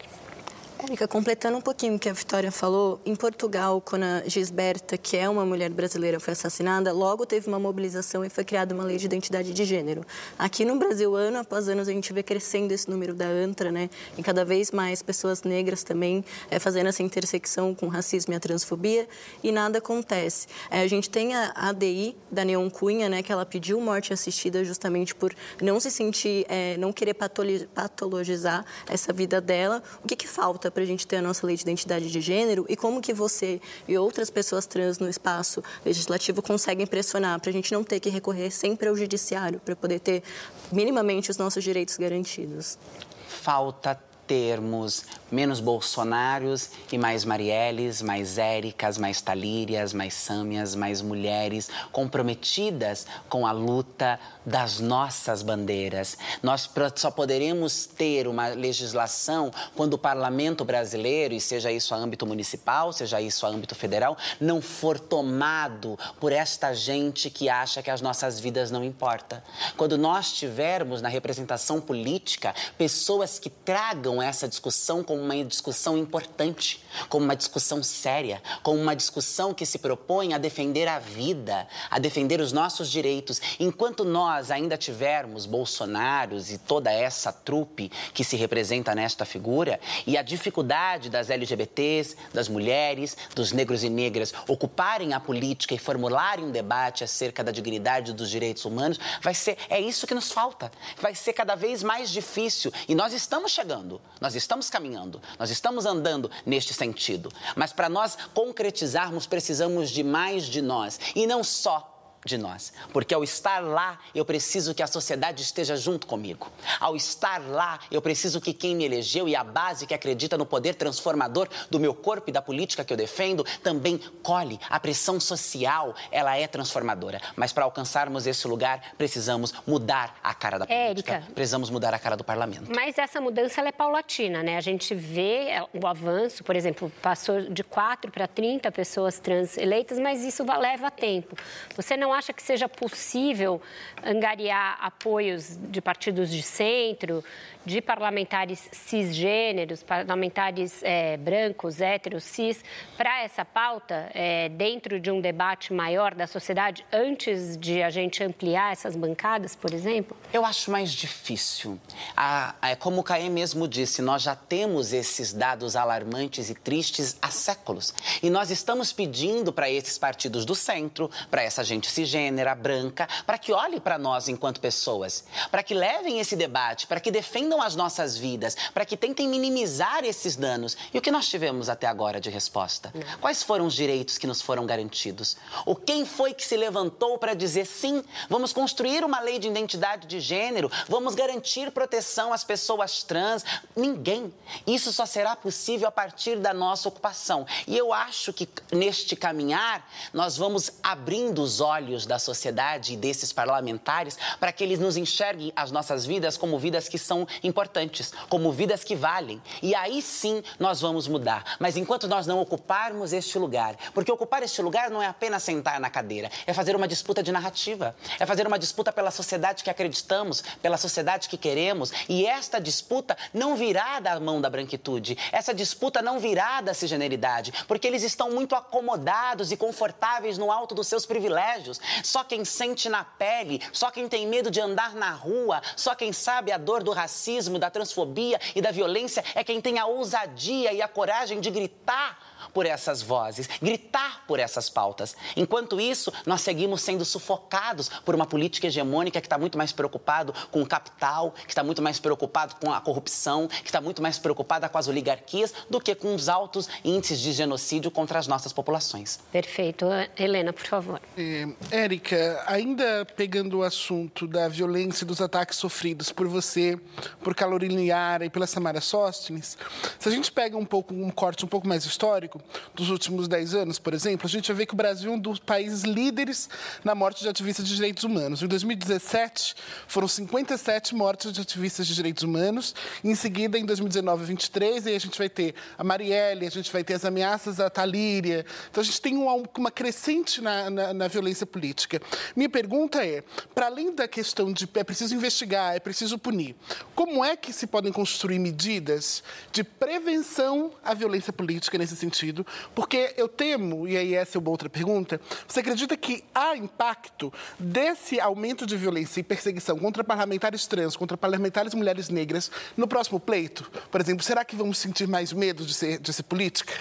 Érica, 0.85 1.07
completando 1.07 1.57
um 1.57 1.61
pouquinho 1.61 1.95
o 1.95 1.99
que 1.99 2.09
a 2.09 2.13
Vitória 2.13 2.51
falou, 2.51 3.01
em 3.07 3.15
Portugal, 3.15 3.81
quando 3.81 4.03
a 4.03 4.29
Gisberta, 4.29 4.99
que 4.99 5.17
é 5.17 5.29
uma 5.29 5.47
mulher 5.47 5.71
brasileira, 5.71 6.19
foi 6.19 6.33
assassinada, 6.33 6.93
logo 6.93 7.25
teve 7.25 7.47
uma 7.47 7.59
mobilização 7.59 8.25
e 8.25 8.29
foi 8.29 8.43
criada 8.43 8.75
uma 8.75 8.83
lei 8.83 8.97
de 8.97 9.07
identidade 9.07 9.55
de 9.55 9.65
gênero. 9.65 10.05
Aqui 10.37 10.65
no 10.65 10.75
Brasil, 10.75 11.15
ano 11.15 11.39
após 11.39 11.69
ano, 11.69 11.83
a 11.83 11.85
gente 11.85 12.13
vê 12.13 12.21
crescendo 12.25 12.73
esse 12.73 12.91
número 12.91 13.15
da 13.15 13.27
ANTRA, 13.27 13.71
né? 13.71 13.89
E 14.19 14.25
cada 14.25 14.45
vez 14.45 14.73
mais 14.73 15.03
pessoas 15.03 15.45
negras 15.45 15.85
também 15.85 16.25
é, 16.51 16.59
fazendo 16.59 16.89
essa 16.89 17.03
intersecção 17.03 17.77
com 17.77 17.87
o 17.87 17.89
racismo 17.89 18.33
e 18.33 18.37
a 18.37 18.41
transfobia, 18.41 19.09
e 19.41 19.53
nada 19.53 19.79
acontece. 19.79 20.49
É, 20.69 20.81
a 20.81 20.89
gente 20.89 21.09
tem 21.09 21.33
a 21.37 21.53
ADI 21.55 22.17
da 22.29 22.45
Neon 22.45 22.69
Cunha, 22.69 23.09
né? 23.09 23.23
Que 23.23 23.31
ela 23.31 23.47
pediu 23.47 23.81
morte 23.81 24.13
assistida 24.13 24.65
justamente 24.65 25.15
por 25.15 25.33
não 25.61 25.79
se 25.79 25.93
sentir, 25.93 26.45
é, 26.49 26.77
não 26.77 26.93
querer 26.93 27.15
patologizar 27.15 28.65
essa 28.89 29.13
vida 29.13 29.41
dela. 29.41 29.81
O 30.03 30.09
que, 30.09 30.17
que 30.17 30.27
falta? 30.27 30.72
Para 30.73 30.83
a 30.83 30.87
gente 30.87 31.07
ter 31.07 31.17
a 31.17 31.23
nossa 31.23 31.47
lei 31.47 31.57
de 31.57 31.63
identidade 31.63 32.11
de 32.11 32.21
gênero 32.21 32.67
e 32.69 32.77
como 32.77 33.01
que 33.01 33.13
você 33.13 33.61
e 33.87 33.97
outras 33.97 34.31
pessoas 34.31 34.67
trans 34.67 34.99
no 34.99 35.09
espaço 35.09 35.63
legislativo 35.85 36.43
conseguem 36.43 36.87
pressionar 36.87 37.41
para 37.41 37.51
a 37.51 37.53
gente 37.53 37.73
não 37.73 37.85
ter 37.85 38.01
que 38.01 38.11
recorrer 38.11 38.51
sempre 38.51 38.89
ao 38.89 38.97
judiciário 38.97 39.61
para 39.65 39.77
poder 39.77 40.01
ter 40.01 40.23
minimamente 40.71 41.31
os 41.31 41.37
nossos 41.37 41.63
direitos 41.63 41.97
garantidos. 41.97 42.79
Falta 43.27 43.99
termos 44.27 45.05
menos 45.31 45.61
Bolsonaros 45.61 46.71
e 46.91 46.97
mais 46.97 47.25
Marielles, 47.25 48.01
mais 48.01 48.39
Éricas, 48.39 48.97
mais 48.97 49.21
Talírias, 49.21 49.93
mais 49.93 50.15
Sâmias, 50.15 50.75
mais 50.75 51.03
mulheres 51.03 51.69
comprometidas 51.91 53.07
com 53.29 53.47
a 53.47 53.53
luta 53.53 54.19
das 54.45 54.81
nossas 54.81 55.43
bandeiras. 55.43 56.17
Nós 56.43 56.69
só 56.97 57.11
poderemos 57.11 57.87
ter 57.87 58.27
uma 58.27 58.49
legislação 58.49 59.51
quando 59.77 59.95
o 59.95 59.99
parlamento 59.99 60.65
brasileiro, 60.65 61.35
e 61.35 61.41
seja 61.41 61.71
isso 61.71 61.95
a 61.95 61.99
âmbito 61.99 62.27
municipal, 62.27 62.93
seja 62.93 63.21
isso 63.21 63.47
a 63.47 63.49
âmbito 63.49 63.75
federal, 63.75 64.17
não 64.41 64.61
for 64.61 64.99
tomado 64.99 65.99
por 66.21 66.33
esta 66.33 66.75
gente 66.75 67.31
que 67.31 67.49
acha 67.49 67.83
que 67.83 67.91
as 67.91 68.01
nossas 68.01 68.41
vidas 68.41 68.71
não 68.71 68.85
importam. 68.85 69.41
Quando 69.77 69.97
nós 69.97 70.33
tivermos 70.33 71.01
na 71.01 71.09
representação 71.09 71.81
política 71.81 72.55
pessoas 72.77 73.39
que 73.39 73.51
tragam 73.51 74.21
essa 74.21 74.49
discussão 74.49 75.03
como 75.03 75.21
uma 75.21 75.45
discussão 75.45 75.97
importante, 75.97 76.83
como 77.09 77.25
uma 77.25 77.37
discussão 77.37 77.83
séria, 77.83 78.43
como 78.63 78.81
uma 78.81 78.97
discussão 78.97 79.55
que 79.55 79.67
se 79.67 79.79
propõe 79.79 80.35
a 80.35 80.39
defender 80.39 80.89
a 80.89 80.99
vida, 80.99 81.67
a 81.91 81.99
defender 81.99 82.41
os 82.41 82.53
nossos 82.53 82.91
direitos, 82.91 83.41
enquanto 83.59 84.05
nós 84.05 84.32
nós 84.33 84.51
ainda 84.51 84.79
tivermos 84.79 85.45
Bolsonaros 85.45 86.51
e 86.51 86.57
toda 86.57 86.91
essa 86.91 87.31
trupe 87.31 87.93
que 88.15 88.25
se 88.25 88.35
representa 88.35 88.95
nesta 88.95 89.27
figura, 89.27 89.79
e 90.07 90.17
a 90.17 90.23
dificuldade 90.23 91.11
das 91.11 91.29
LGBTs, 91.29 92.17
das 92.33 92.49
mulheres, 92.49 93.15
dos 93.35 93.53
negros 93.53 93.85
e 93.85 93.91
negras 93.91 94.33
ocuparem 94.49 95.13
a 95.13 95.21
política 95.21 95.75
e 95.75 95.79
formularem 95.79 96.47
um 96.47 96.51
debate 96.51 97.05
acerca 97.05 97.45
da 97.45 97.53
dignidade 97.53 98.15
dos 98.15 98.31
direitos 98.31 98.65
humanos, 98.65 98.99
vai 99.21 99.35
ser 99.35 99.59
é 99.69 99.79
isso 99.79 100.07
que 100.07 100.15
nos 100.15 100.33
falta. 100.33 100.73
Vai 100.99 101.15
ser 101.15 101.35
cada 101.35 101.55
vez 101.55 101.83
mais 101.83 102.09
difícil 102.09 102.73
e 102.89 102.95
nós 102.95 103.13
estamos 103.13 103.53
chegando, 103.53 104.01
nós 104.19 104.35
estamos 104.35 104.71
caminhando, 104.71 105.21
nós 105.39 105.51
estamos 105.51 105.85
andando 105.85 106.31
neste 106.47 106.73
sentido. 106.73 107.31
Mas 107.55 107.71
para 107.71 107.91
nós 107.91 108.17
concretizarmos, 108.33 109.27
precisamos 109.27 109.91
de 109.91 110.03
mais 110.03 110.47
de 110.47 110.63
nós 110.63 110.99
e 111.15 111.27
não 111.27 111.45
só 111.45 111.92
de 112.25 112.39
nós. 112.39 112.73
Porque 112.93 113.15
ao 113.15 113.25
estar 113.25 113.61
lá, 113.61 113.99
eu 114.15 114.25
preciso 114.25 114.75
que 114.75 114.83
a 114.83 114.87
sociedade 114.87 115.43
esteja 115.43 115.77
junto 115.77 116.07
comigo. 116.07 116.51
Ao 116.79 116.95
estar 116.95 117.41
lá, 117.41 117.81
eu 117.91 118.01
preciso 118.01 118.41
que 118.41 118.53
quem 118.53 118.77
me 118.77 118.85
elegeu 118.85 119.29
e 119.29 119.35
a 119.35 119.43
base 119.43 119.87
que 119.87 119.95
acredita 119.95 120.39
no 120.39 120.47
poder 120.47 120.75
transformador 120.75 121.49
do 121.71 121.81
meu 121.81 121.95
corpo 121.95 122.31
e 122.31 122.33
da 122.33 122.41
política 122.41 122.85
que 122.85 122.93
eu 122.93 122.97
defendo 122.97 123.45
também 123.63 123.99
colhe. 124.23 124.59
A 124.71 124.79
pressão 124.79 125.19
social, 125.19 125.95
ela 126.11 126.37
é 126.37 126.47
transformadora. 126.47 127.21
Mas 127.37 127.53
para 127.53 127.65
alcançarmos 127.65 128.27
esse 128.27 128.47
lugar, 128.47 128.95
precisamos 128.97 129.53
mudar 129.67 130.19
a 130.23 130.35
cara 130.35 130.59
da 130.59 130.67
política. 130.67 131.15
Érica, 131.15 131.33
precisamos 131.35 131.71
mudar 131.71 131.93
a 131.95 131.99
cara 131.99 132.17
do 132.17 132.25
parlamento. 132.25 132.71
Mas 132.75 132.99
essa 132.99 133.21
mudança 133.21 133.61
é 133.61 133.73
paulatina, 133.73 134.43
né? 134.43 134.57
A 134.57 134.61
gente 134.61 134.95
vê 134.95 135.49
é, 135.49 135.67
o 135.73 135.87
avanço, 135.87 136.45
por 136.45 136.55
exemplo, 136.55 136.93
passou 137.01 137.43
de 137.43 137.65
4 137.65 138.11
para 138.11 138.27
30 138.27 138.71
pessoas 138.71 139.19
trans 139.19 139.57
eleitas, 139.57 139.99
mas 139.99 140.23
isso 140.23 140.45
leva 140.59 140.91
tempo. 140.91 141.37
Você 141.77 141.97
não 141.97 142.12
acha 142.13 142.33
que 142.33 142.43
seja 142.43 142.69
possível 142.69 143.61
angariar 144.05 144.77
apoios 144.81 145.57
de 145.57 145.81
partidos 145.81 146.31
de 146.31 146.43
centro, 146.43 147.25
de 147.65 147.81
parlamentares 147.81 148.69
cisgêneros, 148.73 149.83
parlamentares 149.83 150.83
é, 150.83 151.17
brancos, 151.17 151.81
héteros, 151.81 152.25
cis, 152.25 152.65
para 152.97 153.23
essa 153.23 153.45
pauta, 153.45 154.11
é, 154.15 154.49
dentro 154.49 154.99
de 154.99 155.11
um 155.11 155.21
debate 155.21 155.73
maior 155.73 156.15
da 156.15 156.27
sociedade, 156.27 156.85
antes 156.93 157.57
de 157.57 157.83
a 157.83 157.91
gente 157.91 158.23
ampliar 158.23 158.73
essas 158.73 158.97
bancadas, 158.97 159.55
por 159.55 159.73
exemplo? 159.73 160.17
Eu 160.33 160.45
acho 160.45 160.71
mais 160.71 160.93
difícil. 160.93 161.79
Ah, 162.17 162.55
é, 162.63 162.75
como 162.75 163.01
o 163.01 163.05
Caê 163.05 163.29
mesmo 163.29 163.69
disse, 163.69 164.03
nós 164.03 164.23
já 164.23 164.35
temos 164.35 164.93
esses 164.93 165.33
dados 165.33 165.77
alarmantes 165.77 166.51
e 166.51 166.55
tristes 166.55 167.17
há 167.23 167.31
séculos. 167.31 167.95
E 168.23 168.29
nós 168.29 168.51
estamos 168.51 168.93
pedindo 168.93 169.53
para 169.53 169.71
esses 169.71 169.99
partidos 169.99 170.45
do 170.45 170.55
centro, 170.55 171.11
para 171.31 171.43
essa 171.43 171.63
gente 171.63 171.89
cisgênera, 172.03 172.55
branca, 172.55 173.09
para 173.27 173.39
que 173.39 173.53
olhe 173.53 173.81
para 173.81 173.99
nós 173.99 174.29
enquanto 174.29 174.61
pessoas, 174.61 175.25
para 175.51 175.63
que 175.63 175.75
levem 175.75 176.19
esse 176.19 176.37
debate, 176.37 176.87
para 176.87 177.01
que 177.01 177.11
defendam 177.11 177.63
as 177.63 177.77
nossas 177.77 178.17
vidas, 178.17 178.57
para 178.75 178.85
que 178.85 178.97
tentem 178.97 179.29
minimizar 179.29 180.05
esses 180.05 180.37
danos. 180.37 180.77
E 180.93 180.99
o 180.99 181.03
que 181.03 181.11
nós 181.11 181.29
tivemos 181.29 181.69
até 181.69 181.87
agora 181.87 182.21
de 182.21 182.31
resposta? 182.31 182.93
Quais 183.21 183.43
foram 183.43 183.67
os 183.67 183.75
direitos 183.75 184.19
que 184.19 184.27
nos 184.27 184.43
foram 184.43 184.67
garantidos? 184.67 185.37
O 185.65 185.75
quem 185.75 186.05
foi 186.05 186.35
que 186.35 186.45
se 186.45 186.57
levantou 186.57 187.19
para 187.19 187.35
dizer 187.35 187.67
sim, 187.67 188.03
vamos 188.29 188.53
construir 188.53 189.05
uma 189.05 189.21
lei 189.21 189.39
de 189.39 189.49
identidade 189.49 190.07
de 190.07 190.21
gênero, 190.21 190.71
vamos 190.89 191.15
garantir 191.15 191.71
proteção 191.71 192.33
às 192.33 192.45
pessoas 192.45 193.03
trans? 193.03 193.45
Ninguém. 193.77 194.33
Isso 194.67 194.93
só 194.93 195.07
será 195.07 195.37
possível 195.37 195.89
a 195.89 195.93
partir 195.93 196.37
da 196.39 196.53
nossa 196.53 196.89
ocupação. 196.89 197.47
E 197.67 197.77
eu 197.77 197.93
acho 197.93 198.33
que 198.33 198.49
neste 198.73 199.15
caminhar 199.15 199.89
nós 200.13 200.37
vamos 200.37 200.73
abrindo 200.83 201.43
os 201.43 201.61
olhos 201.61 201.92
da 202.07 202.19
sociedade 202.19 202.95
e 202.95 202.97
desses 202.97 203.33
parlamentares 203.33 204.19
para 204.41 204.51
que 204.51 204.65
eles 204.65 204.79
nos 204.79 204.97
enxerguem 204.97 205.53
as 205.55 205.71
nossas 205.71 206.07
vidas 206.07 206.37
como 206.37 206.59
vidas 206.59 206.89
que 206.89 206.99
são 206.99 207.27
importantes, 207.43 208.13
como 208.29 208.51
vidas 208.51 208.83
que 208.83 208.97
valem. 208.97 209.41
E 209.63 209.75
aí 209.75 210.01
sim 210.01 210.43
nós 210.59 210.81
vamos 210.81 211.07
mudar. 211.07 211.57
Mas 211.61 211.77
enquanto 211.77 212.09
nós 212.09 212.27
não 212.27 212.41
ocuparmos 212.41 213.13
este 213.13 213.39
lugar, 213.39 213.77
porque 213.93 214.11
ocupar 214.11 214.43
este 214.43 214.63
lugar 214.63 214.91
não 214.91 215.03
é 215.03 215.07
apenas 215.07 215.43
sentar 215.43 215.79
na 215.79 215.91
cadeira, 215.91 216.31
é 216.47 216.53
fazer 216.53 216.75
uma 216.75 216.89
disputa 216.89 217.23
de 217.23 217.31
narrativa, 217.31 217.95
é 218.19 218.25
fazer 218.25 218.47
uma 218.47 218.59
disputa 218.59 218.93
pela 218.93 219.11
sociedade 219.11 219.63
que 219.63 219.71
acreditamos, 219.71 220.43
pela 220.63 220.77
sociedade 220.77 221.29
que 221.29 221.37
queremos. 221.37 221.93
E 222.09 222.27
esta 222.27 222.61
disputa 222.61 223.17
não 223.35 223.55
virá 223.57 224.01
da 224.01 224.19
mão 224.19 224.41
da 224.41 224.49
branquitude, 224.49 225.19
essa 225.31 225.53
disputa 225.53 226.01
não 226.01 226.19
virá 226.19 226.61
da 226.61 226.73
cisgeneridade, 226.73 227.53
porque 227.69 227.87
eles 227.87 228.03
estão 228.03 228.31
muito 228.31 228.55
acomodados 228.55 229.53
e 229.53 229.57
confortáveis 229.57 230.39
no 230.39 230.51
alto 230.51 230.75
dos 230.75 230.87
seus 230.87 231.05
privilégios. 231.05 231.81
Só 232.03 232.25
quem 232.25 232.45
sente 232.45 232.89
na 232.89 233.05
pele, 233.05 233.61
só 233.73 233.91
quem 233.91 234.09
tem 234.09 234.27
medo 234.27 234.51
de 234.51 234.61
andar 234.61 234.95
na 234.95 235.11
rua, 235.11 235.61
só 235.77 235.95
quem 235.95 236.13
sabe 236.13 236.53
a 236.53 236.59
dor 236.59 236.83
do 236.83 236.93
racismo 236.93 237.59
da 237.59 237.71
transfobia 237.71 238.41
e 238.55 238.61
da 238.61 238.71
violência 238.71 239.25
é 239.35 239.43
quem 239.45 239.61
tem 239.61 239.79
a 239.79 239.87
ousadia 239.87 240.73
e 240.73 240.81
a 240.81 240.89
coragem 240.89 241.41
de 241.41 241.51
gritar 241.51 242.32
por 242.53 242.67
essas 242.67 243.03
vozes, 243.03 243.49
gritar 243.61 244.25
por 244.27 244.39
essas 244.39 244.69
pautas. 244.69 245.17
Enquanto 245.37 245.81
isso, 245.81 246.13
nós 246.27 246.41
seguimos 246.41 246.83
sendo 246.83 247.05
sufocados 247.05 247.89
por 248.05 248.15
uma 248.15 248.27
política 248.27 248.67
hegemônica 248.67 249.21
que 249.21 249.27
está 249.27 249.39
muito 249.39 249.59
mais 249.59 249.73
preocupado 249.73 250.35
com 250.51 250.63
o 250.63 250.67
capital, 250.67 251.33
que 251.33 251.51
está 251.51 251.63
muito 251.63 251.83
mais 251.83 251.99
preocupado 251.99 252.57
com 252.57 252.73
a 252.73 252.81
corrupção, 252.81 253.49
que 253.49 253.69
está 253.69 253.81
muito 253.81 254.03
mais 254.03 254.19
preocupada 254.19 254.69
com 254.69 254.79
as 254.79 254.89
oligarquias 254.89 255.53
do 255.71 255.81
que 255.81 255.95
com 255.95 256.15
os 256.15 256.29
altos 256.29 256.69
índices 256.85 257.21
de 257.21 257.33
genocídio 257.33 257.91
contra 257.91 258.19
as 258.19 258.27
nossas 258.27 258.53
populações. 258.53 259.19
Perfeito. 259.31 259.87
Helena, 260.19 260.53
por 260.53 260.67
favor. 260.67 261.01
É, 261.17 261.47
Érica, 261.71 262.43
ainda 262.47 263.05
pegando 263.17 263.59
o 263.59 263.63
assunto 263.63 264.27
da 264.27 264.49
violência 264.49 265.05
e 265.05 265.07
dos 265.07 265.21
ataques 265.21 265.57
sofridos 265.57 266.13
por 266.13 266.27
você, 266.29 266.79
por 267.23 267.35
Carolina 267.35 267.81
Yara 267.81 268.25
e 268.27 268.31
pela 268.31 268.47
Samara 268.47 268.81
Sóstenes, 268.81 269.57
se 269.99 270.09
a 270.09 270.13
gente 270.13 270.31
pega 270.31 270.57
um 270.57 270.65
pouco 270.65 270.95
um 270.95 271.11
corte 271.11 271.45
um 271.45 271.49
pouco 271.49 271.67
mais 271.67 271.85
histórico 271.85 272.42
dos 272.75 272.91
últimos 272.91 273.29
10 273.29 273.55
anos, 273.55 273.79
por 273.79 273.95
exemplo, 273.95 274.27
a 274.27 274.31
gente 274.31 274.47
vai 274.49 274.57
ver 274.57 274.67
que 274.67 274.75
o 274.75 274.77
Brasil 274.77 275.11
é 275.11 275.15
um 275.15 275.19
dos 275.19 275.39
países 275.39 275.83
líderes 275.83 276.49
na 276.85 276.95
morte 276.95 277.23
de 277.23 277.29
ativistas 277.29 277.67
de 277.67 277.75
direitos 277.75 278.05
humanos. 278.05 278.43
Em 278.43 278.47
2017, 278.47 279.55
foram 279.87 280.09
57 280.09 280.95
mortes 280.95 281.33
de 281.33 281.41
ativistas 281.41 281.87
de 281.87 281.95
direitos 281.95 282.23
humanos. 282.23 282.75
Em 283.03 283.15
seguida, 283.15 283.59
em 283.59 283.65
2019, 283.65 284.25
23, 284.25 284.87
aí 284.87 284.97
a 284.97 285.01
gente 285.01 285.19
vai 285.19 285.29
ter 285.29 285.55
a 285.77 285.85
Marielle, 285.85 286.47
a 286.47 286.51
gente 286.51 286.73
vai 286.73 286.83
ter 286.83 286.95
as 286.95 287.05
ameaças 287.05 287.61
à 287.61 287.69
Talíria. 287.69 288.45
Então, 288.71 288.81
a 288.81 288.85
gente 288.85 289.01
tem 289.01 289.17
uma, 289.17 289.43
uma 289.57 289.71
crescente 289.71 290.41
na, 290.41 290.71
na, 290.71 290.95
na 290.95 291.09
violência 291.09 291.47
política. 291.47 292.01
Minha 292.35 292.49
pergunta 292.49 293.05
é, 293.05 293.23
para 293.55 293.67
além 293.67 293.95
da 293.95 294.09
questão 294.09 294.53
de 294.53 294.69
é 294.75 294.85
preciso 294.85 295.15
investigar, 295.15 295.75
é 295.77 295.81
preciso 295.81 296.19
punir, 296.19 296.57
como 296.95 297.25
é 297.25 297.37
que 297.37 297.53
se 297.53 297.67
podem 297.67 297.93
construir 297.93 298.39
medidas 298.39 299.23
de 299.51 299.63
prevenção 299.63 300.73
à 300.83 300.95
violência 300.95 301.33
política 301.33 301.77
nesse 301.77 301.97
sentido? 301.97 302.32
Porque 302.75 303.15
eu 303.17 303.29
temo, 303.29 303.87
e 303.87 303.97
aí 303.97 304.15
essa 304.15 304.39
é 304.39 304.41
uma 304.41 304.51
outra 304.51 304.69
pergunta, 304.69 305.21
você 305.47 305.61
acredita 305.61 305.97
que 305.97 306.25
há 306.35 306.57
impacto 306.57 307.33
desse 307.59 308.19
aumento 308.21 308.67
de 308.67 308.77
violência 308.77 309.21
e 309.21 309.23
perseguição 309.23 309.79
contra 309.79 310.03
parlamentares 310.03 310.67
trans, 310.67 310.97
contra 310.97 311.17
parlamentares 311.17 311.75
mulheres 311.75 312.09
negras 312.09 312.51
no 312.77 312.89
próximo 312.89 313.21
pleito? 313.21 313.71
Por 313.91 314.01
exemplo, 314.01 314.23
será 314.23 314.45
que 314.45 314.57
vamos 314.57 314.79
sentir 314.79 315.07
mais 315.07 315.33
medo 315.33 315.65
de 315.65 315.75
ser, 315.75 315.99
de 315.99 316.13
ser 316.13 316.23
política? 316.23 316.73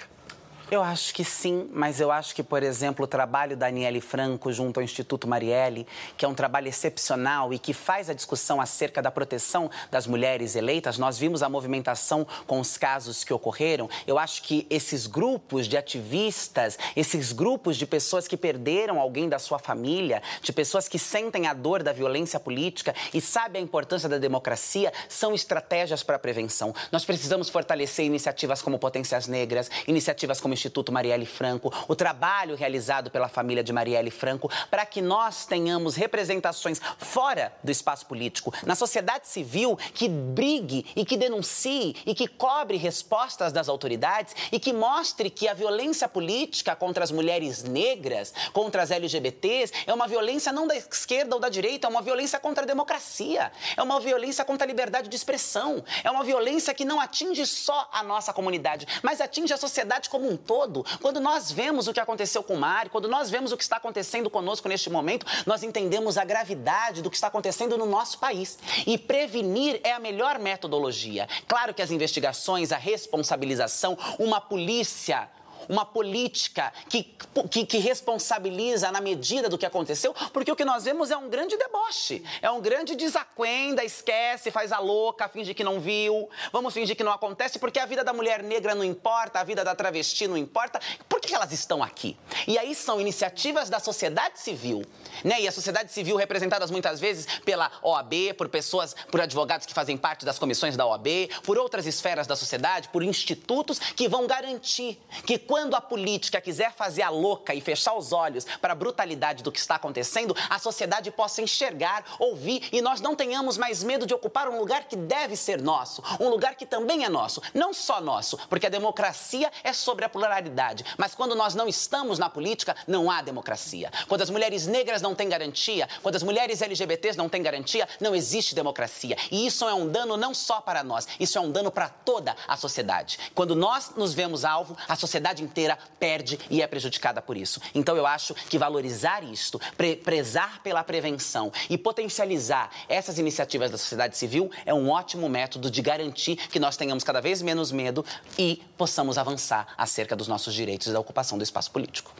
Eu 0.71 0.81
acho 0.81 1.13
que 1.13 1.25
sim, 1.25 1.69
mas 1.73 1.99
eu 1.99 2.09
acho 2.13 2.33
que, 2.33 2.41
por 2.41 2.63
exemplo, 2.63 3.03
o 3.03 3.07
trabalho 3.07 3.57
da 3.57 3.67
Aniele 3.67 3.99
Franco 3.99 4.53
junto 4.53 4.79
ao 4.79 4.83
Instituto 4.85 5.27
Marielle, 5.27 5.85
que 6.15 6.23
é 6.23 6.27
um 6.29 6.33
trabalho 6.33 6.69
excepcional 6.69 7.53
e 7.53 7.59
que 7.59 7.73
faz 7.73 8.09
a 8.09 8.13
discussão 8.13 8.61
acerca 8.61 9.01
da 9.01 9.11
proteção 9.11 9.69
das 9.91 10.07
mulheres 10.07 10.55
eleitas, 10.55 10.97
nós 10.97 11.17
vimos 11.17 11.43
a 11.43 11.49
movimentação 11.49 12.25
com 12.47 12.57
os 12.57 12.77
casos 12.77 13.25
que 13.25 13.33
ocorreram. 13.33 13.89
Eu 14.07 14.17
acho 14.17 14.43
que 14.43 14.65
esses 14.69 15.07
grupos 15.07 15.67
de 15.67 15.75
ativistas, 15.75 16.79
esses 16.95 17.33
grupos 17.33 17.75
de 17.75 17.85
pessoas 17.85 18.25
que 18.25 18.37
perderam 18.37 18.97
alguém 18.97 19.27
da 19.27 19.39
sua 19.39 19.59
família, 19.59 20.23
de 20.41 20.53
pessoas 20.53 20.87
que 20.87 20.97
sentem 20.97 21.47
a 21.47 21.53
dor 21.53 21.83
da 21.83 21.91
violência 21.91 22.39
política 22.39 22.95
e 23.13 23.19
sabem 23.19 23.61
a 23.61 23.65
importância 23.65 24.07
da 24.07 24.17
democracia, 24.17 24.93
são 25.09 25.35
estratégias 25.35 26.01
para 26.01 26.15
a 26.15 26.19
prevenção. 26.19 26.73
Nós 26.93 27.03
precisamos 27.03 27.49
fortalecer 27.49 28.05
iniciativas 28.05 28.61
como 28.61 28.79
Potências 28.79 29.27
Negras, 29.27 29.69
iniciativas 29.85 30.39
como 30.39 30.60
Instituto 30.61 30.91
Marielle 30.91 31.25
Franco, 31.25 31.73
o 31.87 31.95
trabalho 31.95 32.55
realizado 32.55 33.09
pela 33.09 33.27
família 33.27 33.63
de 33.63 33.73
Marielle 33.73 34.11
Franco, 34.11 34.49
para 34.69 34.85
que 34.85 35.01
nós 35.01 35.45
tenhamos 35.45 35.95
representações 35.95 36.79
fora 36.99 37.51
do 37.63 37.71
espaço 37.71 38.05
político, 38.05 38.53
na 38.63 38.75
sociedade 38.75 39.27
civil, 39.27 39.75
que 39.93 40.07
brigue 40.07 40.85
e 40.95 41.03
que 41.03 41.17
denuncie 41.17 41.95
e 42.05 42.13
que 42.13 42.27
cobre 42.27 42.77
respostas 42.77 43.51
das 43.51 43.67
autoridades 43.67 44.35
e 44.51 44.59
que 44.59 44.71
mostre 44.71 45.29
que 45.31 45.47
a 45.47 45.53
violência 45.53 46.07
política 46.07 46.75
contra 46.75 47.03
as 47.03 47.11
mulheres 47.11 47.63
negras, 47.63 48.33
contra 48.53 48.83
as 48.83 48.91
LGBTs, 48.91 49.73
é 49.87 49.93
uma 49.93 50.07
violência 50.07 50.51
não 50.51 50.67
da 50.67 50.75
esquerda 50.75 51.35
ou 51.35 51.41
da 51.41 51.49
direita, 51.49 51.87
é 51.87 51.89
uma 51.89 52.01
violência 52.01 52.39
contra 52.39 52.63
a 52.63 52.67
democracia, 52.67 53.51
é 53.75 53.81
uma 53.81 53.99
violência 53.99 54.45
contra 54.45 54.65
a 54.65 54.67
liberdade 54.67 55.09
de 55.09 55.15
expressão, 55.15 55.83
é 56.03 56.11
uma 56.11 56.23
violência 56.23 56.73
que 56.73 56.85
não 56.85 56.99
atinge 56.99 57.47
só 57.47 57.89
a 57.91 58.03
nossa 58.03 58.31
comunidade, 58.31 58.87
mas 59.01 59.19
atinge 59.19 59.53
a 59.53 59.57
sociedade 59.57 60.09
como 60.09 60.29
um 60.29 60.37
todo 60.37 60.50
todo. 60.51 60.85
Quando 61.01 61.21
nós 61.21 61.49
vemos 61.49 61.87
o 61.87 61.93
que 61.93 61.99
aconteceu 62.01 62.43
com 62.43 62.55
o 62.55 62.59
Mari, 62.59 62.89
quando 62.89 63.07
nós 63.07 63.29
vemos 63.29 63.53
o 63.53 63.57
que 63.57 63.63
está 63.63 63.77
acontecendo 63.77 64.29
conosco 64.29 64.67
neste 64.67 64.89
momento, 64.89 65.25
nós 65.45 65.63
entendemos 65.63 66.17
a 66.17 66.25
gravidade 66.25 67.01
do 67.01 67.09
que 67.09 67.15
está 67.15 67.27
acontecendo 67.27 67.77
no 67.77 67.85
nosso 67.85 68.19
país. 68.19 68.59
E 68.85 68.97
prevenir 68.97 69.79
é 69.81 69.93
a 69.93 69.99
melhor 69.99 70.39
metodologia. 70.39 71.25
Claro 71.47 71.73
que 71.73 71.81
as 71.81 71.89
investigações, 71.89 72.73
a 72.73 72.77
responsabilização, 72.77 73.97
uma 74.19 74.41
polícia 74.41 75.29
uma 75.69 75.85
política 75.85 76.71
que, 76.89 77.03
que, 77.49 77.65
que, 77.65 77.77
responsabiliza 77.77 78.91
na 78.91 79.01
medida 79.01 79.49
do 79.49 79.57
que 79.57 79.65
aconteceu, 79.65 80.13
porque 80.33 80.51
o 80.51 80.55
que 80.55 80.65
nós 80.65 80.83
vemos 80.83 81.11
é 81.11 81.17
um 81.17 81.29
grande 81.29 81.57
deboche, 81.57 82.23
é 82.41 82.49
um 82.49 82.61
grande 82.61 82.95
desacuenda, 82.95 83.83
esquece, 83.83 84.51
faz 84.51 84.71
a 84.71 84.79
louca, 84.79 85.27
finge 85.27 85.53
que 85.53 85.63
não 85.63 85.79
viu, 85.79 86.29
vamos 86.51 86.73
fingir 86.73 86.95
que 86.95 87.03
não 87.03 87.11
acontece, 87.11 87.59
porque 87.59 87.79
a 87.79 87.85
vida 87.85 88.03
da 88.03 88.13
mulher 88.13 88.43
negra 88.43 88.75
não 88.75 88.83
importa, 88.83 89.39
a 89.39 89.43
vida 89.43 89.63
da 89.63 89.75
travesti 89.75 90.27
não 90.27 90.37
importa, 90.37 90.79
por 91.07 91.19
que 91.19 91.33
elas 91.33 91.51
estão 91.51 91.83
aqui? 91.83 92.17
E 92.47 92.57
aí 92.57 92.75
são 92.75 92.99
iniciativas 92.99 93.69
da 93.69 93.79
sociedade 93.79 94.39
civil, 94.39 94.83
né? 95.23 95.41
E 95.41 95.47
a 95.47 95.51
sociedade 95.51 95.91
civil 95.91 96.15
representadas 96.15 96.71
muitas 96.71 96.99
vezes 96.99 97.25
pela 97.45 97.71
OAB, 97.81 98.33
por 98.37 98.49
pessoas, 98.49 98.95
por 99.09 99.21
advogados 99.21 99.65
que 99.65 99.73
fazem 99.73 99.97
parte 99.97 100.25
das 100.25 100.37
comissões 100.37 100.75
da 100.75 100.85
OAB, 100.85 101.29
por 101.43 101.57
outras 101.57 101.85
esferas 101.85 102.27
da 102.27 102.35
sociedade, 102.35 102.89
por 102.89 103.03
institutos 103.03 103.79
que 103.79 104.07
vão 104.07 104.27
garantir 104.27 104.99
que 105.25 105.37
quando 105.51 105.75
a 105.75 105.81
política 105.81 106.39
quiser 106.39 106.71
fazer 106.71 107.01
a 107.01 107.09
louca 107.09 107.53
e 107.53 107.59
fechar 107.59 107.93
os 107.93 108.13
olhos 108.13 108.45
para 108.61 108.71
a 108.71 108.75
brutalidade 108.75 109.43
do 109.43 109.51
que 109.51 109.59
está 109.59 109.75
acontecendo, 109.75 110.33
a 110.49 110.57
sociedade 110.57 111.11
possa 111.11 111.41
enxergar, 111.41 112.05
ouvir 112.19 112.69
e 112.71 112.81
nós 112.81 113.01
não 113.01 113.17
tenhamos 113.17 113.57
mais 113.57 113.83
medo 113.83 114.05
de 114.05 114.13
ocupar 114.13 114.47
um 114.47 114.57
lugar 114.57 114.85
que 114.85 114.95
deve 114.95 115.35
ser 115.35 115.61
nosso, 115.61 116.01
um 116.21 116.29
lugar 116.29 116.55
que 116.55 116.65
também 116.65 117.03
é 117.03 117.09
nosso, 117.09 117.41
não 117.53 117.73
só 117.73 117.99
nosso, 117.99 118.37
porque 118.47 118.65
a 118.65 118.69
democracia 118.69 119.51
é 119.61 119.73
sobre 119.73 120.05
a 120.05 120.09
pluralidade, 120.09 120.85
mas 120.97 121.13
quando 121.13 121.35
nós 121.35 121.53
não 121.53 121.67
estamos 121.67 122.17
na 122.17 122.29
política, 122.29 122.73
não 122.87 123.11
há 123.11 123.21
democracia. 123.21 123.91
Quando 124.07 124.21
as 124.21 124.29
mulheres 124.29 124.67
negras 124.67 125.01
não 125.01 125.13
têm 125.13 125.27
garantia, 125.27 125.85
quando 126.01 126.15
as 126.15 126.23
mulheres 126.23 126.61
LGBTs 126.61 127.17
não 127.17 127.27
têm 127.27 127.43
garantia, 127.43 127.89
não 127.99 128.15
existe 128.15 128.55
democracia. 128.55 129.17
E 129.29 129.45
isso 129.45 129.67
é 129.67 129.73
um 129.73 129.89
dano 129.89 130.15
não 130.15 130.33
só 130.33 130.61
para 130.61 130.81
nós, 130.81 131.09
isso 131.19 131.37
é 131.37 131.41
um 131.41 131.51
dano 131.51 131.69
para 131.69 131.89
toda 131.89 132.37
a 132.47 132.55
sociedade. 132.55 133.19
Quando 133.35 133.53
nós 133.53 133.91
nos 133.97 134.13
vemos 134.13 134.45
alvo, 134.45 134.77
a 134.87 134.95
sociedade 134.95 135.40
sociedade 135.41 135.43
inteira 135.43 135.77
perde 135.99 136.39
e 136.49 136.61
é 136.61 136.67
prejudicada 136.67 137.21
por 137.21 137.35
isso. 137.35 137.59
Então 137.73 137.95
eu 137.95 138.05
acho 138.05 138.33
que 138.33 138.57
valorizar 138.57 139.23
isto, 139.23 139.59
pre 139.75 139.95
prezar 139.95 140.61
pela 140.61 140.83
prevenção 140.83 141.51
e 141.69 141.77
potencializar 141.77 142.69
essas 142.87 143.17
iniciativas 143.17 143.71
da 143.71 143.77
sociedade 143.77 144.17
civil 144.17 144.51
é 144.65 144.73
um 144.73 144.89
ótimo 144.89 145.27
método 145.27 145.69
de 145.69 145.81
garantir 145.81 146.35
que 146.35 146.59
nós 146.59 146.77
tenhamos 146.77 147.03
cada 147.03 147.21
vez 147.21 147.41
menos 147.41 147.71
medo 147.71 148.05
e 148.37 148.61
possamos 148.77 149.17
avançar 149.17 149.67
acerca 149.77 150.15
dos 150.15 150.27
nossos 150.27 150.53
direitos 150.53 150.87
e 150.87 150.93
da 150.93 150.99
ocupação 150.99 151.37
do 151.37 151.43
espaço 151.43 151.71
político. 151.71 152.11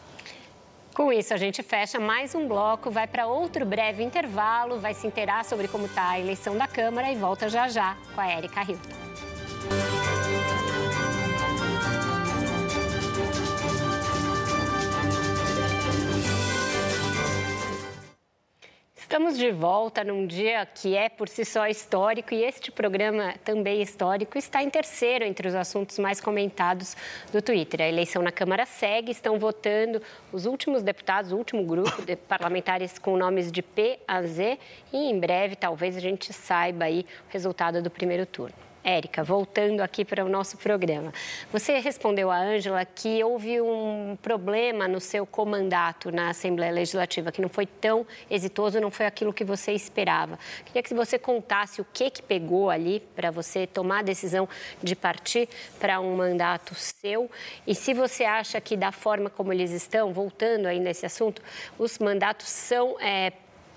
Com 0.93 1.11
isso, 1.11 1.33
a 1.33 1.37
gente 1.37 1.63
fecha 1.63 1.99
mais 1.99 2.35
um 2.35 2.47
bloco, 2.47 2.91
vai 2.91 3.07
para 3.07 3.25
outro 3.25 3.65
breve 3.65 4.03
intervalo, 4.03 4.77
vai 4.77 4.93
se 4.93 5.07
inteirar 5.07 5.45
sobre 5.45 5.67
como 5.67 5.85
está 5.85 6.09
a 6.09 6.19
eleição 6.19 6.57
da 6.57 6.67
Câmara 6.67 7.09
e 7.09 7.15
volta 7.15 7.47
já 7.47 7.69
já 7.69 7.95
com 8.13 8.19
a 8.19 8.27
Érica 8.27 8.61
Hilton. 8.61 9.30
Estamos 19.11 19.37
de 19.37 19.51
volta 19.51 20.05
num 20.05 20.25
dia 20.25 20.65
que 20.65 20.95
é 20.95 21.09
por 21.09 21.27
si 21.27 21.43
só 21.43 21.67
histórico 21.67 22.33
e 22.33 22.45
este 22.45 22.71
programa 22.71 23.33
também 23.43 23.81
histórico 23.81 24.37
está 24.37 24.63
em 24.63 24.69
terceiro 24.69 25.25
entre 25.25 25.49
os 25.49 25.53
assuntos 25.53 25.99
mais 25.99 26.21
comentados 26.21 26.95
do 27.29 27.41
Twitter. 27.41 27.81
A 27.81 27.89
eleição 27.89 28.21
na 28.21 28.31
Câmara 28.31 28.65
segue, 28.65 29.11
estão 29.11 29.37
votando 29.37 30.01
os 30.31 30.45
últimos 30.45 30.81
deputados, 30.81 31.33
o 31.33 31.35
último 31.35 31.61
grupo 31.65 32.01
de 32.05 32.15
parlamentares 32.15 32.97
com 32.97 33.17
nomes 33.17 33.51
de 33.51 33.61
P 33.61 33.99
a 34.07 34.21
Z 34.21 34.57
e 34.93 34.97
em 34.97 35.19
breve 35.19 35.57
talvez 35.57 35.97
a 35.97 35.99
gente 35.99 36.31
saiba 36.31 36.85
aí 36.85 37.05
o 37.27 37.33
resultado 37.33 37.81
do 37.81 37.91
primeiro 37.91 38.25
turno. 38.25 38.70
Érica, 38.83 39.23
voltando 39.23 39.81
aqui 39.81 40.03
para 40.03 40.25
o 40.25 40.29
nosso 40.29 40.57
programa. 40.57 41.13
Você 41.51 41.79
respondeu 41.79 42.31
a 42.31 42.37
Ângela 42.37 42.83
que 42.85 43.23
houve 43.23 43.61
um 43.61 44.17
problema 44.21 44.87
no 44.87 44.99
seu 44.99 45.25
comandato 45.25 46.11
na 46.11 46.29
Assembleia 46.29 46.71
Legislativa, 46.71 47.31
que 47.31 47.41
não 47.41 47.49
foi 47.49 47.65
tão 47.65 48.05
exitoso, 48.29 48.79
não 48.79 48.91
foi 48.91 49.05
aquilo 49.05 49.33
que 49.33 49.43
você 49.43 49.71
esperava. 49.71 50.37
Queria 50.65 50.83
que 50.83 50.93
você 50.93 51.19
contasse 51.19 51.81
o 51.81 51.85
que, 51.93 52.09
que 52.09 52.21
pegou 52.21 52.69
ali 52.69 52.99
para 53.15 53.31
você 53.31 53.67
tomar 53.67 53.99
a 53.99 54.03
decisão 54.03 54.47
de 54.81 54.95
partir 54.95 55.47
para 55.79 55.99
um 55.99 56.15
mandato 56.15 56.73
seu 56.75 57.29
e 57.65 57.75
se 57.75 57.93
você 57.93 58.23
acha 58.23 58.59
que, 58.59 58.75
da 58.75 58.91
forma 58.91 59.29
como 59.29 59.53
eles 59.53 59.71
estão, 59.71 60.13
voltando 60.13 60.65
aí 60.67 60.79
nesse 60.79 61.05
assunto, 61.05 61.41
os 61.77 61.99
mandatos 61.99 62.47
são. 62.47 62.99
É, 62.99 63.31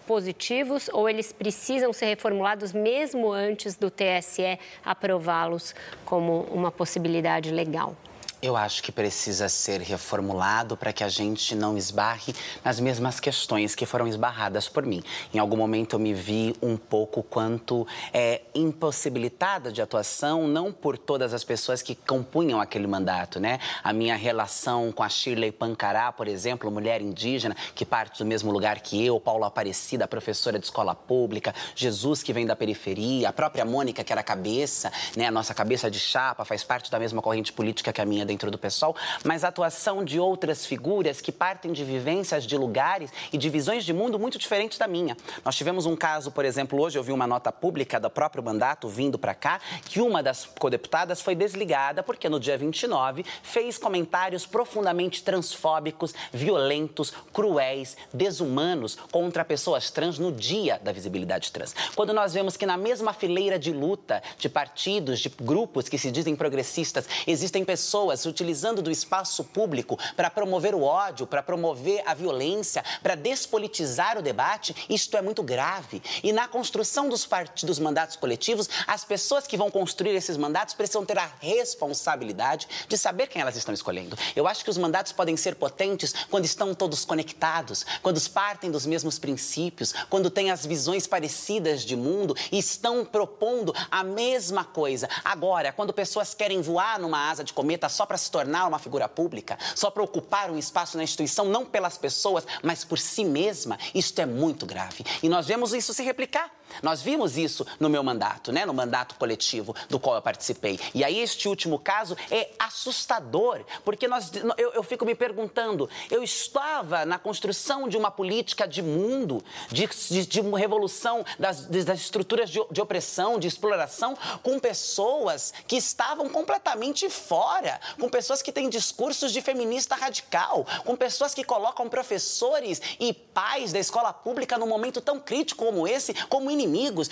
positivos 0.07 0.88
ou 0.92 1.09
eles 1.09 1.32
precisam 1.32 1.92
ser 1.92 2.07
reformulados 2.07 2.72
mesmo 2.72 3.32
antes 3.32 3.74
do 3.76 3.90
TSE 3.90 4.59
aprová-los 4.84 5.74
como 6.05 6.42
uma 6.50 6.70
possibilidade 6.70 7.50
legal? 7.50 7.96
Eu 8.45 8.59
acho 8.59 8.82
que 8.82 8.92
precisa 8.92 9.49
ser 9.49 9.80
reformulado 9.80 10.76
para 10.76 10.92
que 10.92 11.03
a 11.03 11.09
gente 11.09 11.55
não 11.55 11.78
esbarre 11.78 12.34
nas 12.62 12.78
mesmas 12.78 13.18
questões 13.18 13.74
que 13.74 13.86
foram 13.86 14.07
esbarradas 14.07 14.68
por 14.68 14.84
mim. 14.84 15.03
Em 15.32 15.38
algum 15.38 15.57
momento 15.57 15.95
eu 15.95 15.99
me 15.99 16.12
vi 16.12 16.55
um 16.61 16.76
pouco 16.76 17.22
quanto 17.22 17.86
é, 18.12 18.42
impossibilitada 18.55 19.72
de 19.72 19.80
atuação, 19.80 20.47
não 20.47 20.70
por 20.70 20.99
todas 20.99 21.32
as 21.32 21.42
pessoas 21.42 21.80
que 21.80 21.95
compunham 21.95 22.61
aquele 22.61 22.86
mandato, 22.86 23.40
né? 23.40 23.59
A 23.82 23.95
minha 23.95 24.14
relação 24.14 24.92
com 24.92 25.03
a 25.03 25.09
Shirley 25.09 25.51
Pancará, 25.51 26.12
por 26.12 26.28
exemplo, 26.28 26.70
mulher 26.70 27.01
indígena 27.01 27.57
que 27.74 27.86
parte 27.86 28.18
do 28.18 28.26
mesmo 28.26 28.53
lugar 28.53 28.78
que 28.80 29.03
eu, 29.03 29.18
Paulo 29.18 29.47
Aparecida, 29.47 30.07
professora 30.07 30.59
de 30.59 30.66
escola 30.66 30.95
pública, 30.95 31.55
Jesus 31.74 32.22
que 32.22 32.34
vem 32.34 32.45
da 32.45 32.55
periferia, 32.55 33.30
a 33.30 33.32
própria 33.32 33.64
Mônica 33.64 34.05
que 34.05 34.12
era 34.12 34.22
cabeça, 34.22 34.92
né? 35.16 35.28
A 35.28 35.30
nossa 35.30 35.55
cabeça 35.55 35.90
de 35.90 35.99
chapa 35.99 36.45
faz 36.45 36.62
parte 36.62 36.90
da 36.90 36.99
mesma 36.99 37.22
corrente 37.22 37.51
política 37.51 37.90
que 37.90 38.03
a 38.03 38.05
minha 38.05 38.34
dentro 38.35 38.51
do 38.51 38.59
PSOL, 38.59 38.97
mas 39.24 39.45
a 39.45 39.49
atuação 39.49 40.05
de 40.05 40.18
outras 40.18 40.66
figuras 40.66 41.20
que 41.20 41.30
partem 41.30 41.72
de 41.72 41.85
vivências 41.85 42.45
de 42.45 42.57
lugares 42.59 43.11
e 43.32 43.39
de 43.39 43.49
visões 43.49 43.85
de 43.85 43.93
mundo 43.93 44.18
muito 44.18 44.39
diferentes 44.39 44.76
da 44.76 44.89
minha. 44.89 45.16
Nós 45.45 45.55
tivemos 45.55 45.87
um 45.87 45.95
caso, 45.95 46.32
por 46.32 46.45
exemplo, 46.45 46.80
hoje 46.80 46.99
eu 46.99 47.03
vi 47.03 47.12
uma 47.12 47.28
nota 47.28 47.53
pública 47.53 48.01
do 48.01 48.11
próprio 48.11 48.43
mandato 48.43 48.89
vindo 48.89 49.16
para 49.16 49.35
cá, 49.35 49.61
que 49.85 50.01
uma 50.01 50.20
das 50.20 50.47
codeputadas 50.59 51.20
foi 51.20 51.37
desligada 51.37 52.03
porque 52.03 52.28
no 52.28 52.41
dia 52.41 52.59
29 52.59 53.24
fez 53.43 53.78
comentários 53.78 54.45
profundamente 54.45 55.22
transfóbicos, 55.22 56.12
violentos, 56.32 57.12
cruéis, 57.32 57.97
desumanos 58.12 58.97
contra 59.12 59.45
pessoas 59.45 59.91
trans 59.93 60.18
no 60.18 60.32
dia 60.32 60.80
da 60.82 60.91
visibilidade 60.91 61.53
trans. 61.53 61.74
Quando 61.95 62.12
nós 62.12 62.35
vemos 62.35 62.57
que 62.57 62.66
na 62.66 62.76
mesma 62.76 63.12
fileira 63.12 63.59
de 63.59 63.72
luta 63.72 64.20
de 64.39 64.49
partidos, 64.49 65.20
de 65.20 65.28
grupos 65.28 65.89
que 65.89 65.99
se 65.99 66.11
dizem 66.11 66.35
progressistas, 66.35 67.09
existem 67.26 67.64
pessoas 67.64 68.23
pessoas 68.24 68.26
utilizando 68.26 68.82
do 68.82 68.90
espaço 68.90 69.44
público 69.44 69.98
para 70.16 70.30
promover 70.30 70.74
o 70.74 70.82
ódio, 70.82 71.26
para 71.26 71.42
promover 71.42 72.02
a 72.06 72.14
violência, 72.14 72.84
para 73.02 73.14
despolitizar 73.14 74.18
o 74.18 74.22
debate, 74.22 74.74
isto 74.88 75.16
é 75.16 75.22
muito 75.22 75.42
grave. 75.42 76.02
E 76.22 76.32
na 76.32 76.48
construção 76.48 77.08
dos 77.08 77.26
partidos, 77.26 77.78
mandatos 77.78 78.16
coletivos, 78.16 78.68
as 78.86 79.04
pessoas 79.04 79.46
que 79.46 79.56
vão 79.56 79.70
construir 79.70 80.14
esses 80.14 80.36
mandatos 80.36 80.74
precisam 80.74 81.04
ter 81.04 81.18
a 81.18 81.30
responsabilidade 81.40 82.66
de 82.88 82.96
saber 82.96 83.28
quem 83.28 83.42
elas 83.42 83.56
estão 83.56 83.74
escolhendo. 83.74 84.16
Eu 84.34 84.46
acho 84.46 84.64
que 84.64 84.70
os 84.70 84.78
mandatos 84.78 85.12
podem 85.12 85.36
ser 85.36 85.54
potentes 85.56 86.14
quando 86.30 86.44
estão 86.44 86.74
todos 86.74 87.04
conectados, 87.04 87.84
quando 88.02 88.24
partem 88.30 88.70
dos 88.70 88.86
mesmos 88.86 89.18
princípios, 89.18 89.92
quando 90.08 90.30
têm 90.30 90.50
as 90.50 90.64
visões 90.64 91.06
parecidas 91.06 91.82
de 91.82 91.94
mundo 91.94 92.34
e 92.50 92.58
estão 92.58 93.04
propondo 93.04 93.74
a 93.90 94.02
mesma 94.02 94.64
coisa. 94.64 95.08
Agora, 95.24 95.72
quando 95.72 95.92
pessoas 95.92 96.34
querem 96.34 96.62
voar 96.62 96.98
numa 96.98 97.30
asa 97.30 97.44
de 97.44 97.52
cometa 97.52 97.88
só 97.88 98.06
para 98.06 98.13
se 98.16 98.30
tornar 98.30 98.66
uma 98.66 98.78
figura 98.78 99.08
pública, 99.08 99.58
só 99.74 99.90
para 99.90 100.02
ocupar 100.02 100.50
um 100.50 100.58
espaço 100.58 100.96
na 100.96 101.04
instituição, 101.04 101.44
não 101.46 101.64
pelas 101.64 101.98
pessoas, 101.98 102.46
mas 102.62 102.84
por 102.84 102.98
si 102.98 103.24
mesma, 103.24 103.78
isto 103.94 104.18
é 104.20 104.26
muito 104.26 104.66
grave. 104.66 105.04
E 105.22 105.28
nós 105.28 105.46
vemos 105.46 105.72
isso 105.72 105.92
se 105.92 106.02
replicar. 106.02 106.50
Nós 106.82 107.02
vimos 107.02 107.36
isso 107.36 107.66
no 107.78 107.88
meu 107.88 108.02
mandato, 108.02 108.52
né? 108.52 108.64
no 108.64 108.74
mandato 108.74 109.14
coletivo 109.16 109.74
do 109.88 109.98
qual 109.98 110.16
eu 110.16 110.22
participei. 110.22 110.78
E 110.94 111.04
aí, 111.04 111.18
este 111.18 111.48
último 111.48 111.78
caso 111.78 112.16
é 112.30 112.50
assustador, 112.58 113.60
porque 113.84 114.08
nós, 114.08 114.30
eu, 114.56 114.72
eu 114.72 114.82
fico 114.82 115.04
me 115.04 115.14
perguntando: 115.14 115.88
eu 116.10 116.22
estava 116.22 117.04
na 117.04 117.18
construção 117.18 117.88
de 117.88 117.96
uma 117.96 118.10
política 118.10 118.66
de 118.66 118.82
mundo, 118.82 119.42
de, 119.70 119.86
de, 119.86 120.26
de 120.26 120.40
revolução 120.40 121.24
das, 121.38 121.66
das 121.66 122.00
estruturas 122.00 122.50
de, 122.50 122.60
de 122.70 122.80
opressão, 122.80 123.38
de 123.38 123.48
exploração, 123.48 124.16
com 124.42 124.58
pessoas 124.58 125.52
que 125.66 125.76
estavam 125.76 126.28
completamente 126.28 127.08
fora, 127.08 127.80
com 127.98 128.08
pessoas 128.08 128.42
que 128.42 128.52
têm 128.52 128.68
discursos 128.68 129.32
de 129.32 129.40
feminista 129.40 129.94
radical, 129.94 130.66
com 130.84 130.96
pessoas 130.96 131.34
que 131.34 131.44
colocam 131.44 131.88
professores 131.88 132.80
e 132.98 133.12
pais 133.12 133.72
da 133.72 133.78
escola 133.78 134.12
pública 134.12 134.58
num 134.58 134.66
momento 134.66 135.00
tão 135.00 135.18
crítico 135.18 135.64
como 135.64 135.86
esse, 135.86 136.14
como 136.28 136.50
inimigos. 136.50 136.63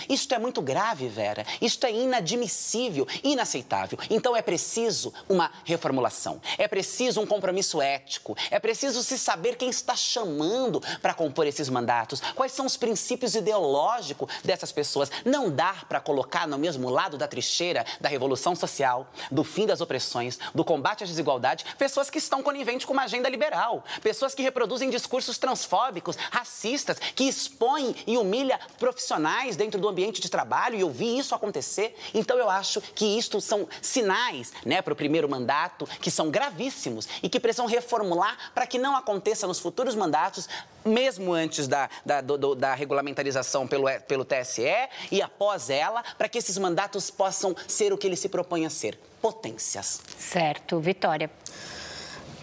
Isto 0.09 0.35
é 0.35 0.39
muito 0.39 0.61
grave, 0.61 1.09
Vera. 1.09 1.45
Isto 1.61 1.87
é 1.87 1.93
inadmissível, 1.93 3.07
inaceitável. 3.23 3.99
Então 4.11 4.37
é 4.37 4.43
preciso 4.43 5.13
uma 5.29 5.51
reformulação. 5.65 6.41
É 6.59 6.69
preciso 6.69 7.21
um 7.21 7.27
compromisso 7.27 7.81
ético. 7.81 8.37
É 8.51 8.59
preciso 8.59 9.03
se 9.03 9.19
saber 9.19 9.57
quem 9.57 9.71
está 9.71 9.97
chamando 9.97 10.83
para 11.01 11.15
compor 11.15 11.47
esses 11.47 11.69
mandatos. 11.69 12.21
Quais 12.35 12.53
são 12.53 12.67
os 12.67 12.77
princípios 12.77 13.35
ideológicos 13.35 14.29
dessas 14.45 14.73
pessoas? 14.73 15.11
Não 15.25 15.51
dá 15.51 15.75
para 15.89 16.01
colocar 16.01 16.47
no 16.47 16.59
mesmo 16.59 16.89
lado 16.91 17.17
da 17.17 17.29
trincheira 17.29 17.85
da 18.01 18.09
revolução 18.09 18.55
social, 18.55 19.07
do 19.31 19.45
fim 19.45 19.67
das 19.67 19.81
opressões, 19.81 20.39
do 20.55 20.65
combate 20.65 21.05
às 21.05 21.11
desigualdades, 21.11 21.65
pessoas 21.79 22.11
que 22.11 22.19
estão 22.19 22.43
coniventes 22.43 22.87
com 22.87 22.93
uma 22.93 23.05
agenda 23.05 23.29
liberal, 23.29 23.85
pessoas 24.03 24.35
que 24.35 24.43
reproduzem 24.43 24.91
discursos 24.91 25.39
transfóbicos, 25.39 26.17
racistas, 26.31 26.99
que 26.99 27.25
expõem 27.25 27.95
e 28.07 28.17
humilham 28.17 28.59
profissionais 28.79 29.32
dentro 29.57 29.81
do 29.81 29.89
ambiente 29.89 30.21
de 30.21 30.31
trabalho, 30.31 30.77
e 30.77 30.81
eu 30.81 30.91
vi 30.91 31.19
isso 31.19 31.35
acontecer. 31.35 31.97
Então 32.15 32.37
eu 32.39 32.49
acho 32.49 32.81
que 32.81 33.05
isto 33.19 33.41
são 33.41 33.67
sinais, 33.81 34.53
né, 34.65 34.83
para 34.83 34.93
o 34.93 34.97
primeiro 34.97 35.29
mandato, 35.29 35.87
que 36.01 36.11
são 36.11 36.31
gravíssimos 36.31 37.09
e 37.23 37.29
que 37.29 37.41
precisam 37.41 37.67
reformular 37.67 38.37
para 38.55 38.67
que 38.67 38.79
não 38.79 38.97
aconteça 38.97 39.47
nos 39.47 39.59
futuros 39.59 39.95
mandatos, 39.95 40.49
mesmo 40.85 41.33
antes 41.33 41.67
da, 41.67 41.89
da, 42.05 42.21
do, 42.21 42.55
da 42.55 42.75
regulamentarização 42.75 43.67
pelo, 43.67 43.87
pelo 44.07 44.25
TSE 44.25 44.89
e 45.11 45.23
após 45.23 45.71
ela, 45.71 46.03
para 46.19 46.29
que 46.29 46.39
esses 46.39 46.59
mandatos 46.59 47.11
possam 47.11 47.57
ser 47.67 47.93
o 47.93 47.99
que 47.99 48.07
eles 48.07 48.21
se 48.21 48.29
propõem 48.29 48.67
a 48.67 48.71
ser 48.71 48.99
potências. 49.21 50.01
Certo. 50.19 50.81
Vitória. 50.81 51.31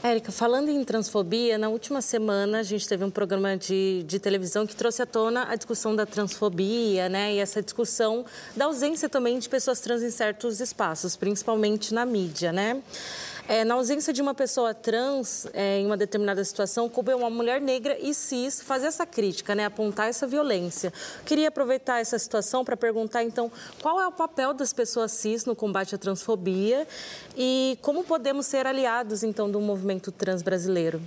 Érica, 0.02 0.32
falando 0.32 0.70
em 0.70 0.82
transfobia, 0.86 1.58
na 1.58 1.68
última 1.68 2.02
semana 2.02 2.60
a 2.60 2.64
gente 2.64 2.88
teve 2.88 3.04
um 3.04 3.10
programa 3.10 3.58
de, 3.58 4.02
de 4.08 4.18
televisão 4.18 4.66
que 4.66 4.74
trouxe 4.74 5.02
à 5.02 5.06
tona 5.06 5.52
a 5.52 5.56
discussão 5.56 5.94
da 5.94 6.06
transfobia, 6.06 7.10
né? 7.10 7.34
E 7.34 7.40
essa 7.40 7.62
discussão 7.62 8.24
da 8.56 8.66
ausência 8.66 9.10
também 9.10 9.38
de 9.38 9.50
pessoas 9.50 9.82
trans 9.82 10.02
em 10.02 10.10
certos 10.10 10.62
espaços, 10.62 11.18
principalmente 11.18 11.94
na 11.94 12.06
mídia, 12.06 12.54
né? 12.54 12.82
É, 13.52 13.66
na 13.66 13.74
ausência 13.74 14.14
de 14.14 14.22
uma 14.22 14.36
pessoa 14.36 14.76
trans 14.76 15.48
é, 15.54 15.80
em 15.80 15.86
uma 15.88 15.98
determinada 15.98 16.44
situação, 16.44 16.88
coube 16.88 17.12
uma 17.16 17.32
mulher 17.32 17.60
negra 17.60 17.98
e 18.00 18.14
cis 18.14 18.62
fazer 18.62 18.86
essa 18.86 19.08
crítica, 19.08 19.56
né, 19.56 19.66
apontar 19.66 20.08
essa 20.08 20.28
violência. 20.28 20.94
Queria 21.26 21.48
aproveitar 21.48 22.00
essa 22.00 22.20
situação 22.20 22.64
para 22.64 22.78
perguntar, 22.78 23.24
então, 23.24 23.52
qual 23.82 24.00
é 24.00 24.06
o 24.06 24.12
papel 24.12 24.54
das 24.54 24.72
pessoas 24.72 25.14
cis 25.14 25.46
no 25.46 25.56
combate 25.56 25.96
à 25.96 25.98
transfobia 25.98 26.88
e 27.36 27.76
como 27.82 28.04
podemos 28.04 28.46
ser 28.46 28.68
aliados, 28.68 29.24
então, 29.24 29.50
do 29.50 29.60
movimento 29.60 30.12
trans 30.12 30.44
brasileiro? 30.44 31.02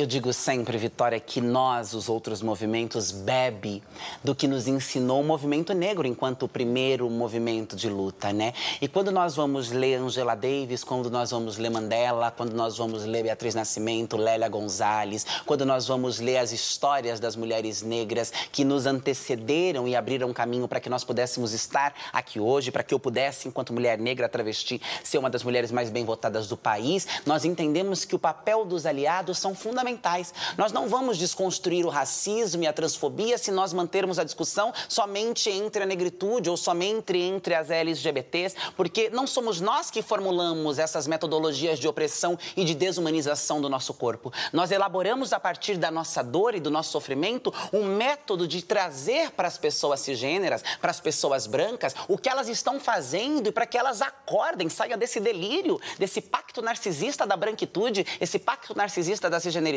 Eu 0.00 0.06
digo 0.06 0.32
sempre, 0.32 0.78
Vitória, 0.78 1.20
que 1.20 1.42
nós, 1.42 1.92
os 1.92 2.08
outros 2.08 2.40
movimentos, 2.40 3.10
bebe 3.10 3.82
do 4.24 4.34
que 4.34 4.48
nos 4.48 4.66
ensinou 4.66 5.20
o 5.20 5.24
movimento 5.24 5.74
negro 5.74 6.06
enquanto 6.06 6.44
o 6.44 6.48
primeiro 6.48 7.10
movimento 7.10 7.76
de 7.76 7.90
luta, 7.90 8.32
né? 8.32 8.54
E 8.80 8.88
quando 8.88 9.12
nós 9.12 9.36
vamos 9.36 9.70
ler 9.70 9.96
Angela 9.96 10.34
Davis, 10.34 10.82
quando 10.82 11.10
nós 11.10 11.32
vamos 11.32 11.58
ler 11.58 11.68
Mandela, 11.68 12.30
quando 12.30 12.54
nós 12.54 12.78
vamos 12.78 13.04
ler 13.04 13.24
Beatriz 13.24 13.54
Nascimento, 13.54 14.16
Lélia 14.16 14.48
Gonzalez, 14.48 15.26
quando 15.44 15.66
nós 15.66 15.86
vamos 15.86 16.18
ler 16.18 16.38
as 16.38 16.50
histórias 16.50 17.20
das 17.20 17.36
mulheres 17.36 17.82
negras 17.82 18.32
que 18.50 18.64
nos 18.64 18.86
antecederam 18.86 19.86
e 19.86 19.94
abriram 19.94 20.32
caminho 20.32 20.66
para 20.66 20.80
que 20.80 20.88
nós 20.88 21.04
pudéssemos 21.04 21.52
estar 21.52 21.92
aqui 22.10 22.40
hoje, 22.40 22.70
para 22.70 22.82
que 22.82 22.94
eu 22.94 22.98
pudesse, 22.98 23.48
enquanto 23.48 23.70
mulher 23.70 23.98
negra 23.98 24.30
travesti, 24.30 24.80
ser 25.04 25.18
uma 25.18 25.28
das 25.28 25.44
mulheres 25.44 25.70
mais 25.70 25.90
bem 25.90 26.06
votadas 26.06 26.48
do 26.48 26.56
país, 26.56 27.06
nós 27.26 27.44
entendemos 27.44 28.06
que 28.06 28.16
o 28.16 28.18
papel 28.18 28.64
dos 28.64 28.86
aliados 28.86 29.36
são 29.38 29.54
fundamentais 29.54 29.89
fundamentais. 29.90 30.32
Nós 30.56 30.72
não 30.72 30.88
vamos 30.88 31.18
desconstruir 31.18 31.84
o 31.84 31.88
racismo 31.88 32.62
e 32.62 32.66
a 32.66 32.72
transfobia 32.72 33.36
se 33.38 33.50
nós 33.50 33.72
mantermos 33.72 34.18
a 34.18 34.24
discussão 34.24 34.72
somente 34.88 35.50
entre 35.50 35.82
a 35.82 35.86
negritude 35.86 36.48
ou 36.48 36.56
somente 36.56 37.16
entre 37.16 37.54
as 37.54 37.70
LGBTs, 37.70 38.56
porque 38.76 39.10
não 39.10 39.26
somos 39.26 39.60
nós 39.60 39.90
que 39.90 40.02
formulamos 40.02 40.78
essas 40.78 41.06
metodologias 41.06 41.78
de 41.78 41.88
opressão 41.88 42.38
e 42.56 42.64
de 42.64 42.74
desumanização 42.74 43.60
do 43.60 43.68
nosso 43.68 43.94
corpo. 43.94 44.32
Nós 44.52 44.70
elaboramos 44.70 45.32
a 45.32 45.40
partir 45.40 45.76
da 45.76 45.90
nossa 45.90 46.22
dor 46.22 46.54
e 46.54 46.60
do 46.60 46.70
nosso 46.70 46.90
sofrimento 46.90 47.52
um 47.72 47.84
método 47.84 48.46
de 48.46 48.62
trazer 48.62 49.30
para 49.32 49.48
as 49.48 49.58
pessoas 49.58 50.00
cisgêneras, 50.00 50.62
para 50.80 50.90
as 50.90 51.00
pessoas 51.00 51.46
brancas, 51.46 51.94
o 52.08 52.18
que 52.18 52.28
elas 52.28 52.48
estão 52.48 52.78
fazendo 52.78 53.48
e 53.48 53.52
para 53.52 53.66
que 53.66 53.78
elas 53.78 54.02
acordem, 54.02 54.68
saiam 54.68 54.98
desse 54.98 55.20
delírio, 55.20 55.80
desse 55.98 56.20
pacto 56.20 56.62
narcisista 56.62 57.26
da 57.26 57.36
branquitude, 57.36 58.06
esse 58.20 58.38
pacto 58.38 58.76
narcisista 58.76 59.30
da 59.30 59.40
cisgeneridade 59.40 59.69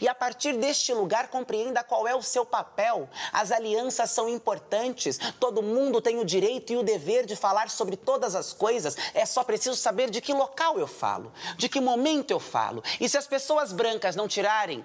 e 0.00 0.08
a 0.08 0.14
partir 0.14 0.54
deste 0.54 0.94
lugar 0.94 1.28
compreenda 1.28 1.84
qual 1.84 2.06
é 2.06 2.14
o 2.14 2.22
seu 2.22 2.46
papel. 2.46 3.08
As 3.32 3.52
alianças 3.52 4.10
são 4.10 4.28
importantes, 4.28 5.18
todo 5.38 5.62
mundo 5.62 6.00
tem 6.00 6.18
o 6.18 6.24
direito 6.24 6.72
e 6.72 6.76
o 6.76 6.82
dever 6.82 7.26
de 7.26 7.36
falar 7.36 7.68
sobre 7.68 7.96
todas 7.96 8.34
as 8.34 8.52
coisas, 8.52 8.96
é 9.12 9.26
só 9.26 9.44
preciso 9.44 9.76
saber 9.76 10.10
de 10.10 10.20
que 10.20 10.32
local 10.32 10.78
eu 10.78 10.86
falo, 10.86 11.32
de 11.56 11.68
que 11.68 11.80
momento 11.80 12.30
eu 12.30 12.40
falo. 12.40 12.82
E 13.00 13.08
se 13.08 13.18
as 13.18 13.26
pessoas 13.26 13.72
brancas 13.72 14.16
não 14.16 14.28
tirarem 14.28 14.84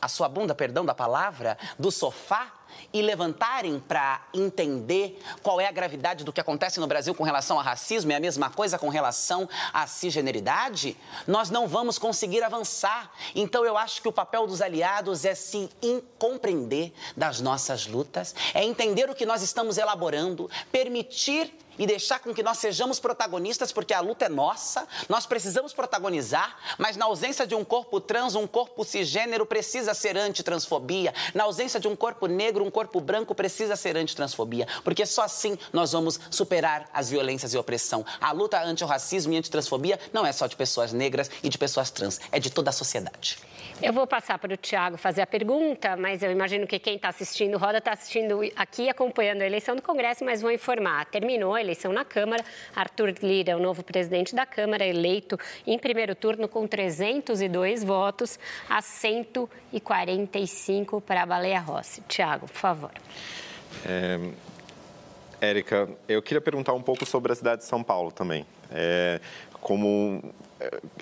a 0.00 0.08
sua 0.08 0.28
bunda, 0.28 0.54
perdão 0.54 0.84
da 0.84 0.94
palavra, 0.94 1.56
do 1.78 1.90
sofá, 1.90 2.52
e 2.92 3.02
levantarem 3.02 3.78
para 3.80 4.26
entender 4.32 5.20
qual 5.42 5.60
é 5.60 5.66
a 5.66 5.72
gravidade 5.72 6.24
do 6.24 6.32
que 6.32 6.40
acontece 6.40 6.80
no 6.80 6.86
Brasil 6.86 7.14
com 7.14 7.24
relação 7.24 7.56
ao 7.58 7.64
racismo 7.64 8.10
e 8.10 8.14
a 8.14 8.20
mesma 8.20 8.50
coisa 8.50 8.78
com 8.78 8.88
relação 8.88 9.48
à 9.72 9.86
cisgeneridade, 9.86 10.96
nós 11.26 11.50
não 11.50 11.66
vamos 11.68 11.98
conseguir 11.98 12.42
avançar. 12.42 13.10
Então 13.34 13.64
eu 13.64 13.76
acho 13.76 14.00
que 14.02 14.08
o 14.08 14.12
papel 14.12 14.46
dos 14.46 14.62
aliados 14.62 15.24
é 15.24 15.34
se 15.34 15.68
compreender 16.18 16.92
das 17.16 17.40
nossas 17.40 17.86
lutas, 17.86 18.34
é 18.54 18.64
entender 18.64 19.08
o 19.10 19.14
que 19.14 19.26
nós 19.26 19.42
estamos 19.42 19.78
elaborando, 19.78 20.50
permitir 20.70 21.52
e 21.78 21.86
deixar 21.86 22.18
com 22.18 22.34
que 22.34 22.42
nós 22.42 22.58
sejamos 22.58 22.98
protagonistas, 22.98 23.72
porque 23.72 23.94
a 23.94 24.00
luta 24.00 24.26
é 24.26 24.28
nossa, 24.28 24.86
nós 25.08 25.26
precisamos 25.26 25.72
protagonizar, 25.72 26.56
mas 26.78 26.96
na 26.96 27.06
ausência 27.06 27.46
de 27.46 27.54
um 27.54 27.64
corpo 27.64 28.00
trans, 28.00 28.34
um 28.34 28.46
corpo 28.46 28.84
cisgênero 28.84 29.46
precisa 29.46 29.94
ser 29.94 30.16
antitransfobia, 30.16 31.14
na 31.34 31.44
ausência 31.44 31.78
de 31.78 31.88
um 31.88 31.96
corpo 31.96 32.26
negro, 32.26 32.64
um 32.64 32.70
corpo 32.70 33.00
branco 33.00 33.34
precisa 33.34 33.76
ser 33.76 33.96
antitransfobia, 33.96 34.66
porque 34.84 35.04
só 35.06 35.22
assim 35.22 35.58
nós 35.72 35.92
vamos 35.92 36.18
superar 36.30 36.88
as 36.92 37.10
violências 37.10 37.52
e 37.54 37.58
opressão. 37.58 38.04
A 38.20 38.32
luta 38.32 38.62
anti-racismo 38.62 39.32
e 39.32 39.36
antitransfobia 39.36 39.98
não 40.12 40.26
é 40.26 40.32
só 40.32 40.46
de 40.46 40.56
pessoas 40.56 40.92
negras 40.92 41.30
e 41.42 41.48
de 41.48 41.58
pessoas 41.58 41.90
trans, 41.90 42.20
é 42.30 42.38
de 42.38 42.50
toda 42.50 42.70
a 42.70 42.72
sociedade. 42.72 43.38
Eu 43.82 43.92
vou 43.92 44.06
passar 44.06 44.38
para 44.38 44.54
o 44.54 44.56
Tiago 44.56 44.96
fazer 44.96 45.20
a 45.20 45.26
pergunta, 45.26 45.96
mas 45.96 46.22
eu 46.22 46.32
imagino 46.32 46.66
que 46.66 46.78
quem 46.78 46.96
está 46.96 47.10
assistindo, 47.10 47.58
Roda 47.58 47.76
está 47.76 47.92
assistindo 47.92 48.40
aqui, 48.56 48.88
acompanhando 48.88 49.42
a 49.42 49.46
eleição 49.46 49.76
do 49.76 49.82
Congresso, 49.82 50.24
mas 50.24 50.40
vou 50.40 50.50
informar. 50.50 51.04
Terminou 51.04 51.54
a 51.54 51.60
eleição 51.60 51.92
na 51.92 52.02
Câmara. 52.02 52.42
Arthur 52.74 53.12
Lira 53.22 53.52
é 53.52 53.56
o 53.56 53.58
novo 53.58 53.82
presidente 53.82 54.34
da 54.34 54.46
Câmara, 54.46 54.86
eleito 54.86 55.38
em 55.66 55.78
primeiro 55.78 56.14
turno 56.14 56.48
com 56.48 56.66
302 56.66 57.84
votos 57.84 58.38
a 58.68 58.80
145 58.80 61.02
para 61.02 61.24
a 61.24 61.26
Baleia 61.26 61.60
Rossi. 61.60 62.00
Tiago, 62.08 62.46
por 62.46 62.56
favor. 62.56 62.92
É, 63.84 64.18
Érica, 65.38 65.86
eu 66.08 66.22
queria 66.22 66.40
perguntar 66.40 66.72
um 66.72 66.82
pouco 66.82 67.04
sobre 67.04 67.30
a 67.30 67.34
cidade 67.34 67.60
de 67.60 67.66
São 67.66 67.82
Paulo 67.82 68.10
também. 68.10 68.46
É, 68.70 69.20
como 69.60 70.22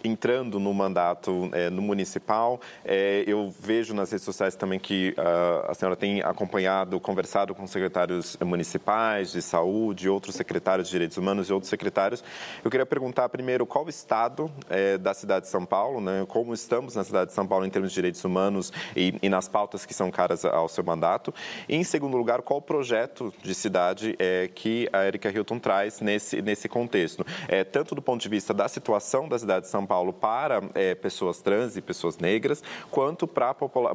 entrando 0.02 0.58
no 0.58 0.72
mandato 0.74 1.48
é, 1.52 1.70
no 1.70 1.80
municipal, 1.80 2.60
é, 2.84 3.24
eu 3.26 3.52
vejo 3.60 3.94
nas 3.94 4.10
redes 4.10 4.24
sociais 4.24 4.56
também 4.56 4.78
que 4.78 5.14
uh, 5.16 5.70
a 5.70 5.74
senhora 5.74 5.96
tem 5.96 6.20
acompanhado, 6.22 6.98
conversado 7.00 7.54
com 7.54 7.66
secretários 7.66 8.36
municipais 8.44 9.32
de 9.32 9.40
saúde, 9.40 10.08
outros 10.08 10.34
secretários 10.34 10.88
de 10.88 10.92
direitos 10.92 11.16
humanos 11.16 11.48
e 11.48 11.52
outros 11.52 11.70
secretários. 11.70 12.22
Eu 12.64 12.70
queria 12.70 12.84
perguntar 12.84 13.28
primeiro 13.28 13.64
qual 13.64 13.84
o 13.84 13.88
estado 13.88 14.50
é, 14.68 14.98
da 14.98 15.14
cidade 15.14 15.46
de 15.46 15.50
São 15.50 15.64
Paulo, 15.64 16.00
né, 16.00 16.24
como 16.28 16.52
estamos 16.52 16.94
na 16.94 17.04
cidade 17.04 17.28
de 17.28 17.34
São 17.34 17.46
Paulo 17.46 17.64
em 17.64 17.70
termos 17.70 17.90
de 17.90 17.94
direitos 17.94 18.24
humanos 18.24 18.72
e, 18.96 19.14
e, 19.22 19.28
nas 19.28 19.48
pautas 19.48 19.86
que 19.86 19.94
são 19.94 20.10
caras 20.10 20.44
ao 20.44 20.68
seu 20.68 20.82
mandato. 20.84 21.32
E, 21.68 21.76
em 21.76 21.84
segundo 21.84 22.16
lugar, 22.16 22.42
qual 22.42 22.58
o 22.58 22.62
projeto 22.62 23.32
de 23.42 23.54
cidade 23.54 24.16
é, 24.18 24.48
que 24.52 24.88
a 24.92 25.06
Erika 25.06 25.30
Hilton 25.30 25.58
traz 25.58 26.00
nesse, 26.00 26.42
nesse 26.42 26.68
contexto, 26.68 27.24
é, 27.48 27.64
tanto 27.64 27.94
do 27.94 28.02
ponto 28.02 28.20
de 28.20 28.28
vista 28.28 28.52
da 28.52 28.68
situação 28.68 29.28
da 29.28 29.38
cidade 29.44 29.66
de 29.66 29.70
São 29.70 29.86
Paulo 29.86 30.12
para 30.12 30.62
é, 30.74 30.94
pessoas 30.94 31.40
trans 31.40 31.76
e 31.76 31.82
pessoas 31.82 32.18
negras, 32.18 32.62
quanto 32.90 33.26
para 33.26 33.50
a 33.50 33.54
popula 33.54 33.94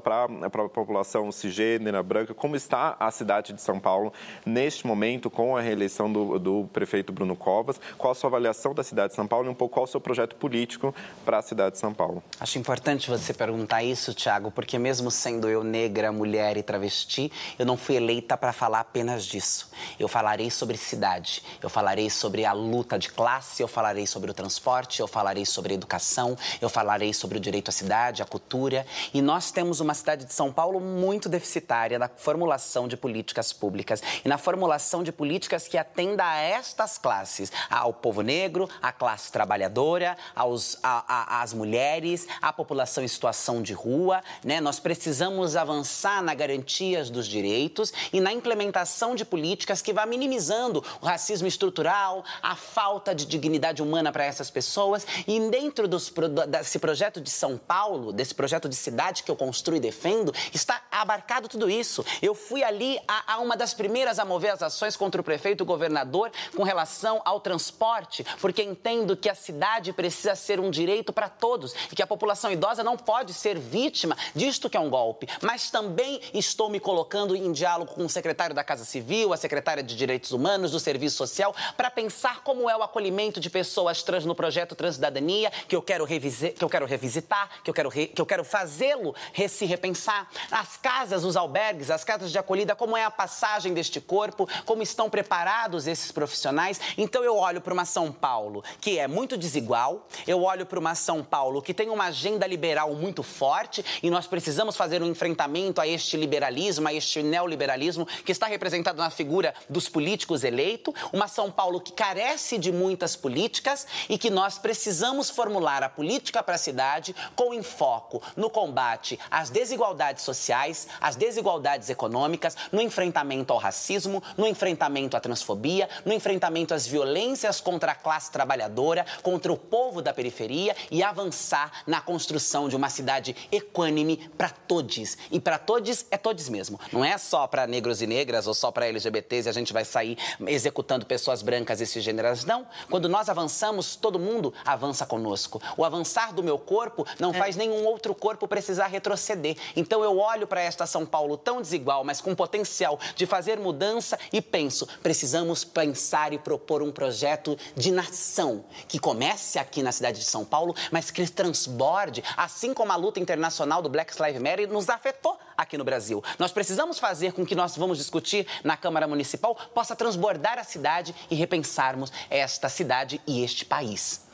população 0.73 1.31
cisgênera, 1.31 2.01
branca, 2.03 2.33
como 2.33 2.55
está 2.55 2.95
a 2.99 3.09
cidade 3.11 3.51
de 3.53 3.61
São 3.61 3.79
Paulo 3.79 4.13
neste 4.45 4.85
momento 4.85 5.29
com 5.29 5.57
a 5.57 5.61
reeleição 5.61 6.11
do, 6.11 6.39
do 6.39 6.69
prefeito 6.71 7.11
Bruno 7.11 7.35
Covas, 7.35 7.79
qual 7.97 8.11
a 8.11 8.15
sua 8.15 8.29
avaliação 8.29 8.73
da 8.73 8.83
cidade 8.83 9.09
de 9.09 9.15
São 9.15 9.27
Paulo 9.27 9.47
e 9.47 9.49
um 9.49 9.53
pouco 9.53 9.73
qual 9.73 9.85
o 9.85 9.87
seu 9.87 9.99
projeto 9.99 10.35
político 10.35 10.93
para 11.25 11.39
a 11.39 11.41
cidade 11.41 11.73
de 11.73 11.79
São 11.79 11.93
Paulo. 11.93 12.23
Acho 12.39 12.59
importante 12.59 13.09
você 13.09 13.33
perguntar 13.33 13.83
isso, 13.83 14.13
Tiago, 14.13 14.51
porque 14.51 14.77
mesmo 14.77 15.09
sendo 15.09 15.49
eu 15.49 15.63
negra, 15.63 16.11
mulher 16.11 16.57
e 16.57 16.63
travesti, 16.63 17.31
eu 17.57 17.65
não 17.65 17.75
fui 17.75 17.95
eleita 17.95 18.37
para 18.37 18.53
falar 18.53 18.81
apenas 18.81 19.25
disso. 19.25 19.69
Eu 19.99 20.07
falarei 20.07 20.51
sobre 20.51 20.77
cidade, 20.77 21.43
eu 21.61 21.69
falarei 21.69 22.09
sobre 22.09 22.45
a 22.45 22.53
luta 22.53 22.99
de 22.99 23.09
classe, 23.09 23.61
eu 23.61 23.67
falarei 23.67 24.05
sobre 24.05 24.29
o 24.29 24.33
transporte, 24.33 24.99
eu 24.99 25.07
falarei 25.07 25.38
sobre 25.45 25.73
a 25.73 25.75
educação, 25.75 26.37
eu 26.61 26.69
falarei 26.69 27.13
sobre 27.13 27.37
o 27.37 27.41
direito 27.41 27.69
à 27.69 27.71
cidade, 27.71 28.21
à 28.21 28.25
cultura. 28.25 28.85
E 29.13 29.21
nós 29.21 29.51
temos 29.51 29.79
uma 29.79 29.93
cidade 29.93 30.25
de 30.25 30.33
São 30.33 30.51
Paulo 30.51 30.79
muito 30.79 31.29
deficitária 31.29 31.99
na 31.99 32.07
formulação 32.07 32.87
de 32.87 32.97
políticas 32.97 33.53
públicas 33.53 34.01
e 34.23 34.27
na 34.27 34.37
formulação 34.37 35.03
de 35.03 35.11
políticas 35.11 35.67
que 35.67 35.77
atenda 35.77 36.25
a 36.25 36.37
estas 36.37 36.97
classes, 36.97 37.51
ao 37.69 37.93
povo 37.93 38.21
negro, 38.21 38.69
à 38.81 38.91
classe 38.91 39.31
trabalhadora, 39.31 40.17
aos, 40.35 40.77
a, 40.83 41.03
a, 41.07 41.41
às 41.41 41.53
mulheres, 41.53 42.27
à 42.41 42.51
população 42.51 43.03
em 43.03 43.07
situação 43.07 43.61
de 43.61 43.73
rua. 43.73 44.21
Né? 44.43 44.59
Nós 44.61 44.79
precisamos 44.79 45.55
avançar 45.55 46.21
na 46.21 46.33
garantias 46.33 47.09
dos 47.09 47.27
direitos 47.27 47.93
e 48.11 48.19
na 48.19 48.31
implementação 48.33 49.15
de 49.15 49.25
políticas 49.25 49.81
que 49.81 49.93
vá 49.93 50.05
minimizando 50.05 50.83
o 51.01 51.05
racismo 51.05 51.47
estrutural, 51.47 52.23
a 52.41 52.55
falta 52.55 53.13
de 53.13 53.25
dignidade 53.25 53.81
humana 53.81 54.11
para 54.11 54.23
essas 54.23 54.49
pessoas. 54.49 55.05
E 55.29 55.39
dentro 55.51 55.87
dos, 55.87 56.11
desse 56.47 56.79
projeto 56.79 57.21
de 57.21 57.29
São 57.29 57.55
Paulo, 57.55 58.11
desse 58.11 58.33
projeto 58.33 58.67
de 58.67 58.75
cidade 58.75 59.21
que 59.21 59.29
eu 59.29 59.35
construo 59.35 59.77
e 59.77 59.79
defendo, 59.79 60.33
está 60.51 60.81
abarcado 60.91 61.47
tudo 61.47 61.69
isso. 61.69 62.03
Eu 62.19 62.33
fui 62.33 62.63
ali 62.63 62.99
a, 63.07 63.33
a 63.33 63.37
uma 63.37 63.55
das 63.55 63.71
primeiras 63.71 64.17
a 64.17 64.25
mover 64.25 64.51
as 64.51 64.63
ações 64.63 64.97
contra 64.97 65.21
o 65.21 65.23
prefeito 65.23 65.61
e 65.61 65.63
o 65.63 65.67
governador 65.67 66.31
com 66.55 66.63
relação 66.63 67.21
ao 67.23 67.39
transporte, 67.39 68.25
porque 68.41 68.63
entendo 68.63 69.15
que 69.15 69.29
a 69.29 69.35
cidade 69.35 69.93
precisa 69.93 70.33
ser 70.33 70.59
um 70.59 70.71
direito 70.71 71.13
para 71.13 71.29
todos 71.29 71.75
e 71.91 71.95
que 71.95 72.01
a 72.01 72.07
população 72.07 72.51
idosa 72.51 72.83
não 72.83 72.97
pode 72.97 73.31
ser 73.35 73.59
vítima 73.59 74.17
disto 74.33 74.67
que 74.67 74.77
é 74.77 74.79
um 74.79 74.89
golpe. 74.89 75.27
Mas 75.43 75.69
também 75.69 76.19
estou 76.33 76.71
me 76.71 76.79
colocando 76.79 77.35
em 77.35 77.51
diálogo 77.51 77.93
com 77.93 78.03
o 78.03 78.09
secretário 78.09 78.55
da 78.55 78.63
Casa 78.63 78.83
Civil, 78.83 79.31
a 79.31 79.37
secretária 79.37 79.83
de 79.83 79.95
Direitos 79.95 80.31
Humanos, 80.31 80.71
do 80.71 80.79
Serviço 80.79 81.17
Social, 81.17 81.55
para 81.77 81.91
pensar 81.91 82.41
como 82.41 82.67
é 82.67 82.75
o 82.75 82.81
acolhimento 82.81 83.39
de 83.39 83.51
pessoas 83.51 84.01
trans 84.01 84.25
no 84.25 84.33
projeto 84.33 84.73
Transcidadania, 84.73 85.18
que 85.67 85.75
eu 85.75 85.81
quero, 85.81 86.05
revisi 86.05 86.49
que 86.51 86.63
eu 86.63 86.69
quero 86.69 86.85
revisitar, 86.85 87.49
que 87.63 87.69
eu 87.69 87.73
quero, 87.73 87.89
re 87.89 88.07
que 88.07 88.21
eu 88.21 88.25
quero 88.25 88.43
fazê-lo 88.43 89.15
se 89.47 89.65
repensar. 89.65 90.29
As 90.51 90.77
casas, 90.77 91.23
os 91.23 91.35
albergues, 91.35 91.89
as 91.89 92.03
casas 92.03 92.31
de 92.31 92.37
acolhida, 92.37 92.75
como 92.75 92.95
é 92.95 93.03
a 93.03 93.11
passagem 93.11 93.73
deste 93.73 93.99
corpo, 93.99 94.47
como 94.65 94.81
estão 94.81 95.09
preparados 95.09 95.87
esses 95.87 96.11
profissionais. 96.11 96.79
Então 96.97 97.23
eu 97.23 97.35
olho 97.37 97.61
para 97.61 97.73
uma 97.73 97.85
São 97.85 98.11
Paulo 98.11 98.63
que 98.79 98.97
é 98.97 99.07
muito 99.07 99.37
desigual, 99.37 100.07
eu 100.27 100.43
olho 100.43 100.65
para 100.65 100.79
uma 100.79 100.95
São 100.95 101.23
Paulo 101.23 101.61
que 101.61 101.73
tem 101.73 101.89
uma 101.89 102.05
agenda 102.05 102.45
liberal 102.47 102.93
muito 102.93 103.23
forte 103.23 103.83
e 104.01 104.09
nós 104.09 104.27
precisamos 104.27 104.75
fazer 104.75 105.01
um 105.01 105.07
enfrentamento 105.07 105.81
a 105.81 105.87
este 105.87 106.17
liberalismo, 106.17 106.87
a 106.87 106.93
este 106.93 107.21
neoliberalismo 107.21 108.05
que 108.05 108.31
está 108.31 108.47
representado 108.47 108.97
na 108.97 109.09
figura 109.09 109.53
dos 109.69 109.89
políticos 109.89 110.43
eleitos, 110.43 110.93
uma 111.11 111.27
São 111.27 111.51
Paulo 111.51 111.79
que 111.81 111.91
carece 111.91 112.57
de 112.57 112.71
muitas 112.71 113.15
políticas 113.15 113.87
e 114.07 114.17
que 114.17 114.29
nós 114.29 114.57
precisamos 114.57 115.08
formular 115.29 115.83
a 115.83 115.89
política 115.89 116.43
para 116.43 116.55
a 116.55 116.57
cidade 116.57 117.15
com 117.35 117.53
enfoco 117.53 118.21
no 118.35 118.49
combate 118.49 119.19
às 119.29 119.49
desigualdades 119.49 120.23
sociais, 120.23 120.87
às 120.99 121.15
desigualdades 121.15 121.89
econômicas, 121.89 122.55
no 122.71 122.81
enfrentamento 122.81 123.53
ao 123.53 123.59
racismo, 123.59 124.21
no 124.37 124.47
enfrentamento 124.47 125.17
à 125.17 125.19
transfobia, 125.19 125.89
no 126.05 126.13
enfrentamento 126.13 126.73
às 126.73 126.85
violências 126.85 127.61
contra 127.61 127.91
a 127.91 127.95
classe 127.95 128.31
trabalhadora, 128.31 129.05
contra 129.23 129.51
o 129.51 129.57
povo 129.57 130.01
da 130.01 130.13
periferia 130.13 130.75
e 130.91 131.01
avançar 131.03 131.83
na 131.85 132.01
construção 132.01 132.69
de 132.69 132.75
uma 132.75 132.89
cidade 132.89 133.35
equânime 133.51 134.17
para 134.37 134.49
todos. 134.49 135.17
E 135.31 135.39
para 135.39 135.57
todos 135.57 136.05
é 136.11 136.17
todos 136.17 136.49
mesmo. 136.49 136.79
Não 136.91 137.03
é 137.03 137.17
só 137.17 137.47
para 137.47 137.67
negros 137.67 138.01
e 138.01 138.07
negras 138.07 138.47
ou 138.47 138.53
só 138.53 138.71
para 138.71 138.87
LGBTs 138.87 139.47
e 139.47 139.49
a 139.49 139.53
gente 139.53 139.73
vai 139.73 139.85
sair 139.85 140.17
executando 140.47 141.05
pessoas 141.05 141.41
brancas 141.41 141.81
e 141.81 141.85
cisgêneras. 141.85 142.45
Não. 142.45 142.65
Quando 142.89 143.09
nós 143.09 143.29
avançamos, 143.29 143.95
todo 143.95 144.19
mundo 144.19 144.53
avança 144.65 144.98
conosco. 145.05 145.61
O 145.77 145.83
avançar 145.83 146.33
do 146.33 146.43
meu 146.43 146.57
corpo 146.57 147.05
não 147.19 147.31
é. 147.31 147.33
faz 147.33 147.55
nenhum 147.55 147.85
outro 147.85 148.13
corpo 148.13 148.47
precisar 148.47 148.87
retroceder. 148.87 149.55
Então 149.75 150.03
eu 150.03 150.17
olho 150.19 150.47
para 150.47 150.61
esta 150.61 150.85
São 150.85 151.05
Paulo 151.05 151.37
tão 151.37 151.61
desigual, 151.61 152.03
mas 152.03 152.21
com 152.21 152.35
potencial 152.35 152.99
de 153.15 153.25
fazer 153.25 153.59
mudança 153.59 154.17
e 154.31 154.41
penso, 154.41 154.87
precisamos 155.01 155.63
pensar 155.63 156.33
e 156.33 156.37
propor 156.37 156.81
um 156.81 156.91
projeto 156.91 157.57
de 157.75 157.91
nação 157.91 158.63
que 158.87 158.99
comece 158.99 159.59
aqui 159.59 159.81
na 159.81 159.91
cidade 159.91 160.19
de 160.19 160.25
São 160.25 160.45
Paulo, 160.45 160.75
mas 160.91 161.11
que 161.11 161.29
transborde, 161.29 162.23
assim 162.35 162.73
como 162.73 162.91
a 162.91 162.95
luta 162.95 163.19
internacional 163.19 163.81
do 163.81 163.89
Black 163.89 164.13
Lives 164.21 164.41
Matter 164.41 164.69
nos 164.69 164.89
afetou 164.89 165.37
aqui 165.57 165.77
no 165.77 165.83
Brasil. 165.83 166.23
Nós 166.37 166.51
precisamos 166.51 166.99
fazer 166.99 167.33
com 167.33 167.45
que 167.45 167.55
nós 167.55 167.75
vamos 167.75 167.97
discutir 167.97 168.47
na 168.63 168.77
Câmara 168.77 169.07
Municipal 169.07 169.55
possa 169.73 169.95
transbordar 169.95 170.57
a 170.57 170.63
cidade 170.63 171.13
e 171.29 171.35
repensarmos 171.35 172.11
esta 172.29 172.69
cidade 172.69 173.21
e 173.27 173.43
este 173.43 173.65
país. 173.65 174.28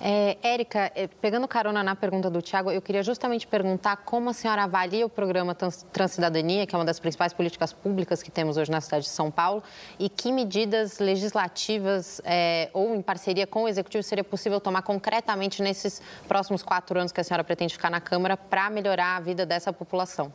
É, 0.00 0.36
Érica, 0.42 0.92
é, 0.94 1.06
pegando 1.06 1.48
carona 1.48 1.82
na 1.82 1.96
pergunta 1.96 2.28
do 2.28 2.42
Tiago, 2.42 2.70
eu 2.70 2.82
queria 2.82 3.02
justamente 3.02 3.46
perguntar 3.46 3.96
como 3.96 4.28
a 4.28 4.32
senhora 4.32 4.64
avalia 4.64 5.06
o 5.06 5.08
programa 5.08 5.54
Transcidadania, 5.54 6.66
que 6.66 6.74
é 6.74 6.78
uma 6.78 6.84
das 6.84 7.00
principais 7.00 7.32
políticas 7.32 7.72
públicas 7.72 8.22
que 8.22 8.30
temos 8.30 8.56
hoje 8.56 8.70
na 8.70 8.80
cidade 8.80 9.04
de 9.04 9.10
São 9.10 9.30
Paulo, 9.30 9.62
e 9.98 10.08
que 10.08 10.30
medidas 10.30 10.98
legislativas 10.98 12.20
é, 12.24 12.68
ou 12.74 12.94
em 12.94 13.00
parceria 13.00 13.46
com 13.46 13.64
o 13.64 13.68
Executivo 13.68 14.02
seria 14.02 14.24
possível 14.24 14.60
tomar 14.60 14.82
concretamente 14.82 15.62
nesses 15.62 16.02
próximos 16.28 16.62
quatro 16.62 16.98
anos 16.98 17.10
que 17.10 17.20
a 17.20 17.24
senhora 17.24 17.42
pretende 17.42 17.72
ficar 17.72 17.90
na 17.90 18.00
Câmara 18.00 18.36
para 18.36 18.68
melhorar 18.68 19.16
a 19.16 19.20
vida 19.20 19.46
dessa 19.46 19.72
população. 19.72 20.32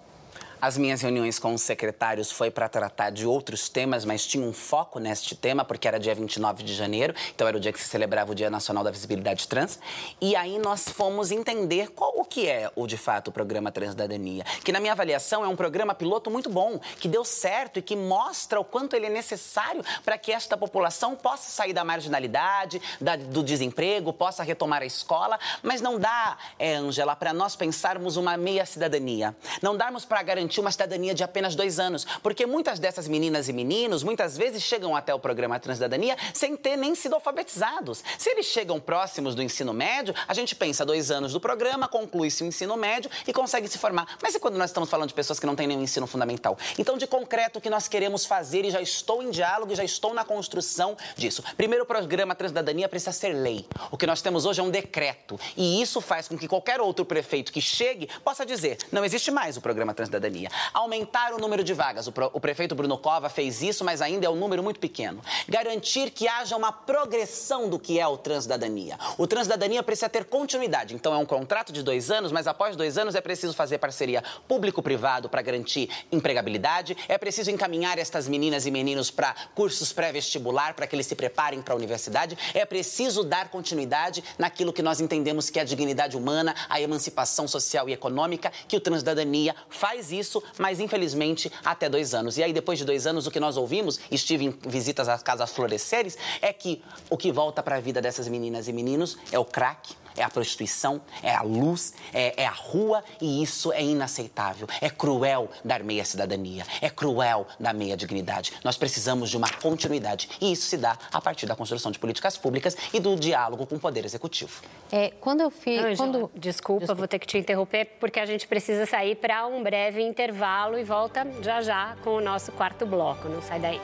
As 0.61 0.77
minhas 0.77 1.01
reuniões 1.01 1.39
com 1.39 1.55
os 1.55 1.63
secretários 1.63 2.31
foi 2.31 2.51
para 2.51 2.69
tratar 2.69 3.09
de 3.09 3.25
outros 3.25 3.67
temas, 3.67 4.05
mas 4.05 4.27
tinha 4.27 4.45
um 4.45 4.53
foco 4.53 4.99
neste 4.99 5.33
tema, 5.33 5.65
porque 5.65 5.87
era 5.87 5.99
dia 5.99 6.13
29 6.13 6.61
de 6.61 6.75
janeiro, 6.75 7.15
então 7.33 7.47
era 7.47 7.57
o 7.57 7.59
dia 7.59 7.73
que 7.73 7.81
se 7.81 7.87
celebrava 7.87 8.31
o 8.31 8.35
Dia 8.35 8.47
Nacional 8.47 8.83
da 8.83 8.91
Visibilidade 8.91 9.47
Trans. 9.47 9.79
E 10.21 10.35
aí 10.35 10.59
nós 10.59 10.87
fomos 10.87 11.31
entender 11.31 11.89
qual 11.89 12.13
o 12.15 12.23
que 12.23 12.47
é 12.47 12.69
o 12.75 12.85
de 12.85 12.95
fato 12.95 13.29
o 13.29 13.31
programa 13.31 13.71
Transcidadania, 13.71 14.43
que 14.63 14.71
na 14.71 14.79
minha 14.79 14.91
avaliação 14.91 15.43
é 15.43 15.47
um 15.47 15.55
programa 15.55 15.95
piloto 15.95 16.29
muito 16.29 16.47
bom, 16.47 16.79
que 16.99 17.07
deu 17.07 17.25
certo 17.25 17.79
e 17.79 17.81
que 17.81 17.95
mostra 17.95 18.59
o 18.59 18.63
quanto 18.63 18.95
ele 18.95 19.07
é 19.07 19.09
necessário 19.09 19.83
para 20.05 20.15
que 20.15 20.31
esta 20.31 20.55
população 20.55 21.15
possa 21.15 21.49
sair 21.49 21.73
da 21.73 21.83
marginalidade, 21.83 22.79
da, 23.01 23.15
do 23.15 23.41
desemprego, 23.41 24.13
possa 24.13 24.43
retomar 24.43 24.83
a 24.83 24.85
escola, 24.85 25.39
mas 25.63 25.81
não 25.81 25.97
dá, 25.97 26.37
é, 26.59 26.75
Angela, 26.75 27.15
para 27.15 27.33
nós 27.33 27.55
pensarmos 27.55 28.15
uma 28.15 28.37
meia 28.37 28.63
cidadania. 28.63 29.35
Não 29.59 29.75
darmos 29.75 30.05
para 30.05 30.21
garantir 30.21 30.50
garantir 30.51 30.59
uma 30.59 30.71
cidadania 30.71 31.13
de 31.13 31.23
apenas 31.23 31.55
dois 31.55 31.79
anos. 31.79 32.05
Porque 32.21 32.45
muitas 32.45 32.77
dessas 32.77 33.07
meninas 33.07 33.47
e 33.47 33.53
meninos, 33.53 34.03
muitas 34.03 34.37
vezes 34.37 34.61
chegam 34.61 34.95
até 34.95 35.13
o 35.13 35.19
programa 35.19 35.59
Transcidadania 35.59 36.17
sem 36.33 36.55
ter 36.57 36.75
nem 36.75 36.93
sido 36.93 37.15
alfabetizados. 37.15 38.03
Se 38.17 38.29
eles 38.29 38.45
chegam 38.47 38.79
próximos 38.79 39.33
do 39.33 39.41
ensino 39.41 39.73
médio, 39.73 40.13
a 40.27 40.33
gente 40.33 40.55
pensa 40.55 40.85
dois 40.85 41.09
anos 41.09 41.31
do 41.33 41.39
programa, 41.39 41.87
conclui-se 41.87 42.43
o 42.43 42.45
ensino 42.45 42.75
médio 42.75 43.09
e 43.25 43.31
consegue 43.31 43.67
se 43.67 43.77
formar. 43.77 44.17
Mas 44.21 44.35
e 44.35 44.39
quando 44.39 44.57
nós 44.57 44.69
estamos 44.69 44.89
falando 44.89 45.07
de 45.07 45.13
pessoas 45.13 45.39
que 45.39 45.45
não 45.45 45.55
têm 45.55 45.67
nenhum 45.67 45.83
ensino 45.83 46.05
fundamental? 46.05 46.57
Então, 46.77 46.97
de 46.97 47.07
concreto, 47.07 47.59
o 47.59 47.61
que 47.61 47.69
nós 47.69 47.87
queremos 47.87 48.25
fazer, 48.25 48.65
e 48.65 48.71
já 48.71 48.81
estou 48.81 49.23
em 49.23 49.29
diálogo, 49.29 49.73
já 49.73 49.83
estou 49.83 50.13
na 50.13 50.25
construção 50.25 50.97
disso. 51.15 51.43
Primeiro, 51.55 51.83
o 51.83 51.87
programa 51.87 52.35
Transcidadania 52.35 52.89
precisa 52.89 53.11
ser 53.11 53.33
lei. 53.33 53.65
O 53.89 53.97
que 53.97 54.05
nós 54.05 54.21
temos 54.21 54.45
hoje 54.45 54.59
é 54.59 54.63
um 54.63 54.69
decreto. 54.69 55.39
E 55.55 55.81
isso 55.81 56.01
faz 56.01 56.27
com 56.27 56.37
que 56.37 56.47
qualquer 56.47 56.81
outro 56.81 57.05
prefeito 57.05 57.51
que 57.51 57.61
chegue 57.61 58.09
possa 58.23 58.45
dizer: 58.45 58.77
não 58.91 59.05
existe 59.05 59.31
mais 59.31 59.57
o 59.57 59.61
programa 59.61 59.93
Transcidadania. 59.93 60.40
Cidadania. 60.41 60.49
Aumentar 60.73 61.33
o 61.33 61.37
número 61.37 61.63
de 61.63 61.73
vagas. 61.73 62.07
O, 62.07 62.13
o 62.33 62.39
prefeito 62.39 62.73
Bruno 62.73 62.97
Cova 62.97 63.29
fez 63.29 63.61
isso, 63.61 63.83
mas 63.83 64.01
ainda 64.01 64.25
é 64.25 64.29
um 64.29 64.35
número 64.35 64.63
muito 64.63 64.79
pequeno. 64.79 65.21
Garantir 65.47 66.11
que 66.11 66.27
haja 66.27 66.55
uma 66.55 66.71
progressão 66.71 67.69
do 67.69 67.77
que 67.77 67.99
é 67.99 68.07
o 68.07 68.17
transcidadania. 68.17 68.97
O 69.17 69.27
transcidadania 69.27 69.83
precisa 69.83 70.09
ter 70.09 70.25
continuidade. 70.25 70.95
Então, 70.95 71.13
é 71.13 71.17
um 71.17 71.25
contrato 71.25 71.71
de 71.71 71.83
dois 71.83 72.09
anos, 72.09 72.31
mas 72.31 72.47
após 72.47 72.75
dois 72.75 72.97
anos 72.97 73.15
é 73.15 73.21
preciso 73.21 73.53
fazer 73.53 73.77
parceria 73.77 74.23
público-privado 74.47 75.29
para 75.29 75.41
garantir 75.41 75.89
empregabilidade. 76.11 76.97
É 77.07 77.17
preciso 77.17 77.51
encaminhar 77.51 77.97
estas 77.97 78.27
meninas 78.27 78.65
e 78.65 78.71
meninos 78.71 79.11
para 79.11 79.35
cursos 79.53 79.91
pré-vestibular, 79.91 80.73
para 80.73 80.87
que 80.87 80.95
eles 80.95 81.07
se 81.07 81.15
preparem 81.15 81.61
para 81.61 81.73
a 81.73 81.77
universidade. 81.77 82.37
É 82.53 82.65
preciso 82.65 83.23
dar 83.23 83.49
continuidade 83.49 84.23
naquilo 84.37 84.73
que 84.73 84.81
nós 84.81 84.99
entendemos 84.99 85.49
que 85.49 85.59
é 85.59 85.61
a 85.61 85.65
dignidade 85.65 86.15
humana, 86.15 86.55
a 86.69 86.79
emancipação 86.79 87.47
social 87.47 87.89
e 87.89 87.93
econômica, 87.93 88.51
que 88.67 88.77
o 88.77 88.79
Transcidadania 88.79 89.55
faz 89.69 90.11
isso, 90.11 90.30
mas 90.57 90.79
infelizmente 90.79 91.51
até 91.65 91.89
dois 91.89 92.13
anos. 92.13 92.37
E 92.37 92.43
aí, 92.43 92.53
depois 92.53 92.77
de 92.77 92.85
dois 92.85 93.07
anos, 93.07 93.25
o 93.25 93.31
que 93.31 93.39
nós 93.39 93.57
ouvimos, 93.57 93.99
estive 94.11 94.45
em 94.45 94.51
visitas 94.67 95.09
às 95.09 95.23
casas 95.23 95.51
floresceres, 95.51 96.17
é 96.41 96.53
que 96.53 96.83
o 97.09 97.17
que 97.17 97.31
volta 97.31 97.63
para 97.63 97.77
a 97.77 97.79
vida 97.79 98.01
dessas 98.01 98.27
meninas 98.27 98.67
e 98.67 98.73
meninos 98.73 99.17
é 99.31 99.39
o 99.39 99.45
crack, 99.45 99.95
é 100.15 100.23
a 100.23 100.29
prostituição, 100.29 101.01
é 101.23 101.33
a 101.33 101.41
luz, 101.41 101.93
é, 102.13 102.43
é, 102.43 102.45
a 102.45 102.51
rua 102.51 103.03
e 103.19 103.41
isso 103.41 103.71
é 103.71 103.83
inaceitável. 103.83 104.67
É 104.79 104.89
cruel 104.89 105.49
dar 105.63 105.83
meia 105.83 106.05
cidadania, 106.05 106.65
é 106.81 106.89
cruel 106.89 107.47
dar 107.59 107.73
meia 107.73 107.95
dignidade. 107.95 108.53
Nós 108.63 108.77
precisamos 108.77 109.29
de 109.29 109.37
uma 109.37 109.49
continuidade 109.49 110.29
e 110.39 110.51
isso 110.51 110.67
se 110.67 110.77
dá 110.77 110.97
a 111.11 111.21
partir 111.21 111.45
da 111.45 111.55
construção 111.55 111.91
de 111.91 111.99
políticas 111.99 112.37
públicas 112.37 112.75
e 112.93 112.99
do 112.99 113.15
diálogo 113.15 113.65
com 113.65 113.75
o 113.75 113.79
Poder 113.79 114.05
Executivo. 114.05 114.61
É, 114.91 115.11
quando 115.19 115.41
eu 115.41 115.49
fiz. 115.49 115.97
Quando... 115.97 116.31
Desculpa, 116.35 116.81
Desculpa, 116.81 116.93
vou 116.93 117.07
ter 117.07 117.19
que 117.19 117.27
te 117.27 117.37
interromper 117.37 117.97
porque 117.99 118.19
a 118.19 118.25
gente 118.25 118.47
precisa 118.47 118.85
sair 118.85 119.15
para 119.15 119.45
um 119.45 119.63
breve 119.63 120.01
intervalo 120.01 120.77
e 120.77 120.83
volta 120.83 121.25
já 121.41 121.61
já 121.61 121.95
com 122.03 122.11
o 122.11 122.21
nosso 122.21 122.51
quarto 122.51 122.85
bloco. 122.85 123.27
Não 123.27 123.41
sai 123.41 123.59
daí. 123.59 123.81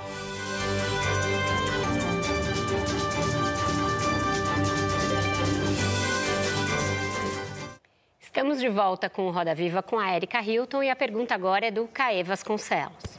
Estamos 8.37 8.59
de 8.59 8.69
volta 8.69 9.09
com 9.09 9.25
o 9.25 9.31
Roda 9.31 9.55
Viva 9.55 9.81
com 9.81 9.97
a 9.97 10.11
Érica 10.11 10.39
Hilton 10.39 10.83
e 10.83 10.91
a 10.91 10.95
pergunta 10.95 11.33
agora 11.33 11.65
é 11.65 11.71
do 11.71 11.87
Caê 11.87 12.23
Vasconcelos. 12.23 13.17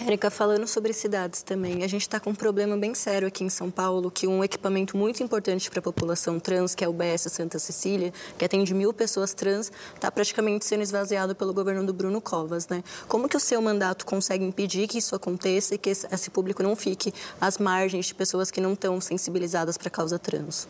Érica, 0.00 0.30
falando 0.30 0.66
sobre 0.66 0.94
cidades 0.94 1.42
também, 1.42 1.84
a 1.84 1.86
gente 1.86 2.00
está 2.00 2.18
com 2.18 2.30
um 2.30 2.34
problema 2.34 2.74
bem 2.74 2.94
sério 2.94 3.28
aqui 3.28 3.44
em 3.44 3.50
São 3.50 3.70
Paulo, 3.70 4.10
que 4.10 4.26
um 4.26 4.42
equipamento 4.42 4.96
muito 4.96 5.22
importante 5.22 5.68
para 5.68 5.80
a 5.80 5.82
população 5.82 6.40
trans, 6.40 6.74
que 6.74 6.82
é 6.82 6.88
o 6.88 6.92
BS 6.94 7.30
Santa 7.30 7.58
Cecília, 7.58 8.10
que 8.38 8.46
atende 8.46 8.72
mil 8.72 8.94
pessoas 8.94 9.34
trans, 9.34 9.70
está 9.94 10.10
praticamente 10.10 10.64
sendo 10.64 10.82
esvaziado 10.82 11.34
pelo 11.34 11.52
governo 11.52 11.84
do 11.84 11.92
Bruno 11.92 12.18
Covas, 12.18 12.66
né? 12.66 12.82
Como 13.06 13.28
que 13.28 13.36
o 13.36 13.40
seu 13.40 13.60
mandato 13.60 14.06
consegue 14.06 14.42
impedir 14.42 14.88
que 14.88 14.96
isso 14.96 15.14
aconteça 15.14 15.74
e 15.74 15.78
que 15.78 15.90
esse 15.90 16.30
público 16.30 16.62
não 16.62 16.74
fique 16.74 17.12
às 17.38 17.58
margens 17.58 18.06
de 18.06 18.14
pessoas 18.14 18.50
que 18.50 18.58
não 18.58 18.72
estão 18.72 18.98
sensibilizadas 19.02 19.76
para 19.76 19.88
a 19.88 19.90
causa 19.90 20.18
trans? 20.18 20.66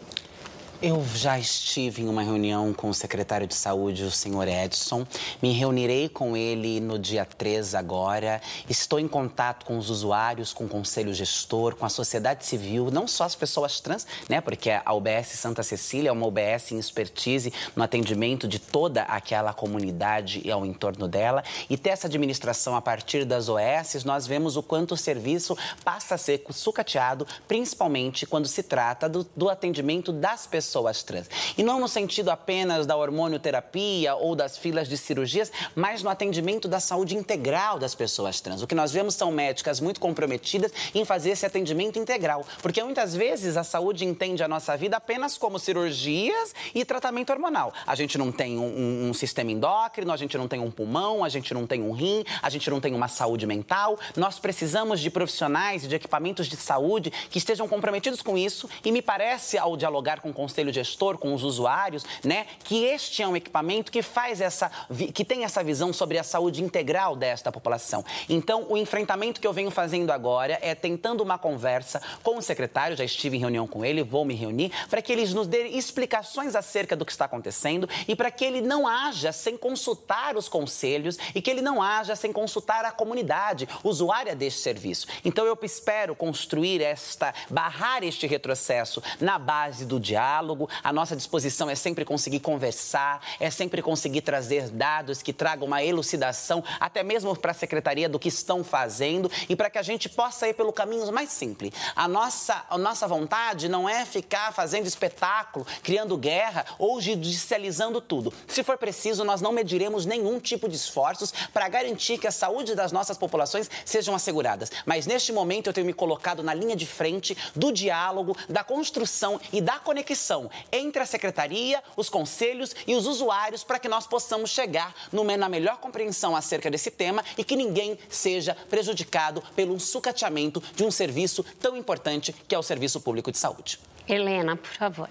Eu 0.81 1.05
já 1.13 1.37
estive 1.37 2.03
em 2.03 2.09
uma 2.09 2.23
reunião 2.23 2.73
com 2.73 2.89
o 2.89 2.95
secretário 2.95 3.49
de 3.49 3.55
saúde, 3.57 4.05
o 4.05 4.13
senhor 4.13 4.47
Edson. 4.47 5.05
Me 5.43 5.51
reunirei 5.51 6.09
com 6.09 6.37
ele 6.37 6.79
no 6.79 6.97
dia 6.97 7.25
3 7.25 7.75
agora. 7.75 8.41
Estou 8.71 9.01
em 9.01 9.09
contato 9.09 9.67
com 9.67 9.77
os 9.77 9.91
usuários, 9.91 10.53
com 10.53 10.67
o 10.67 10.69
conselho 10.69 11.13
gestor, 11.13 11.75
com 11.75 11.85
a 11.85 11.89
sociedade 11.89 12.47
civil, 12.47 12.93
não 12.93 13.09
só 13.09 13.25
as 13.25 13.35
pessoas 13.35 13.81
trans, 13.81 14.07
né? 14.29 14.41
Porque 14.41 14.71
a 14.71 14.95
UBS 14.95 15.31
Santa 15.31 15.65
Cecília 15.65 16.11
é 16.11 16.13
uma 16.13 16.29
UBS 16.29 16.71
em 16.71 16.79
expertise 16.79 17.53
no 17.75 17.83
atendimento 17.83 18.47
de 18.47 18.61
toda 18.61 19.03
aquela 19.03 19.53
comunidade 19.53 20.41
e 20.45 20.51
ao 20.53 20.65
entorno 20.65 21.09
dela. 21.09 21.43
E 21.69 21.77
ter 21.77 21.91
essa 21.91 22.07
administração 22.07 22.77
a 22.77 22.81
partir 22.81 23.25
das 23.25 23.49
OS, 23.49 24.05
nós 24.05 24.29
vemos 24.29 24.57
o 24.57 24.63
quanto 24.63 24.95
o 24.95 24.97
serviço 24.97 25.59
passa 25.85 26.15
a 26.15 26.19
ser 26.19 26.45
sucateado, 26.51 27.27
principalmente 27.49 28.25
quando 28.25 28.47
se 28.47 28.63
trata 28.63 29.09
do, 29.09 29.27
do 29.35 29.49
atendimento 29.49 30.13
das 30.13 30.47
pessoas 30.47 30.68
pessoas 30.69 31.03
trans. 31.03 31.31
E 31.57 31.63
não 31.63 31.81
no 31.81 31.89
sentido 31.89 32.31
apenas 32.31 32.85
da 32.85 32.95
hormonioterapia 32.95 34.15
ou 34.15 34.37
das 34.37 34.59
filas 34.59 34.87
de 34.87 34.99
cirurgias, 34.99 35.51
mas 35.75 36.03
no 36.03 36.11
atendimento 36.11 36.69
da 36.69 36.79
saúde 36.79 37.17
integral 37.17 37.79
das 37.79 37.95
pessoas 37.95 38.39
trans. 38.41 38.61
O 38.61 38.67
que 38.67 38.75
nós 38.75 38.93
vemos 38.93 39.15
são 39.15 39.33
médicas 39.33 39.81
muito 39.81 39.99
comprometidas 39.99 40.71
em 40.95 41.07
fazer 41.07 41.31
esse 41.31 41.47
atendimento 41.47 41.99
integral, 41.99 42.45
porque 42.61 42.83
muitas 42.83 43.15
vezes 43.15 43.57
a 43.57 43.65
saúde 43.65 44.05
entende 44.05 44.43
a 44.43 44.49
nossa 44.49 44.77
vida 44.77 44.99
apenas 44.99 45.39
como 45.39 45.59
cirurgias 45.59 46.55
e 46.75 46.85
tratamento 46.85 47.31
hormonal. 47.31 47.73
A 47.87 47.95
gente 47.95 48.19
não 48.19 48.31
tem 48.31 48.59
um, 48.59 49.09
um, 49.09 49.15
sistema 49.15 49.51
endócrino, 49.51 50.13
a 50.13 50.17
gente 50.19 50.37
não 50.37 50.47
tem 50.47 50.61
um 50.61 50.71
pulmão, 50.71 51.25
a 51.25 51.31
gente 51.31 51.55
não 51.55 51.67
tem 51.67 51.83
um 51.83 51.93
rim, 51.93 52.25
a 52.43 52.51
gente 52.51 52.69
não 52.69 52.79
tem 52.79 52.95
uma 52.95 53.09
saúde 53.09 53.47
mental. 53.47 53.99
Nós 54.15 54.39
precisamos 54.39 55.01
de 55.01 55.09
profissionais 55.11 55.85
e 55.85 55.89
de 55.89 55.95
equipamentos 55.95 56.47
de 56.47 56.57
saúde 56.57 57.11
que 57.31 57.39
estejam 57.39 57.67
comprometidos 57.67 58.21
com 58.21 58.37
isso 58.37 58.69
e 58.85 58.93
me 58.93 59.01
parece, 59.01 59.57
ao 59.57 59.77
dialogar 59.77 60.21
com 60.21 60.29
o 60.29 60.35
conselho 60.59 60.73
gestor, 60.73 61.19
com 61.19 61.33
os 61.35 61.45
usuários, 61.45 62.05
né, 62.25 62.47
que 62.65 62.85
este 62.85 63.23
é 63.23 63.29
um 63.29 63.37
equipamento 63.37 63.93
que 63.93 64.03
faz 64.03 64.41
essa, 64.41 64.71
que 65.15 65.25
tem 65.25 65.45
essa 65.45 65.63
visão 65.63 65.93
sobre 65.93 66.19
a 66.19 66.25
saúde 66.25 66.63
integral 66.63 67.15
desta 67.15 67.53
população. 67.53 68.05
Então, 68.29 68.67
o 68.69 68.77
enfrentamento 68.77 69.41
que 69.41 69.47
eu 69.47 69.53
venho 69.53 69.71
fazendo 69.71 70.11
agora 70.11 70.59
é 70.61 70.75
tentando 70.75 71.23
uma 71.23 71.39
conversa 71.39 72.03
com 72.25 72.39
o 72.39 72.43
secretário, 72.43 72.97
já 72.97 73.05
estive 73.05 73.37
em 73.37 73.41
reunião 73.41 73.69
com 73.69 73.85
ele, 73.85 74.03
vou 74.03 74.25
me 74.25 74.35
reunir, 74.35 74.73
para 74.91 75.01
que 75.01 75.13
eles 75.13 75.33
nos 75.33 75.47
dê 75.47 75.69
explicações 75.69 76.57
acerca 76.57 76.97
do 76.97 77.05
que 77.05 77.13
está 77.13 77.27
acontecendo 77.27 77.89
e 78.09 78.17
para 78.17 78.31
que 78.31 78.45
ele 78.45 78.61
não 78.61 78.87
haja 78.87 79.31
sem 79.31 79.57
consultar 79.57 80.37
os 80.37 80.49
conselhos 80.49 81.19
e 81.35 81.41
que 81.41 81.51
ele 81.51 81.63
não 81.63 81.81
haja 81.81 82.17
sem 82.17 82.33
consultar 82.33 82.85
a 82.85 82.91
comunidade 82.91 83.69
usuária 83.85 84.35
deste 84.35 84.61
serviço. 84.61 85.07
Então, 85.25 85.45
eu 85.45 85.57
espero 85.63 86.17
construir 86.17 86.81
esta, 86.83 87.33
barrar 87.49 88.03
este 88.03 88.27
retrocesso 88.27 89.01
na 89.21 89.39
base 89.39 89.85
do 89.85 90.01
diálogo 90.01 90.48
diálogo. 90.49 90.69
A 90.83 90.93
nossa 90.93 91.15
disposição 91.15 91.69
é 91.69 91.75
sempre 91.75 92.05
conseguir 92.05 92.41
conversar, 92.41 93.21
é 93.39 93.51
sempre 93.51 93.83
conseguir 93.83 94.23
trazer 94.23 94.71
dados 94.71 95.23
que 95.23 95.33
tragam 95.33 95.67
uma 95.67 95.83
elucidação, 95.83 96.65
até 96.81 97.03
mesmo 97.03 97.37
para 97.37 97.51
a 97.51 97.55
secretaria 97.55 98.09
do 98.09 98.19
que 98.19 98.29
estão 98.29 98.65
fazendo 98.65 99.31
e 99.49 99.55
para 99.55 99.69
que 99.69 99.79
a 99.79 99.83
gente 99.83 100.09
possa 100.09 100.49
ir 100.49 100.55
pelo 100.55 100.73
caminho 100.73 101.11
mais 101.13 101.31
simples. 101.31 101.73
A 101.95 102.09
nossa, 102.09 102.65
a 102.71 102.79
nossa 102.79 103.07
vontade 103.07 103.69
não 103.69 103.89
é 103.89 104.05
ficar 104.05 104.53
fazendo 104.53 104.87
espetáculo, 104.87 105.67
criando 105.83 106.17
guerra 106.17 106.65
ou 106.79 107.01
judicializando 107.01 108.01
tudo. 108.01 108.33
Se 108.47 108.63
for 108.63 108.79
preciso, 108.79 109.25
nós 109.25 109.41
não 109.41 109.53
mediremos 109.53 110.07
nenhum 110.07 110.41
tipo 110.41 110.69
de 110.69 110.77
esforços 110.77 111.33
para 111.53 111.69
garantir 111.69 112.19
que 112.19 112.27
a 112.27 112.33
saúde 112.33 112.75
das 112.75 112.93
nossas 112.93 113.19
populações 113.19 113.71
sejam 113.85 114.15
asseguradas. 114.15 114.71
Mas 114.87 115.07
neste 115.07 115.33
momento 115.33 115.69
eu 115.69 115.73
tenho 115.73 115.87
me 115.87 115.93
colocado 115.93 116.43
na 116.43 116.55
linha 116.55 116.77
de 116.77 116.87
frente 116.87 117.37
do 117.55 117.73
diálogo, 117.73 118.37
da 118.49 118.65
construção 118.65 119.41
e 119.53 119.61
da 119.61 119.79
conexão 119.79 120.38
entre 120.71 121.03
a 121.03 121.07
secretaria, 121.07 121.83
os 121.97 122.09
conselhos 122.09 122.75
e 122.87 122.95
os 122.95 123.07
usuários 123.07 123.65
para 123.65 123.79
que 123.79 123.89
nós 123.89 124.07
possamos 124.07 124.51
chegar 124.51 124.95
na 125.39 125.49
melhor 125.49 125.79
compreensão 125.79 126.37
acerca 126.37 126.71
desse 126.71 126.91
tema 126.91 127.25
e 127.37 127.45
que 127.45 127.57
ninguém 127.57 127.99
seja 128.09 128.55
prejudicado 128.69 129.43
pelo 129.57 129.79
sucateamento 129.81 130.63
de 130.75 130.85
um 130.85 130.91
serviço 130.91 131.45
tão 131.61 131.77
importante 131.77 132.35
que 132.47 132.55
é 132.55 132.59
o 132.59 132.63
Serviço 132.63 133.01
Público 133.01 133.33
de 133.33 133.39
Saúde. 133.39 133.79
Helena, 134.09 134.57
por 134.57 134.73
favor. 134.73 135.09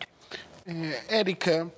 É, 0.65 1.19
Érica, 1.19 1.71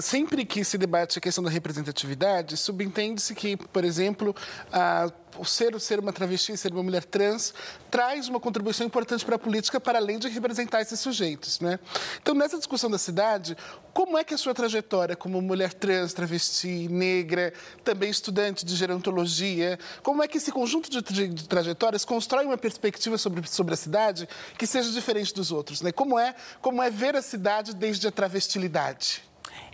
sempre 0.00 0.44
que 0.44 0.64
se 0.64 0.78
debate 0.78 1.18
a 1.18 1.20
questão 1.20 1.42
da 1.44 1.50
representatividade, 1.50 2.56
subentende-se 2.56 3.34
que, 3.34 3.56
por 3.56 3.84
exemplo, 3.84 4.34
a 4.72 5.10
o 5.38 5.44
ser, 5.44 5.78
ser 5.80 5.98
uma 6.00 6.12
travesti, 6.12 6.56
ser 6.56 6.72
uma 6.72 6.82
mulher 6.82 7.04
trans, 7.04 7.52
traz 7.90 8.28
uma 8.28 8.40
contribuição 8.40 8.86
importante 8.86 9.24
para 9.24 9.36
a 9.36 9.38
política, 9.38 9.80
para 9.80 9.98
além 9.98 10.18
de 10.18 10.28
representar 10.28 10.80
esses 10.80 10.98
sujeitos. 10.98 11.60
Né? 11.60 11.78
Então, 12.20 12.34
nessa 12.34 12.56
discussão 12.56 12.90
da 12.90 12.98
cidade, 12.98 13.56
como 13.92 14.16
é 14.18 14.24
que 14.24 14.34
a 14.34 14.38
sua 14.38 14.54
trajetória 14.54 15.16
como 15.16 15.40
mulher 15.40 15.72
trans, 15.72 16.12
travesti, 16.12 16.88
negra, 16.88 17.52
também 17.84 18.10
estudante 18.10 18.64
de 18.64 18.74
gerontologia, 18.76 19.78
como 20.02 20.22
é 20.22 20.28
que 20.28 20.38
esse 20.38 20.52
conjunto 20.52 20.90
de, 20.90 21.02
de, 21.02 21.28
de 21.28 21.48
trajetórias 21.48 22.04
constrói 22.04 22.46
uma 22.46 22.58
perspectiva 22.58 23.18
sobre, 23.18 23.46
sobre 23.48 23.74
a 23.74 23.76
cidade 23.76 24.28
que 24.58 24.66
seja 24.66 24.90
diferente 24.90 25.34
dos 25.34 25.52
outros? 25.52 25.82
Né? 25.82 25.92
Como, 25.92 26.18
é, 26.18 26.34
como 26.60 26.82
é 26.82 26.90
ver 26.90 27.16
a 27.16 27.22
cidade 27.22 27.74
desde 27.74 28.06
a 28.08 28.10
travestilidade? 28.10 29.22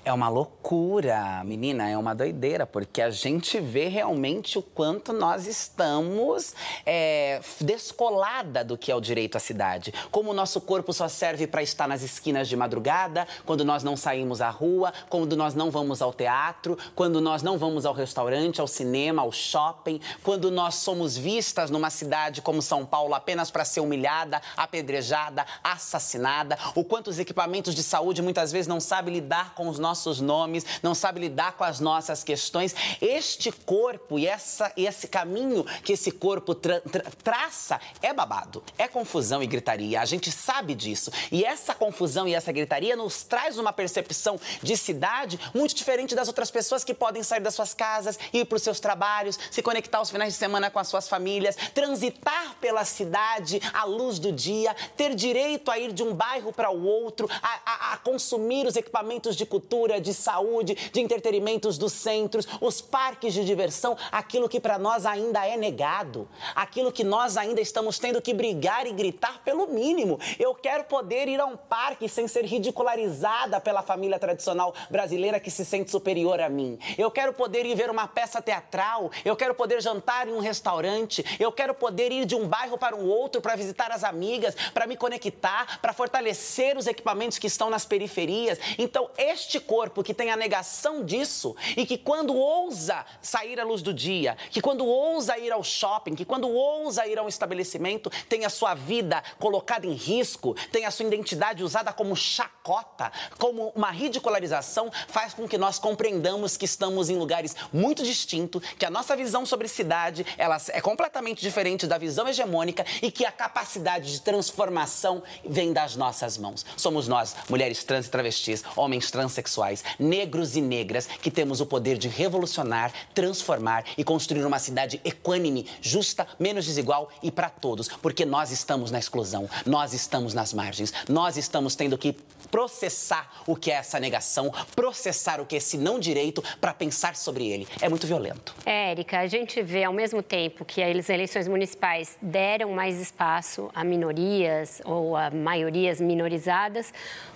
É 0.04 0.12
uma 0.12 0.28
loucura, 0.28 1.44
menina, 1.44 1.88
é 1.88 1.96
uma 1.96 2.12
doideira, 2.12 2.66
porque 2.66 3.00
a 3.00 3.08
gente 3.08 3.60
vê 3.60 3.86
realmente 3.86 4.58
o 4.58 4.62
quanto 4.62 5.12
nós 5.12 5.46
estamos 5.46 6.56
é, 6.84 7.40
descolada 7.60 8.64
do 8.64 8.76
que 8.76 8.90
é 8.90 8.96
o 8.96 9.00
direito 9.00 9.36
à 9.36 9.38
cidade. 9.38 9.94
Como 10.10 10.32
o 10.32 10.34
nosso 10.34 10.60
corpo 10.60 10.92
só 10.92 11.06
serve 11.06 11.46
para 11.46 11.62
estar 11.62 11.86
nas 11.86 12.02
esquinas 12.02 12.48
de 12.48 12.56
madrugada, 12.56 13.28
quando 13.46 13.64
nós 13.64 13.84
não 13.84 13.96
saímos 13.96 14.40
à 14.40 14.50
rua, 14.50 14.92
quando 15.08 15.36
nós 15.36 15.54
não 15.54 15.70
vamos 15.70 16.02
ao 16.02 16.12
teatro, 16.12 16.76
quando 16.96 17.20
nós 17.20 17.40
não 17.44 17.56
vamos 17.56 17.86
ao 17.86 17.94
restaurante, 17.94 18.60
ao 18.60 18.66
cinema, 18.66 19.22
ao 19.22 19.30
shopping, 19.30 20.00
quando 20.24 20.50
nós 20.50 20.74
somos 20.74 21.16
vistas 21.16 21.70
numa 21.70 21.90
cidade 21.90 22.42
como 22.42 22.60
São 22.60 22.84
Paulo 22.84 23.14
apenas 23.14 23.52
para 23.52 23.64
ser 23.64 23.78
humilhada, 23.78 24.42
apedrejada, 24.56 25.46
assassinada, 25.62 26.58
o 26.74 26.82
quanto 26.82 27.06
os 27.06 27.20
equipamentos 27.20 27.72
de 27.72 27.84
saúde 27.84 28.20
muitas 28.20 28.50
vezes 28.50 28.66
não 28.66 28.80
sabem 28.80 29.14
lidar 29.14 29.54
com 29.54 29.68
os 29.68 29.78
nossos 29.78 29.91
nossos 29.92 30.22
nomes, 30.22 30.64
não 30.82 30.94
sabe 30.94 31.20
lidar 31.20 31.52
com 31.52 31.64
as 31.64 31.78
nossas 31.78 32.24
questões. 32.24 32.74
Este 33.00 33.52
corpo 33.52 34.18
e 34.18 34.26
essa, 34.26 34.72
esse 34.74 35.06
caminho 35.06 35.64
que 35.84 35.92
esse 35.92 36.10
corpo 36.10 36.54
tra, 36.54 36.80
tra, 36.80 37.04
traça 37.22 37.78
é 38.00 38.10
babado, 38.12 38.64
é 38.78 38.88
confusão 38.88 39.42
e 39.42 39.46
gritaria. 39.46 40.00
A 40.00 40.06
gente 40.06 40.32
sabe 40.32 40.74
disso. 40.74 41.10
E 41.30 41.44
essa 41.44 41.74
confusão 41.74 42.26
e 42.26 42.34
essa 42.34 42.50
gritaria 42.50 42.96
nos 42.96 43.22
traz 43.22 43.58
uma 43.58 43.70
percepção 43.70 44.40
de 44.62 44.76
cidade 44.78 45.38
muito 45.54 45.74
diferente 45.74 46.14
das 46.14 46.26
outras 46.26 46.50
pessoas 46.50 46.82
que 46.82 46.94
podem 46.94 47.22
sair 47.22 47.40
das 47.40 47.54
suas 47.54 47.74
casas, 47.74 48.18
ir 48.32 48.46
para 48.46 48.56
os 48.56 48.62
seus 48.62 48.80
trabalhos, 48.80 49.38
se 49.50 49.60
conectar 49.60 49.98
aos 49.98 50.10
finais 50.10 50.32
de 50.32 50.38
semana 50.38 50.70
com 50.70 50.78
as 50.78 50.88
suas 50.88 51.06
famílias, 51.06 51.54
transitar 51.74 52.56
pela 52.62 52.84
cidade 52.86 53.60
à 53.74 53.84
luz 53.84 54.18
do 54.18 54.32
dia, 54.32 54.74
ter 54.96 55.14
direito 55.14 55.70
a 55.70 55.78
ir 55.78 55.92
de 55.92 56.02
um 56.02 56.14
bairro 56.14 56.50
para 56.50 56.70
o 56.70 56.82
outro, 56.82 57.28
a, 57.42 57.60
a, 57.66 57.92
a 57.92 57.96
consumir 57.98 58.66
os 58.66 58.76
equipamentos 58.76 59.36
de 59.36 59.44
cultura, 59.44 59.81
de 60.00 60.14
saúde, 60.14 60.74
de 60.92 61.00
entretenimentos 61.00 61.78
dos 61.78 61.92
centros, 61.92 62.46
os 62.60 62.80
parques 62.80 63.34
de 63.34 63.44
diversão, 63.44 63.96
aquilo 64.10 64.48
que 64.48 64.60
para 64.60 64.78
nós 64.78 65.04
ainda 65.04 65.46
é 65.46 65.56
negado, 65.56 66.28
aquilo 66.54 66.92
que 66.92 67.04
nós 67.04 67.36
ainda 67.36 67.60
estamos 67.60 67.98
tendo 67.98 68.22
que 68.22 68.32
brigar 68.32 68.86
e 68.86 68.92
gritar 68.92 69.42
pelo 69.44 69.66
mínimo. 69.66 70.18
Eu 70.38 70.54
quero 70.54 70.84
poder 70.84 71.28
ir 71.28 71.40
a 71.40 71.46
um 71.46 71.56
parque 71.56 72.08
sem 72.08 72.28
ser 72.28 72.44
ridicularizada 72.44 73.60
pela 73.60 73.82
família 73.82 74.18
tradicional 74.18 74.74
brasileira 74.90 75.40
que 75.40 75.50
se 75.50 75.64
sente 75.64 75.90
superior 75.90 76.40
a 76.40 76.48
mim. 76.48 76.78
Eu 76.96 77.10
quero 77.10 77.32
poder 77.32 77.66
ir 77.66 77.74
ver 77.74 77.90
uma 77.90 78.06
peça 78.06 78.40
teatral, 78.40 79.10
eu 79.24 79.36
quero 79.36 79.54
poder 79.54 79.80
jantar 79.82 80.28
em 80.28 80.32
um 80.32 80.40
restaurante, 80.40 81.24
eu 81.38 81.50
quero 81.52 81.74
poder 81.74 82.12
ir 82.12 82.24
de 82.24 82.34
um 82.34 82.46
bairro 82.46 82.78
para 82.78 82.96
um 82.96 83.06
outro 83.06 83.40
para 83.40 83.56
visitar 83.56 83.90
as 83.90 84.04
amigas, 84.04 84.54
para 84.72 84.86
me 84.86 84.96
conectar, 84.96 85.80
para 85.80 85.92
fortalecer 85.92 86.76
os 86.76 86.86
equipamentos 86.86 87.38
que 87.38 87.46
estão 87.46 87.70
nas 87.70 87.84
periferias. 87.84 88.58
Então, 88.78 89.10
este 89.16 89.60
corpo 89.72 90.04
que 90.04 90.12
tem 90.12 90.30
a 90.30 90.36
negação 90.36 91.02
disso 91.02 91.56
e 91.78 91.86
que 91.86 91.96
quando 91.96 92.36
ousa 92.36 93.06
sair 93.22 93.58
à 93.58 93.64
luz 93.64 93.80
do 93.80 93.94
dia, 93.94 94.36
que 94.50 94.60
quando 94.60 94.84
ousa 94.84 95.38
ir 95.38 95.50
ao 95.50 95.64
shopping, 95.64 96.14
que 96.14 96.26
quando 96.26 96.46
ousa 96.46 97.06
ir 97.06 97.18
a 97.18 97.22
um 97.22 97.28
estabelecimento, 97.28 98.10
tem 98.28 98.44
a 98.44 98.50
sua 98.50 98.74
vida 98.74 99.24
colocada 99.38 99.86
em 99.86 99.94
risco, 99.94 100.54
tem 100.70 100.84
a 100.84 100.90
sua 100.90 101.06
identidade 101.06 101.64
usada 101.64 101.90
como 101.90 102.14
chacota, 102.14 103.10
como 103.38 103.72
uma 103.74 103.90
ridicularização, 103.90 104.92
faz 105.08 105.32
com 105.32 105.48
que 105.48 105.56
nós 105.56 105.78
compreendamos 105.78 106.58
que 106.58 106.66
estamos 106.66 107.08
em 107.08 107.16
lugares 107.16 107.56
muito 107.72 108.02
distintos, 108.02 108.62
que 108.78 108.84
a 108.84 108.90
nossa 108.90 109.16
visão 109.16 109.46
sobre 109.46 109.68
cidade 109.68 110.26
ela 110.36 110.58
é 110.68 110.82
completamente 110.82 111.40
diferente 111.40 111.86
da 111.86 111.96
visão 111.96 112.28
hegemônica 112.28 112.84
e 113.00 113.10
que 113.10 113.24
a 113.24 113.32
capacidade 113.32 114.12
de 114.12 114.20
transformação 114.20 115.22
vem 115.42 115.72
das 115.72 115.96
nossas 115.96 116.36
mãos. 116.36 116.66
Somos 116.76 117.08
nós, 117.08 117.34
mulheres 117.48 117.82
trans 117.84 118.06
e 118.06 118.10
travestis, 118.10 118.62
homens 118.76 119.10
transexuais, 119.10 119.61
negros 119.98 120.56
e 120.56 120.60
negras, 120.60 121.06
que 121.06 121.30
temos 121.30 121.60
o 121.60 121.66
poder 121.66 121.96
de 121.96 122.08
revolucionar, 122.08 122.92
transformar 123.14 123.84
e 123.96 124.04
construir 124.04 124.44
uma 124.44 124.58
cidade 124.58 125.00
equânime, 125.04 125.66
justa, 125.80 126.26
menos 126.38 126.66
desigual 126.66 127.08
e 127.22 127.30
para 127.30 127.48
todos, 127.48 127.88
porque 127.88 128.24
nós 128.24 128.50
estamos 128.50 128.90
na 128.90 128.98
exclusão, 128.98 129.48
nós 129.64 129.92
estamos 129.92 130.34
nas 130.34 130.52
margens, 130.52 130.92
nós 131.08 131.36
estamos 131.36 131.74
tendo 131.74 131.96
que 131.96 132.16
processar 132.50 133.30
o 133.46 133.56
que 133.56 133.70
é 133.70 133.74
essa 133.74 133.98
negação, 133.98 134.52
processar 134.74 135.40
o 135.40 135.46
que 135.46 135.54
é 135.54 135.58
esse 135.58 135.78
não 135.78 135.98
direito 135.98 136.42
para 136.60 136.74
pensar 136.74 137.16
sobre 137.16 137.48
ele. 137.48 137.66
É 137.80 137.88
muito 137.88 138.06
violento. 138.06 138.54
É, 138.66 138.90
Érica, 138.90 139.20
a 139.20 139.26
gente 139.26 139.62
vê 139.62 139.84
ao 139.84 139.92
mesmo 139.92 140.22
tempo 140.22 140.64
que 140.64 140.82
as 140.82 141.08
eleições 141.08 141.48
municipais 141.48 142.16
deram 142.20 142.72
mais 142.72 143.00
espaço 143.00 143.70
a 143.74 143.84
minorias 143.84 144.82
ou 144.84 145.16
a 145.16 145.30
maiorias 145.30 146.00
minorizadas, 146.00 146.92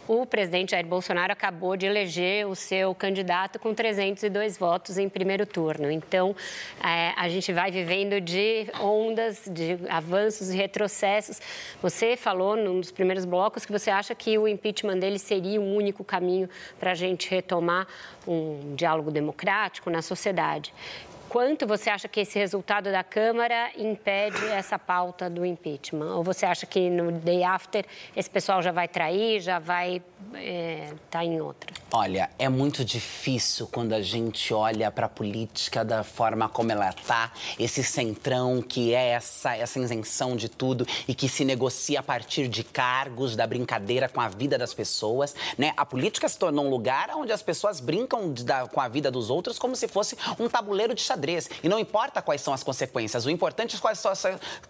o 0.09 0.25
presidente 0.25 0.71
Jair 0.71 0.87
Bolsonaro 0.87 1.33
acabou 1.33 1.77
de 1.77 1.87
eleger 1.87 2.47
o 2.47 2.55
seu 2.55 2.95
candidato 2.95 3.59
com 3.59 3.75
302 3.75 4.57
votos 4.57 4.99
em 4.99 5.09
primeiro 5.09 5.45
turno. 5.45 5.91
Então, 5.91 6.35
é, 6.83 7.13
a 7.17 7.29
gente 7.29 7.53
vai 7.53 7.71
vivendo 7.71 8.21
de 8.21 8.67
ondas, 8.81 9.43
de 9.51 9.79
avanços 9.89 10.51
e 10.51 10.57
retrocessos. 10.57 11.41
Você 11.83 12.17
falou 12.17 12.57
num 12.57 12.81
dos 12.81 12.91
primeiros 12.91 13.25
blocos 13.25 13.67
que 13.67 13.73
você 13.73 13.91
acha 13.91 14.15
que 14.15 14.39
o 14.39 14.47
impeachment 14.47 14.99
dele 14.99 15.19
seria 15.19 15.61
o 15.61 15.65
único 15.65 16.05
caminho 16.05 16.49
para 16.79 16.93
a 16.93 16.95
gente 16.95 17.29
retomar 17.29 17.87
um 18.27 18.75
diálogo 18.77 19.11
democrático 19.11 19.91
na 19.91 20.03
sociedade. 20.03 20.73
Quanto 21.29 21.67
você 21.67 21.91
acha 21.91 22.07
que 22.07 22.21
esse 22.21 22.39
resultado 22.39 22.91
da 22.91 23.03
Câmara 23.03 23.71
impede 23.77 24.47
essa 24.47 24.79
pauta 24.79 25.29
do 25.29 25.45
impeachment? 25.45 26.15
Ou 26.15 26.23
você 26.23 26.47
acha 26.47 26.67
que 26.67 26.89
no 26.89 27.11
day 27.11 27.43
after 27.43 27.85
esse 28.15 28.31
pessoal 28.31 28.63
já 28.63 28.71
vai 28.71 28.87
trair, 28.87 29.41
já 29.41 29.59
vai 29.59 29.97
estar 29.97 30.39
é, 30.41 30.93
tá 31.11 31.25
em 31.25 31.41
outra? 31.41 31.73
Olha, 31.93 32.31
é 32.39 32.49
muito 32.49 32.85
difícil 32.85 33.69
quando 33.73 33.93
a 33.93 34.01
gente 34.01 34.55
olha 34.55 34.91
para 34.91 35.07
a 35.07 35.09
política 35.09 35.85
da 35.85 36.05
forma 36.05 36.49
como 36.49 36.71
ela 36.71 36.91
está, 36.91 37.33
esse 37.59 37.83
centrão 37.83 38.63
que 38.63 38.95
é 38.95 39.09
essa, 39.09 39.57
essa 39.57 39.81
isenção 39.81 40.37
de 40.37 40.49
tudo 40.49 40.87
e 41.09 41.15
que 41.15 41.29
se 41.29 41.45
negocia 41.45 42.01
a 42.01 42.03
partir 42.03 42.49
de 42.49 42.63
cargos, 42.63 43.35
da 43.35 43.47
brincadeira 43.47 44.09
com 44.09 44.21
a 44.21 44.29
vida 44.29 44.57
das 44.57 44.73
pessoas. 44.73 45.35
Né? 45.59 45.73
A 45.77 45.85
política 45.85 46.29
se 46.29 46.39
tornou 46.39 46.65
um 46.65 46.71
lugar 46.71 47.11
onde 47.17 47.33
as 47.33 47.43
pessoas 47.43 47.81
brincam 47.81 48.33
da, 48.33 48.67
com 48.69 48.81
a 48.81 48.89
vida 48.89 49.11
dos 49.11 49.29
outros 49.29 49.59
como 49.59 49.75
se 49.75 49.89
fosse 49.89 50.17
um 50.39 50.49
tabuleiro 50.49 50.95
de 50.95 51.03
xadrez 51.03 51.16
xadrez. 51.17 51.49
E 51.63 51.69
não 51.69 51.79
importa 51.79 52.21
quais 52.23 52.41
são 52.41 52.53
as 52.53 52.63
consequências, 52.63 53.25
o 53.25 53.31
importante 53.31 53.77
é 53.77 53.95
são, 53.95 54.13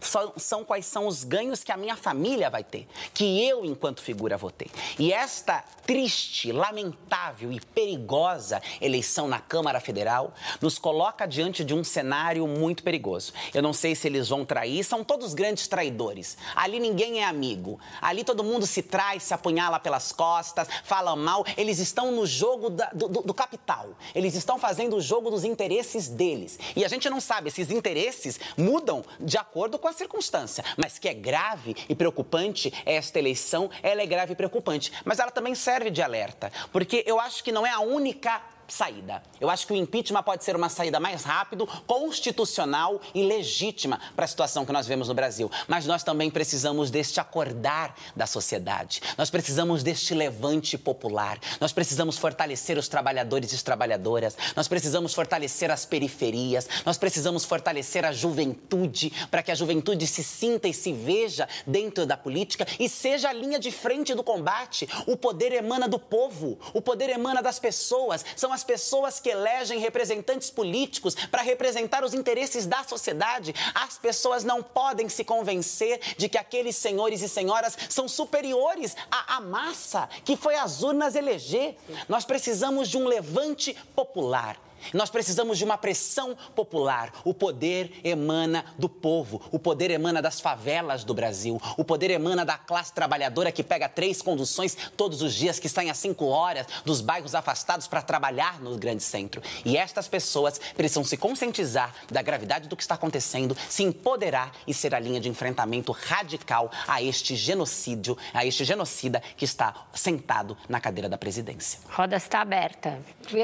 são, 0.00 0.32
são 0.36 0.64
quais 0.64 0.86
são 0.86 1.06
os 1.06 1.24
ganhos 1.24 1.64
que 1.64 1.72
a 1.72 1.76
minha 1.76 1.96
família 1.96 2.48
vai 2.48 2.62
ter, 2.62 2.86
que 3.12 3.44
eu, 3.46 3.64
enquanto 3.64 4.00
figura, 4.00 4.36
vou 4.36 4.50
ter. 4.50 4.70
E 4.98 5.12
esta 5.12 5.64
triste, 5.86 6.50
lamentável 6.50 7.52
e 7.52 7.60
perigosa 7.60 8.60
eleição 8.80 9.28
na 9.28 9.38
Câmara 9.38 9.80
Federal 9.80 10.34
nos 10.60 10.78
coloca 10.78 11.26
diante 11.26 11.64
de 11.64 11.74
um 11.74 11.84
cenário 11.84 12.46
muito 12.46 12.82
perigoso. 12.82 13.32
Eu 13.54 13.62
não 13.62 13.72
sei 13.72 13.94
se 13.94 14.08
eles 14.08 14.28
vão 14.28 14.44
trair, 14.44 14.82
são 14.84 15.04
todos 15.04 15.32
grandes 15.32 15.68
traidores. 15.68 16.36
Ali 16.54 16.80
ninguém 16.80 17.20
é 17.20 17.24
amigo. 17.24 17.78
Ali 18.00 18.24
todo 18.24 18.42
mundo 18.42 18.66
se 18.66 18.82
traz, 18.82 19.22
se 19.22 19.34
apunhala 19.34 19.78
pelas 19.78 20.12
costas, 20.12 20.68
fala 20.84 21.14
mal. 21.14 21.44
Eles 21.56 21.78
estão 21.78 22.10
no 22.10 22.26
jogo 22.26 22.70
da, 22.70 22.86
do, 22.86 23.08
do 23.08 23.34
capital. 23.34 23.90
Eles 24.14 24.34
estão 24.34 24.58
fazendo 24.58 24.96
o 24.96 25.00
jogo 25.00 25.30
dos 25.30 25.44
interesses 25.44 26.08
deles 26.08 26.35
deles. 26.36 26.58
E 26.74 26.84
a 26.84 26.88
gente 26.88 27.08
não 27.08 27.20
sabe, 27.20 27.48
esses 27.48 27.70
interesses 27.70 28.38
mudam 28.56 29.04
de 29.18 29.36
acordo 29.36 29.78
com 29.78 29.88
a 29.88 29.92
circunstância. 29.92 30.64
Mas 30.76 30.98
que 30.98 31.08
é 31.08 31.14
grave 31.14 31.74
e 31.88 31.94
preocupante 31.94 32.72
esta 32.84 33.18
eleição, 33.18 33.70
ela 33.82 34.02
é 34.02 34.06
grave 34.06 34.32
e 34.32 34.36
preocupante. 34.36 34.92
Mas 35.04 35.18
ela 35.18 35.30
também 35.30 35.54
serve 35.54 35.90
de 35.90 36.02
alerta, 36.02 36.52
porque 36.72 37.02
eu 37.06 37.18
acho 37.18 37.42
que 37.42 37.52
não 37.52 37.66
é 37.66 37.70
a 37.70 37.80
única 37.80 38.40
saída. 38.68 39.22
Eu 39.40 39.50
acho 39.50 39.66
que 39.66 39.72
o 39.72 39.76
impeachment 39.76 40.22
pode 40.22 40.44
ser 40.44 40.56
uma 40.56 40.68
saída 40.68 40.98
mais 40.98 41.24
rápida, 41.24 41.66
constitucional 41.86 43.00
e 43.14 43.22
legítima 43.22 44.00
para 44.14 44.24
a 44.24 44.28
situação 44.28 44.64
que 44.64 44.72
nós 44.72 44.86
vemos 44.86 45.08
no 45.08 45.14
Brasil. 45.14 45.50
Mas 45.68 45.86
nós 45.86 46.02
também 46.02 46.30
precisamos 46.30 46.90
deste 46.90 47.20
acordar 47.20 47.94
da 48.14 48.26
sociedade. 48.26 49.00
Nós 49.16 49.30
precisamos 49.30 49.82
deste 49.82 50.14
levante 50.14 50.76
popular. 50.76 51.38
Nós 51.60 51.72
precisamos 51.72 52.18
fortalecer 52.18 52.78
os 52.78 52.88
trabalhadores 52.88 53.52
e 53.52 53.54
as 53.54 53.62
trabalhadoras. 53.62 54.36
Nós 54.54 54.68
precisamos 54.68 55.14
fortalecer 55.14 55.70
as 55.70 55.84
periferias. 55.84 56.68
Nós 56.84 56.98
precisamos 56.98 57.44
fortalecer 57.44 58.04
a 58.04 58.12
juventude 58.12 59.12
para 59.30 59.42
que 59.42 59.50
a 59.50 59.54
juventude 59.54 60.06
se 60.06 60.22
sinta 60.22 60.68
e 60.68 60.74
se 60.74 60.92
veja 60.92 61.48
dentro 61.66 62.06
da 62.06 62.16
política 62.16 62.66
e 62.78 62.88
seja 62.88 63.28
a 63.28 63.32
linha 63.32 63.58
de 63.58 63.70
frente 63.70 64.14
do 64.14 64.22
combate. 64.22 64.88
O 65.06 65.16
poder 65.16 65.52
emana 65.52 65.88
do 65.88 65.98
povo. 65.98 66.58
O 66.72 66.80
poder 66.80 67.10
emana 67.10 67.42
das 67.42 67.58
pessoas. 67.58 68.24
São 68.34 68.52
as 68.56 68.64
pessoas 68.64 69.20
que 69.20 69.28
elegem 69.28 69.78
representantes 69.78 70.50
políticos 70.50 71.14
para 71.30 71.42
representar 71.42 72.02
os 72.02 72.14
interesses 72.14 72.64
da 72.66 72.82
sociedade. 72.82 73.54
As 73.74 73.98
pessoas 73.98 74.44
não 74.44 74.62
podem 74.62 75.10
se 75.10 75.22
convencer 75.22 76.00
de 76.16 76.26
que 76.26 76.38
aqueles 76.38 76.74
senhores 76.74 77.20
e 77.20 77.28
senhoras 77.28 77.76
são 77.90 78.08
superiores 78.08 78.96
à, 79.10 79.36
à 79.36 79.40
massa 79.42 80.08
que 80.24 80.38
foi 80.38 80.54
às 80.56 80.82
urnas 80.82 81.14
eleger. 81.14 81.76
Nós 82.08 82.24
precisamos 82.24 82.88
de 82.88 82.96
um 82.96 83.06
levante 83.06 83.76
popular 83.94 84.65
nós 84.92 85.10
precisamos 85.10 85.58
de 85.58 85.64
uma 85.64 85.78
pressão 85.78 86.36
popular. 86.54 87.12
O 87.24 87.34
poder 87.34 87.92
emana 88.04 88.64
do 88.78 88.88
povo, 88.88 89.40
o 89.50 89.58
poder 89.58 89.90
emana 89.90 90.20
das 90.22 90.40
favelas 90.40 91.04
do 91.04 91.14
Brasil, 91.14 91.60
o 91.76 91.84
poder 91.84 92.10
emana 92.10 92.44
da 92.44 92.58
classe 92.58 92.92
trabalhadora 92.92 93.52
que 93.52 93.62
pega 93.62 93.88
três 93.88 94.22
conduções 94.22 94.76
todos 94.96 95.22
os 95.22 95.34
dias, 95.34 95.58
que 95.58 95.68
saem 95.68 95.90
às 95.90 95.98
cinco 95.98 96.26
horas 96.26 96.66
dos 96.84 97.00
bairros 97.00 97.34
afastados 97.34 97.86
para 97.86 98.02
trabalhar 98.02 98.60
no 98.60 98.76
grande 98.76 99.02
centro. 99.02 99.42
E 99.64 99.76
estas 99.76 100.08
pessoas 100.08 100.60
precisam 100.76 101.04
se 101.04 101.16
conscientizar 101.16 101.92
da 102.10 102.22
gravidade 102.22 102.68
do 102.68 102.76
que 102.76 102.82
está 102.82 102.94
acontecendo, 102.94 103.56
se 103.68 103.82
empoderar 103.82 104.52
e 104.66 104.74
ser 104.74 104.94
a 104.94 104.98
linha 104.98 105.20
de 105.20 105.28
enfrentamento 105.28 105.92
radical 105.92 106.70
a 106.86 107.02
este 107.02 107.34
genocídio, 107.36 108.16
a 108.32 108.44
este 108.44 108.64
genocida 108.64 109.22
que 109.36 109.44
está 109.44 109.86
sentado 109.92 110.56
na 110.68 110.80
cadeira 110.80 111.08
da 111.08 111.18
presidência. 111.18 111.80
Roda 111.88 112.16
está 112.16 112.40
aberta. 112.40 112.98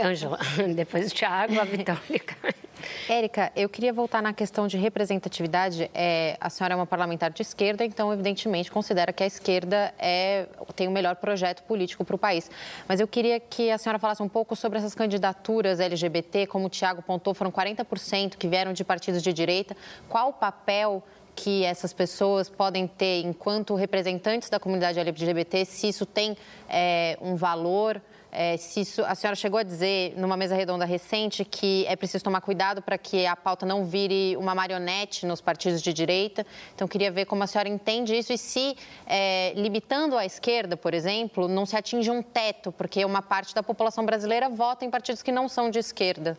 Ângela, 0.05 0.39
depois 0.74 1.10
o 1.10 1.14
Tiago, 1.14 1.32
a 1.41 1.47
Vitória. 1.65 2.23
Érica, 3.09 3.53
eu 3.55 3.69
queria 3.69 3.93
voltar 3.93 4.23
na 4.23 4.33
questão 4.33 4.67
de 4.67 4.77
representatividade. 4.77 5.91
É, 5.95 6.37
a 6.41 6.51
senhora 6.51 6.75
é 6.75 6.77
uma 6.77 6.87
parlamentar 6.87 7.31
de 7.31 7.43
esquerda, 7.43 7.85
então, 7.85 8.13
evidentemente, 8.13 8.71
considera 8.71 9.13
que 9.13 9.23
a 9.23 9.27
esquerda 9.27 9.95
é, 9.99 10.47
tem 10.75 10.89
o 10.89 10.91
melhor 10.91 11.17
projeto 11.17 11.63
político 11.63 12.05
para 12.05 12.17
o 12.17 12.19
país. 12.19 12.51
Mas 12.89 13.01
eu 13.01 13.09
queria 13.09 13.39
que 13.41 13.71
a 13.71 13.79
senhora 13.79 13.99
falasse 13.99 14.23
um 14.23 14.29
pouco 14.29 14.55
sobre 14.57 14.79
essas 14.79 14.95
candidaturas 14.95 15.81
LGBT, 15.81 16.47
como 16.47 16.67
o 16.67 16.69
Tiago 16.69 17.03
pontou, 17.03 17.35
foram 17.35 17.51
40% 17.51 18.37
que 18.37 18.49
vieram 18.49 18.73
de 18.73 18.85
partidos 18.85 19.23
de 19.23 19.33
direita. 19.33 19.77
Qual 20.09 20.31
o 20.31 20.33
papel 20.33 21.03
que 21.35 21.65
essas 21.65 21.93
pessoas 21.93 22.51
podem 22.51 22.87
ter 22.87 23.23
enquanto 23.25 23.75
representantes 23.75 24.51
da 24.51 24.61
comunidade 24.61 24.99
LGBT, 24.99 25.65
se 25.65 25.89
isso 25.89 26.05
tem 26.05 26.37
é, 26.69 27.17
um 27.23 27.37
valor 27.37 28.03
é, 28.35 28.57
se 28.57 28.81
isso, 28.81 29.05
a 29.05 29.15
senhora 29.15 29.37
chegou 29.37 29.61
a 29.61 29.63
dizer 29.63 30.15
numa 30.17 30.39
mesa 30.39 30.55
redonda 30.55 30.87
recente 30.87 31.45
que 31.45 31.85
é 31.87 31.95
preciso 31.95 32.25
tomar 32.25 32.41
cuidado 32.41 32.81
para 32.81 32.97
que 32.97 33.27
a 33.27 33.37
pauta 33.37 33.67
não 33.67 33.85
vire 33.85 34.35
uma 34.39 34.55
marionete 34.55 35.27
nos 35.27 35.43
partidos 35.43 35.83
de 35.83 35.93
direita. 35.93 36.47
Então, 36.75 36.89
queria 36.89 37.13
ver 37.13 37.27
como 37.27 37.43
a 37.45 37.47
senhora 37.47 37.69
entende 37.69 38.17
isso 38.17 38.33
e 38.33 38.39
se, 38.39 38.75
é, 39.07 39.53
limitando 39.55 40.17
a 40.17 40.25
esquerda, 40.25 40.79
por 40.79 40.95
exemplo, 40.95 41.47
não 41.47 41.67
se 41.67 41.77
atinge 41.77 42.11
um 42.11 42.23
teto, 42.23 42.73
porque 42.73 43.05
uma 43.05 43.21
parte 43.21 43.55
da 43.55 43.63
população 43.63 44.07
brasileira 44.07 44.49
vota 44.49 44.87
em 44.87 44.91
partidos 44.91 45.23
que 45.23 45.31
não 45.31 45.47
são 45.47 45.69
de 45.69 45.79
esquerda. 45.79 46.39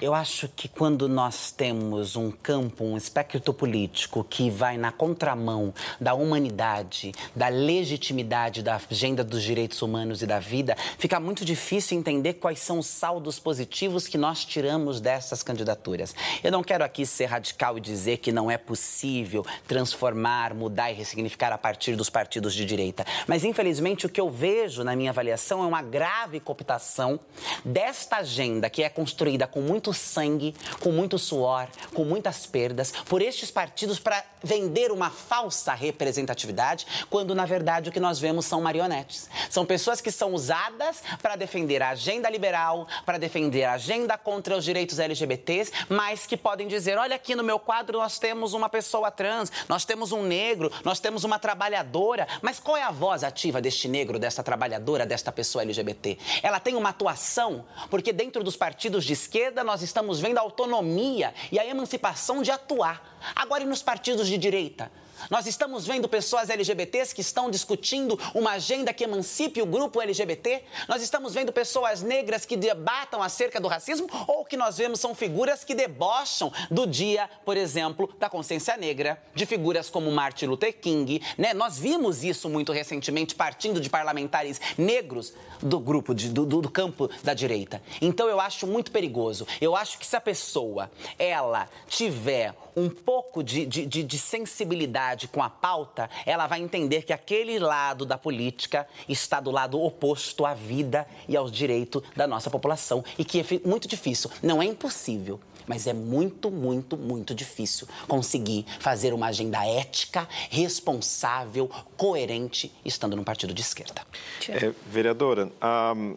Eu 0.00 0.14
acho 0.14 0.48
que 0.48 0.66
quando 0.66 1.06
nós 1.06 1.52
temos 1.52 2.16
um 2.16 2.30
campo, 2.30 2.84
um 2.84 2.96
espectro 2.96 3.52
político 3.52 4.24
que 4.24 4.48
vai 4.48 4.78
na 4.78 4.90
contramão 4.90 5.74
da 6.00 6.14
humanidade, 6.14 7.12
da 7.36 7.48
legitimidade 7.48 8.62
da 8.62 8.80
agenda 8.90 9.22
dos 9.22 9.42
direitos 9.42 9.82
humanos 9.82 10.22
e 10.22 10.26
da 10.26 10.38
vida, 10.38 10.74
fica 10.98 11.20
muito 11.20 11.44
difícil 11.44 11.98
entender 11.98 12.34
quais 12.34 12.60
são 12.60 12.78
os 12.78 12.86
saldos 12.86 13.38
positivos 13.38 14.08
que 14.08 14.16
nós 14.16 14.42
tiramos 14.42 15.02
dessas 15.02 15.42
candidaturas. 15.42 16.14
Eu 16.42 16.50
não 16.50 16.64
quero 16.64 16.82
aqui 16.82 17.04
ser 17.04 17.26
radical 17.26 17.76
e 17.76 17.80
dizer 17.82 18.18
que 18.18 18.32
não 18.32 18.50
é 18.50 18.56
possível 18.56 19.44
transformar, 19.68 20.54
mudar 20.54 20.90
e 20.90 20.94
ressignificar 20.94 21.52
a 21.52 21.58
partir 21.58 21.94
dos 21.94 22.08
partidos 22.08 22.54
de 22.54 22.64
direita, 22.64 23.04
mas 23.26 23.44
infelizmente 23.44 24.06
o 24.06 24.08
que 24.08 24.20
eu 24.20 24.30
vejo 24.30 24.82
na 24.82 24.96
minha 24.96 25.10
avaliação 25.10 25.62
é 25.62 25.66
uma 25.66 25.82
grave 25.82 26.40
cooptação 26.40 27.20
desta 27.62 28.16
agenda 28.16 28.70
que 28.70 28.82
é 28.82 28.88
construída 28.88 29.46
com 29.46 29.60
muito 29.60 29.89
muito 29.90 29.94
sangue, 29.94 30.54
com 30.80 30.92
muito 30.92 31.18
suor, 31.18 31.68
com 31.94 32.04
muitas 32.04 32.46
perdas, 32.46 32.92
por 33.06 33.20
estes 33.20 33.50
partidos 33.50 33.98
para 33.98 34.24
vender 34.42 34.90
uma 34.92 35.10
falsa 35.10 35.74
representatividade, 35.74 36.86
quando 37.10 37.34
na 37.34 37.44
verdade 37.44 37.88
o 37.88 37.92
que 37.92 38.00
nós 38.00 38.18
vemos 38.18 38.46
são 38.46 38.60
marionetes. 38.60 39.28
São 39.50 39.66
pessoas 39.66 40.00
que 40.00 40.10
são 40.10 40.32
usadas 40.32 41.02
para 41.20 41.36
defender 41.36 41.82
a 41.82 41.90
agenda 41.90 42.30
liberal, 42.30 42.86
para 43.04 43.18
defender 43.18 43.64
a 43.64 43.72
agenda 43.72 44.16
contra 44.16 44.56
os 44.56 44.64
direitos 44.64 44.98
LGBTs, 44.98 45.72
mas 45.88 46.26
que 46.26 46.36
podem 46.36 46.68
dizer: 46.68 46.96
olha, 46.96 47.16
aqui 47.16 47.34
no 47.34 47.42
meu 47.42 47.58
quadro 47.58 47.98
nós 47.98 48.18
temos 48.18 48.54
uma 48.54 48.68
pessoa 48.68 49.10
trans, 49.10 49.50
nós 49.68 49.84
temos 49.84 50.12
um 50.12 50.22
negro, 50.22 50.72
nós 50.84 51.00
temos 51.00 51.24
uma 51.24 51.38
trabalhadora, 51.38 52.26
mas 52.40 52.60
qual 52.60 52.76
é 52.76 52.82
a 52.82 52.90
voz 52.90 53.24
ativa 53.24 53.60
deste 53.60 53.88
negro, 53.88 54.18
desta 54.18 54.42
trabalhadora, 54.42 55.04
desta 55.04 55.32
pessoa 55.32 55.62
LGBT? 55.62 56.16
Ela 56.42 56.60
tem 56.60 56.74
uma 56.76 56.90
atuação, 56.90 57.64
porque 57.90 58.12
dentro 58.12 58.44
dos 58.44 58.56
partidos 58.56 59.04
de 59.04 59.12
esquerda 59.12 59.64
nós 59.64 59.79
nós 59.80 59.82
estamos 59.82 60.20
vendo 60.20 60.36
a 60.36 60.42
autonomia 60.42 61.32
e 61.50 61.58
a 61.58 61.64
emancipação 61.64 62.42
de 62.42 62.50
atuar. 62.50 63.18
Agora, 63.34 63.62
e 63.62 63.66
nos 63.66 63.82
partidos 63.82 64.28
de 64.28 64.36
direita? 64.36 64.92
Nós 65.28 65.46
estamos 65.46 65.86
vendo 65.86 66.08
pessoas 66.08 66.48
LGBTs 66.48 67.14
que 67.14 67.20
estão 67.20 67.50
discutindo 67.50 68.18
uma 68.34 68.52
agenda 68.52 68.92
que 68.92 69.04
emancipe 69.04 69.60
o 69.60 69.66
grupo 69.66 70.00
LGBT. 70.00 70.62
Nós 70.88 71.02
estamos 71.02 71.34
vendo 71.34 71.52
pessoas 71.52 72.02
negras 72.02 72.46
que 72.46 72.56
debatam 72.56 73.22
acerca 73.22 73.60
do 73.60 73.68
racismo 73.68 74.08
ou 74.26 74.44
que 74.44 74.56
nós 74.56 74.78
vemos 74.78 75.00
são 75.00 75.14
figuras 75.14 75.64
que 75.64 75.74
debocham 75.74 76.52
do 76.70 76.86
dia, 76.86 77.28
por 77.44 77.56
exemplo, 77.56 78.08
da 78.18 78.28
consciência 78.28 78.76
negra, 78.76 79.20
de 79.34 79.44
figuras 79.44 79.90
como 79.90 80.10
Martin 80.10 80.46
Luther 80.46 80.78
King. 80.78 81.20
Né? 81.36 81.52
Nós 81.52 81.78
vimos 81.78 82.22
isso 82.22 82.48
muito 82.48 82.72
recentemente 82.72 83.34
partindo 83.34 83.80
de 83.80 83.90
parlamentares 83.90 84.60
negros 84.78 85.34
do 85.60 85.80
grupo, 85.80 86.14
de, 86.14 86.28
do, 86.28 86.46
do 86.46 86.70
campo 86.70 87.10
da 87.22 87.34
direita. 87.34 87.82
Então 88.00 88.28
eu 88.28 88.40
acho 88.40 88.66
muito 88.66 88.90
perigoso. 88.90 89.46
Eu 89.60 89.74
acho 89.74 89.98
que 89.98 90.06
se 90.06 90.16
a 90.16 90.20
pessoa, 90.20 90.90
ela 91.18 91.68
tiver 91.88 92.54
um 92.76 92.88
pouco 92.88 93.42
de, 93.42 93.66
de, 93.66 93.86
de, 93.86 94.02
de 94.02 94.18
sensibilidade 94.18 95.09
com 95.28 95.42
a 95.42 95.50
pauta, 95.50 96.08
ela 96.24 96.46
vai 96.46 96.60
entender 96.60 97.02
que 97.02 97.12
aquele 97.12 97.58
lado 97.58 98.04
da 98.04 98.18
política 98.18 98.86
está 99.08 99.40
do 99.40 99.50
lado 99.50 99.80
oposto 99.80 100.44
à 100.44 100.54
vida 100.54 101.06
e 101.28 101.36
aos 101.36 101.50
direitos 101.50 102.02
da 102.16 102.26
nossa 102.26 102.50
população. 102.50 103.04
E 103.18 103.24
que 103.24 103.40
é 103.40 103.44
muito 103.64 103.88
difícil. 103.88 104.30
Não 104.42 104.62
é 104.62 104.64
impossível, 104.64 105.40
mas 105.66 105.86
é 105.86 105.92
muito, 105.92 106.50
muito, 106.50 106.96
muito 106.96 107.34
difícil 107.34 107.86
conseguir 108.08 108.66
fazer 108.78 109.12
uma 109.12 109.26
agenda 109.26 109.64
ética, 109.64 110.28
responsável, 110.50 111.70
coerente, 111.96 112.72
estando 112.84 113.16
num 113.16 113.24
partido 113.24 113.54
de 113.54 113.62
esquerda. 113.62 114.02
É, 114.48 114.72
vereadora, 114.86 115.50
um, 115.96 116.16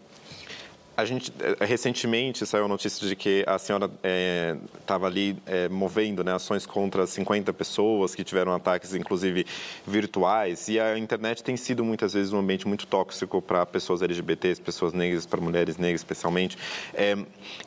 a 0.96 1.06
gente 1.06 1.34
eh, 1.40 1.66
recentemente 1.66 2.46
saiu 2.46 2.66
a 2.66 2.68
notícia 2.68 3.08
de 3.08 3.16
que 3.16 3.44
a 3.48 3.58
senhora 3.58 3.90
estava 4.80 5.08
é, 5.08 5.10
ali 5.10 5.38
é, 5.46 5.68
movendo 5.70 6.24
né, 6.24 6.34
ações 6.34 6.66
contra 6.66 7.08
50 7.08 7.52
pessoas 7.54 8.14
que 8.14 8.24
tiveram 8.24 8.54
ataques, 8.54 8.94
inclusive 8.94 9.46
virtuais. 9.88 10.68
E 10.68 10.80
a 10.80 10.98
internet 10.98 11.44
tem 11.44 11.58
sido 11.58 11.84
muitas 11.84 12.14
vezes 12.14 12.32
um 12.32 12.40
ambiente 12.40 12.68
muito 12.68 12.86
tóxico 12.86 13.42
para 13.42 13.66
pessoas 13.66 14.02
LGBTs, 14.04 14.62
pessoas 14.62 14.94
negras, 14.94 15.26
para 15.26 15.42
mulheres 15.42 15.78
negras 15.78 16.02
especialmente. 16.02 16.58
É, 16.94 17.18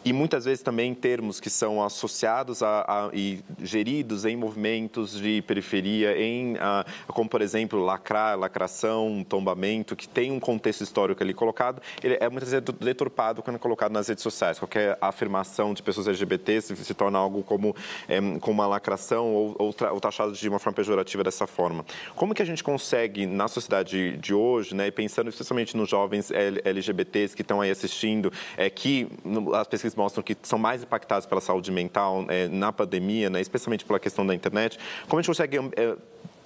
e 0.05 0.13
muitas 0.13 0.45
vezes 0.45 0.63
também 0.63 0.95
termos 0.95 1.41
que 1.41 1.51
são 1.51 1.83
associados 1.83 2.63
a, 2.63 2.83
a, 2.83 3.11
e 3.13 3.41
geridos 3.61 4.25
em 4.25 4.37
movimentos 4.37 5.21
de 5.21 5.43
periferia, 5.43 6.17
em 6.17 6.57
a, 6.59 6.87
como 7.09 7.29
por 7.29 7.43
exemplo 7.43 7.85
lacrar, 7.85 8.39
lacração, 8.39 9.27
tombamento, 9.29 9.97
que 9.97 10.09
tem 10.09 10.31
um 10.31 10.39
contexto 10.39 10.83
histórico 10.83 11.23
ali 11.23 11.35
colocado. 11.35 11.83
Ele 12.03 12.17
é 12.21 12.29
muitas 12.29 12.51
vezes 12.51 12.65
deturpado 12.81 13.16
quando 13.43 13.57
é 13.57 13.59
colocado 13.59 13.93
nas 13.93 14.09
redes 14.09 14.23
sociais. 14.23 14.59
Qualquer 14.59 14.99
afirmação 15.01 15.73
de 15.73 15.83
pessoas 15.83 16.07
LGBTs 16.07 16.77
se 16.77 16.95
torna 16.95 17.19
algo 17.19 17.43
como, 17.43 17.75
é, 18.09 18.21
como 18.41 18.63
uma 18.63 18.67
lacração 18.67 19.33
ou, 19.33 19.57
ou, 19.59 19.75
ou, 19.93 20.01
taxado 20.01 20.33
de 20.33 20.49
uma 20.49 20.59
forma 20.59 20.77
pejorativa 20.77 21.25
dessa 21.25 21.47
forma. 21.47 21.85
Como 22.15 22.35
que 22.35 22.43
a 22.43 22.45
gente 22.45 22.63
consegue, 22.63 23.27
na 23.27 23.49
sociedade 23.49 24.17
de 24.19 24.35
hoje, 24.35 24.75
né, 24.75 24.91
pensando 24.91 25.31
especialmente 25.31 25.77
nos 25.77 25.89
jovens 25.89 26.31
LGBTs 26.31 27.35
que 27.35 27.43
estão 27.43 27.61
aí 27.61 27.71
assistindo, 27.71 28.33
é, 28.57 28.69
que 28.69 29.09
as 29.55 29.67
pesquisas 29.67 29.97
mostram 29.97 30.23
que 30.23 30.37
são 30.43 30.59
mais 30.59 30.83
impactados 30.83 31.27
pela 31.27 31.41
saúde 31.41 31.71
mental 31.73 32.25
é, 32.29 32.49
na 32.49 32.73
pandemia, 32.73 33.31
né, 33.31 33.41
especialmente 33.41 33.85
pela 33.85 33.99
questão 33.99 34.27
da 34.27 34.35
internet, 34.35 34.79
como 35.09 35.19
a 35.19 35.23
gente 35.23 35.29
consegue 35.29 35.57
é, 35.77 35.97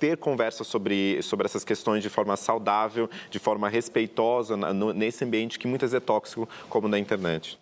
ter 0.01 0.17
conversa 0.17 0.65
sobre, 0.65 1.23
sobre 1.23 1.45
essas 1.45 1.63
questões 1.63 2.03
de 2.03 2.09
forma 2.09 2.35
saudável, 2.37 3.09
de 3.31 3.39
forma 3.39 3.69
respeitosa, 3.69 4.57
nesse 4.95 5.25
ambiente 5.25 5.59
que 5.59 5.69
muitas 5.69 5.93
vezes 5.93 6.03
é 6.03 6.05
tóxico, 6.05 6.49
como 6.69 6.89
na 6.89 6.99
internet. 6.99 7.59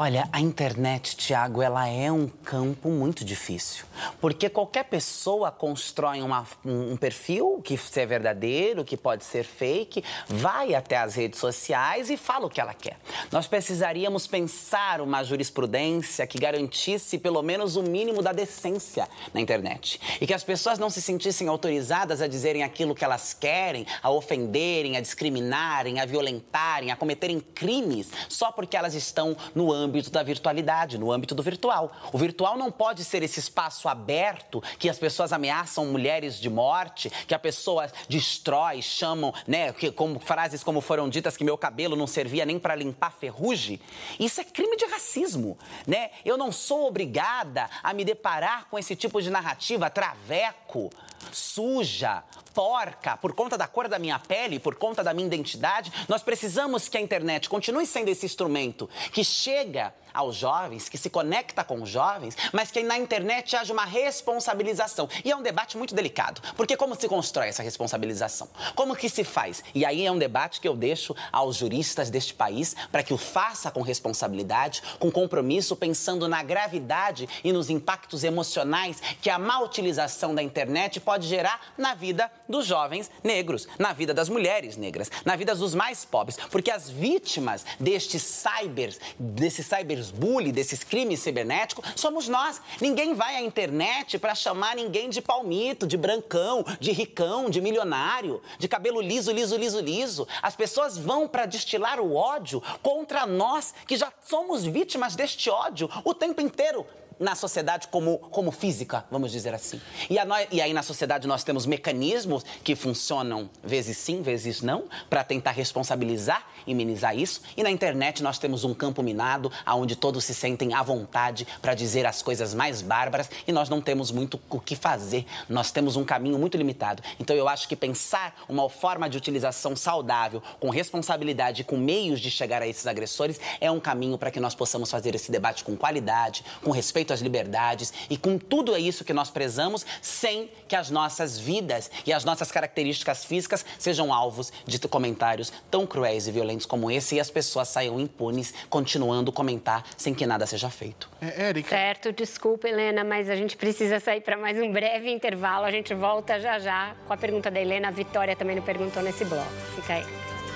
Olha, 0.00 0.28
a 0.32 0.40
internet, 0.40 1.16
Tiago, 1.16 1.60
ela 1.60 1.88
é 1.88 2.12
um 2.12 2.28
campo 2.28 2.88
muito 2.88 3.24
difícil. 3.24 3.84
Porque 4.20 4.48
qualquer 4.48 4.84
pessoa 4.84 5.50
constrói 5.50 6.22
uma, 6.22 6.46
um 6.64 6.96
perfil 6.96 7.60
que 7.64 7.76
é 7.96 8.06
verdadeiro, 8.06 8.84
que 8.84 8.96
pode 8.96 9.24
ser 9.24 9.42
fake, 9.42 10.04
vai 10.28 10.72
até 10.72 10.96
as 10.96 11.16
redes 11.16 11.40
sociais 11.40 12.10
e 12.10 12.16
fala 12.16 12.46
o 12.46 12.48
que 12.48 12.60
ela 12.60 12.74
quer. 12.74 12.96
Nós 13.32 13.48
precisaríamos 13.48 14.28
pensar 14.28 15.00
uma 15.00 15.24
jurisprudência 15.24 16.28
que 16.28 16.38
garantisse 16.38 17.18
pelo 17.18 17.42
menos 17.42 17.74
o 17.74 17.82
mínimo 17.82 18.22
da 18.22 18.32
decência 18.32 19.08
na 19.34 19.40
internet. 19.40 20.00
E 20.20 20.28
que 20.28 20.34
as 20.34 20.44
pessoas 20.44 20.78
não 20.78 20.90
se 20.90 21.02
sentissem 21.02 21.48
autorizadas 21.48 22.22
a 22.22 22.28
dizerem 22.28 22.62
aquilo 22.62 22.94
que 22.94 23.04
elas 23.04 23.34
querem, 23.34 23.84
a 24.00 24.12
ofenderem, 24.12 24.96
a 24.96 25.00
discriminarem, 25.00 25.98
a 25.98 26.06
violentarem, 26.06 26.92
a 26.92 26.96
cometerem 26.96 27.40
crimes 27.40 28.12
só 28.28 28.52
porque 28.52 28.76
elas 28.76 28.94
estão 28.94 29.36
no 29.56 29.72
âmbito 29.72 29.87
âmbito 29.88 30.10
da 30.10 30.22
virtualidade, 30.22 30.98
no 30.98 31.10
âmbito 31.10 31.34
do 31.34 31.42
virtual. 31.42 31.92
O 32.12 32.18
virtual 32.18 32.56
não 32.56 32.70
pode 32.70 33.04
ser 33.04 33.22
esse 33.22 33.40
espaço 33.40 33.88
aberto 33.88 34.62
que 34.78 34.88
as 34.88 34.98
pessoas 34.98 35.32
ameaçam 35.32 35.86
mulheres 35.86 36.38
de 36.38 36.50
morte, 36.50 37.10
que 37.26 37.34
a 37.34 37.38
pessoa 37.38 37.90
destrói, 38.08 38.82
chamam, 38.82 39.32
né, 39.46 39.72
que, 39.72 39.90
como 39.90 40.20
frases 40.20 40.62
como 40.62 40.80
foram 40.80 41.08
ditas 41.08 41.36
que 41.36 41.44
meu 41.44 41.56
cabelo 41.56 41.96
não 41.96 42.06
servia 42.06 42.44
nem 42.44 42.58
para 42.58 42.74
limpar 42.74 43.12
ferrugem. 43.12 43.80
Isso 44.20 44.40
é 44.40 44.44
crime 44.44 44.76
de 44.76 44.84
racismo, 44.86 45.58
né? 45.86 46.10
Eu 46.24 46.36
não 46.36 46.52
sou 46.52 46.86
obrigada 46.86 47.68
a 47.82 47.92
me 47.92 48.04
deparar 48.04 48.66
com 48.70 48.78
esse 48.78 48.94
tipo 48.94 49.20
de 49.22 49.30
narrativa 49.30 49.88
traveco, 49.88 50.90
suja, 51.32 52.22
porca, 52.54 53.16
por 53.16 53.34
conta 53.34 53.56
da 53.56 53.66
cor 53.66 53.88
da 53.88 53.98
minha 53.98 54.18
pele, 54.18 54.58
por 54.58 54.74
conta 54.76 55.02
da 55.04 55.14
minha 55.14 55.26
identidade. 55.26 55.92
Nós 56.08 56.22
precisamos 56.22 56.88
que 56.88 56.98
a 56.98 57.00
internet 57.00 57.48
continue 57.48 57.86
sendo 57.86 58.08
esse 58.08 58.26
instrumento 58.26 58.88
que 59.12 59.22
chega 59.22 59.94
aos 60.18 60.34
jovens, 60.34 60.88
que 60.88 60.98
se 60.98 61.08
conecta 61.08 61.62
com 61.62 61.80
os 61.80 61.88
jovens, 61.88 62.36
mas 62.52 62.72
que 62.72 62.82
na 62.82 62.98
internet 62.98 63.54
haja 63.54 63.72
uma 63.72 63.84
responsabilização. 63.84 65.08
E 65.24 65.30
é 65.30 65.36
um 65.36 65.42
debate 65.42 65.78
muito 65.78 65.94
delicado, 65.94 66.42
porque 66.56 66.76
como 66.76 66.96
se 66.96 67.06
constrói 67.06 67.46
essa 67.46 67.62
responsabilização? 67.62 68.48
Como 68.74 68.96
que 68.96 69.08
se 69.08 69.22
faz? 69.22 69.62
E 69.72 69.84
aí 69.84 70.04
é 70.04 70.10
um 70.10 70.18
debate 70.18 70.60
que 70.60 70.66
eu 70.66 70.74
deixo 70.74 71.14
aos 71.30 71.54
juristas 71.54 72.10
deste 72.10 72.34
país 72.34 72.74
para 72.90 73.04
que 73.04 73.14
o 73.14 73.16
faça 73.16 73.70
com 73.70 73.80
responsabilidade, 73.80 74.82
com 74.98 75.08
compromisso, 75.08 75.76
pensando 75.76 76.26
na 76.26 76.42
gravidade 76.42 77.28
e 77.44 77.52
nos 77.52 77.70
impactos 77.70 78.24
emocionais 78.24 79.00
que 79.22 79.30
a 79.30 79.38
má 79.38 79.60
utilização 79.60 80.34
da 80.34 80.42
internet 80.42 80.98
pode 80.98 81.28
gerar 81.28 81.74
na 81.78 81.94
vida 81.94 82.28
dos 82.48 82.66
jovens 82.66 83.08
negros, 83.22 83.68
na 83.78 83.92
vida 83.92 84.12
das 84.12 84.28
mulheres 84.28 84.76
negras, 84.76 85.12
na 85.24 85.36
vida 85.36 85.54
dos 85.54 85.76
mais 85.76 86.04
pobres, 86.04 86.36
porque 86.50 86.72
as 86.72 86.90
vítimas 86.90 87.64
destes 87.78 88.22
cybers, 88.22 88.98
desses 89.16 89.64
cyberbullying, 89.64 90.07
desses 90.52 90.84
crimes 90.84 91.20
cibernéticos, 91.20 91.84
somos 91.96 92.28
nós. 92.28 92.60
Ninguém 92.80 93.14
vai 93.14 93.36
à 93.36 93.40
internet 93.40 94.18
para 94.18 94.34
chamar 94.34 94.76
ninguém 94.76 95.08
de 95.08 95.20
palmito, 95.20 95.86
de 95.86 95.96
brancão, 95.96 96.64
de 96.80 96.92
ricão, 96.92 97.50
de 97.50 97.60
milionário, 97.60 98.42
de 98.58 98.68
cabelo 98.68 99.00
liso, 99.00 99.32
liso, 99.32 99.56
liso, 99.56 99.80
liso. 99.80 100.28
As 100.42 100.56
pessoas 100.56 100.96
vão 100.96 101.28
para 101.28 101.46
destilar 101.46 102.00
o 102.00 102.14
ódio 102.14 102.62
contra 102.82 103.26
nós, 103.26 103.74
que 103.86 103.96
já 103.96 104.12
somos 104.22 104.64
vítimas 104.64 105.14
deste 105.14 105.50
ódio 105.50 105.88
o 106.04 106.14
tempo 106.14 106.40
inteiro 106.40 106.86
na 107.18 107.34
sociedade 107.34 107.88
como, 107.88 108.18
como 108.18 108.50
física, 108.50 109.04
vamos 109.10 109.32
dizer 109.32 109.54
assim. 109.54 109.80
E, 110.08 110.18
a, 110.18 110.26
e 110.50 110.60
aí 110.60 110.72
na 110.72 110.82
sociedade 110.82 111.26
nós 111.26 111.44
temos 111.44 111.66
mecanismos 111.66 112.44
que 112.62 112.74
funcionam 112.74 113.48
vezes 113.62 113.96
sim, 113.96 114.22
vezes 114.22 114.62
não, 114.62 114.84
para 115.08 115.24
tentar 115.24 115.52
responsabilizar 115.52 116.46
e 116.66 116.74
minimizar 116.74 117.16
isso. 117.16 117.42
E 117.56 117.62
na 117.62 117.70
internet 117.70 118.22
nós 118.22 118.38
temos 118.38 118.64
um 118.64 118.74
campo 118.74 119.02
minado, 119.02 119.50
onde 119.66 119.96
todos 119.96 120.24
se 120.24 120.34
sentem 120.34 120.74
à 120.74 120.82
vontade 120.82 121.46
para 121.60 121.74
dizer 121.74 122.06
as 122.06 122.22
coisas 122.22 122.54
mais 122.54 122.82
bárbaras 122.82 123.30
e 123.46 123.52
nós 123.52 123.68
não 123.68 123.80
temos 123.80 124.10
muito 124.10 124.40
o 124.50 124.60
que 124.60 124.76
fazer. 124.76 125.26
Nós 125.48 125.70
temos 125.70 125.96
um 125.96 126.04
caminho 126.04 126.38
muito 126.38 126.56
limitado. 126.56 127.02
Então 127.18 127.34
eu 127.36 127.48
acho 127.48 127.68
que 127.68 127.76
pensar 127.76 128.34
uma 128.48 128.68
forma 128.68 129.08
de 129.08 129.16
utilização 129.16 129.74
saudável, 129.76 130.42
com 130.60 130.70
responsabilidade 130.70 131.62
e 131.62 131.64
com 131.64 131.76
meios 131.76 132.20
de 132.20 132.30
chegar 132.30 132.62
a 132.62 132.66
esses 132.66 132.86
agressores 132.86 133.40
é 133.60 133.70
um 133.70 133.80
caminho 133.80 134.18
para 134.18 134.30
que 134.30 134.40
nós 134.40 134.54
possamos 134.54 134.90
fazer 134.90 135.14
esse 135.14 135.30
debate 135.30 135.64
com 135.64 135.76
qualidade, 135.76 136.44
com 136.62 136.70
respeito 136.70 137.07
respeito 137.08 137.12
às 137.12 137.20
liberdades 137.20 137.92
e 138.10 138.16
com 138.16 138.38
tudo 138.38 138.76
isso 138.76 139.04
que 139.04 139.12
nós 139.12 139.30
prezamos, 139.30 139.86
sem 140.02 140.50
que 140.66 140.76
as 140.76 140.90
nossas 140.90 141.38
vidas 141.38 141.90
e 142.06 142.12
as 142.12 142.24
nossas 142.24 142.52
características 142.52 143.24
físicas 143.24 143.64
sejam 143.78 144.12
alvos 144.12 144.52
de 144.66 144.78
comentários 144.88 145.52
tão 145.70 145.86
cruéis 145.86 146.26
e 146.26 146.32
violentos 146.32 146.66
como 146.66 146.90
esse 146.90 147.16
e 147.16 147.20
as 147.20 147.30
pessoas 147.30 147.68
saiam 147.68 147.98
impunes, 147.98 148.54
continuando 148.70 149.30
a 149.30 149.34
comentar 149.34 149.84
sem 149.96 150.14
que 150.14 150.26
nada 150.26 150.46
seja 150.46 150.70
feito. 150.70 151.08
É, 151.20 151.48
Érica. 151.48 151.70
Certo, 151.70 152.12
desculpa, 152.12 152.68
Helena, 152.68 153.04
mas 153.04 153.28
a 153.28 153.36
gente 153.36 153.56
precisa 153.56 154.00
sair 154.00 154.20
para 154.20 154.36
mais 154.36 154.58
um 154.58 154.70
breve 154.70 155.10
intervalo. 155.10 155.64
A 155.64 155.70
gente 155.70 155.94
volta 155.94 156.38
já 156.38 156.58
já 156.58 156.94
com 157.06 157.12
a 157.12 157.16
pergunta 157.16 157.50
da 157.50 157.60
Helena. 157.60 157.88
A 157.88 157.90
Vitória 157.90 158.36
também 158.36 158.56
não 158.56 158.62
perguntou 158.62 159.02
nesse 159.02 159.24
bloco. 159.24 159.50
Fica 159.74 159.94
aí. 159.94 160.47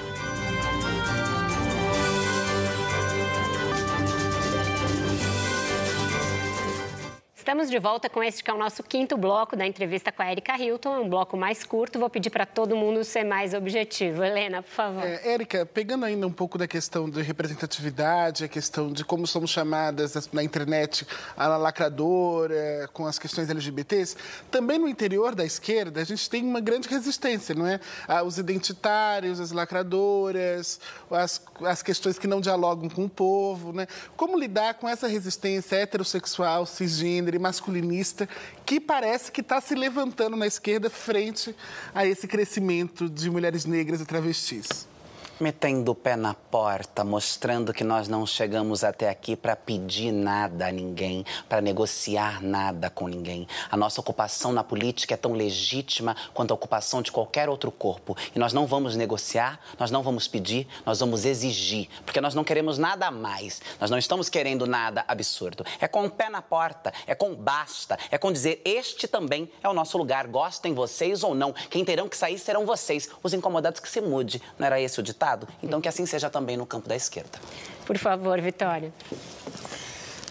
Estamos 7.42 7.68
de 7.68 7.78
volta 7.80 8.08
com 8.08 8.22
este 8.22 8.44
que 8.44 8.48
é 8.52 8.54
o 8.54 8.56
nosso 8.56 8.84
quinto 8.84 9.16
bloco 9.16 9.56
da 9.56 9.66
entrevista 9.66 10.12
com 10.12 10.22
a 10.22 10.30
Erika 10.30 10.56
Hilton. 10.56 10.94
É 10.94 10.98
um 11.00 11.08
bloco 11.08 11.36
mais 11.36 11.64
curto, 11.64 11.98
vou 11.98 12.08
pedir 12.08 12.30
para 12.30 12.46
todo 12.46 12.76
mundo 12.76 13.02
ser 13.02 13.24
mais 13.24 13.52
objetivo. 13.52 14.22
Helena, 14.22 14.62
por 14.62 14.70
favor. 14.70 15.02
É, 15.02 15.32
Érica, 15.32 15.66
pegando 15.66 16.04
ainda 16.04 16.24
um 16.24 16.30
pouco 16.30 16.56
da 16.56 16.68
questão 16.68 17.10
de 17.10 17.20
representatividade, 17.20 18.44
a 18.44 18.48
questão 18.48 18.92
de 18.92 19.04
como 19.04 19.26
somos 19.26 19.50
chamadas 19.50 20.30
na 20.32 20.40
internet 20.44 21.04
a 21.36 21.48
lacradora, 21.56 22.88
com 22.92 23.06
as 23.06 23.18
questões 23.18 23.50
LGBTs, 23.50 24.16
também 24.48 24.78
no 24.78 24.86
interior 24.86 25.34
da 25.34 25.44
esquerda 25.44 26.00
a 26.00 26.04
gente 26.04 26.30
tem 26.30 26.44
uma 26.44 26.60
grande 26.60 26.86
resistência, 26.86 27.56
não 27.56 27.66
é? 27.66 27.80
Ah, 28.06 28.22
os 28.22 28.38
identitários, 28.38 29.40
as 29.40 29.50
lacradoras, 29.50 30.78
as, 31.10 31.42
as 31.64 31.82
questões 31.82 32.20
que 32.20 32.28
não 32.28 32.40
dialogam 32.40 32.88
com 32.88 33.04
o 33.06 33.10
povo, 33.10 33.72
né? 33.72 33.88
Como 34.16 34.38
lidar 34.38 34.74
com 34.74 34.88
essa 34.88 35.08
resistência 35.08 35.74
heterossexual, 35.74 36.66
cisgênero, 36.66 37.31
masculinista 37.38 38.28
que 38.64 38.80
parece 38.80 39.30
que 39.30 39.40
está 39.40 39.60
se 39.60 39.74
levantando 39.74 40.36
na 40.36 40.46
esquerda 40.46 40.88
frente 40.90 41.54
a 41.94 42.06
esse 42.06 42.26
crescimento 42.26 43.08
de 43.08 43.30
mulheres 43.30 43.64
negras 43.64 44.00
e 44.00 44.04
travestis 44.04 44.91
metendo 45.40 45.92
o 45.92 45.94
pé 45.94 46.16
na 46.16 46.34
porta, 46.34 47.04
mostrando 47.04 47.72
que 47.72 47.82
nós 47.82 48.08
não 48.08 48.26
chegamos 48.26 48.84
até 48.84 49.08
aqui 49.08 49.34
para 49.34 49.56
pedir 49.56 50.12
nada 50.12 50.68
a 50.68 50.72
ninguém, 50.72 51.24
para 51.48 51.60
negociar 51.60 52.42
nada 52.42 52.90
com 52.90 53.08
ninguém. 53.08 53.46
A 53.70 53.76
nossa 53.76 54.00
ocupação 54.00 54.52
na 54.52 54.62
política 54.62 55.14
é 55.14 55.16
tão 55.16 55.32
legítima 55.32 56.16
quanto 56.32 56.52
a 56.52 56.54
ocupação 56.54 57.02
de 57.02 57.10
qualquer 57.10 57.48
outro 57.48 57.70
corpo. 57.70 58.16
E 58.34 58.38
nós 58.38 58.52
não 58.52 58.66
vamos 58.66 58.96
negociar, 58.96 59.58
nós 59.78 59.90
não 59.90 60.02
vamos 60.02 60.28
pedir, 60.28 60.68
nós 60.86 61.00
vamos 61.00 61.24
exigir, 61.24 61.88
porque 62.04 62.20
nós 62.20 62.34
não 62.34 62.44
queremos 62.44 62.78
nada 62.78 63.06
a 63.06 63.10
mais. 63.10 63.60
Nós 63.80 63.90
não 63.90 63.98
estamos 63.98 64.28
querendo 64.28 64.66
nada 64.66 65.04
absurdo. 65.08 65.64
É 65.80 65.88
com 65.88 66.04
o 66.04 66.10
pé 66.10 66.28
na 66.28 66.42
porta, 66.42 66.92
é 67.06 67.14
com 67.14 67.34
basta, 67.34 67.98
é 68.10 68.18
com 68.18 68.32
dizer 68.32 68.60
este 68.64 69.08
também 69.08 69.50
é 69.62 69.68
o 69.68 69.74
nosso 69.74 69.98
lugar, 69.98 70.26
gostem 70.26 70.74
vocês 70.74 71.22
ou 71.22 71.34
não. 71.34 71.52
Quem 71.52 71.84
terão 71.84 72.08
que 72.08 72.16
sair 72.16 72.38
serão 72.38 72.64
vocês, 72.64 73.08
os 73.22 73.34
incomodados 73.34 73.80
que 73.80 73.88
se 73.88 74.00
mude. 74.00 74.42
Não 74.58 74.66
era 74.66 74.80
esse 74.80 75.00
o 75.00 75.02
ditado? 75.02 75.31
Então, 75.62 75.80
que 75.80 75.88
assim 75.88 76.06
seja 76.06 76.28
também 76.30 76.56
no 76.56 76.66
campo 76.66 76.88
da 76.88 76.96
esquerda. 76.96 77.38
Por 77.86 77.98
favor, 77.98 78.40
Vitória. 78.40 78.92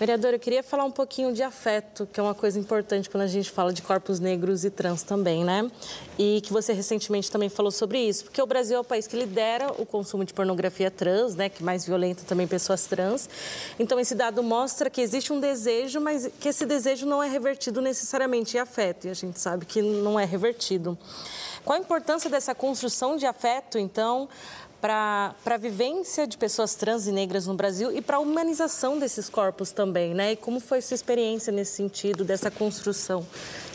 Vereadora, 0.01 0.35
eu 0.35 0.39
queria 0.39 0.63
falar 0.63 0.83
um 0.83 0.89
pouquinho 0.89 1.31
de 1.31 1.43
afeto, 1.43 2.07
que 2.11 2.19
é 2.19 2.23
uma 2.23 2.33
coisa 2.33 2.57
importante 2.57 3.07
quando 3.07 3.21
a 3.21 3.27
gente 3.27 3.51
fala 3.51 3.71
de 3.71 3.83
corpos 3.83 4.19
negros 4.19 4.65
e 4.65 4.71
trans 4.71 5.03
também, 5.03 5.45
né? 5.45 5.69
E 6.17 6.41
que 6.41 6.51
você 6.51 6.73
recentemente 6.73 7.29
também 7.29 7.49
falou 7.49 7.71
sobre 7.71 7.99
isso, 7.99 8.23
porque 8.23 8.41
o 8.41 8.47
Brasil 8.47 8.77
é 8.77 8.79
o 8.79 8.83
país 8.83 9.05
que 9.05 9.15
lidera 9.15 9.71
o 9.79 9.85
consumo 9.85 10.25
de 10.25 10.33
pornografia 10.33 10.89
trans, 10.89 11.35
né? 11.35 11.49
Que 11.49 11.63
mais 11.63 11.85
violenta 11.85 12.23
também 12.25 12.47
pessoas 12.47 12.87
trans. 12.87 13.29
Então, 13.77 13.99
esse 13.99 14.15
dado 14.15 14.41
mostra 14.41 14.89
que 14.89 15.01
existe 15.01 15.31
um 15.31 15.39
desejo, 15.39 16.01
mas 16.01 16.27
que 16.39 16.49
esse 16.49 16.65
desejo 16.65 17.05
não 17.05 17.21
é 17.21 17.29
revertido 17.29 17.79
necessariamente 17.79 18.57
em 18.57 18.59
afeto, 18.59 19.05
e 19.05 19.11
a 19.11 19.13
gente 19.13 19.39
sabe 19.39 19.67
que 19.67 19.83
não 19.83 20.19
é 20.19 20.25
revertido. 20.25 20.97
Qual 21.63 21.77
a 21.77 21.79
importância 21.79 22.27
dessa 22.27 22.55
construção 22.55 23.17
de 23.17 23.27
afeto, 23.27 23.77
então, 23.77 24.27
para 24.81 25.35
a 25.45 25.57
vivência 25.57 26.25
de 26.25 26.37
pessoas 26.37 26.73
trans 26.73 27.05
e 27.05 27.11
negras 27.11 27.45
no 27.45 27.53
Brasil 27.53 27.91
e 27.95 28.01
para 28.01 28.17
a 28.17 28.19
humanização 28.19 28.97
desses 28.97 29.29
corpos 29.29 29.71
também, 29.71 30.15
né? 30.15 30.31
E 30.31 30.35
como 30.35 30.59
foi 30.59 30.81
sua 30.81 30.95
experiência 30.95 31.53
nesse 31.53 31.73
sentido, 31.73 32.25
dessa 32.25 32.49
construção 32.49 33.25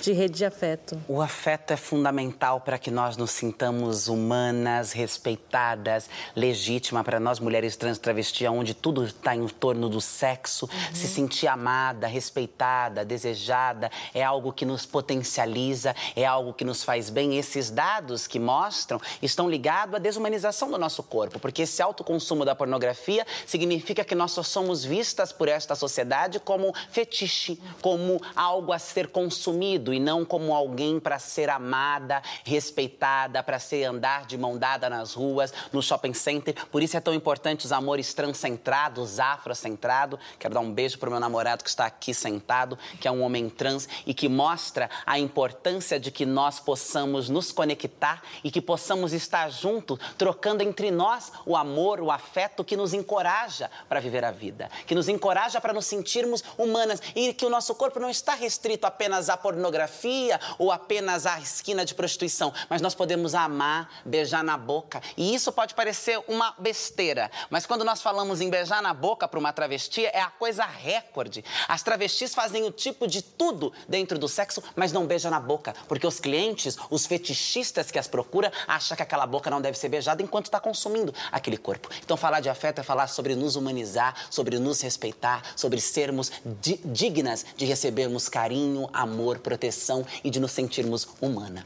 de 0.02 0.12
rede 0.12 0.38
de 0.38 0.44
afeto? 0.44 1.00
O 1.08 1.20
afeto 1.20 1.72
é 1.72 1.76
fundamental 1.76 2.60
para 2.60 2.78
que 2.78 2.90
nós 2.90 3.16
nos 3.16 3.30
sintamos 3.30 4.08
humanas, 4.08 4.92
respeitadas, 4.92 6.10
legítima 6.34 7.04
para 7.04 7.20
nós 7.20 7.38
mulheres 7.38 7.76
trans 7.76 7.98
travesti, 7.98 8.46
onde 8.46 8.74
tudo 8.74 9.04
está 9.04 9.34
em 9.34 9.46
torno 9.46 9.88
do 9.88 10.00
sexo, 10.00 10.66
uhum. 10.66 10.94
se 10.94 11.06
sentir 11.06 11.46
amada, 11.46 12.06
respeitada, 12.06 13.04
desejada, 13.04 13.90
é 14.12 14.22
algo 14.22 14.52
que 14.52 14.64
nos 14.64 14.84
potencializa, 14.84 15.94
é 16.16 16.24
algo 16.24 16.52
que 16.52 16.64
nos 16.64 16.82
faz 16.82 17.10
bem. 17.10 17.38
Esses 17.38 17.70
dados 17.70 18.26
que 18.26 18.38
mostram 18.38 19.00
estão 19.22 19.48
ligados 19.48 19.94
à 19.94 19.98
desumanização 19.98 20.70
do 20.70 20.78
nosso 20.78 20.95
nosso 20.96 21.02
corpo, 21.02 21.38
porque 21.38 21.62
esse 21.62 21.82
autoconsumo 21.82 22.44
da 22.44 22.54
pornografia 22.54 23.26
significa 23.46 24.04
que 24.04 24.14
nós 24.14 24.32
só 24.32 24.42
somos 24.42 24.84
vistas 24.84 25.32
por 25.32 25.48
esta 25.48 25.74
sociedade 25.74 26.40
como 26.40 26.72
fetiche, 26.90 27.60
como 27.82 28.20
algo 28.34 28.72
a 28.72 28.78
ser 28.78 29.08
consumido 29.08 29.92
e 29.92 30.00
não 30.00 30.24
como 30.24 30.54
alguém 30.54 30.98
para 30.98 31.18
ser 31.18 31.50
amada, 31.50 32.22
respeitada, 32.44 33.42
para 33.42 33.58
ser 33.58 33.84
andar 33.84 34.24
de 34.24 34.38
mão 34.38 34.56
dada 34.56 34.88
nas 34.88 35.12
ruas, 35.12 35.52
no 35.72 35.82
shopping 35.82 36.14
center. 36.14 36.54
Por 36.70 36.82
isso 36.82 36.96
é 36.96 37.00
tão 37.00 37.12
importante 37.12 37.66
os 37.66 37.72
amores 37.72 38.14
transcentrados, 38.14 39.20
afrocentrados. 39.20 40.18
Quero 40.38 40.54
dar 40.54 40.60
um 40.60 40.72
beijo 40.72 40.98
para 40.98 41.08
o 41.08 41.12
meu 41.12 41.20
namorado 41.20 41.62
que 41.62 41.70
está 41.70 41.86
aqui 41.86 42.14
sentado, 42.14 42.78
que 43.00 43.08
é 43.08 43.10
um 43.10 43.22
homem 43.22 43.48
trans 43.50 43.88
e 44.06 44.14
que 44.14 44.28
mostra 44.28 44.88
a 45.04 45.18
importância 45.18 46.00
de 46.00 46.10
que 46.10 46.24
nós 46.24 46.58
possamos 46.58 47.28
nos 47.28 47.52
conectar 47.52 48.22
e 48.42 48.50
que 48.50 48.60
possamos 48.60 49.12
estar 49.12 49.50
juntos, 49.50 49.98
trocando 50.16 50.62
entre 50.62 50.85
entre 50.86 50.90
nós 50.90 51.32
o 51.44 51.56
amor, 51.56 52.00
o 52.00 52.10
afeto 52.10 52.64
que 52.64 52.76
nos 52.76 52.94
encoraja 52.94 53.70
para 53.88 54.00
viver 54.00 54.24
a 54.24 54.30
vida, 54.30 54.70
que 54.86 54.94
nos 54.94 55.08
encoraja 55.08 55.60
para 55.60 55.72
nos 55.72 55.86
sentirmos 55.86 56.42
humanas 56.56 57.00
e 57.14 57.34
que 57.34 57.44
o 57.44 57.50
nosso 57.50 57.74
corpo 57.74 57.98
não 57.98 58.08
está 58.08 58.34
restrito 58.34 58.86
apenas 58.86 59.28
à 59.28 59.36
pornografia 59.36 60.40
ou 60.58 60.70
apenas 60.70 61.26
à 61.26 61.40
esquina 61.40 61.84
de 61.84 61.94
prostituição, 61.94 62.52
mas 62.70 62.80
nós 62.80 62.94
podemos 62.94 63.34
amar, 63.34 63.90
beijar 64.04 64.44
na 64.44 64.56
boca. 64.56 65.02
E 65.16 65.34
isso 65.34 65.52
pode 65.52 65.74
parecer 65.74 66.22
uma 66.28 66.54
besteira, 66.58 67.30
mas 67.50 67.66
quando 67.66 67.84
nós 67.84 68.00
falamos 68.00 68.40
em 68.40 68.48
beijar 68.48 68.82
na 68.82 68.94
boca 68.94 69.26
para 69.26 69.40
uma 69.40 69.52
travesti, 69.52 70.06
é 70.06 70.20
a 70.20 70.30
coisa 70.30 70.64
recorde. 70.64 71.44
As 71.66 71.82
travestis 71.82 72.34
fazem 72.34 72.64
o 72.64 72.70
tipo 72.70 73.06
de 73.06 73.22
tudo 73.22 73.72
dentro 73.88 74.18
do 74.18 74.28
sexo, 74.28 74.62
mas 74.74 74.92
não 74.92 75.06
beijam 75.06 75.30
na 75.30 75.40
boca, 75.40 75.74
porque 75.88 76.06
os 76.06 76.20
clientes, 76.20 76.76
os 76.90 77.06
fetichistas 77.06 77.90
que 77.90 77.98
as 77.98 78.06
procuram, 78.06 78.50
acham 78.66 78.96
que 78.96 79.02
aquela 79.02 79.26
boca 79.26 79.50
não 79.50 79.60
deve 79.60 79.76
ser 79.76 79.88
beijada 79.88 80.22
enquanto 80.22 80.46
está 80.46 80.60
com 80.60 80.74
consumindo 80.76 81.14
aquele 81.32 81.56
corpo. 81.56 81.88
Então, 82.04 82.16
falar 82.16 82.40
de 82.40 82.50
afeto 82.50 82.80
é 82.80 82.84
falar 82.84 83.06
sobre 83.06 83.34
nos 83.34 83.56
humanizar, 83.56 84.14
sobre 84.30 84.58
nos 84.58 84.82
respeitar, 84.82 85.42
sobre 85.56 85.80
sermos 85.80 86.30
di 86.44 86.78
dignas 86.84 87.46
de 87.56 87.64
recebermos 87.64 88.28
carinho, 88.28 88.88
amor, 88.92 89.38
proteção 89.38 90.04
e 90.22 90.28
de 90.28 90.38
nos 90.38 90.52
sentirmos 90.52 91.08
humana. 91.20 91.64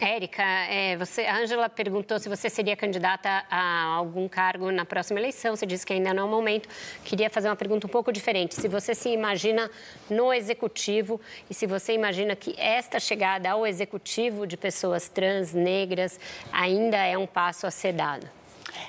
Érica, 0.00 0.42
é, 0.42 0.96
você, 0.96 1.22
a 1.22 1.38
Ângela 1.38 1.68
perguntou 1.68 2.18
se 2.20 2.28
você 2.28 2.48
seria 2.48 2.76
candidata 2.76 3.44
a 3.50 3.82
algum 3.96 4.28
cargo 4.28 4.70
na 4.70 4.84
próxima 4.84 5.18
eleição. 5.18 5.56
Você 5.56 5.66
disse 5.66 5.84
que 5.84 5.92
ainda 5.92 6.14
não 6.14 6.22
é 6.22 6.26
o 6.26 6.28
momento. 6.28 6.68
Queria 7.04 7.28
fazer 7.28 7.48
uma 7.48 7.56
pergunta 7.56 7.86
um 7.86 7.90
pouco 7.90 8.12
diferente. 8.12 8.54
Se 8.54 8.68
você 8.68 8.94
se 8.94 9.08
imagina 9.08 9.68
no 10.08 10.32
executivo 10.32 11.20
e 11.50 11.54
se 11.54 11.66
você 11.66 11.94
imagina 11.94 12.36
que 12.36 12.54
esta 12.58 13.00
chegada 13.00 13.50
ao 13.50 13.66
executivo 13.66 14.46
de 14.46 14.56
pessoas 14.56 15.08
trans, 15.08 15.52
negras, 15.52 16.20
ainda 16.52 16.98
é 16.98 17.18
um 17.18 17.26
passo 17.26 17.66
a 17.66 17.70
ser 17.70 17.92
dado. 17.92 18.37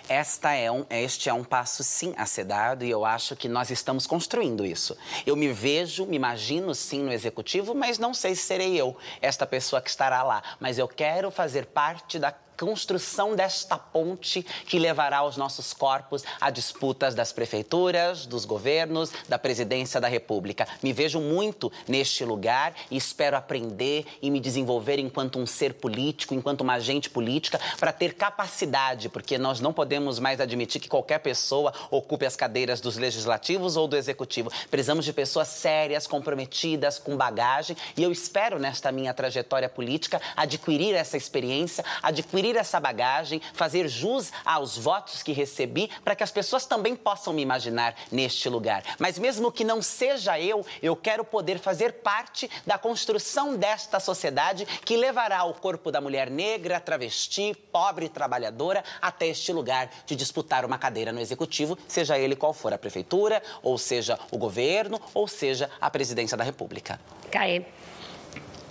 Esta 0.07 0.53
é 0.53 0.71
um, 0.71 0.85
este 0.89 1.29
é 1.29 1.33
um 1.33 1.43
passo, 1.43 1.83
sim, 1.83 2.13
a 2.17 2.25
ser 2.25 2.45
dado 2.45 2.83
e 2.83 2.89
eu 2.89 3.05
acho 3.05 3.35
que 3.35 3.47
nós 3.47 3.69
estamos 3.69 4.07
construindo 4.07 4.65
isso. 4.65 4.97
Eu 5.25 5.35
me 5.35 5.51
vejo, 5.51 6.05
me 6.05 6.15
imagino, 6.15 6.73
sim, 6.73 7.03
no 7.03 7.11
executivo, 7.11 7.73
mas 7.75 7.97
não 7.97 8.13
sei 8.13 8.35
se 8.35 8.43
serei 8.43 8.75
eu, 8.75 8.97
esta 9.21 9.45
pessoa 9.45 9.81
que 9.81 9.89
estará 9.89 10.23
lá. 10.23 10.41
Mas 10.59 10.77
eu 10.77 10.87
quero 10.87 11.29
fazer 11.31 11.67
parte 11.67 12.17
da 12.17 12.33
construção 12.59 13.35
desta 13.35 13.77
ponte 13.77 14.45
que 14.65 14.77
levará 14.77 15.23
os 15.23 15.37
nossos 15.37 15.73
corpos 15.73 16.25
a 16.41 16.49
disputas 16.49 17.15
das 17.15 17.31
prefeituras, 17.31 18.25
dos 18.25 18.43
governos, 18.43 19.11
da 19.29 19.39
presidência 19.39 20.01
da 20.01 20.09
República. 20.09 20.67
Me 20.83 20.91
vejo 20.91 21.21
muito 21.21 21.71
neste 21.87 22.25
lugar 22.25 22.75
e 22.91 22.97
espero 22.97 23.37
aprender 23.37 24.05
e 24.21 24.29
me 24.29 24.41
desenvolver 24.41 24.99
enquanto 24.99 25.39
um 25.39 25.45
ser 25.45 25.75
político, 25.75 26.33
enquanto 26.33 26.61
uma 26.61 26.73
agente 26.73 27.09
política, 27.09 27.59
para 27.79 27.93
ter 27.93 28.15
capacidade, 28.15 29.07
porque 29.07 29.37
nós 29.37 29.61
não 29.61 29.71
podemos 29.71 30.19
mais 30.19 30.41
admitir 30.41 30.81
que 30.81 30.89
qualquer 30.89 31.19
pessoa 31.19 31.73
ocupe 31.89 32.25
as 32.25 32.35
cadeiras 32.35 32.81
dos 32.81 32.97
legislativos 32.97 33.77
ou 33.77 33.87
do 33.87 33.95
executivo. 33.95 34.51
Precisamos 34.69 35.05
de 35.05 35.13
pessoas 35.13 35.47
sérias, 35.47 36.07
comprometidas, 36.07 36.99
com 36.99 37.15
bagagem, 37.15 37.77
e 37.95 38.03
eu 38.03 38.11
espero 38.11 38.59
nesta 38.59 38.91
minha 38.91 39.13
trajetória 39.13 39.69
política 39.69 40.21
adquirir 40.35 40.93
essa 40.93 41.15
experiência, 41.15 41.85
adquirir 42.03 42.48
adquirir 42.49 42.55
essa 42.57 42.79
bagagem, 42.79 43.41
fazer 43.53 43.87
jus 43.87 44.31
aos 44.43 44.77
votos 44.77 45.21
que 45.21 45.31
recebi, 45.31 45.89
para 46.03 46.15
que 46.15 46.23
as 46.23 46.31
pessoas 46.31 46.65
também 46.65 46.95
possam 46.95 47.33
me 47.33 47.41
imaginar 47.41 47.95
neste 48.11 48.49
lugar. 48.49 48.83
Mas 48.97 49.19
mesmo 49.19 49.51
que 49.51 49.63
não 49.63 49.81
seja 49.81 50.39
eu, 50.39 50.65
eu 50.81 50.95
quero 50.95 51.23
poder 51.23 51.59
fazer 51.59 51.93
parte 51.93 52.49
da 52.65 52.77
construção 52.77 53.55
desta 53.55 53.99
sociedade 53.99 54.65
que 54.83 54.97
levará 54.97 55.43
o 55.43 55.53
corpo 55.53 55.91
da 55.91 56.01
mulher 56.01 56.29
negra, 56.29 56.79
travesti, 56.79 57.55
pobre 57.71 58.09
trabalhadora 58.09 58.83
até 59.01 59.27
este 59.27 59.51
lugar 59.53 59.89
de 60.05 60.15
disputar 60.15 60.65
uma 60.65 60.77
cadeira 60.77 61.11
no 61.11 61.19
executivo, 61.19 61.77
seja 61.87 62.17
ele 62.17 62.35
qual 62.35 62.53
for 62.53 62.73
a 62.73 62.77
prefeitura, 62.77 63.41
ou 63.61 63.77
seja 63.77 64.17
o 64.31 64.37
governo, 64.37 64.99
ou 65.13 65.27
seja 65.27 65.69
a 65.79 65.89
presidência 65.89 66.35
da 66.35 66.43
República. 66.43 66.99
Caê. 67.31 67.65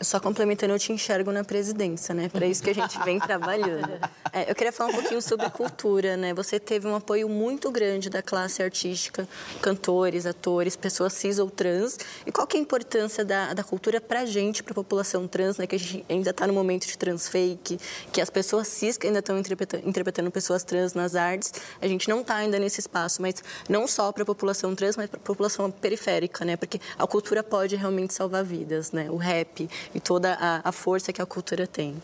Só 0.01 0.21
complementando, 0.21 0.73
eu 0.73 0.79
te 0.79 0.93
enxergo 0.93 1.33
na 1.33 1.43
presidência, 1.43 2.15
né? 2.15 2.29
Para 2.29 2.47
isso 2.47 2.63
que 2.63 2.71
a 2.71 2.75
gente 2.75 2.99
vem 3.05 3.19
trabalhando. 3.21 3.99
É, 4.33 4.51
eu 4.51 4.55
queria 4.55 4.73
falar 4.73 4.91
um 4.91 4.95
pouquinho 4.95 5.21
sobre 5.21 5.51
cultura, 5.51 6.17
né? 6.17 6.33
Você 6.35 6.61
teve 6.61 6.87
um 6.87 6.95
apoio 6.95 7.29
muito 7.29 7.71
grande 7.71 8.09
da 8.09 8.23
classe 8.23 8.63
artística, 8.63 9.29
cantores, 9.61 10.25
atores, 10.25 10.77
pessoas 10.77 11.13
cis 11.15 11.39
ou 11.39 11.51
trans. 11.51 11.99
E 12.25 12.31
qual 12.31 12.47
que 12.47 12.57
é 12.57 12.61
a 12.61 12.63
importância 12.63 13.25
da, 13.25 13.53
da 13.55 13.65
cultura 13.65 14.01
para 14.01 14.21
a 14.21 14.27
gente, 14.27 14.63
para 14.63 14.73
a 14.73 14.75
população 14.75 15.27
trans, 15.27 15.57
né? 15.57 15.67
Que 15.67 15.75
a 15.75 15.79
gente 15.79 16.05
ainda 16.09 16.31
está 16.31 16.47
no 16.47 16.53
momento 16.53 16.87
de 16.87 16.97
transfake, 16.97 17.79
que 18.13 18.21
as 18.21 18.31
pessoas 18.31 18.69
cis 18.69 18.97
que 18.97 19.07
ainda 19.07 19.19
estão 19.19 19.37
interpretando, 19.37 19.89
interpretando 19.89 20.31
pessoas 20.31 20.63
trans 20.63 20.95
nas 20.95 21.17
artes, 21.17 21.53
a 21.81 21.89
gente 21.89 22.09
não 22.09 22.21
está 22.21 22.37
ainda 22.37 22.59
nesse 22.59 22.81
espaço, 22.81 23.21
mas 23.21 23.43
não 23.69 23.89
só 23.89 24.13
para 24.13 24.23
a 24.23 24.27
população 24.27 24.75
trans, 24.75 24.97
mas 24.97 25.11
para 25.11 25.19
a 25.19 25.23
população 25.23 25.71
periférica, 25.71 26.45
né? 26.45 26.57
Porque 26.57 26.81
a 26.97 27.07
cultura 27.07 27.43
pode 27.43 27.75
realmente 27.75 28.15
salvar 28.15 28.45
vidas, 28.45 28.93
né? 28.93 29.11
O 29.11 29.17
rap 29.17 29.69
e 29.95 30.01
toda 30.01 30.35
a, 30.35 30.69
a 30.69 30.73
força 30.73 31.13
que 31.13 31.23
a 31.23 31.27
cultura 31.27 31.67
tem. 31.67 32.01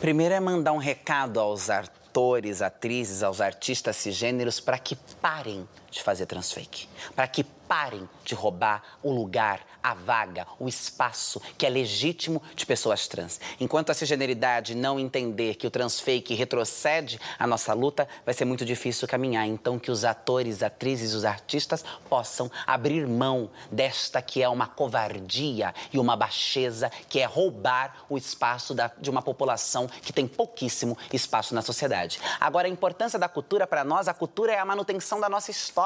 Primeiro 0.00 0.34
é 0.34 0.40
mandar 0.40 0.72
um 0.72 0.78
recado 0.78 1.38
aos 1.38 1.68
atores, 1.68 2.62
atrizes, 2.62 3.22
aos 3.22 3.40
artistas 3.40 3.96
cisgêneros 3.96 4.58
para 4.60 4.78
que 4.78 4.96
parem 5.20 5.68
de 5.90 6.02
fazer 6.02 6.26
transfake, 6.26 6.88
para 7.14 7.26
que 7.26 7.44
parem 7.70 8.08
de 8.24 8.34
roubar 8.34 8.82
o 9.00 9.12
lugar, 9.12 9.60
a 9.80 9.94
vaga, 9.94 10.44
o 10.58 10.68
espaço 10.68 11.40
que 11.56 11.64
é 11.64 11.70
legítimo 11.70 12.42
de 12.52 12.66
pessoas 12.66 13.06
trans. 13.06 13.40
Enquanto 13.60 13.90
a 13.90 13.94
cisgeneridade 13.94 14.74
não 14.74 14.98
entender 14.98 15.54
que 15.54 15.68
o 15.68 15.70
transfake 15.70 16.34
retrocede 16.34 17.20
a 17.38 17.46
nossa 17.46 17.72
luta, 17.72 18.08
vai 18.24 18.34
ser 18.34 18.44
muito 18.44 18.64
difícil 18.64 19.06
caminhar. 19.06 19.46
Então, 19.46 19.78
que 19.78 19.88
os 19.88 20.04
atores, 20.04 20.64
atrizes, 20.64 21.14
os 21.14 21.24
artistas 21.24 21.84
possam 22.08 22.50
abrir 22.66 23.06
mão 23.06 23.48
desta 23.70 24.20
que 24.20 24.42
é 24.42 24.48
uma 24.48 24.66
covardia 24.66 25.72
e 25.92 25.98
uma 26.00 26.16
baixeza, 26.16 26.90
que 27.08 27.20
é 27.20 27.24
roubar 27.24 28.04
o 28.08 28.18
espaço 28.18 28.74
da, 28.74 28.90
de 28.98 29.08
uma 29.08 29.22
população 29.22 29.86
que 29.86 30.12
tem 30.12 30.26
pouquíssimo 30.26 30.98
espaço 31.12 31.54
na 31.54 31.62
sociedade. 31.62 32.20
Agora, 32.40 32.66
a 32.66 32.70
importância 32.70 33.16
da 33.18 33.28
cultura 33.28 33.64
para 33.64 33.84
nós, 33.84 34.08
a 34.08 34.14
cultura 34.14 34.52
é 34.52 34.58
a 34.58 34.64
manutenção 34.64 35.20
da 35.20 35.28
nossa 35.28 35.52
história. 35.52 35.79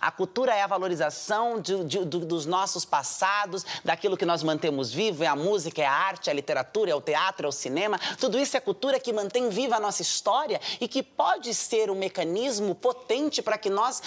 A 0.00 0.10
cultura 0.10 0.54
é 0.54 0.62
a 0.62 0.66
valorização 0.66 1.60
de, 1.60 1.84
de, 1.84 2.04
dos 2.04 2.46
nossos 2.46 2.84
passados, 2.84 3.64
daquilo 3.84 4.16
que 4.16 4.24
nós 4.24 4.42
mantemos 4.42 4.92
vivo, 4.92 5.24
é 5.24 5.26
a 5.26 5.36
música, 5.36 5.82
é 5.82 5.86
a 5.86 5.92
arte, 5.92 6.28
é 6.28 6.32
a 6.32 6.34
literatura, 6.34 6.90
é 6.90 6.94
o 6.94 7.00
teatro, 7.00 7.46
é 7.46 7.48
o 7.48 7.52
cinema. 7.52 7.98
Tudo 8.18 8.38
isso 8.38 8.56
é 8.56 8.60
cultura 8.60 9.00
que 9.00 9.12
mantém 9.12 9.48
viva 9.48 9.76
a 9.76 9.80
nossa 9.80 10.02
história 10.02 10.60
e 10.80 10.86
que 10.86 11.02
pode 11.02 11.54
ser 11.54 11.90
um 11.90 11.94
mecanismo 11.94 12.74
potente 12.74 13.42
para 13.42 13.58
que 13.58 13.70
nós 13.70 14.02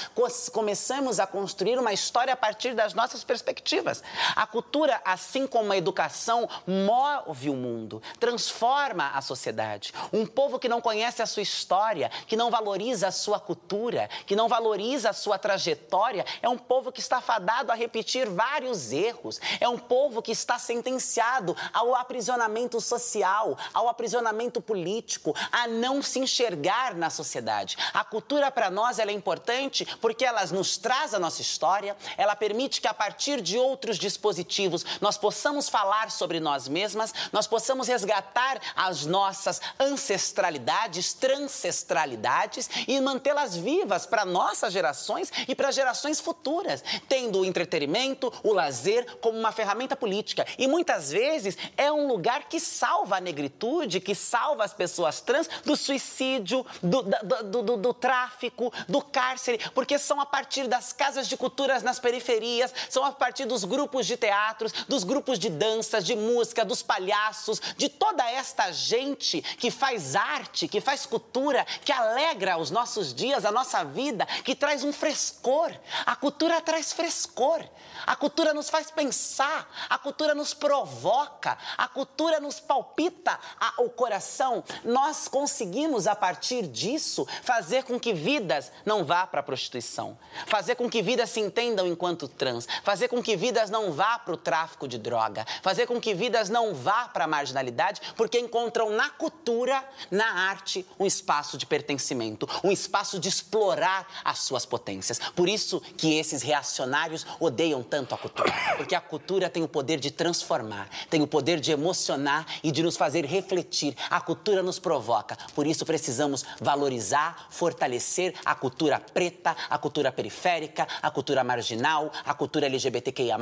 começamos 0.52 1.20
a 1.20 1.28
construir 1.28 1.78
uma 1.78 1.94
história 1.94 2.34
a 2.34 2.38
partir 2.38 2.74
das 2.74 2.94
nossas 2.94 3.24
perspectivas. 3.24 4.04
A 4.36 4.46
cultura, 4.48 5.02
assim 5.04 5.46
como 5.46 5.72
a 5.72 5.78
educação, 5.78 6.48
move 6.66 7.50
o 7.50 7.56
mundo, 7.56 8.02
transforma 8.20 9.12
a 9.14 9.22
sociedade. 9.22 9.94
Um 10.12 10.26
povo 10.26 10.60
que 10.60 10.70
não 10.70 10.82
conhece 10.82 11.22
a 11.22 11.26
sua 11.26 11.44
história, 11.44 12.10
que 12.28 12.36
não 12.36 12.50
valoriza 12.50 13.08
a 13.08 13.12
sua 13.12 13.40
cultura, 13.40 14.10
que 14.26 14.36
não 14.36 14.48
valoriza 14.48 15.10
a 15.10 15.14
sua 15.18 15.38
trajetória, 15.38 16.26
é 16.42 16.48
um 16.48 16.58
povo 16.58 16.92
que 16.92 17.02
está 17.02 17.20
fadado 17.20 17.72
a 17.72 17.76
repetir 17.76 18.30
vários 18.30 18.94
erros. 18.94 19.42
É 19.60 19.68
um 19.68 19.78
povo 19.78 20.22
que 20.22 20.32
está 20.32 20.58
sentenciado 20.58 21.56
ao 21.74 21.96
aprisionamento 21.96 22.80
social, 22.80 23.58
ao 23.74 23.90
aprisionamento 23.90 24.62
político, 24.62 25.36
a 25.52 25.68
não 25.68 26.02
se 26.02 26.20
enxergar 26.20 26.96
na 26.96 27.10
sociedade. 27.10 27.78
A 27.94 28.04
cultura 28.04 28.50
para 28.52 28.70
nós 28.70 29.00
é 29.00 29.12
importante 29.12 29.86
porque 30.00 30.26
ela 30.26 30.46
nos 30.48 30.78
traz 30.78 31.14
a 31.14 31.20
nossa 31.20 31.42
história, 31.42 31.98
ela 32.18 32.36
permite 32.36 32.80
que 32.80 32.88
a 32.88 32.94
partir 32.94 33.42
de 33.42 33.58
outros 33.58 33.98
dispositivos 33.98 34.86
nós 35.02 35.18
possamos 35.18 35.68
falar 35.70 36.12
sobre 36.12 36.40
nós 36.40 36.68
mesmas, 36.68 37.14
nós 37.32 37.48
possamos 37.48 37.88
resgatar 37.88 38.60
as 38.76 39.06
nossas 39.06 39.60
ancestralidades, 39.80 41.14
transestralidades 41.14 42.70
e 42.88 43.00
mantê-las 43.02 43.56
vivas 43.56 44.06
para 44.06 44.26
nossas 44.26 44.74
gerações 45.08 45.32
e 45.48 45.56
para 45.56 45.72
gerações 45.72 46.20
futuras 46.20 46.84
tendo 47.08 47.40
o 47.40 47.46
entretenimento, 47.46 48.32
o 48.44 48.52
lazer 48.52 49.06
como 49.22 49.38
uma 49.38 49.52
ferramenta 49.52 49.96
política. 49.96 50.46
E 50.58 50.68
muitas 50.68 51.12
vezes 51.12 51.58
é 51.78 51.92
um 51.92 52.08
lugar 52.08 52.50
que 52.50 52.60
salva 52.60 53.18
a 53.18 53.22
negritude, 53.22 54.00
que 54.00 54.14
salva 54.14 54.64
as 54.64 54.74
pessoas 54.74 55.22
trans 55.22 55.50
do 55.66 55.76
suicídio, 55.76 56.66
do, 56.82 57.04
do, 57.04 57.64
do, 57.64 57.78
do 57.78 57.94
tráfico, 57.94 58.72
do 58.88 59.02
cárcere, 59.02 59.60
porque 59.74 59.98
são 59.98 60.20
a 60.20 60.26
partir 60.26 60.68
das 60.68 60.92
casas 60.92 61.28
de 61.28 61.38
culturas 61.38 61.84
nas 61.84 62.00
periferias, 62.00 62.74
são 62.90 63.06
a 63.06 63.12
partir 63.12 63.46
dos 63.46 63.64
grupos 63.64 64.06
de 64.06 64.18
teatros, 64.18 64.72
dos 64.88 65.04
grupos 65.04 65.40
de 65.40 65.50
dança, 65.50 66.02
de 66.02 66.16
música, 66.16 66.66
dos 66.66 66.84
palhaços, 66.84 67.62
de 67.78 67.88
toda 67.88 68.30
esta 68.30 68.72
gente 68.72 69.42
que 69.42 69.72
faz 69.72 70.16
arte, 70.16 70.68
que 70.68 70.82
faz 70.82 71.06
cultura, 71.06 71.66
que 71.86 71.92
alegra 71.92 72.58
os 72.58 72.72
nossos 72.72 73.14
dias, 73.14 73.46
a 73.46 73.52
nossa 73.52 73.84
vida, 73.84 74.26
que 74.44 74.56
traz 74.56 74.84
um 74.84 74.92
frescor. 74.98 75.72
A 76.06 76.16
cultura 76.16 76.60
traz 76.62 76.92
frescor. 76.92 77.64
A 78.06 78.16
cultura 78.16 78.54
nos 78.54 78.70
faz 78.70 78.92
pensar, 78.92 79.70
a 79.90 79.98
cultura 79.98 80.36
nos 80.36 80.54
provoca, 80.54 81.58
a 81.78 81.88
cultura 81.88 82.40
nos 82.40 82.60
palpita 82.60 83.40
a, 83.60 83.82
o 83.82 83.90
coração. 83.90 84.64
Nós 84.84 85.28
conseguimos, 85.28 86.08
a 86.08 86.16
partir 86.16 86.68
disso, 86.68 87.28
fazer 87.44 87.84
com 87.84 88.00
que 88.00 88.14
vidas 88.14 88.72
não 88.86 89.04
vá 89.04 89.26
para 89.26 89.40
a 89.40 89.44
prostituição, 89.44 90.18
fazer 90.46 90.76
com 90.76 90.90
que 90.90 91.02
vidas 91.02 91.30
se 91.30 91.40
entendam 91.40 91.88
enquanto 91.88 92.28
trans, 92.28 92.68
fazer 92.84 93.08
com 93.08 93.22
que 93.22 93.36
vidas 93.36 93.70
não 93.70 93.92
vá 93.92 94.20
para 94.20 94.34
o 94.34 94.38
tráfico 94.38 94.88
de 94.88 94.98
droga, 94.98 95.46
fazer 95.62 95.86
com 95.86 96.00
que 96.00 96.14
vidas 96.14 96.50
não 96.50 96.74
vá 96.74 97.08
para 97.10 97.26
a 97.26 97.28
marginalidade, 97.28 98.02
porque 98.16 98.40
encontram 98.40 98.90
na 98.92 99.10
cultura, 99.10 99.84
na 100.10 100.50
arte, 100.50 100.86
um 101.00 101.06
espaço 101.06 101.58
de 101.58 101.66
pertencimento, 101.66 102.48
um 102.64 102.72
espaço 102.72 103.20
de 103.20 103.28
explorar 103.28 104.08
as 104.24 104.40
suas 104.40 104.66
potências. 104.66 104.87
Por 105.36 105.50
isso 105.50 105.82
que 105.98 106.18
esses 106.18 106.42
reacionários 106.42 107.26
odeiam 107.40 107.84
tanto 107.84 108.16
a 108.16 108.18
cultura? 108.18 108.54
Porque 108.78 108.96
a 108.96 109.02
cultura 109.02 109.50
tem 109.50 109.64
o 109.64 109.68
poder 109.68 110.00
de 110.00 110.12
transformar, 110.12 110.90
tem 111.10 111.22
o 111.22 111.28
poder 111.28 111.60
de 111.60 111.72
emocionar 111.72 112.46
e 112.64 112.72
de 112.72 112.84
nos 112.84 112.96
fazer 112.96 113.26
refletir. 113.26 113.96
A 114.10 114.22
cultura 114.22 114.64
nos 114.64 114.80
provoca. 114.80 115.38
Por 115.54 115.68
isso 115.68 115.86
precisamos 115.86 116.46
valorizar, 116.62 117.48
fortalecer 117.50 118.34
a 118.46 118.56
cultura 118.56 119.00
preta, 119.00 119.56
a 119.70 119.78
cultura 119.78 120.12
periférica, 120.12 120.88
a 121.02 121.12
cultura 121.12 121.44
marginal, 121.44 122.12
a 122.26 122.34
cultura 122.34 122.68
LGBTQIA, 122.68 123.38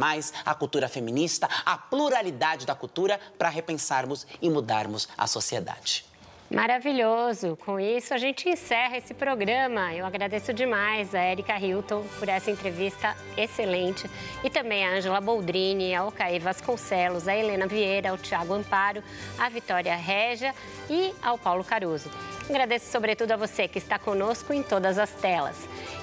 a 0.46 0.56
cultura 0.56 0.88
feminista, 0.88 1.50
a 1.66 1.78
pluralidade 1.78 2.66
da 2.66 2.76
cultura 2.76 3.20
para 3.38 3.50
repensarmos 3.50 4.26
e 4.42 4.50
mudarmos 4.50 5.08
a 5.18 5.28
sociedade. 5.28 6.15
Maravilhoso! 6.50 7.58
Com 7.66 7.80
isso, 7.80 8.14
a 8.14 8.20
gente 8.20 8.48
encerra 8.48 8.98
esse 8.98 9.16
programa. 9.16 9.92
Eu 9.96 10.06
agradeço 10.06 10.54
demais 10.54 11.16
a 11.16 11.32
Erika 11.32 11.58
Hilton 11.58 12.06
por 12.20 12.30
essa 12.30 12.52
entrevista 12.52 13.16
excelente 13.36 14.08
e 14.44 14.50
também 14.50 14.86
a 14.86 14.92
Ângela 14.92 15.20
Boldrini, 15.20 15.96
a 15.96 16.02
Alcaí 16.02 16.38
Vasconcelos, 16.38 17.28
a 17.28 17.36
Helena 17.36 17.66
Vieira, 17.66 18.12
ao 18.12 18.18
Tiago 18.18 18.54
Amparo, 18.54 19.04
a 19.40 19.50
Vitória 19.50 19.96
Regia 19.96 20.54
e 20.88 21.12
ao 21.20 21.36
Paulo 21.36 21.64
Caruso. 21.64 22.12
Agradeço 22.48 22.92
sobretudo 22.92 23.32
a 23.32 23.38
você 23.38 23.68
que 23.68 23.80
está 23.80 23.98
conosco 23.98 24.54
em 24.54 24.62
todas 24.62 25.00
as 25.00 25.10
telas. 25.10 25.58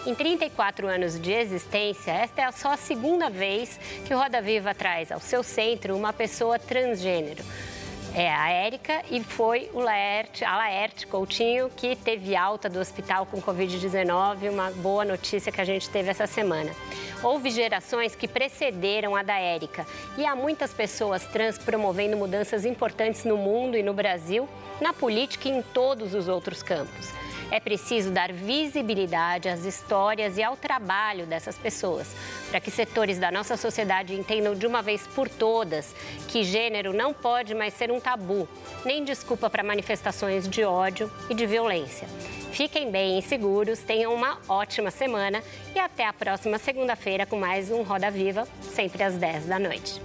Em 0.05 0.12
34 0.12 0.89
anos 0.89 1.20
de 1.20 1.31
existência, 1.32 2.10
esta 2.10 2.43
é 2.43 2.51
só 2.51 2.73
a 2.73 2.77
segunda 2.77 3.31
vez 3.31 3.78
que 4.05 4.12
o 4.12 4.19
Roda 4.19 4.43
Viva 4.43 4.74
traz 4.74 5.12
ao 5.12 5.20
seu 5.20 5.44
centro 5.44 5.97
uma 5.97 6.12
pessoa 6.12 6.59
transgênero 6.59 7.44
é 8.14 8.30
a 8.30 8.51
Érica 8.51 9.02
e 9.10 9.22
foi 9.22 9.70
o 9.72 9.80
Laerte, 9.80 10.44
a 10.44 10.56
Laerte 10.56 11.06
Coutinho, 11.06 11.70
que 11.70 11.97
teve 11.97 12.36
alta 12.36 12.68
do 12.68 12.78
hospital 12.78 13.24
com 13.26 13.40
Covid-19, 13.40 14.51
uma 14.51 14.70
boa 14.70 15.05
notícia 15.05 15.51
que 15.51 15.60
a 15.60 15.64
gente 15.64 15.89
teve 15.89 16.10
essa 16.10 16.26
semana. 16.26 16.70
Houve 17.22 17.51
gerações 17.51 18.14
que 18.14 18.28
precederam 18.28 19.16
a 19.16 19.22
da 19.22 19.39
Érica 19.39 19.86
e 20.18 20.26
há 20.26 20.36
muitas 20.36 20.74
pessoas 20.74 21.24
trans 21.24 21.56
promovendo 21.56 22.16
mudanças 22.16 22.64
importantes 22.64 23.24
no 23.24 23.36
mundo 23.36 23.76
e 23.76 23.82
no 23.82 23.94
Brasil, 23.94 24.48
na 24.80 24.93
política 24.93 25.48
e 25.48 25.52
em 25.52 25.62
todos 25.62 26.14
os 26.14 26.28
outros 26.28 26.62
campos. 26.62 27.12
É 27.52 27.60
preciso 27.60 28.10
dar 28.10 28.32
visibilidade 28.32 29.46
às 29.46 29.66
histórias 29.66 30.38
e 30.38 30.42
ao 30.42 30.56
trabalho 30.56 31.26
dessas 31.26 31.58
pessoas, 31.58 32.08
para 32.48 32.58
que 32.58 32.70
setores 32.70 33.18
da 33.18 33.30
nossa 33.30 33.58
sociedade 33.58 34.14
entendam 34.14 34.54
de 34.54 34.66
uma 34.66 34.80
vez 34.80 35.06
por 35.06 35.28
todas 35.28 35.94
que 36.28 36.44
gênero 36.44 36.94
não 36.94 37.12
pode 37.12 37.54
mais 37.54 37.74
ser 37.74 37.92
um 37.92 38.00
tabu, 38.00 38.48
nem 38.86 39.04
desculpa 39.04 39.50
para 39.50 39.62
manifestações 39.62 40.48
de 40.48 40.64
ódio 40.64 41.12
e 41.28 41.34
de 41.34 41.44
violência. 41.44 42.08
Fiquem 42.52 42.90
bem 42.90 43.18
e 43.18 43.22
seguros, 43.22 43.80
tenham 43.80 44.14
uma 44.14 44.38
ótima 44.48 44.90
semana 44.90 45.42
e 45.74 45.78
até 45.78 46.06
a 46.06 46.12
próxima 46.12 46.56
segunda-feira 46.56 47.26
com 47.26 47.36
mais 47.38 47.70
um 47.70 47.82
Roda 47.82 48.10
Viva, 48.10 48.48
sempre 48.62 49.02
às 49.02 49.14
10 49.16 49.44
da 49.44 49.58
noite. 49.58 50.00